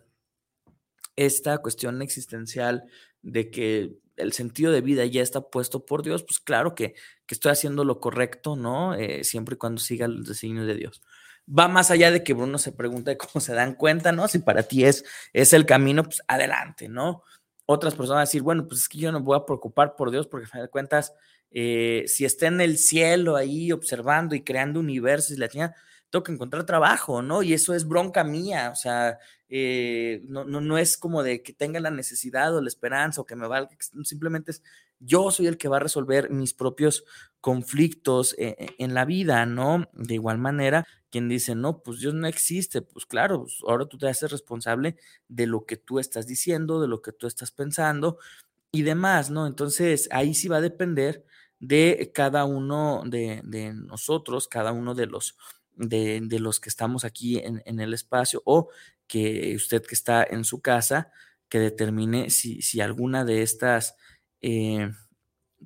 esta 1.15 1.57
cuestión 1.59 2.01
existencial 2.01 2.85
de 3.21 3.49
que 3.49 3.97
el 4.17 4.33
sentido 4.33 4.71
de 4.71 4.81
vida 4.81 5.05
ya 5.05 5.21
está 5.21 5.41
puesto 5.41 5.85
por 5.85 6.03
Dios, 6.03 6.23
pues 6.23 6.39
claro 6.39 6.75
que, 6.75 6.95
estoy 7.27 7.51
haciendo 7.51 7.83
lo 7.83 7.99
correcto, 7.99 8.55
¿no? 8.55 8.93
Eh, 8.93 9.23
siempre 9.23 9.55
y 9.55 9.57
cuando 9.57 9.81
siga 9.81 10.05
el 10.05 10.23
designio 10.23 10.65
de 10.65 10.75
Dios. 10.75 11.01
Va 11.47 11.67
más 11.67 11.91
allá 11.91 12.11
de 12.11 12.23
que 12.23 12.33
Bruno 12.33 12.57
se 12.57 12.71
pregunte 12.71 13.17
cómo 13.17 13.41
se 13.41 13.53
dan 13.53 13.75
cuenta, 13.75 14.11
¿no? 14.11 14.27
Si 14.27 14.39
para 14.39 14.63
ti 14.63 14.85
es, 14.85 15.03
es 15.33 15.53
el 15.53 15.65
camino, 15.65 16.03
pues 16.03 16.21
adelante, 16.27 16.87
¿no? 16.87 17.23
Otras 17.65 17.95
personas 17.95 18.29
decir, 18.29 18.43
bueno, 18.43 18.67
pues 18.67 18.81
es 18.81 18.89
que 18.89 18.99
yo 18.99 19.11
no 19.11 19.21
voy 19.21 19.37
a 19.37 19.45
preocupar 19.45 19.95
por 19.95 20.11
Dios 20.11 20.27
porque, 20.27 20.45
a 20.45 20.49
fin 20.49 20.61
de 20.61 20.67
cuentas, 20.69 21.13
eh, 21.49 22.03
si 22.07 22.25
está 22.25 22.47
en 22.47 22.61
el 22.61 22.77
cielo 22.77 23.35
ahí 23.35 23.71
observando 23.71 24.35
y 24.35 24.43
creando 24.43 24.79
universos 24.79 25.35
y 25.35 25.39
la 25.39 25.47
tiene, 25.47 25.71
tengo 26.15 26.23
que 26.23 26.31
encontrar 26.31 26.65
trabajo, 26.65 27.21
¿no? 27.21 27.43
Y 27.43 27.53
eso 27.53 27.73
es 27.73 27.85
bronca 27.85 28.23
mía, 28.23 28.69
o 28.71 28.75
sea, 28.75 29.19
eh, 29.49 30.21
no, 30.29 30.45
no, 30.45 30.61
no, 30.61 30.77
es 30.77 30.97
como 30.97 31.23
de 31.23 31.43
que 31.43 31.51
tenga 31.51 31.81
la 31.81 31.91
necesidad 31.91 32.55
o 32.55 32.61
la 32.61 32.69
esperanza 32.69 33.19
o 33.19 33.25
que 33.25 33.35
me 33.35 33.47
valga, 33.47 33.75
simplemente 34.03 34.51
es 34.51 34.63
yo 34.99 35.29
soy 35.29 35.47
el 35.47 35.57
que 35.57 35.67
va 35.67 35.75
a 35.75 35.81
resolver 35.81 36.29
mis 36.29 36.53
propios 36.53 37.03
conflictos 37.41 38.33
eh, 38.37 38.55
eh, 38.57 38.75
en 38.79 38.93
la 38.93 39.03
vida, 39.03 39.45
¿no? 39.45 39.89
De 39.91 40.13
igual 40.13 40.37
manera, 40.37 40.87
quien 41.09 41.27
dice, 41.27 41.53
no, 41.53 41.83
pues 41.83 41.99
Dios 41.99 42.13
no 42.13 42.27
existe, 42.27 42.81
pues 42.81 43.05
claro, 43.05 43.41
pues 43.41 43.57
ahora 43.67 43.85
tú 43.85 43.97
te 43.97 44.07
haces 44.07 44.31
responsable 44.31 44.95
de 45.27 45.47
lo 45.47 45.65
que 45.65 45.75
tú 45.75 45.99
estás 45.99 46.27
diciendo, 46.27 46.81
de 46.81 46.87
lo 46.87 47.01
que 47.01 47.11
tú 47.11 47.27
estás 47.27 47.51
pensando 47.51 48.19
y 48.71 48.83
demás, 48.83 49.31
¿no? 49.31 49.47
Entonces, 49.47 50.07
ahí 50.11 50.33
sí 50.33 50.47
va 50.47 50.57
a 50.57 50.61
depender 50.61 51.25
de 51.59 52.11
cada 52.13 52.45
uno 52.45 53.03
de, 53.05 53.41
nosotros, 53.73 54.47
cada 54.47 54.71
uno 54.71 54.93
de 54.95 55.07
los, 55.07 55.35
de, 55.75 56.21
los 56.39 56.59
que 56.59 56.69
estamos 56.69 57.05
aquí 57.05 57.39
en, 57.39 57.79
el 57.79 57.93
espacio 57.93 58.41
o 58.45 58.69
que 59.07 59.53
usted 59.55 59.83
que 59.83 59.95
está 59.95 60.23
en 60.23 60.43
su 60.45 60.61
casa, 60.61 61.11
que 61.49 61.59
determine 61.59 62.29
si, 62.29 62.61
si 62.61 62.81
alguna 62.81 63.25
de 63.25 63.41
estas 63.41 63.95
eh, 64.41 64.91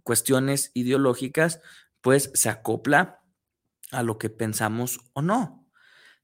cuestiones 0.04 0.72
ideológicas, 0.74 1.62
pues 2.02 2.32
se 2.34 2.50
acopla 2.50 3.22
a 3.92 4.04
lo 4.04 4.18
que 4.18 4.30
pensamos 4.30 5.00
o 5.14 5.22
no. 5.22 5.60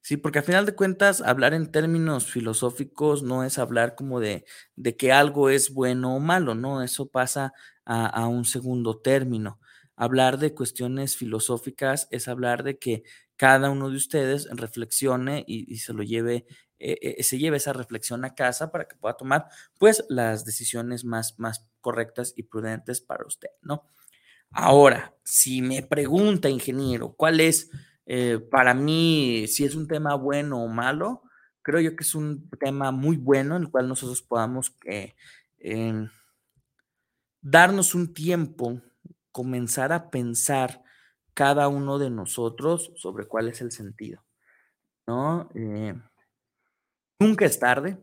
Sí, 0.01 0.17
porque 0.17 0.37
al 0.37 0.45
final 0.45 0.67
de 0.67 0.75
cuentas, 0.75 1.21
hablar 1.21 1.55
en 1.55 1.71
términos 1.71 2.27
filosóficos 2.31 3.23
no 3.23 3.43
es 3.43 3.57
hablar 3.57 3.95
como 3.95 4.19
de, 4.19 4.45
de 4.75 4.95
que 4.95 5.11
algo 5.11 5.49
es 5.49 5.73
bueno 5.73 6.15
o 6.15 6.19
malo, 6.19 6.53
¿no? 6.53 6.83
Eso 6.83 7.07
pasa 7.07 7.53
a, 7.85 8.27
un 8.27 8.45
segundo 8.45 8.99
término. 8.99 9.59
Hablar 9.95 10.37
de 10.37 10.53
cuestiones 10.53 11.15
filosóficas 11.15 12.07
es 12.11 12.27
hablar 12.27 12.63
de 12.63 12.77
que 12.77 13.03
cada 13.37 13.69
uno 13.69 13.89
de 13.89 13.97
ustedes 13.97 14.47
reflexione 14.51 15.43
y, 15.47 15.77
se 15.77 15.93
lo 15.93 16.03
lleve, 16.03 16.45
eh, 16.79 16.97
eh, 17.01 17.23
se 17.23 17.37
lleve 17.37 17.57
esa 17.57 17.73
reflexión 17.73 18.23
a 18.25 18.35
casa 18.35 18.71
para 18.71 18.87
que 18.87 18.95
pueda 18.95 19.17
tomar, 19.17 19.47
pues, 19.77 20.05
las 20.09 20.45
decisiones 20.45 21.03
más, 21.03 21.37
más 21.37 21.67
correctas 21.81 22.33
y 22.35 22.43
prudentes 22.43 23.01
para 23.01 23.25
usted, 23.25 23.49
¿no? 23.61 23.89
Ahora, 24.51 25.13
si 25.23 25.61
me 25.61 25.83
pregunta, 25.83 26.49
ingeniero, 26.49 27.13
¿cuál 27.13 27.41
es 27.41 27.69
eh, 28.05 28.39
para 28.51 28.73
mí, 28.73 29.47
si 29.47 29.65
es 29.65 29.75
un 29.75 29.87
tema 29.87 30.15
bueno 30.15 30.63
o 30.63 30.67
malo? 30.69 31.23
Creo 31.61 31.81
yo 31.81 31.95
que 31.95 32.03
es 32.03 32.15
un 32.15 32.49
tema 32.59 32.91
muy 32.91 33.17
bueno 33.17 33.57
en 33.57 33.63
el 33.63 33.69
cual 33.69 33.89
nosotros 33.89 34.21
podamos 34.21 34.73
em, 35.59 36.09
darnos 37.41 37.95
un 37.95 38.13
tiempo, 38.13 38.81
comenzar 39.31 39.91
a 39.91 40.09
pensar 40.09 40.84
cada 41.35 41.67
uno 41.67 41.99
de 41.99 42.09
nosotros 42.09 42.91
sobre 42.95 43.27
cuál 43.27 43.49
es 43.49 43.61
el 43.61 43.71
sentido, 43.71 44.23
¿no? 45.05 45.51
Eh, 45.53 45.93
nunca 47.19 47.45
es 47.45 47.59
tarde, 47.59 48.01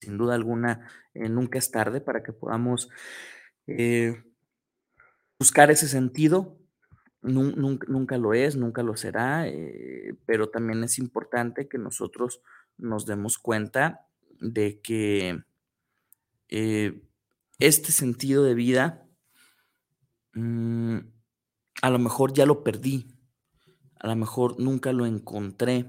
sin 0.00 0.16
duda 0.16 0.36
alguna, 0.36 0.88
eh, 1.12 1.28
nunca 1.28 1.58
es 1.58 1.70
tarde 1.70 2.00
para 2.00 2.22
que 2.22 2.32
podamos 2.32 2.88
eh, 3.66 4.22
buscar 5.38 5.70
ese 5.70 5.88
sentido. 5.88 6.56
Nunca, 7.22 8.18
lo 8.18 8.34
es, 8.34 8.54
nunca 8.54 8.84
lo 8.84 8.96
será, 8.96 9.46
pero 10.26 10.48
también 10.48 10.84
es 10.84 10.96
importante 10.98 11.66
que 11.66 11.76
nosotros 11.76 12.40
nos 12.78 13.04
demos 13.04 13.36
cuenta 13.36 14.06
de 14.38 14.80
que 14.80 15.42
este 17.58 17.90
sentido 17.90 18.44
de 18.44 18.54
vida 18.54 19.08
mm, 20.34 20.98
a 21.82 21.90
lo 21.90 21.98
mejor 21.98 22.32
ya 22.32 22.46
lo 22.46 22.64
perdí, 22.64 23.06
a 23.98 24.08
lo 24.08 24.16
mejor 24.16 24.58
nunca 24.58 24.92
lo 24.92 25.06
encontré, 25.06 25.86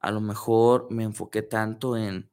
a 0.00 0.10
lo 0.10 0.20
mejor 0.20 0.88
me 0.90 1.04
enfoqué 1.04 1.42
tanto 1.42 1.96
en 1.96 2.30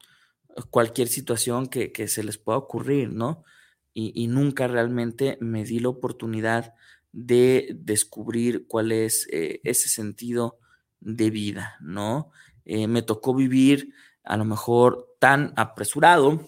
cualquier 0.69 1.07
situación 1.07 1.67
que, 1.67 1.91
se 2.07 2.23
les 2.23 2.37
pueda 2.37 2.57
ocurrir, 2.57 3.11
¿no? 3.11 3.43
Y, 3.95 4.27
nunca 4.27 4.67
realmente 4.67 5.37
me 5.39 5.63
di 5.63 5.79
la 5.79 5.89
oportunidad 5.89 6.73
de 7.11 7.69
descubrir 7.75 8.67
cuál 8.67 8.91
es 8.91 9.27
eh, 9.31 9.61
ese 9.63 9.87
sentido 9.87 10.57
de 10.99 11.29
vida, 11.29 11.77
¿no? 11.79 12.31
Eh, 12.65 12.87
me 12.87 13.03
tocó 13.03 13.35
vivir 13.35 13.93
a 14.23 14.37
lo 14.37 14.45
mejor 14.45 15.15
tan 15.19 15.53
apresurado, 15.57 16.47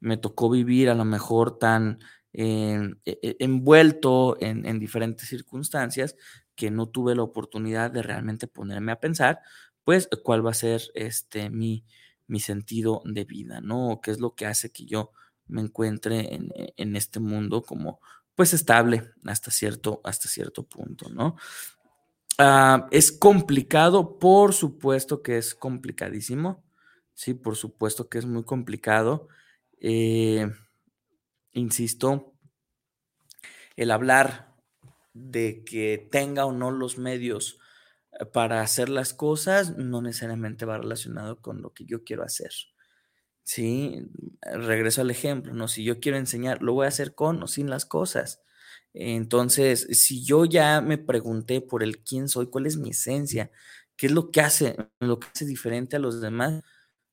me 0.00 0.16
tocó 0.16 0.48
vivir 0.50 0.90
a 0.90 0.94
lo 0.94 1.04
mejor 1.04 1.58
tan 1.58 1.98
e, 2.38 2.92
e, 3.06 3.36
envuelto 3.40 4.36
en, 4.40 4.66
en, 4.66 4.78
diferentes 4.78 5.26
circunstancias 5.26 6.16
que 6.54 6.70
no 6.70 6.86
tuve 6.86 7.14
la 7.14 7.22
oportunidad 7.22 7.90
de 7.90 8.02
realmente 8.02 8.46
ponerme 8.46 8.92
a 8.92 9.00
pensar, 9.00 9.40
pues, 9.84 10.08
cuál 10.22 10.44
va 10.44 10.50
a 10.50 10.54
ser 10.54 10.82
este, 10.94 11.48
mi, 11.48 11.84
mi 12.26 12.40
sentido 12.40 13.02
de 13.06 13.24
vida, 13.24 13.62
¿no? 13.62 14.00
¿Qué 14.02 14.10
es 14.10 14.20
lo 14.20 14.34
que 14.34 14.44
hace 14.44 14.70
que 14.70 14.84
yo 14.84 15.12
me 15.46 15.62
encuentre 15.62 16.34
e, 16.34 16.74
en, 16.76 16.96
este 16.96 17.20
mundo 17.20 17.62
como, 17.62 18.00
pues, 18.34 18.52
estable 18.52 19.12
hasta 19.24 19.50
cierto, 19.50 20.02
hasta 20.04 20.28
cierto 20.28 20.64
punto, 20.64 21.08
¿no? 21.08 21.36
Ah, 22.38 22.86
es 22.90 23.12
complicado, 23.12 24.18
por 24.18 24.52
supuesto 24.52 25.22
que 25.22 25.38
es 25.38 25.54
complicadísimo, 25.54 26.62
sí, 27.14 27.32
por 27.32 27.56
supuesto 27.56 28.10
que 28.10 28.18
es 28.18 28.26
muy 28.26 28.44
complicado. 28.44 29.28
Eh, 29.80 30.50
insisto, 31.56 32.34
el 33.76 33.90
hablar 33.90 34.54
de 35.12 35.64
que 35.64 36.08
tenga 36.10 36.46
o 36.46 36.52
no 36.52 36.70
los 36.70 36.98
medios 36.98 37.58
para 38.32 38.62
hacer 38.62 38.88
las 38.88 39.12
cosas 39.14 39.76
no 39.76 40.02
necesariamente 40.02 40.64
va 40.64 40.78
relacionado 40.78 41.40
con 41.40 41.62
lo 41.62 41.72
que 41.72 41.84
yo 41.84 42.04
quiero 42.04 42.22
hacer. 42.22 42.50
Sí, 43.44 44.02
regreso 44.42 45.02
al 45.02 45.10
ejemplo, 45.10 45.54
¿no? 45.54 45.68
Si 45.68 45.84
yo 45.84 46.00
quiero 46.00 46.18
enseñar, 46.18 46.62
lo 46.62 46.72
voy 46.72 46.86
a 46.86 46.88
hacer 46.88 47.14
con 47.14 47.42
o 47.42 47.46
sin 47.46 47.70
las 47.70 47.86
cosas. 47.86 48.42
Entonces, 48.92 49.86
si 49.92 50.24
yo 50.24 50.46
ya 50.46 50.80
me 50.80 50.98
pregunté 50.98 51.60
por 51.60 51.82
el 51.82 52.02
quién 52.02 52.28
soy, 52.28 52.48
cuál 52.48 52.66
es 52.66 52.76
mi 52.76 52.90
esencia, 52.90 53.50
qué 53.96 54.06
es 54.06 54.12
lo 54.12 54.30
que 54.30 54.40
hace, 54.40 54.76
lo 55.00 55.20
que 55.20 55.28
hace 55.28 55.46
diferente 55.46 55.96
a 55.96 56.00
los 56.00 56.20
demás, 56.20 56.62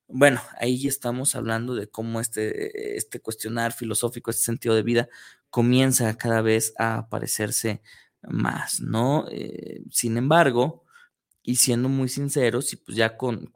bueno, 0.08 0.42
ahí 0.60 0.88
estamos 0.88 1.36
hablando 1.36 1.76
de 1.76 1.88
cómo 1.88 2.20
este, 2.20 2.98
este 2.98 3.20
cuestionar 3.20 3.74
filosófico, 3.74 4.32
este 4.32 4.44
sentido 4.44 4.76
de 4.76 4.84
vida, 4.84 5.10
comienza 5.50 6.18
cada 6.18 6.42
vez 6.42 6.74
a 6.78 7.10
parecerse 7.10 7.82
más, 8.24 8.82
¿no? 8.82 9.28
Eh, 9.30 9.84
sin 9.92 10.18
embargo, 10.18 10.84
y 11.44 11.58
siendo 11.58 11.90
muy 11.90 12.10
sinceros, 12.10 12.74
y 12.74 12.78
pues 12.78 12.98
ya 12.98 13.18
con, 13.18 13.52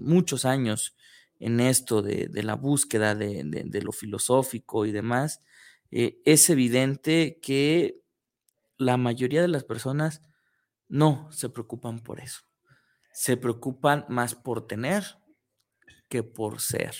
muchos 0.00 0.44
años 0.44 0.96
en 1.40 1.60
esto 1.60 2.02
de, 2.02 2.30
la 2.42 2.54
búsqueda 2.54 3.14
de, 3.14 3.80
lo 3.82 3.92
filosófico 3.92 4.86
y 4.86 4.92
demás, 4.92 5.42
eh, 5.90 6.20
es 6.24 6.48
evidente 6.50 7.40
que 7.42 8.00
la 8.76 8.96
mayoría 8.96 9.42
de 9.42 9.48
las 9.48 9.64
personas 9.64 10.22
no 10.88 11.30
se 11.32 11.48
preocupan 11.48 12.00
por 12.00 12.20
eso. 12.20 12.42
Se 13.12 13.36
preocupan 13.36 14.06
más 14.08 14.34
por 14.34 14.66
tener 14.66 15.04
que 16.08 16.22
por 16.22 16.60
ser. 16.60 16.94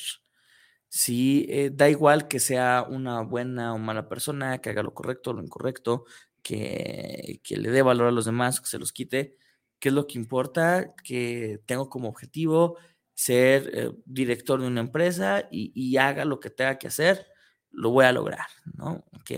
Sí, 0.89 1.47
eh, 1.51 1.70
da 1.72 1.90
igual 1.90 2.28
que 2.28 2.40
sea 2.40 2.86
una 2.89 3.22
buena 3.22 3.74
o 3.74 3.78
mala 3.78 4.09
persona, 4.09 4.59
que 4.60 4.70
haga 4.70 4.82
lo 4.82 4.94
correcto 4.94 5.30
o 5.30 5.35
lo 5.35 5.43
incorrecto, 5.43 6.05
que, 6.43 7.40
que 7.44 7.56
le 7.59 7.70
dé 7.70 7.82
valor 7.82 8.09
a 8.09 8.12
los 8.12 8.24
demás, 8.24 8.60
que 8.60 8.68
se 8.68 8.78
los 8.78 8.93
quite 8.93 9.36
qué 9.78 9.90
es 9.90 9.94
lo 9.94 10.06
que 10.06 10.18
importa, 10.18 10.94
que 11.05 11.60
tengo 11.66 11.89
como 11.89 12.09
objetivo 12.09 12.78
ser 13.14 13.70
eh, 13.74 13.90
director 14.05 14.60
de 14.60 14.66
una 14.68 14.80
empresa 14.80 15.48
y, 15.51 15.97
haga 15.97 16.24
lo 16.24 16.40
que 16.40 16.51
tenga 16.51 16.78
que 16.78 16.89
hacer, 16.89 17.26
lo 17.70 17.90
voy 17.90 18.05
a 18.05 18.12
lograr, 18.12 18.47
¿no? 18.74 19.05
Ok. 19.12 19.32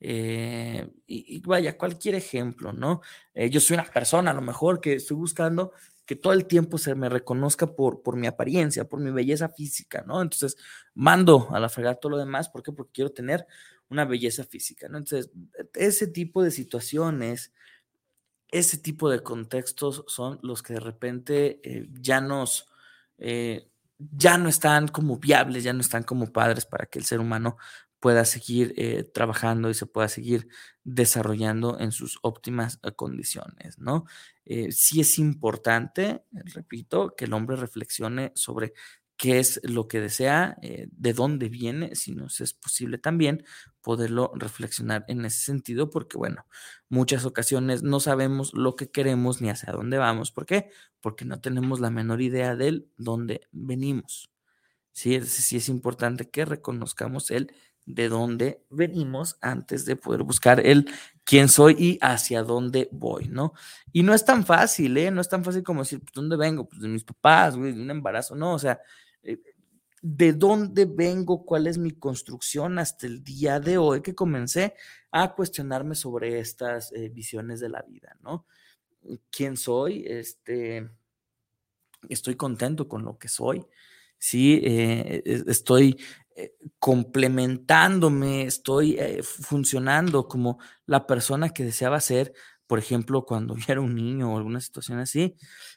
Eh, 0.00 0.88
y, 1.06 1.40
vaya, 1.40 1.76
cualquier 1.76 2.14
ejemplo, 2.14 2.72
¿no? 2.72 3.00
Eh, 3.34 3.50
yo 3.50 3.60
soy 3.60 3.74
una 3.74 3.84
persona 3.84 4.30
a 4.30 4.34
lo 4.34 4.42
mejor 4.42 4.80
que 4.80 4.94
estoy 4.94 5.16
buscando 5.16 5.72
que 6.08 6.16
todo 6.16 6.32
el 6.32 6.46
tiempo 6.46 6.78
se 6.78 6.94
me 6.94 7.10
reconozca 7.10 7.66
por, 7.76 8.02
por 8.02 8.16
mi 8.16 8.26
apariencia, 8.26 8.88
por 8.88 8.98
mi 8.98 9.10
belleza 9.10 9.50
física, 9.50 10.02
¿no? 10.06 10.22
Entonces, 10.22 10.56
mando 10.94 11.48
a 11.50 11.60
la 11.60 11.68
fregada 11.68 11.96
todo 11.96 12.12
lo 12.12 12.16
demás, 12.16 12.48
¿por 12.48 12.62
qué? 12.62 12.72
Porque 12.72 12.92
quiero 12.94 13.10
tener 13.12 13.46
una 13.90 14.06
belleza 14.06 14.42
física, 14.44 14.88
¿no? 14.88 14.96
Entonces, 14.96 15.30
ese 15.74 16.06
tipo 16.06 16.42
de 16.42 16.50
situaciones, 16.50 17.52
ese 18.50 18.78
tipo 18.78 19.10
de 19.10 19.22
contextos 19.22 20.02
son 20.06 20.38
los 20.42 20.62
que 20.62 20.72
de 20.72 20.80
repente 20.80 21.60
eh, 21.62 21.86
ya 22.00 22.22
nos, 22.22 22.70
eh, 23.18 23.68
ya 23.98 24.38
no 24.38 24.48
están 24.48 24.88
como 24.88 25.18
viables, 25.18 25.62
ya 25.62 25.74
no 25.74 25.82
están 25.82 26.04
como 26.04 26.32
padres 26.32 26.64
para 26.64 26.86
que 26.86 26.98
el 26.98 27.04
ser 27.04 27.20
humano 27.20 27.58
pueda 28.00 28.24
seguir 28.24 28.72
eh, 28.78 29.04
trabajando 29.04 29.68
y 29.68 29.74
se 29.74 29.84
pueda 29.84 30.08
seguir 30.08 30.48
desarrollando 30.84 31.78
en 31.80 31.92
sus 31.92 32.18
óptimas 32.22 32.78
condiciones, 32.96 33.78
¿no? 33.78 34.06
Sí 34.70 35.00
es 35.00 35.18
importante, 35.18 36.22
repito, 36.32 37.14
que 37.16 37.26
el 37.26 37.32
hombre 37.32 37.56
reflexione 37.56 38.32
sobre 38.34 38.72
qué 39.18 39.40
es 39.40 39.60
lo 39.64 39.88
que 39.88 40.00
desea, 40.00 40.56
eh, 40.62 40.88
de 40.92 41.12
dónde 41.12 41.48
viene, 41.48 41.96
si 41.96 42.14
nos 42.14 42.40
es 42.40 42.54
posible 42.54 42.98
también 42.98 43.44
poderlo 43.82 44.32
reflexionar 44.36 45.04
en 45.08 45.24
ese 45.24 45.40
sentido, 45.44 45.90
porque 45.90 46.16
bueno, 46.16 46.46
muchas 46.88 47.24
ocasiones 47.26 47.82
no 47.82 47.98
sabemos 48.00 48.54
lo 48.54 48.76
que 48.76 48.90
queremos 48.90 49.42
ni 49.42 49.50
hacia 49.50 49.72
dónde 49.72 49.98
vamos. 49.98 50.30
¿Por 50.30 50.46
qué? 50.46 50.70
Porque 51.00 51.24
no 51.24 51.40
tenemos 51.40 51.80
la 51.80 51.90
menor 51.90 52.22
idea 52.22 52.54
de 52.54 52.86
dónde 52.96 53.40
venimos. 53.50 54.30
Sí, 54.92 55.20
sí 55.22 55.56
es 55.56 55.68
importante 55.68 56.30
que 56.30 56.44
reconozcamos 56.44 57.30
el 57.32 57.52
de 57.88 58.08
dónde 58.10 58.62
venimos 58.68 59.38
antes 59.40 59.86
de 59.86 59.96
poder 59.96 60.22
buscar 60.22 60.64
el 60.64 60.90
quién 61.24 61.48
soy 61.48 61.74
y 61.78 61.98
hacia 62.02 62.42
dónde 62.42 62.88
voy, 62.92 63.28
¿no? 63.28 63.54
Y 63.92 64.02
no 64.02 64.12
es 64.12 64.24
tan 64.24 64.44
fácil, 64.44 64.96
¿eh? 64.98 65.10
No 65.10 65.22
es 65.22 65.28
tan 65.28 65.42
fácil 65.42 65.62
como 65.62 65.80
decir, 65.80 66.00
pues, 66.00 66.12
¿dónde 66.12 66.36
vengo? 66.36 66.68
Pues 66.68 66.82
de 66.82 66.88
mis 66.88 67.04
papás, 67.04 67.56
güey, 67.56 67.72
de 67.72 67.80
un 67.80 67.90
embarazo, 67.90 68.34
no, 68.34 68.52
o 68.52 68.58
sea, 68.58 68.78
eh, 69.22 69.40
de 70.02 70.32
dónde 70.34 70.84
vengo, 70.84 71.44
cuál 71.46 71.66
es 71.66 71.78
mi 71.78 71.92
construcción 71.92 72.78
hasta 72.78 73.06
el 73.06 73.24
día 73.24 73.58
de 73.58 73.78
hoy 73.78 74.02
que 74.02 74.14
comencé 74.14 74.74
a 75.10 75.34
cuestionarme 75.34 75.94
sobre 75.94 76.38
estas 76.40 76.92
eh, 76.92 77.08
visiones 77.08 77.60
de 77.60 77.70
la 77.70 77.82
vida, 77.82 78.16
¿no? 78.20 78.46
¿Quién 79.30 79.56
soy? 79.56 80.04
Este, 80.06 80.90
estoy 82.10 82.36
contento 82.36 82.86
con 82.86 83.02
lo 83.02 83.18
que 83.18 83.28
soy, 83.28 83.66
sí, 84.18 84.60
eh, 84.62 85.22
estoy 85.24 85.98
complementándome, 86.78 88.42
estoy 88.42 88.98
funcionando 89.22 90.28
como 90.28 90.58
la 90.86 91.06
persona 91.06 91.50
que 91.50 91.64
deseaba 91.64 92.00
ser, 92.00 92.32
por 92.68 92.78
ejemplo, 92.78 93.24
cuando 93.24 93.56
yo 93.56 93.64
era 93.68 93.80
un 93.80 93.94
niño 93.94 94.32
o 94.32 94.36
alguna 94.36 94.60
situación 94.60 94.98
así. 95.00 95.36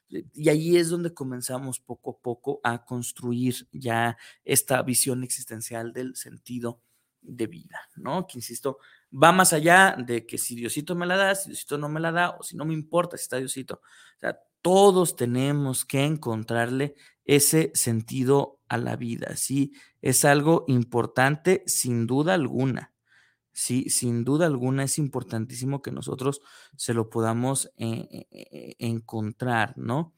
Y 0.10 0.50
ahí 0.50 0.78
es 0.78 0.90
donde 0.90 1.14
comenzamos 1.14 1.80
poco 1.80 2.12
a 2.12 2.22
poco 2.22 2.60
a 2.64 2.84
construir 2.84 3.68
ya 3.72 4.18
esta 4.44 4.82
visión 4.84 5.24
existencial 5.24 5.94
del 5.94 6.16
sentido 6.16 6.82
de 7.22 7.48
vida, 7.48 7.80
¿no? 7.96 8.28
Que 8.28 8.40
insisto, 8.40 8.80
va 9.12 9.32
más 9.32 9.54
allá 9.54 9.96
de 9.98 10.26
que 10.26 10.38
si 10.38 10.56
Diosito 10.56 10.96
me 10.96 11.06
la 11.06 11.16
da, 11.16 11.36
si 11.36 11.50
Diosito 11.50 11.78
no 11.78 11.88
me 11.88 12.00
la 12.00 12.12
da, 12.12 12.32
o 12.32 12.44
si 12.44 12.58
no 12.58 12.66
me 12.66 12.74
importa 12.74 13.18
si 13.18 13.24
está 13.24 13.38
Diosito. 13.38 13.82
O 14.22 14.28
todos 14.62 15.16
tenemos 15.16 15.86
que 15.86 16.04
encontrarle 16.04 16.96
ese 17.26 17.72
sentido 17.74 18.60
a 18.72 18.78
la 18.78 18.96
vida, 18.96 19.36
¿sí? 19.36 19.74
Es 20.02 20.24
algo 20.24 20.64
importante 20.70 21.62
sin 21.68 22.08
duda 22.08 22.36
alguna. 22.36 22.94
Sí, 23.52 23.90
sin 23.90 24.24
duda 24.24 24.46
alguna 24.46 24.86
es 24.86 24.98
importantísimo 24.98 25.82
que 25.82 25.92
nosotros 25.92 26.42
se 26.78 26.94
lo 26.94 27.10
podamos 27.10 27.70
eh, 27.76 28.28
eh, 28.32 28.76
encontrar, 28.80 29.78
¿no? 29.78 30.16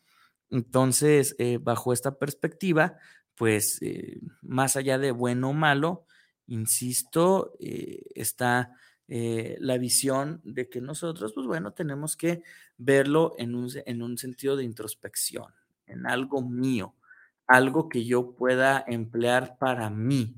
Entonces, 0.52 1.36
eh, 1.40 1.58
bajo 1.60 1.94
esta 1.94 2.20
perspectiva, 2.20 2.96
pues 3.34 3.80
más 4.44 4.76
allá 4.76 5.00
de 5.00 5.10
bueno 5.10 5.50
o 5.50 5.54
malo, 5.54 6.06
insisto, 6.46 7.54
está 7.60 8.76
la 9.08 9.78
visión 9.80 10.42
de 10.44 10.70
que 10.70 10.80
nosotros, 10.80 11.34
pues 11.34 11.48
bueno, 11.48 11.74
tenemos 11.74 12.16
que 12.16 12.44
verlo 12.78 13.34
en 13.40 13.56
un, 13.56 13.68
en 13.88 14.04
un 14.04 14.20
sentido 14.20 14.56
de 14.56 14.64
introspección, 14.64 15.52
en 15.88 16.06
algo 16.06 16.44
mío, 16.44 16.94
algo 17.48 17.90
que 17.90 18.06
yo 18.06 18.32
pueda 18.36 18.84
emplear 18.88 19.57
para 19.57 19.90
mí, 19.90 20.36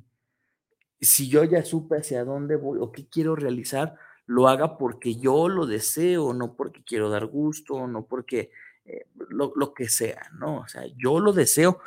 si 1.02 1.30
yo 1.30 1.44
ya 1.44 1.64
supe 1.64 1.98
hacia 1.98 2.24
dónde 2.24 2.56
voy 2.56 2.80
o 2.82 2.92
qué 2.92 3.08
quiero 3.08 3.36
realizar, 3.36 3.96
lo 4.26 4.48
haga 4.48 4.78
porque 4.78 5.16
yo 5.16 5.50
lo 5.50 5.66
deseo, 5.66 6.34
no 6.34 6.56
porque 6.56 6.84
quiero 6.84 7.10
dar 7.10 7.28
gusto, 7.28 7.88
no 7.88 8.06
porque 8.06 8.50
eh, 8.86 9.08
lo, 9.30 9.74
que 9.74 9.88
sea, 9.88 10.30
¿no? 10.34 10.58
O 10.60 10.68
sea, 10.68 10.86
yo 10.98 11.20
lo 11.20 11.34
deseo 11.34 11.80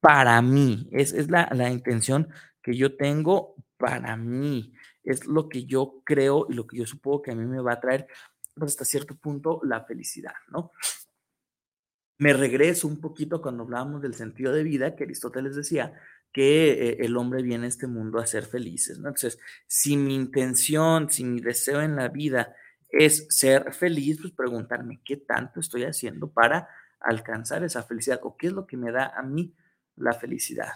para 0.00 0.40
mí, 0.40 0.88
es, 0.92 1.12
es 1.12 1.30
la, 1.30 1.48
la, 1.52 1.70
intención 1.70 2.28
que 2.62 2.76
yo 2.76 2.96
tengo 2.96 3.56
para 3.76 4.16
mí, 4.16 4.72
es 5.02 5.26
lo 5.26 5.48
que 5.48 5.64
yo 5.64 6.02
creo 6.04 6.46
y 6.48 6.54
lo 6.54 6.66
que 6.66 6.78
yo 6.78 6.86
supongo 6.86 7.22
que 7.22 7.32
a 7.32 7.34
mí 7.34 7.44
me 7.44 7.60
va 7.60 7.74
a 7.74 7.80
traer 7.80 8.06
pues, 8.54 8.72
hasta 8.72 8.84
cierto 8.84 9.16
punto 9.16 9.60
la 9.64 9.84
felicidad, 9.84 10.34
¿no? 10.48 10.70
Me 12.20 12.34
regreso 12.34 12.86
un 12.86 13.00
poquito 13.00 13.40
cuando 13.40 13.62
hablábamos 13.62 14.02
del 14.02 14.12
sentido 14.12 14.52
de 14.52 14.62
vida 14.62 14.94
que 14.94 15.04
Aristóteles 15.04 15.56
decía 15.56 15.94
que 16.34 16.70
eh, 16.72 16.96
el 17.00 17.16
hombre 17.16 17.40
viene 17.42 17.64
a 17.64 17.68
este 17.70 17.86
mundo 17.86 18.18
a 18.18 18.26
ser 18.26 18.44
felices, 18.44 18.98
¿no? 18.98 19.08
Entonces, 19.08 19.38
si 19.66 19.96
mi 19.96 20.16
intención, 20.16 21.08
si 21.10 21.24
mi 21.24 21.40
deseo 21.40 21.80
en 21.80 21.96
la 21.96 22.08
vida 22.08 22.54
es 22.90 23.26
ser 23.30 23.72
feliz, 23.72 24.18
pues 24.20 24.34
preguntarme 24.34 25.00
qué 25.02 25.16
tanto 25.16 25.60
estoy 25.60 25.84
haciendo 25.84 26.30
para 26.30 26.68
alcanzar 27.00 27.64
esa 27.64 27.84
felicidad 27.84 28.20
o 28.22 28.36
qué 28.36 28.48
es 28.48 28.52
lo 28.52 28.66
que 28.66 28.76
me 28.76 28.92
da 28.92 29.14
a 29.16 29.22
mí 29.22 29.54
la 29.96 30.12
felicidad, 30.12 30.74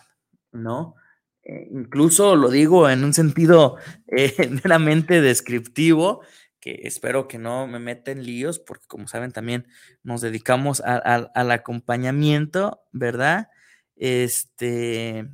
¿no? 0.51 0.95
Eh, 1.43 1.69
incluso 1.73 2.37
lo 2.37 2.49
digo 2.49 2.89
en 2.89 3.05
un 3.05 3.13
sentido 3.13 3.77
eh, 4.07 4.49
meramente 4.65 5.21
descriptivo, 5.21 6.23
que 6.65 6.81
espero 6.85 7.29
que 7.29 7.37
no 7.37 7.67
me 7.67 7.79
meten 7.79 8.25
líos, 8.25 8.59
porque 8.59 8.87
como 8.87 9.07
saben 9.07 9.33
también 9.33 9.67
nos 10.03 10.23
dedicamos 10.23 10.81
al 10.81 11.51
acompañamiento, 11.51 12.81
¿verdad? 12.91 13.49
Este, 13.97 15.29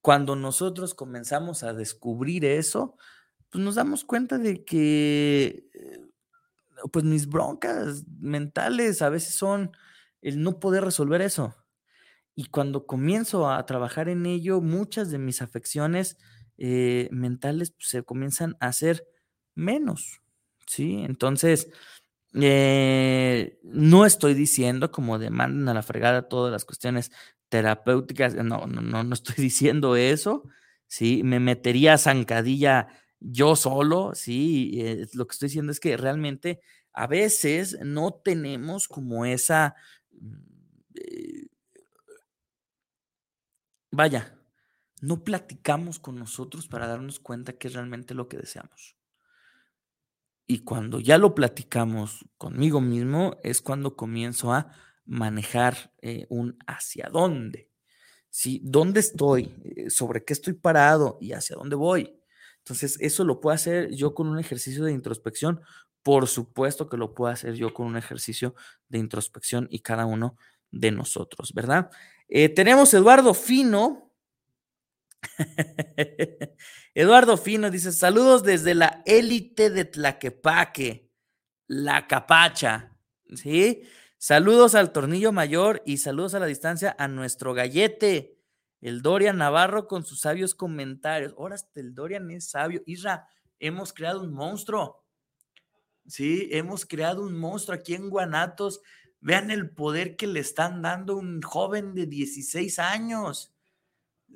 cuando 0.00 0.36
nosotros 0.36 0.94
comenzamos 0.94 1.62
a 1.62 1.74
descubrir 1.74 2.46
eso, 2.46 2.96
pues 3.50 3.62
nos 3.62 3.74
damos 3.74 4.06
cuenta 4.06 4.38
de 4.38 4.64
que, 4.64 5.68
eh, 5.74 5.98
pues 6.90 7.04
mis 7.04 7.26
broncas 7.26 8.04
mentales 8.18 9.02
a 9.02 9.10
veces 9.10 9.34
son 9.34 9.72
el 10.22 10.42
no 10.42 10.58
poder 10.58 10.84
resolver 10.84 11.20
eso. 11.20 11.54
Y 12.34 12.46
cuando 12.46 12.86
comienzo 12.86 13.50
a 13.50 13.66
trabajar 13.66 14.08
en 14.08 14.24
ello, 14.24 14.62
muchas 14.62 15.10
de 15.10 15.18
mis 15.18 15.42
afecciones 15.42 16.16
eh, 16.56 17.10
mentales 17.12 17.72
pues, 17.72 17.88
se 17.90 18.02
comienzan 18.04 18.56
a 18.58 18.68
hacer 18.68 19.06
menos, 19.54 20.22
¿sí? 20.70 21.02
Entonces, 21.04 21.68
eh, 22.34 23.58
no 23.64 24.06
estoy 24.06 24.34
diciendo 24.34 24.92
como 24.92 25.18
demandan 25.18 25.68
a 25.68 25.74
la 25.74 25.82
fregada 25.82 26.28
todas 26.28 26.52
las 26.52 26.64
cuestiones 26.64 27.10
terapéuticas, 27.48 28.36
no, 28.36 28.66
no, 28.66 28.80
no, 28.80 29.02
no 29.02 29.14
estoy 29.14 29.34
diciendo 29.38 29.96
eso, 29.96 30.44
¿sí? 30.86 31.22
Me 31.24 31.40
metería 31.40 31.98
zancadilla 31.98 32.88
yo 33.18 33.56
solo, 33.56 34.12
¿sí? 34.14 34.72
Eh, 34.80 35.06
lo 35.14 35.26
que 35.26 35.32
estoy 35.32 35.48
diciendo 35.48 35.72
es 35.72 35.80
que 35.80 35.96
realmente 35.96 36.60
a 36.92 37.06
veces 37.08 37.78
no 37.82 38.14
tenemos 38.14 38.88
como 38.88 39.24
esa... 39.24 39.74
Eh, 40.94 41.46
vaya, 43.90 44.38
no 45.00 45.24
platicamos 45.24 45.98
con 45.98 46.16
nosotros 46.16 46.68
para 46.68 46.86
darnos 46.86 47.18
cuenta 47.18 47.54
que 47.54 47.68
es 47.68 47.74
realmente 47.74 48.14
lo 48.14 48.28
que 48.28 48.38
deseamos. 48.38 48.99
Y 50.50 50.64
cuando 50.64 50.98
ya 50.98 51.16
lo 51.16 51.32
platicamos 51.32 52.26
conmigo 52.36 52.80
mismo, 52.80 53.36
es 53.44 53.60
cuando 53.60 53.94
comienzo 53.94 54.52
a 54.52 54.72
manejar 55.04 55.92
eh, 56.02 56.26
un 56.28 56.58
hacia 56.66 57.08
dónde. 57.08 57.70
¿sí? 58.30 58.60
¿Dónde 58.64 58.98
estoy? 58.98 59.54
Eh, 59.64 59.90
¿Sobre 59.90 60.24
qué 60.24 60.32
estoy 60.32 60.54
parado? 60.54 61.18
¿Y 61.20 61.34
hacia 61.34 61.54
dónde 61.54 61.76
voy? 61.76 62.18
Entonces, 62.58 62.96
eso 62.98 63.22
lo 63.22 63.38
puedo 63.38 63.54
hacer 63.54 63.94
yo 63.94 64.12
con 64.12 64.26
un 64.26 64.40
ejercicio 64.40 64.82
de 64.82 64.90
introspección. 64.90 65.60
Por 66.02 66.26
supuesto 66.26 66.88
que 66.88 66.96
lo 66.96 67.14
puedo 67.14 67.32
hacer 67.32 67.54
yo 67.54 67.72
con 67.72 67.86
un 67.86 67.96
ejercicio 67.96 68.56
de 68.88 68.98
introspección 68.98 69.68
y 69.70 69.78
cada 69.82 70.04
uno 70.04 70.36
de 70.72 70.90
nosotros, 70.90 71.52
¿verdad? 71.54 71.92
Eh, 72.26 72.48
tenemos 72.48 72.92
Eduardo 72.92 73.34
Fino. 73.34 74.09
Eduardo 76.94 77.36
Fino 77.36 77.70
dice: 77.70 77.92
Saludos 77.92 78.42
desde 78.42 78.74
la 78.74 79.02
élite 79.06 79.70
de 79.70 79.84
Tlaquepaque, 79.84 81.10
la 81.66 82.06
capacha. 82.06 82.96
¿Sí? 83.34 83.82
Saludos 84.18 84.74
al 84.74 84.92
tornillo 84.92 85.32
mayor 85.32 85.82
y 85.86 85.98
saludos 85.98 86.34
a 86.34 86.40
la 86.40 86.46
distancia 86.46 86.94
a 86.98 87.08
nuestro 87.08 87.54
gallete, 87.54 88.36
el 88.82 89.00
Dorian 89.00 89.38
Navarro 89.38 89.86
con 89.86 90.04
sus 90.04 90.20
sabios 90.20 90.54
comentarios. 90.54 91.34
Ahora 91.38 91.54
hasta 91.54 91.80
el 91.80 91.94
Dorian 91.94 92.30
es 92.30 92.50
sabio. 92.50 92.82
Isra, 92.84 93.28
hemos 93.58 93.92
creado 93.92 94.22
un 94.22 94.32
monstruo. 94.32 95.04
Sí, 96.06 96.48
hemos 96.50 96.84
creado 96.84 97.22
un 97.22 97.38
monstruo 97.38 97.78
aquí 97.78 97.94
en 97.94 98.10
Guanatos. 98.10 98.82
Vean 99.20 99.50
el 99.50 99.70
poder 99.70 100.16
que 100.16 100.26
le 100.26 100.40
están 100.40 100.82
dando 100.82 101.16
un 101.16 101.40
joven 101.40 101.94
de 101.94 102.06
16 102.06 102.78
años. 102.78 103.54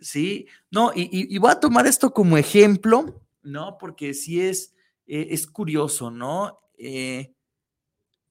Sí, 0.01 0.49
no, 0.71 0.93
y, 0.95 1.39
voy 1.39 1.51
a 1.51 1.61
tomar 1.61 1.87
esto 1.87 2.13
como 2.13 2.37
ejemplo, 2.37 3.23
¿no? 3.43 3.79
Porque 3.79 4.15
sí 4.15 4.41
es, 4.41 4.75
eh, 5.07 5.29
es 5.31 5.47
curioso, 5.47 6.11
¿no? 6.11 6.61
Eh, 6.77 7.35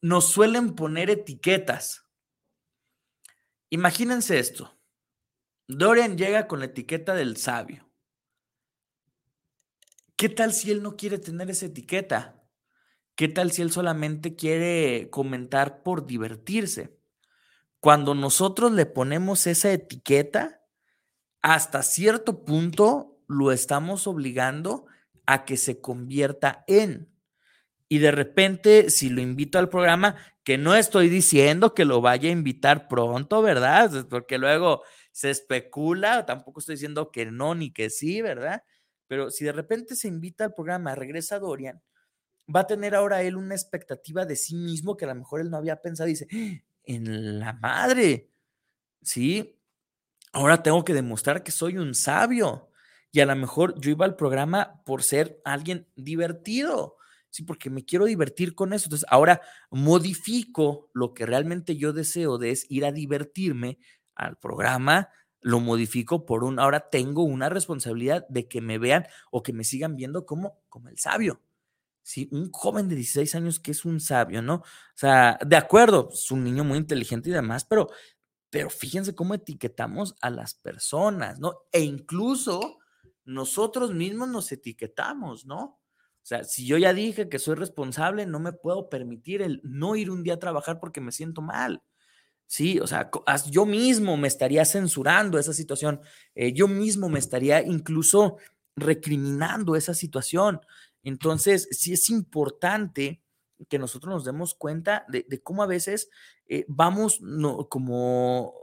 nos 0.02 0.30
suelen 0.30 0.76
poner 0.76 1.10
etiquetas. 1.10 2.06
Imagínense 3.70 4.38
esto. 4.38 4.78
Dorian 5.68 6.18
llega 6.18 6.48
con 6.48 6.60
la 6.60 6.66
etiqueta 6.66 7.16
del 7.16 7.38
sabio. 7.38 7.90
¿Qué 10.16 10.30
tal 10.30 10.54
si 10.54 10.72
él 10.72 10.84
no 10.84 10.96
quiere 10.96 11.18
tener 11.18 11.50
esa 11.50 11.66
etiqueta? 11.66 12.44
¿Qué 13.16 13.28
tal 13.28 13.52
si 13.52 13.62
él 13.62 13.72
solamente 13.72 14.36
quiere 14.36 15.10
comentar 15.10 15.84
por 15.84 16.06
divertirse? 16.06 16.98
Cuando 17.80 18.16
nosotros 18.16 18.72
le 18.72 18.86
ponemos 18.86 19.48
esa 19.48 19.72
etiqueta, 19.72 20.63
hasta 21.44 21.84
cierto 21.84 22.46
punto 22.46 23.20
lo 23.28 23.52
estamos 23.52 24.08
obligando 24.08 24.86
a 25.26 25.46
que 25.46 25.58
se 25.58 25.82
convierta 25.82 26.64
en. 26.68 27.10
Y 27.90 28.00
de 28.00 28.12
repente, 28.12 28.90
si 28.90 29.10
lo 29.10 29.22
invito 29.22 29.60
al 29.60 29.70
programa, 29.70 30.16
que 30.44 30.58
no 30.58 30.74
estoy 30.74 31.10
diciendo 31.10 31.74
que 31.74 31.86
lo 31.86 32.02
vaya 32.02 32.30
a 32.30 32.32
invitar 32.32 32.88
pronto, 32.88 33.42
¿verdad? 33.42 34.08
Porque 34.10 34.38
luego 34.38 34.84
se 35.12 35.30
especula, 35.30 36.26
tampoco 36.26 36.60
estoy 36.60 36.76
diciendo 36.76 37.12
que 37.12 37.26
no 37.26 37.56
ni 37.56 37.72
que 37.72 37.90
sí, 37.90 38.22
¿verdad? 38.22 38.64
Pero 39.08 39.30
si 39.30 39.44
de 39.46 39.52
repente 39.52 39.96
se 39.96 40.08
invita 40.08 40.46
al 40.46 40.54
programa, 40.54 40.96
regresa 40.96 41.40
Dorian, 41.40 41.82
va 42.54 42.62
a 42.62 42.68
tener 42.68 42.96
ahora 42.96 43.22
él 43.22 43.36
una 43.36 43.54
expectativa 43.54 44.26
de 44.26 44.38
sí 44.38 44.56
mismo 44.56 44.96
que 44.96 45.06
a 45.06 45.10
lo 45.10 45.16
mejor 45.16 45.42
él 45.42 45.50
no 45.50 45.58
había 45.58 45.82
pensado. 45.82 46.08
Dice, 46.08 46.28
en 46.84 47.40
la 47.40 47.54
madre, 47.54 48.32
¿sí? 49.02 49.60
Ahora 50.36 50.64
tengo 50.64 50.84
que 50.84 50.96
demostrar 50.96 51.44
que 51.44 51.52
soy 51.52 51.78
un 51.78 51.94
sabio. 51.94 52.70
Y 53.12 53.20
a 53.20 53.26
lo 53.28 53.36
mejor 53.36 53.80
yo 53.80 53.92
iba 53.92 54.06
al 54.06 54.16
programa 54.16 54.82
por 54.84 55.04
ser 55.04 55.40
alguien 55.46 55.88
divertido, 55.96 56.98
sí, 57.30 57.44
porque 57.44 57.70
me 57.70 57.86
quiero 57.86 58.06
divertir 58.06 58.56
con 58.56 58.74
eso. 58.74 58.86
Entonces, 58.88 59.06
ahora 59.12 59.42
modifico 59.70 60.90
lo 60.94 61.14
que 61.14 61.28
realmente 61.28 61.78
yo 61.78 61.94
deseo 61.94 62.40
de 62.40 62.50
es 62.50 62.66
ir 62.70 62.84
a 62.86 62.92
divertirme 62.92 63.78
al 64.16 64.36
programa, 64.38 65.10
lo 65.42 65.60
modifico 65.60 66.26
por 66.26 66.44
un, 66.44 66.60
ahora 66.60 66.90
tengo 66.90 67.24
una 67.24 67.50
responsabilidad 67.50 68.26
de 68.30 68.48
que 68.48 68.62
me 68.62 68.80
vean 68.80 69.06
o 69.30 69.44
que 69.44 69.54
me 69.54 69.64
sigan 69.64 69.96
viendo 69.96 70.26
como, 70.26 70.60
como 70.70 70.90
el 70.90 70.98
sabio. 70.98 71.42
Sí, 72.04 72.30
un 72.32 72.52
joven 72.52 72.90
de 72.90 72.96
16 72.96 73.36
años 73.36 73.60
que 73.60 73.72
es 73.72 73.86
un 73.86 74.00
sabio, 74.02 74.42
¿no? 74.42 74.56
O 74.56 74.64
sea, 74.96 75.40
de 75.46 75.56
acuerdo, 75.58 76.10
es 76.14 76.32
un 76.32 76.44
niño 76.44 76.64
muy 76.66 76.78
inteligente 76.78 77.30
y 77.30 77.34
demás, 77.34 77.66
pero, 77.66 77.90
pero 78.54 78.70
fíjense 78.70 79.16
cómo 79.16 79.34
etiquetamos 79.34 80.14
a 80.22 80.30
las 80.30 80.54
personas, 80.54 81.40
¿no? 81.40 81.62
E 81.72 81.80
incluso 81.80 82.78
nosotros 83.26 83.96
mismos 83.96 84.30
nos 84.30 84.52
etiquetamos, 84.52 85.48
¿no? 85.48 85.60
O 85.64 86.22
sea, 86.22 86.44
si 86.44 86.68
yo 86.68 86.78
ya 86.78 86.94
dije 86.94 87.30
que 87.30 87.40
soy 87.40 87.56
responsable, 87.56 88.28
no 88.28 88.40
me 88.40 88.54
puedo 88.54 88.90
permitir 88.90 89.42
el 89.42 89.60
no 89.64 89.96
ir 89.96 90.12
un 90.12 90.22
día 90.22 90.36
a 90.36 90.40
trabajar 90.40 90.80
porque 90.80 91.02
me 91.02 91.12
siento 91.12 91.42
mal. 91.42 91.82
Sí, 92.46 92.80
o 92.80 92.86
sea, 92.86 93.10
yo 93.50 93.66
mismo 93.66 94.18
me 94.18 94.28
estaría 94.28 94.66
censurando 94.66 95.40
esa 95.40 95.54
situación, 95.54 96.02
eh, 96.36 96.54
yo 96.54 96.68
mismo 96.68 97.10
me 97.10 97.18
estaría 97.18 97.64
incluso 97.64 98.38
recriminando 98.76 99.76
esa 99.76 99.96
situación. 99.96 100.62
Entonces, 101.02 101.68
sí 101.72 101.94
es 101.94 102.08
importante 102.12 103.24
que 103.68 103.80
nosotros 103.80 104.14
nos 104.14 104.26
demos 104.26 104.54
cuenta 104.54 105.06
de, 105.10 105.42
cómo 105.42 105.64
a 105.64 105.68
veces 105.68 106.10
eh, 106.48 106.66
vamos 106.68 107.20
como 107.70 108.54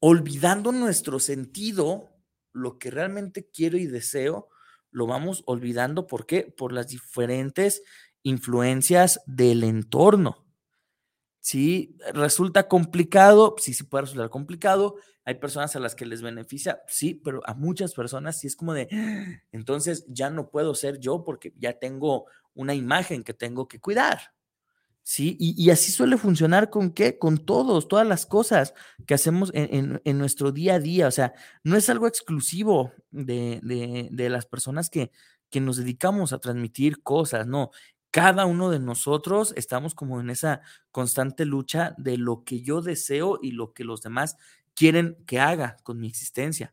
olvidando 0.00 0.72
nuestro 0.72 1.18
sentido, 1.18 2.10
lo 2.52 2.78
que 2.78 2.90
realmente 2.90 3.48
quiero 3.52 3.76
y 3.76 3.86
deseo, 3.86 4.48
lo 4.90 5.06
vamos 5.06 5.42
olvidando. 5.46 6.06
¿Por 6.06 6.26
qué? 6.26 6.42
Por 6.56 6.72
las 6.72 6.88
diferentes 6.88 7.82
influencias 8.22 9.20
del 9.26 9.64
entorno. 9.64 10.46
Sí, 11.40 11.96
resulta 12.12 12.66
complicado, 12.66 13.54
sí, 13.58 13.72
sí 13.72 13.84
puede 13.84 14.02
resultar 14.02 14.30
complicado. 14.30 14.96
Hay 15.24 15.36
personas 15.36 15.76
a 15.76 15.80
las 15.80 15.94
que 15.94 16.06
les 16.06 16.22
beneficia, 16.22 16.82
sí, 16.88 17.14
pero 17.14 17.40
a 17.46 17.54
muchas 17.54 17.94
personas 17.94 18.40
sí 18.40 18.48
es 18.48 18.56
como 18.56 18.74
de, 18.74 18.88
entonces 19.52 20.04
ya 20.08 20.28
no 20.30 20.50
puedo 20.50 20.74
ser 20.74 20.98
yo 20.98 21.22
porque 21.24 21.52
ya 21.56 21.78
tengo 21.78 22.26
una 22.54 22.74
imagen 22.74 23.22
que 23.22 23.34
tengo 23.34 23.68
que 23.68 23.80
cuidar. 23.80 24.35
Sí, 25.08 25.36
y, 25.38 25.70
así 25.70 25.92
suele 25.92 26.16
funcionar 26.16 26.68
con 26.68 26.90
qué? 26.90 27.16
Con 27.16 27.38
todos, 27.38 27.86
todas 27.86 28.04
las 28.04 28.26
cosas 28.26 28.74
que 29.06 29.14
hacemos 29.14 29.52
en, 29.54 30.00
nuestro 30.18 30.50
día 30.50 30.74
a 30.74 30.80
día. 30.80 31.06
O 31.06 31.12
sea, 31.12 31.32
no 31.62 31.76
es 31.76 31.88
algo 31.88 32.08
exclusivo 32.08 32.92
de, 33.12 33.60
de 34.10 34.28
las 34.30 34.46
personas 34.46 34.90
que, 34.90 35.12
que 35.48 35.60
nos 35.60 35.76
dedicamos 35.76 36.32
a 36.32 36.38
transmitir 36.40 37.04
cosas, 37.04 37.46
no 37.46 37.70
cada 38.10 38.46
uno 38.46 38.70
de 38.70 38.80
nosotros 38.80 39.52
estamos 39.56 39.94
como 39.94 40.20
en 40.20 40.30
esa 40.30 40.62
constante 40.90 41.44
lucha 41.44 41.94
de 41.98 42.16
lo 42.16 42.44
que 42.44 42.62
yo 42.62 42.80
deseo 42.80 43.38
y 43.42 43.50
lo 43.50 43.74
que 43.74 43.84
los 43.84 44.00
demás 44.00 44.36
quieren 44.74 45.18
que 45.26 45.38
haga 45.38 45.76
con 45.82 46.00
mi 46.00 46.08
existencia. 46.08 46.72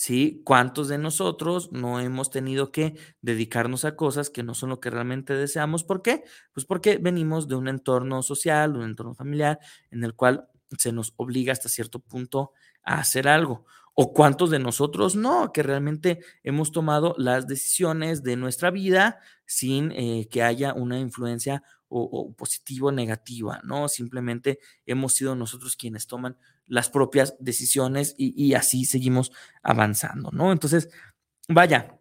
¿Sí? 0.00 0.42
¿Cuántos 0.44 0.86
de 0.86 0.96
nosotros 0.96 1.72
no 1.72 1.98
hemos 1.98 2.30
tenido 2.30 2.70
que 2.70 2.94
dedicarnos 3.20 3.84
a 3.84 3.96
cosas 3.96 4.30
que 4.30 4.44
no 4.44 4.54
son 4.54 4.68
lo 4.68 4.78
que 4.78 4.90
realmente 4.90 5.34
deseamos? 5.34 5.82
¿Por 5.82 6.02
qué? 6.02 6.22
Pues 6.52 6.64
porque 6.64 6.98
venimos 6.98 7.48
de 7.48 7.56
un 7.56 7.66
entorno 7.66 8.22
social, 8.22 8.76
un 8.76 8.84
entorno 8.84 9.16
familiar 9.16 9.58
en 9.90 10.04
el 10.04 10.14
cual 10.14 10.46
se 10.78 10.92
nos 10.92 11.14
obliga 11.16 11.52
hasta 11.52 11.68
cierto 11.68 11.98
punto 11.98 12.52
a 12.84 13.00
hacer 13.00 13.26
algo. 13.26 13.66
¿O 13.92 14.12
cuántos 14.12 14.50
de 14.50 14.60
nosotros 14.60 15.16
no? 15.16 15.50
Que 15.52 15.64
realmente 15.64 16.20
hemos 16.44 16.70
tomado 16.70 17.16
las 17.18 17.48
decisiones 17.48 18.22
de 18.22 18.36
nuestra 18.36 18.70
vida 18.70 19.18
sin 19.46 19.90
eh, 19.90 20.28
que 20.30 20.44
haya 20.44 20.74
una 20.74 21.00
influencia 21.00 21.64
o, 21.88 22.32
positiva 22.34 22.88
o 22.88 22.92
negativa, 22.92 23.60
¿no? 23.64 23.88
Simplemente 23.88 24.60
hemos 24.86 25.14
sido 25.14 25.34
nosotros 25.34 25.74
quienes 25.74 26.06
toman 26.06 26.36
las 26.68 26.90
propias 26.90 27.34
decisiones 27.40 28.14
y, 28.16 28.32
y 28.42 28.54
así 28.54 28.84
seguimos 28.84 29.32
avanzando, 29.62 30.30
¿no? 30.32 30.52
Entonces, 30.52 30.90
vaya, 31.48 31.98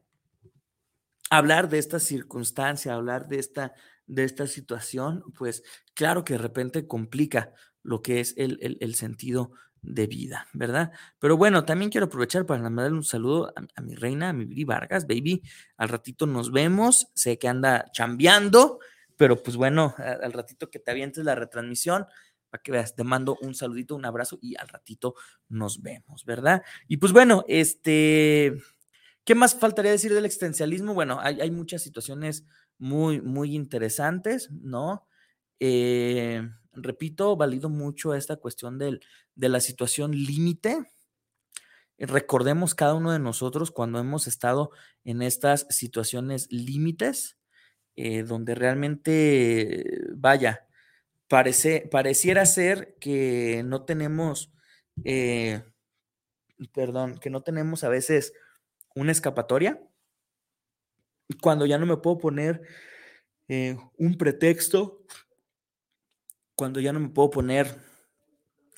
hablar 1.29 1.69
de 1.69 1.79
esta 1.79 1.99
circunstancia, 1.99 2.93
hablar 2.93 3.27
de 3.27 3.39
esta, 3.39 3.73
de 4.05 4.23
esta 4.23 4.47
situación, 4.47 5.23
pues 5.37 5.63
claro 5.93 6.23
que 6.23 6.33
de 6.33 6.39
repente 6.39 6.87
complica 6.87 7.53
lo 7.83 8.01
que 8.01 8.19
es 8.19 8.33
el, 8.37 8.77
el, 8.79 8.95
sentido 8.95 9.51
de 9.81 10.07
vida, 10.07 10.47
¿verdad? 10.53 10.91
Pero 11.19 11.37
bueno, 11.37 11.63
también 11.63 11.89
quiero 11.89 12.07
aprovechar 12.07 12.45
para 12.45 12.61
mandarle 12.61 12.97
un 12.97 13.03
saludo 13.03 13.53
a, 13.75 13.81
mi 13.81 13.95
reina, 13.95 14.29
a 14.29 14.33
mi 14.33 14.45
Viri 14.45 14.65
Vargas, 14.65 15.07
baby. 15.07 15.41
Al 15.77 15.89
ratito 15.89 16.25
nos 16.25 16.51
vemos. 16.51 17.07
Sé 17.13 17.37
que 17.39 17.47
anda 17.47 17.85
chambeando, 17.93 18.79
pero 19.15 19.41
pues 19.41 19.55
bueno, 19.55 19.95
al 19.97 20.33
ratito 20.33 20.69
que 20.69 20.79
te 20.79 20.91
avientes 20.91 21.23
la 21.23 21.35
retransmisión, 21.35 22.07
para 22.49 22.61
que 22.61 22.71
veas, 22.71 22.95
te 22.95 23.03
mando 23.03 23.37
un 23.41 23.53
saludito, 23.55 23.95
un 23.95 24.05
abrazo 24.05 24.37
y 24.41 24.55
al 24.55 24.67
ratito 24.67 25.15
nos 25.49 25.81
vemos, 25.81 26.25
¿verdad? 26.25 26.63
Y 26.87 26.97
pues 26.97 27.11
bueno, 27.13 27.43
este, 27.47 28.57
¿qué 29.23 29.35
más 29.35 29.55
faltaría 29.55 29.91
decir 29.91 30.13
del 30.13 30.25
existencialismo? 30.25 30.93
Bueno, 30.93 31.19
hay, 31.21 31.41
hay 31.41 31.51
muchas 31.51 31.81
situaciones 31.81 32.45
muy, 32.77 33.21
muy 33.21 33.55
interesantes, 33.55 34.49
¿no? 34.51 35.07
Eh, 35.59 36.47
repito, 36.73 37.35
valido 37.35 37.69
mucho 37.69 38.13
esta 38.13 38.37
cuestión 38.37 38.77
del, 38.77 39.01
de 39.35 39.49
la 39.49 39.59
situación 39.59 40.11
límite. 40.11 40.91
Recordemos 41.97 42.75
cada 42.75 42.93
uno 42.93 43.11
de 43.11 43.19
nosotros 43.19 43.71
cuando 43.71 43.99
hemos 43.99 44.27
estado 44.27 44.69
en 45.03 45.23
estas 45.23 45.65
situaciones 45.69 46.47
límites, 46.51 47.37
eh, 47.95 48.21
donde 48.21 48.53
realmente, 48.53 49.99
vaya, 50.15 50.66
parece, 51.27 51.87
pareciera 51.91 52.45
ser 52.45 52.95
que 52.99 53.63
no 53.65 53.85
tenemos, 53.85 54.51
eh, 55.03 55.63
perdón, 56.73 57.19
que 57.19 57.29
no 57.29 57.41
tenemos 57.41 57.83
a 57.83 57.89
veces 57.89 58.33
una 58.95 59.11
escapatoria. 59.11 59.81
Cuando 61.41 61.65
ya 61.65 61.77
no 61.77 61.85
me 61.85 61.97
puedo 61.97 62.17
poner 62.17 62.61
eh, 63.47 63.77
un 63.97 64.17
pretexto 64.17 65.05
cuando 66.57 66.79
ya 66.79 66.91
no 66.91 66.99
me 66.99 67.09
puedo 67.09 67.29
poner 67.29 67.67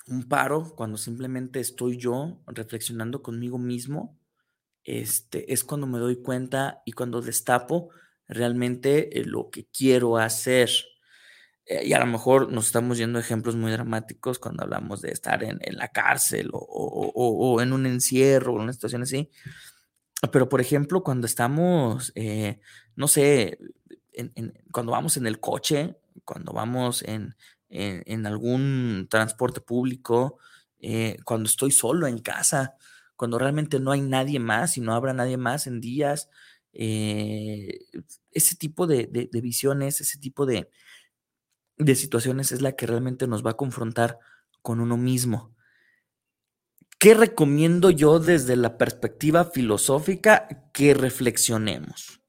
un 0.08 0.28
paro, 0.28 0.76
cuando 0.76 0.98
simplemente 0.98 1.62
estoy 1.62 1.98
yo 1.98 2.42
reflexionando 2.46 3.24
conmigo 3.24 3.58
mismo, 3.58 4.20
este, 4.84 5.54
es 5.54 5.64
cuando 5.64 5.88
me 5.88 5.98
doy 5.98 6.22
cuenta 6.22 6.82
y 6.86 6.92
cuando 6.92 7.22
destapo 7.22 7.90
realmente 8.28 9.18
eh, 9.18 9.24
lo 9.24 9.50
que 9.50 9.66
quiero 9.68 10.18
hacer. 10.18 10.70
Eh, 11.70 11.86
y 11.86 11.94
a 11.94 12.00
lo 12.00 12.08
mejor 12.08 12.52
nos 12.52 12.66
estamos 12.66 12.98
yendo 12.98 13.20
ejemplos 13.20 13.56
muy 13.56 13.72
dramáticos 13.72 14.40
cuando 14.40 14.64
hablamos 14.64 15.02
de 15.02 15.12
estar 15.12 15.44
en, 15.44 15.60
la 15.78 15.90
cárcel 15.90 16.50
o, 16.52 17.60
en 17.62 17.72
un 17.72 17.86
encierro 17.86 18.54
o 18.54 18.56
en 18.58 18.64
una 18.64 18.74
situación 18.74 19.04
así. 19.04 19.30
Pero, 20.32 20.50
por 20.50 20.60
ejemplo, 20.60 21.04
cuando 21.04 21.28
estamos, 21.28 22.12
eh, 22.16 22.60
no 22.96 23.08
sé, 23.08 23.60
cuando 24.74 24.92
vamos 24.92 25.16
en 25.16 25.28
el 25.28 25.40
coche, 25.40 25.96
cuando 26.26 26.52
vamos 26.52 27.04
en, 27.04 27.36
en, 27.70 28.26
algún 28.26 29.08
transporte 29.10 29.62
público, 29.62 30.40
eh, 30.80 31.18
cuando 31.24 31.48
estoy 31.48 31.72
solo 31.72 32.08
en 32.08 32.20
casa, 32.20 32.76
cuando 33.16 33.38
realmente 33.38 33.80
no 33.80 33.92
hay 33.92 34.02
nadie 34.02 34.40
más 34.40 34.78
y 34.78 34.82
no 34.82 34.94
habrá 34.94 35.14
nadie 35.14 35.38
más 35.38 35.68
en 35.68 35.82
días, 35.82 36.30
eh, 36.74 37.80
ese 38.32 38.56
tipo 38.56 38.88
de, 38.88 39.30
visiones, 39.32 40.02
ese 40.02 40.18
tipo 40.20 40.46
de, 40.46 40.70
de 41.80 41.96
situaciones 41.96 42.52
es 42.52 42.62
la 42.62 42.74
que 42.74 42.86
realmente 42.86 43.26
nos 43.26 43.44
va 43.44 43.52
a 43.52 43.58
confrontar 43.58 44.20
con 44.62 44.80
uno 44.82 44.98
mismo. 44.98 45.56
¿Qué 47.00 47.14
recomiendo 47.14 47.90
yo 47.90 48.20
desde 48.20 48.58
la 48.58 48.78
perspectiva 48.78 49.46
filosófica? 49.46 50.70
Que 50.74 50.94
reflexionemos. 50.94 52.22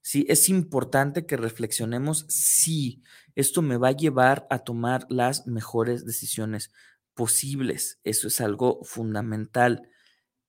Sí, 0.00 0.26
es 0.28 0.48
importante 0.48 1.24
que 1.24 1.36
reflexionemos 1.36 2.26
si 2.28 3.04
esto 3.36 3.62
me 3.62 3.76
va 3.76 3.88
a 3.88 3.96
llevar 3.96 4.48
a 4.50 4.58
tomar 4.58 5.06
las 5.08 5.46
mejores 5.46 6.04
decisiones 6.04 6.72
posibles. 7.14 8.00
Eso 8.02 8.26
es 8.26 8.40
algo 8.40 8.80
fundamental. 8.82 9.88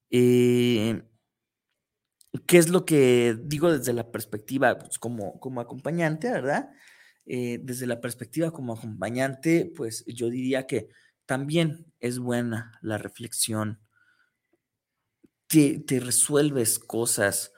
Eh, 0.09 1.03
¿Qué 2.47 2.57
es 2.57 2.69
lo 2.69 2.85
que 2.85 3.37
digo 3.39 3.71
desde 3.71 3.93
la 3.93 4.11
perspectiva 4.11 4.79
pues, 4.79 4.97
como, 4.97 5.39
como 5.39 5.61
acompañante, 5.61 6.31
verdad? 6.31 6.71
Eh, 7.31 7.59
desde 7.61 7.85
la 7.85 8.01
perspectiva 8.01 8.49
como 8.49 8.73
acompañante, 8.73 9.71
pues 9.75 10.03
yo 10.07 10.31
diría 10.31 10.65
que 10.65 10.89
también 11.27 11.85
es 11.99 12.17
buena 12.17 12.79
la 12.81 12.97
reflexión. 12.97 13.79
Te, 15.45 15.77
te 15.79 15.99
resuelves 15.99 16.79
cosas 16.79 17.53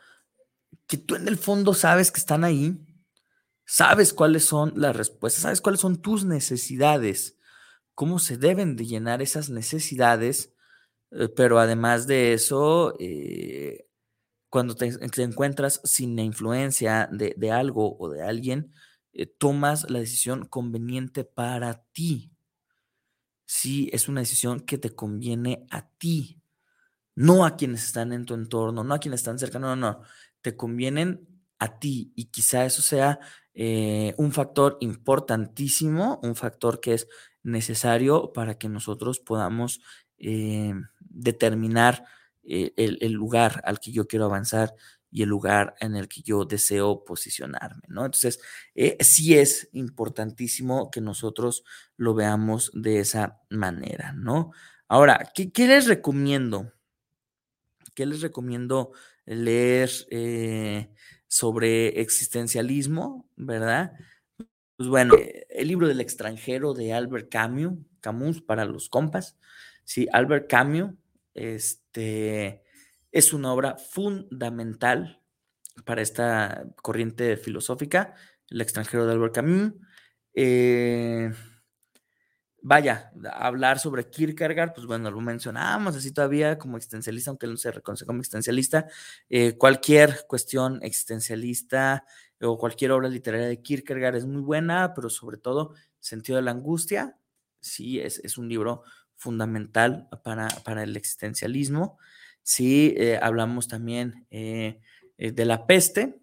que 0.87 0.97
tú 0.97 1.15
en 1.15 1.25
el 1.29 1.37
fondo 1.37 1.73
sabes 1.73 2.11
que 2.11 2.19
están 2.19 2.43
ahí, 2.43 2.85
sabes 3.65 4.11
cuáles 4.11 4.43
son 4.43 4.73
las 4.75 4.93
respuestas, 4.93 5.43
sabes 5.43 5.61
cuáles 5.61 5.79
son 5.79 6.01
tus 6.01 6.25
necesidades, 6.25 7.37
cómo 7.95 8.19
se 8.19 8.35
deben 8.35 8.75
de 8.75 8.85
llenar 8.85 9.21
esas 9.21 9.49
necesidades, 9.49 10.53
eh, 11.11 11.29
pero 11.29 11.59
además 11.59 12.07
de 12.07 12.33
eso, 12.33 12.93
eh, 12.99 13.87
cuando 14.49 14.75
te, 14.75 14.91
encuentras 15.23 15.79
sin 15.85 16.17
la 16.17 16.23
influencia 16.23 17.09
de, 17.09 17.51
algo 17.51 17.97
o 17.97 18.09
de 18.09 18.21
alguien, 18.21 18.73
eh, 19.13 19.25
tomas 19.25 19.89
la 19.89 19.99
decisión 19.99 20.45
conveniente 20.45 21.23
para 21.23 21.83
ti. 21.91 22.31
Sí, 23.45 23.89
es 23.91 24.07
una 24.07 24.21
decisión 24.21 24.61
que 24.61 24.77
te 24.77 24.95
conviene 24.95 25.67
a 25.69 25.89
ti, 25.89 26.41
no 27.15 27.45
a 27.45 27.57
quienes 27.57 27.85
están 27.85 28.13
en 28.13 28.25
tu 28.25 28.33
entorno, 28.33 28.83
no 28.83 28.93
a 28.93 28.99
quienes 28.99 29.21
están 29.21 29.39
cerca, 29.39 29.59
no, 29.59 29.75
no, 29.75 29.75
no, 29.75 30.01
te 30.41 30.55
convienen 30.55 31.27
a 31.59 31.79
ti 31.79 32.11
y 32.15 32.25
quizá 32.25 32.65
eso 32.65 32.81
sea 32.81 33.19
eh, 33.53 34.15
un 34.17 34.31
factor 34.31 34.77
importantísimo, 34.79 36.19
un 36.23 36.35
factor 36.35 36.79
que 36.79 36.93
es 36.93 37.07
necesario 37.43 38.33
para 38.33 38.57
que 38.57 38.69
nosotros 38.69 39.19
podamos 39.19 39.81
eh, 40.17 40.73
determinar 40.99 42.05
eh, 42.43 42.73
el, 42.77 43.11
lugar 43.11 43.61
al 43.65 43.79
que 43.79 43.91
yo 43.91 44.07
quiero 44.07 44.25
avanzar 44.25 44.73
y 45.11 45.23
el 45.23 45.29
lugar 45.29 45.75
en 45.81 45.95
el 45.95 46.07
que 46.07 46.21
yo 46.21 46.45
deseo 46.45 47.03
posicionarme, 47.03 47.83
¿no? 47.89 48.05
Entonces, 48.05 48.39
eh, 48.73 48.97
sí 49.01 49.37
es 49.37 49.69
importantísimo 49.73 50.89
que 50.89 51.01
nosotros 51.01 51.63
lo 51.97 52.13
veamos 52.13 52.71
de 52.73 52.99
esa 52.99 53.41
manera, 53.49 54.13
¿no? 54.13 54.51
Ahora, 54.87 55.31
¿qué, 55.35 55.67
les 55.67 55.87
recomiendo? 55.87 56.71
¿Qué 57.93 58.05
les 58.05 58.21
recomiendo 58.21 58.93
leer 59.25 59.89
eh, 60.09 60.93
sobre 61.27 62.01
existencialismo, 62.01 63.29
verdad? 63.35 63.93
Pues 64.77 64.89
bueno, 64.89 65.13
el 65.49 65.67
libro 65.67 65.87
del 65.87 66.01
extranjero 66.01 66.73
de 66.73 66.93
Albert 66.93 67.29
Camus, 67.29 67.77
Camus 67.99 68.41
para 68.41 68.65
los 68.65 68.89
compas, 68.89 69.37
sí, 69.83 70.07
Albert 70.11 70.49
Camus, 70.49 70.93
este, 71.33 72.63
es 73.11 73.33
una 73.33 73.53
obra 73.53 73.77
fundamental 73.77 75.21
para 75.85 76.01
esta 76.01 76.65
corriente 76.81 77.37
filosófica, 77.37 78.15
El 78.49 78.61
extranjero 78.61 79.05
de 79.05 79.13
Albert 79.13 79.35
Camus. 79.35 79.73
Eh, 80.33 81.31
vaya, 82.61 83.11
hablar 83.33 83.79
sobre 83.79 84.09
Kierkegaard, 84.09 84.73
pues 84.73 84.85
bueno, 84.85 85.09
lo 85.11 85.21
mencionamos 85.21 85.95
así 85.95 86.11
todavía 86.11 86.57
como 86.57 86.77
existencialista, 86.77 87.31
aunque 87.31 87.45
él 87.45 87.53
no 87.53 87.57
se 87.57 87.71
reconoce 87.71 88.05
como 88.05 88.19
existencialista. 88.19 88.87
Eh, 89.29 89.57
cualquier 89.57 90.25
cuestión 90.27 90.79
existencialista 90.83 92.05
o 92.41 92.57
cualquier 92.57 92.91
obra 92.91 93.07
literaria 93.07 93.47
de 93.47 93.61
Kierkegaard 93.61 94.15
es 94.15 94.25
muy 94.25 94.41
buena, 94.41 94.93
pero 94.93 95.09
sobre 95.09 95.37
todo 95.37 95.73
Sentido 95.99 96.37
de 96.37 96.41
la 96.41 96.51
Angustia, 96.51 97.17
sí, 97.59 97.99
es, 97.99 98.19
es 98.19 98.37
un 98.37 98.49
libro 98.49 98.83
fundamental 99.21 100.09
para, 100.23 100.83
el 100.83 100.97
existencialismo. 100.97 101.99
Sí, 102.43 102.93
eh, 102.97 103.19
hablamos 103.21 103.67
también 103.67 104.25
eh, 104.29 104.79
eh, 105.17 105.31
de 105.31 105.45
la 105.45 105.67
peste, 105.67 106.19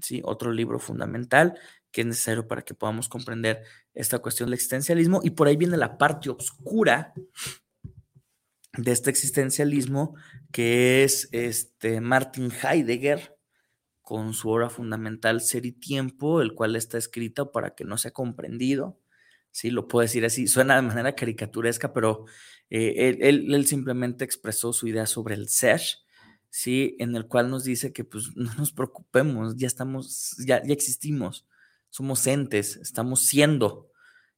¿sí? 0.00 0.20
otro 0.24 0.52
libro 0.52 0.78
fundamental 0.78 1.58
que 1.90 2.02
es 2.02 2.06
necesario 2.06 2.46
para 2.46 2.62
que 2.62 2.74
podamos 2.74 3.08
comprender 3.08 3.62
esta 3.94 4.18
cuestión 4.18 4.48
del 4.48 4.54
existencialismo. 4.54 5.20
Y 5.24 5.30
por 5.30 5.48
ahí 5.48 5.56
viene 5.56 5.76
la 5.76 5.96
parte 5.96 6.30
oscura 6.30 7.14
de 8.76 8.92
este 8.92 9.10
existencialismo, 9.10 10.14
que 10.52 11.02
es 11.04 11.28
este 11.32 12.00
Martin 12.00 12.50
Heidegger, 12.52 13.36
con 14.02 14.32
su 14.32 14.48
obra 14.50 14.70
fundamental 14.70 15.40
Ser 15.40 15.66
y 15.66 15.72
Tiempo, 15.72 16.40
el 16.40 16.54
cual 16.54 16.76
está 16.76 16.98
escrito 16.98 17.52
para 17.52 17.74
que 17.74 17.84
no 17.84 17.98
sea 17.98 18.10
comprendido 18.10 18.98
sí, 19.58 19.70
lo 19.70 19.88
puedo 19.88 20.02
decir 20.02 20.24
así, 20.24 20.46
suena 20.46 20.76
de 20.76 20.82
manera 20.82 21.16
caricaturesca, 21.16 21.92
pero 21.92 22.26
eh, 22.70 23.18
él, 23.20 23.66
simplemente 23.66 24.24
expresó 24.24 24.72
su 24.72 24.86
idea 24.86 25.04
sobre 25.04 25.34
el 25.34 25.48
ser, 25.48 25.80
sí, 26.48 26.94
en 27.00 27.16
el 27.16 27.26
cual 27.26 27.50
nos 27.50 27.64
dice 27.64 27.92
que 27.92 28.04
pues 28.04 28.36
no 28.36 28.54
nos 28.54 28.70
preocupemos, 28.70 29.56
ya 29.56 29.66
estamos, 29.66 30.36
ya, 30.46 30.62
ya 30.64 30.72
existimos, 30.72 31.44
somos 31.90 32.24
entes, 32.28 32.76
estamos 32.76 33.24
siendo, 33.26 33.90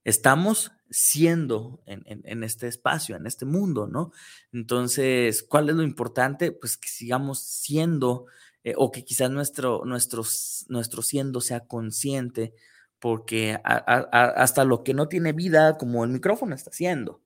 estamos 0.05 0.73
siendo 0.89 1.83
en, 1.85 2.43
este 2.43 2.67
espacio, 2.67 3.15
en 3.15 3.27
este 3.27 3.45
mundo, 3.45 3.87
¿no? 3.87 4.13
Entonces, 4.53 5.43
¿cuál 5.43 5.69
es 5.69 5.77
lo 5.77 5.83
importante? 5.83 6.51
Pues 6.51 6.79
que 6.79 6.89
sigamos 6.89 7.41
siendo, 7.41 8.25
eh, 8.65 8.73
o 8.77 8.91
que 8.91 9.05
quizás 9.05 9.31
nuestro, 9.31 9.85
nuestro, 9.85 10.25
nuestro 10.69 11.03
siendo 11.03 11.43
sea 11.43 11.67
consciente 11.67 12.55
porque 13.01 13.59
hasta 13.64 14.64
lo 14.64 14.85
que 14.85 14.94
no 14.94 15.09
tiene 15.09 15.32
vida, 15.32 15.78
como 15.78 16.05
el 16.05 16.10
micrófono 16.10 16.55
está 16.55 16.70
haciendo, 16.70 17.22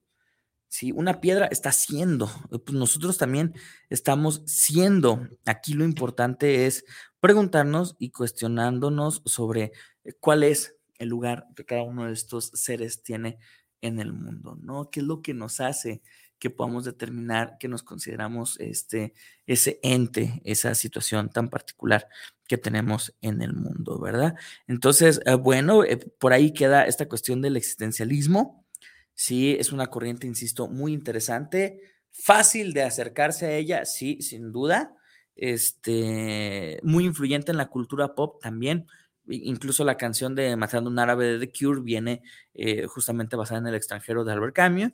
si 0.67 0.91
una 0.91 1.21
piedra 1.21 1.45
está 1.47 1.71
siendo, 1.71 2.25
eh, 2.51 2.59
pues 2.59 2.77
nosotros 2.77 3.17
también 3.17 3.53
estamos 3.89 4.41
siendo. 4.45 5.27
Aquí 5.45 5.73
lo 5.73 5.85
importante 5.85 6.65
es 6.65 6.85
preguntarnos 7.19 7.95
y 7.99 8.09
cuestionándonos 8.11 9.21
sobre 9.25 9.71
eh, 10.03 10.13
cuál 10.19 10.43
es 10.43 10.75
el 10.97 11.09
lugar 11.09 11.47
que 11.55 11.65
cada 11.65 11.83
uno 11.83 12.05
de 12.05 12.13
estos 12.13 12.51
seres 12.55 13.03
tiene 13.03 13.37
en 13.81 13.99
el 13.99 14.13
mundo, 14.13 14.57
¿no? 14.61 14.89
¿Qué 14.89 15.01
es 15.01 15.05
lo 15.05 15.21
que 15.21 15.33
nos 15.33 15.59
hace 15.59 16.01
que 16.39 16.49
podamos 16.49 16.85
determinar 16.85 17.57
que 17.59 17.67
nos 17.67 17.83
consideramos 17.83 18.59
este, 18.59 19.13
ese 19.45 19.79
ente, 19.83 20.41
esa 20.43 20.75
situación 20.75 21.29
tan 21.29 21.49
particular 21.49 22.07
que 22.47 22.57
tenemos 22.57 23.15
en 23.21 23.41
el 23.41 23.53
mundo, 23.53 23.99
¿verdad? 23.99 24.35
Entonces, 24.67 25.21
eh, 25.25 25.33
bueno, 25.35 25.83
eh, 25.83 25.97
por 25.97 26.33
ahí 26.33 26.53
queda 26.53 26.85
esta 26.85 27.07
cuestión 27.07 27.41
del 27.41 27.57
existencialismo. 27.57 28.65
Sí, 29.13 29.55
es 29.59 29.71
una 29.71 29.87
corriente, 29.87 30.27
insisto, 30.27 30.67
muy 30.67 30.93
interesante, 30.93 31.81
fácil 32.11 32.73
de 32.73 32.83
acercarse 32.83 33.45
a 33.45 33.55
ella, 33.55 33.85
sí, 33.85 34.21
sin 34.21 34.51
duda. 34.51 34.95
Este, 35.35 36.79
muy 36.83 37.05
influyente 37.05 37.51
en 37.51 37.57
la 37.57 37.67
cultura 37.67 38.15
pop 38.15 38.41
también. 38.41 38.87
Incluso 39.27 39.83
la 39.83 39.97
canción 39.97 40.35
de 40.35 40.55
Matando 40.55 40.89
un 40.89 40.99
árabe 40.99 41.25
de 41.25 41.47
The 41.47 41.51
Cure 41.51 41.81
viene 41.81 42.21
eh, 42.53 42.85
justamente 42.85 43.35
basada 43.35 43.59
en 43.59 43.67
el 43.67 43.75
extranjero 43.75 44.23
de 44.23 44.33
Albert 44.33 44.55
Camus. 44.55 44.91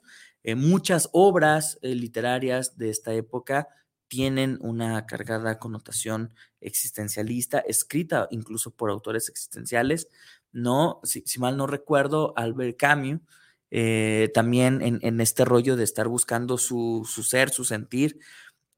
Muchas 0.56 1.10
obras 1.12 1.78
literarias 1.82 2.78
de 2.78 2.90
esta 2.90 3.14
época 3.14 3.68
tienen 4.12 4.58
una 4.60 5.06
cargada 5.06 5.58
connotación 5.58 6.34
existencialista, 6.60 7.60
escrita 7.60 8.28
incluso 8.30 8.72
por 8.72 8.90
autores 8.90 9.30
existenciales, 9.30 10.10
¿no? 10.52 11.00
Si, 11.06 11.24
mal 11.40 11.56
no 11.56 11.66
recuerdo, 11.66 12.34
Albert 12.36 12.78
Camus, 12.78 13.22
eh, 13.70 14.30
también 14.34 14.82
en, 14.82 15.22
este 15.22 15.46
rollo 15.46 15.78
de 15.78 15.86
estar 15.86 16.10
buscando 16.10 16.58
su, 16.58 17.10
ser, 17.24 17.52
su 17.52 17.64
sentir, 17.64 18.20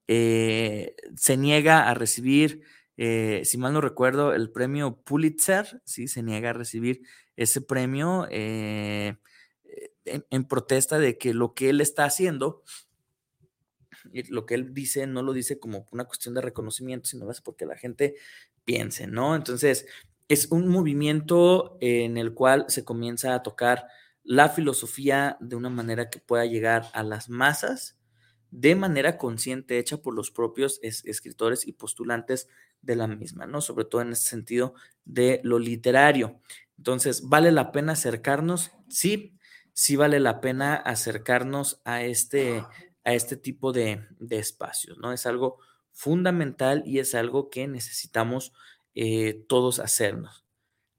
eh, 0.07 0.95
se 1.15 1.35
niega 1.35 1.89
a 1.89 1.95
recibir, 1.95 2.61
eh, 2.97 3.41
si 3.43 3.57
mal 3.57 3.73
no 3.73 3.81
recuerdo, 3.81 4.35
el 4.35 4.51
premio 4.51 4.97
Pulitzer, 5.03 5.81
¿sí? 5.83 6.07
Se 6.07 6.21
niega 6.21 6.51
a 6.51 6.53
recibir 6.53 7.01
ese 7.37 7.59
premio 7.59 8.27
en, 10.05 10.45
protesta 10.45 10.99
de 10.99 11.17
que 11.17 11.33
lo 11.33 11.53
que 11.53 11.69
él 11.69 11.81
está 11.81 12.05
haciendo 12.05 12.63
lo 14.29 14.45
que 14.45 14.55
él 14.55 14.73
dice 14.73 15.07
no 15.07 15.21
lo 15.21 15.33
dice 15.33 15.59
como 15.59 15.87
una 15.91 16.05
cuestión 16.05 16.33
de 16.33 16.41
reconocimiento, 16.41 17.07
sino 17.07 17.29
es 17.31 17.41
porque 17.41 17.65
la 17.65 17.77
gente 17.77 18.15
piense, 18.65 19.07
¿no? 19.07 19.35
Entonces, 19.35 19.85
es 20.27 20.47
un 20.51 20.67
movimiento 20.67 21.77
en 21.81 22.17
el 22.17 22.33
cual 22.33 22.65
se 22.67 22.83
comienza 22.83 23.33
a 23.33 23.43
tocar 23.43 23.87
la 24.23 24.49
filosofía 24.49 25.37
de 25.39 25.55
una 25.55 25.69
manera 25.69 26.09
que 26.09 26.19
pueda 26.19 26.45
llegar 26.45 26.89
a 26.93 27.03
las 27.03 27.29
masas 27.29 27.97
de 28.51 28.75
manera 28.75 29.17
consciente, 29.17 29.79
hecha 29.79 29.97
por 29.97 30.13
los 30.13 30.29
propios 30.29 30.79
escritores 30.83 31.67
y 31.67 31.73
postulantes 31.73 32.47
de 32.81 32.95
la 32.95 33.07
misma, 33.07 33.47
¿no? 33.47 33.61
Sobre 33.61 33.85
todo 33.85 34.01
en 34.01 34.11
ese 34.11 34.29
sentido 34.29 34.75
de 35.05 35.41
lo 35.43 35.57
literario. 35.57 36.39
Entonces, 36.77 37.27
¿vale 37.27 37.51
la 37.51 37.71
pena 37.71 37.93
acercarnos? 37.93 38.71
Sí, 38.89 39.37
sí 39.73 39.95
vale 39.95 40.19
la 40.19 40.41
pena 40.41 40.75
acercarnos 40.75 41.81
a 41.83 42.03
este, 42.03 42.63
a 43.03 43.13
este 43.13 43.37
tipo 43.37 43.71
de, 43.73 44.05
de 44.19 44.37
espacios, 44.37 44.97
¿no? 44.97 45.11
Es 45.11 45.25
algo 45.25 45.59
fundamental 45.91 46.83
y 46.85 46.99
es 46.99 47.15
algo 47.15 47.49
que 47.49 47.67
necesitamos 47.67 48.53
eh, 48.95 49.45
todos 49.47 49.79
hacernos. 49.79 50.45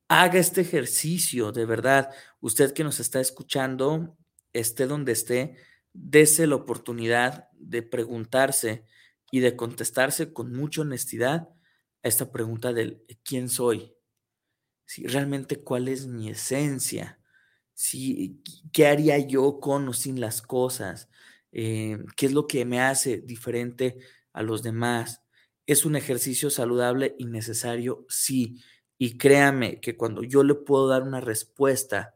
Haga 0.08 0.38
este 0.38 0.60
ejercicio, 0.60 1.52
de 1.52 1.64
verdad. 1.66 2.10
Usted 2.40 2.72
que 2.72 2.84
nos 2.84 3.00
está 3.00 3.20
escuchando, 3.20 4.16
esté 4.52 4.86
donde 4.86 5.12
esté, 5.12 5.56
dése 5.92 6.46
la 6.46 6.56
oportunidad 6.56 7.48
de 7.52 7.82
preguntarse 7.82 8.84
y 9.30 9.40
de 9.40 9.56
contestarse 9.56 10.32
con 10.32 10.52
mucha 10.52 10.82
honestidad 10.82 11.48
a 12.02 12.08
esta 12.08 12.30
pregunta 12.30 12.72
del 12.72 13.04
¿quién 13.24 13.48
soy? 13.48 13.94
Si 14.86 15.06
realmente 15.06 15.62
cuál 15.62 15.88
es 15.88 16.06
mi 16.06 16.28
esencia, 16.28 17.18
si, 17.74 18.40
qué 18.72 18.86
haría 18.86 19.18
yo 19.18 19.60
con 19.60 19.88
o 19.88 19.92
sin 19.92 20.20
las 20.20 20.42
cosas, 20.42 21.08
eh, 21.52 21.98
qué 22.16 22.26
es 22.26 22.32
lo 22.32 22.46
que 22.46 22.64
me 22.64 22.80
hace 22.80 23.18
diferente 23.18 23.98
a 24.32 24.42
los 24.42 24.62
demás. 24.62 25.22
¿Es 25.66 25.84
un 25.84 25.96
ejercicio 25.96 26.50
saludable 26.50 27.14
y 27.18 27.26
necesario? 27.26 28.06
Sí. 28.08 28.62
Y 28.98 29.16
créame 29.18 29.80
que 29.80 29.96
cuando 29.96 30.22
yo 30.22 30.42
le 30.42 30.54
puedo 30.54 30.88
dar 30.88 31.02
una 31.02 31.20
respuesta 31.20 32.14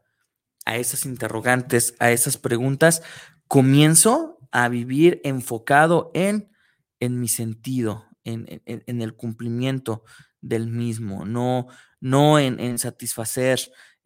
a 0.65 0.77
esas 0.77 1.05
interrogantes, 1.05 1.95
a 1.99 2.11
esas 2.11 2.37
preguntas, 2.37 3.01
comienzo 3.47 4.37
a 4.51 4.69
vivir 4.69 5.21
enfocado 5.23 6.11
en, 6.13 6.51
en 6.99 7.19
mi 7.19 7.27
sentido, 7.27 8.05
en, 8.23 8.61
en, 8.65 9.01
el 9.01 9.15
cumplimiento 9.15 10.03
del 10.41 10.67
mismo, 10.67 11.25
no, 11.25 11.67
no 11.99 12.39
en, 12.39 12.77
satisfacer 12.77 13.59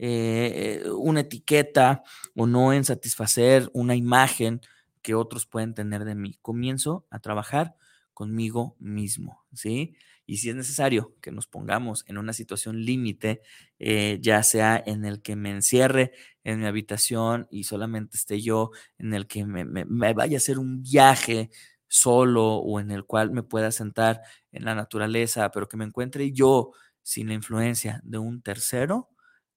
eh, 0.05 0.83
una 0.97 1.21
etiqueta 1.21 2.03
o 2.35 2.45
no 2.45 2.73
en 2.73 2.83
satisfacer 2.83 3.69
una 3.71 3.95
imagen 3.95 4.59
que 5.01 5.15
otros 5.15 5.45
pueden 5.45 5.73
tener 5.73 6.03
de 6.03 6.13
mí. 6.13 6.37
Comienzo 6.41 7.07
a 7.09 7.19
trabajar 7.19 7.77
conmigo 8.13 8.75
mismo, 8.79 9.45
¿sí? 9.53 9.95
Y 10.25 10.37
si 10.37 10.49
es 10.49 10.57
necesario 10.57 11.15
que 11.21 11.31
nos 11.31 11.47
pongamos 11.47 12.03
en 12.09 12.17
una 12.17 12.33
situación 12.33 12.83
límite, 12.83 13.43
eh, 13.79 14.19
ya 14.21 14.43
sea 14.43 14.81
en 14.85 15.05
el 15.05 15.21
que 15.21 15.37
me 15.37 15.51
encierre 15.51 16.11
en 16.43 16.59
mi 16.59 16.65
habitación 16.65 17.47
y 17.49 17.63
solamente 17.63 18.17
esté 18.17 18.41
yo, 18.41 18.71
en 18.97 19.13
el 19.13 19.25
que 19.25 19.45
me, 19.45 19.85
vaya 19.85 20.35
a 20.35 20.37
hacer 20.37 20.59
un 20.59 20.83
viaje 20.83 21.49
solo 21.87 22.55
o 22.55 22.81
en 22.81 22.91
el 22.91 23.05
cual 23.05 23.31
me 23.31 23.43
pueda 23.43 23.71
sentar 23.71 24.19
en 24.51 24.65
la 24.65 24.75
naturaleza, 24.75 25.49
pero 25.51 25.69
que 25.69 25.77
me 25.77 25.85
encuentre 25.85 26.33
yo 26.33 26.71
sin 27.03 27.29
la 27.29 27.35
influencia 27.35 28.01
de 28.03 28.17
un 28.17 28.41
tercero, 28.41 29.12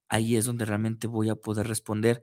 ahí 0.08 0.36
es 0.36 0.44
donde 0.44 0.64
realmente 0.64 1.06
voy 1.06 1.28
a 1.28 1.36
poder 1.36 1.68
responder 1.68 2.22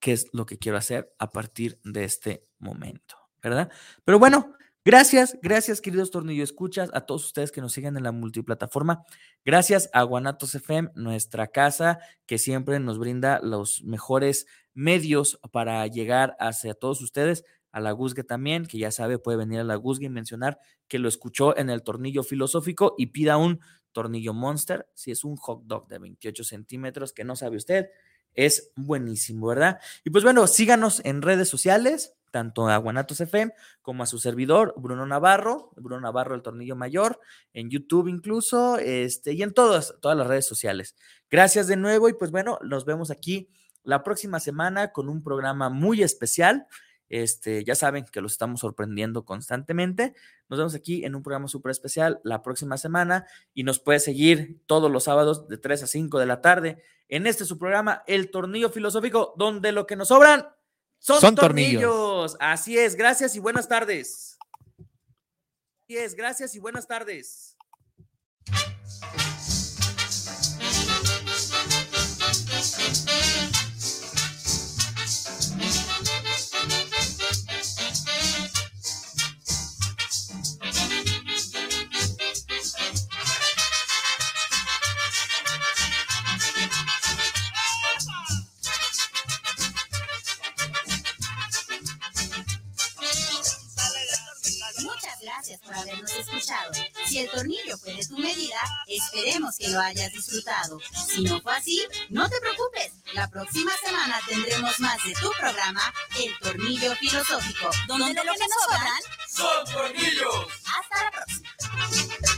qué 0.00 0.12
es 0.12 0.26
lo 0.32 0.46
que 0.46 0.58
quiero 0.58 0.78
hacer 0.78 1.12
a 1.18 1.30
partir 1.30 1.78
de 1.84 2.04
este 2.04 2.46
momento, 2.58 3.16
¿verdad? 3.42 3.70
Pero 4.04 4.18
bueno, 4.18 4.56
Gracias, 4.86 5.36
gracias, 5.42 5.80
queridos 5.80 6.12
Tornillo 6.12 6.44
Escuchas, 6.44 6.90
a 6.94 7.00
todos 7.00 7.26
ustedes 7.26 7.50
que 7.50 7.60
nos 7.60 7.72
siguen 7.72 7.96
en 7.96 8.04
la 8.04 8.12
multiplataforma. 8.12 9.02
Gracias 9.44 9.90
a 9.92 10.04
Guanatos 10.04 10.54
FM, 10.54 10.90
nuestra 10.94 11.48
casa, 11.48 11.98
que 12.24 12.38
siempre 12.38 12.78
nos 12.78 12.96
brinda 12.96 13.40
los 13.42 13.82
mejores 13.82 14.46
medios 14.74 15.40
para 15.50 15.84
llegar 15.88 16.36
hacia 16.38 16.74
todos 16.74 17.02
ustedes. 17.02 17.42
A 17.72 17.80
la 17.80 17.90
Guzgue 17.90 18.22
también, 18.22 18.64
que 18.66 18.78
ya 18.78 18.92
sabe, 18.92 19.18
puede 19.18 19.38
venir 19.38 19.58
a 19.58 19.64
la 19.64 19.74
Guzgue 19.74 20.06
y 20.06 20.08
mencionar 20.08 20.60
que 20.86 21.00
lo 21.00 21.08
escuchó 21.08 21.58
en 21.58 21.68
el 21.68 21.82
tornillo 21.82 22.22
filosófico 22.22 22.94
y 22.96 23.06
pida 23.06 23.38
un 23.38 23.58
tornillo 23.96 24.34
monster, 24.34 24.86
si 24.92 25.10
es 25.10 25.24
un 25.24 25.36
hot 25.36 25.62
dog 25.64 25.88
de 25.88 25.98
28 25.98 26.44
centímetros, 26.44 27.14
que 27.14 27.24
no 27.24 27.34
sabe 27.34 27.56
usted, 27.56 27.88
es 28.34 28.72
buenísimo, 28.76 29.46
¿verdad? 29.46 29.80
Y 30.04 30.10
pues 30.10 30.22
bueno, 30.22 30.46
síganos 30.46 31.00
en 31.06 31.22
redes 31.22 31.48
sociales 31.48 32.14
tanto 32.30 32.68
a 32.68 32.76
Guanatos 32.76 33.22
FM 33.22 33.54
como 33.80 34.02
a 34.02 34.06
su 34.06 34.18
servidor, 34.18 34.74
Bruno 34.76 35.06
Navarro, 35.06 35.70
Bruno 35.76 36.02
Navarro 36.02 36.34
el 36.34 36.42
Tornillo 36.42 36.76
Mayor, 36.76 37.18
en 37.54 37.70
YouTube 37.70 38.08
incluso, 38.08 38.76
este, 38.76 39.32
y 39.32 39.42
en 39.42 39.54
todas, 39.54 39.94
todas 40.02 40.18
las 40.18 40.26
redes 40.26 40.46
sociales. 40.46 40.96
Gracias 41.30 41.66
de 41.66 41.78
nuevo 41.78 42.10
y 42.10 42.12
pues 42.12 42.30
bueno, 42.30 42.58
nos 42.62 42.84
vemos 42.84 43.10
aquí 43.10 43.48
la 43.84 44.02
próxima 44.02 44.38
semana 44.38 44.92
con 44.92 45.08
un 45.08 45.22
programa 45.22 45.70
muy 45.70 46.02
especial. 46.02 46.66
Este, 47.08 47.64
ya 47.64 47.74
saben 47.74 48.04
que 48.04 48.20
los 48.20 48.32
estamos 48.32 48.60
sorprendiendo 48.60 49.24
constantemente. 49.24 50.12
Nos 50.48 50.58
vemos 50.58 50.74
aquí 50.74 51.04
en 51.04 51.14
un 51.14 51.22
programa 51.22 51.48
súper 51.48 51.70
especial 51.70 52.20
la 52.24 52.42
próxima 52.42 52.78
semana 52.78 53.26
y 53.54 53.64
nos 53.64 53.78
puede 53.78 54.00
seguir 54.00 54.60
todos 54.66 54.90
los 54.90 55.04
sábados 55.04 55.48
de 55.48 55.58
3 55.58 55.82
a 55.82 55.86
5 55.86 56.18
de 56.18 56.26
la 56.26 56.40
tarde 56.40 56.82
en 57.08 57.26
este 57.26 57.44
su 57.44 57.58
programa, 57.58 58.02
El 58.06 58.30
Tornillo 58.30 58.70
Filosófico, 58.70 59.34
donde 59.36 59.72
lo 59.72 59.86
que 59.86 59.96
nos 59.96 60.08
sobran 60.08 60.48
son, 60.98 61.34
tornillos. 61.34 62.36
Así 62.40 62.78
es, 62.78 62.96
gracias 62.96 63.36
y 63.36 63.38
buenas 63.38 63.68
tardes. 63.68 64.38
Así 65.84 65.96
es, 65.96 66.14
gracias 66.14 66.54
y 66.54 66.58
buenas 66.58 66.86
tardes. 66.86 67.56
que 99.66 99.72
lo 99.72 99.80
hayas 99.80 100.12
disfrutado. 100.12 100.80
Si 101.08 101.22
no 101.22 101.40
fue 101.40 101.56
así, 101.56 101.86
no 102.08 102.28
te 102.28 102.40
preocupes. 102.40 102.92
La 103.14 103.28
próxima 103.28 103.72
semana 103.84 104.20
tendremos 104.28 104.78
más 104.80 105.02
de 105.04 105.12
tu 105.14 105.30
programa, 105.38 105.92
El 106.18 106.38
Tornillo 106.38 106.94
Filosófico, 106.96 107.70
donde, 107.88 108.06
donde 108.06 108.24
lo 108.24 108.32
que 108.32 108.46
nos 108.48 108.62
sobran 108.64 109.02
son 109.28 109.72
tornillos. 109.72 110.46
Hasta 110.64 111.04
la 111.04 111.10
próxima. 111.10 112.35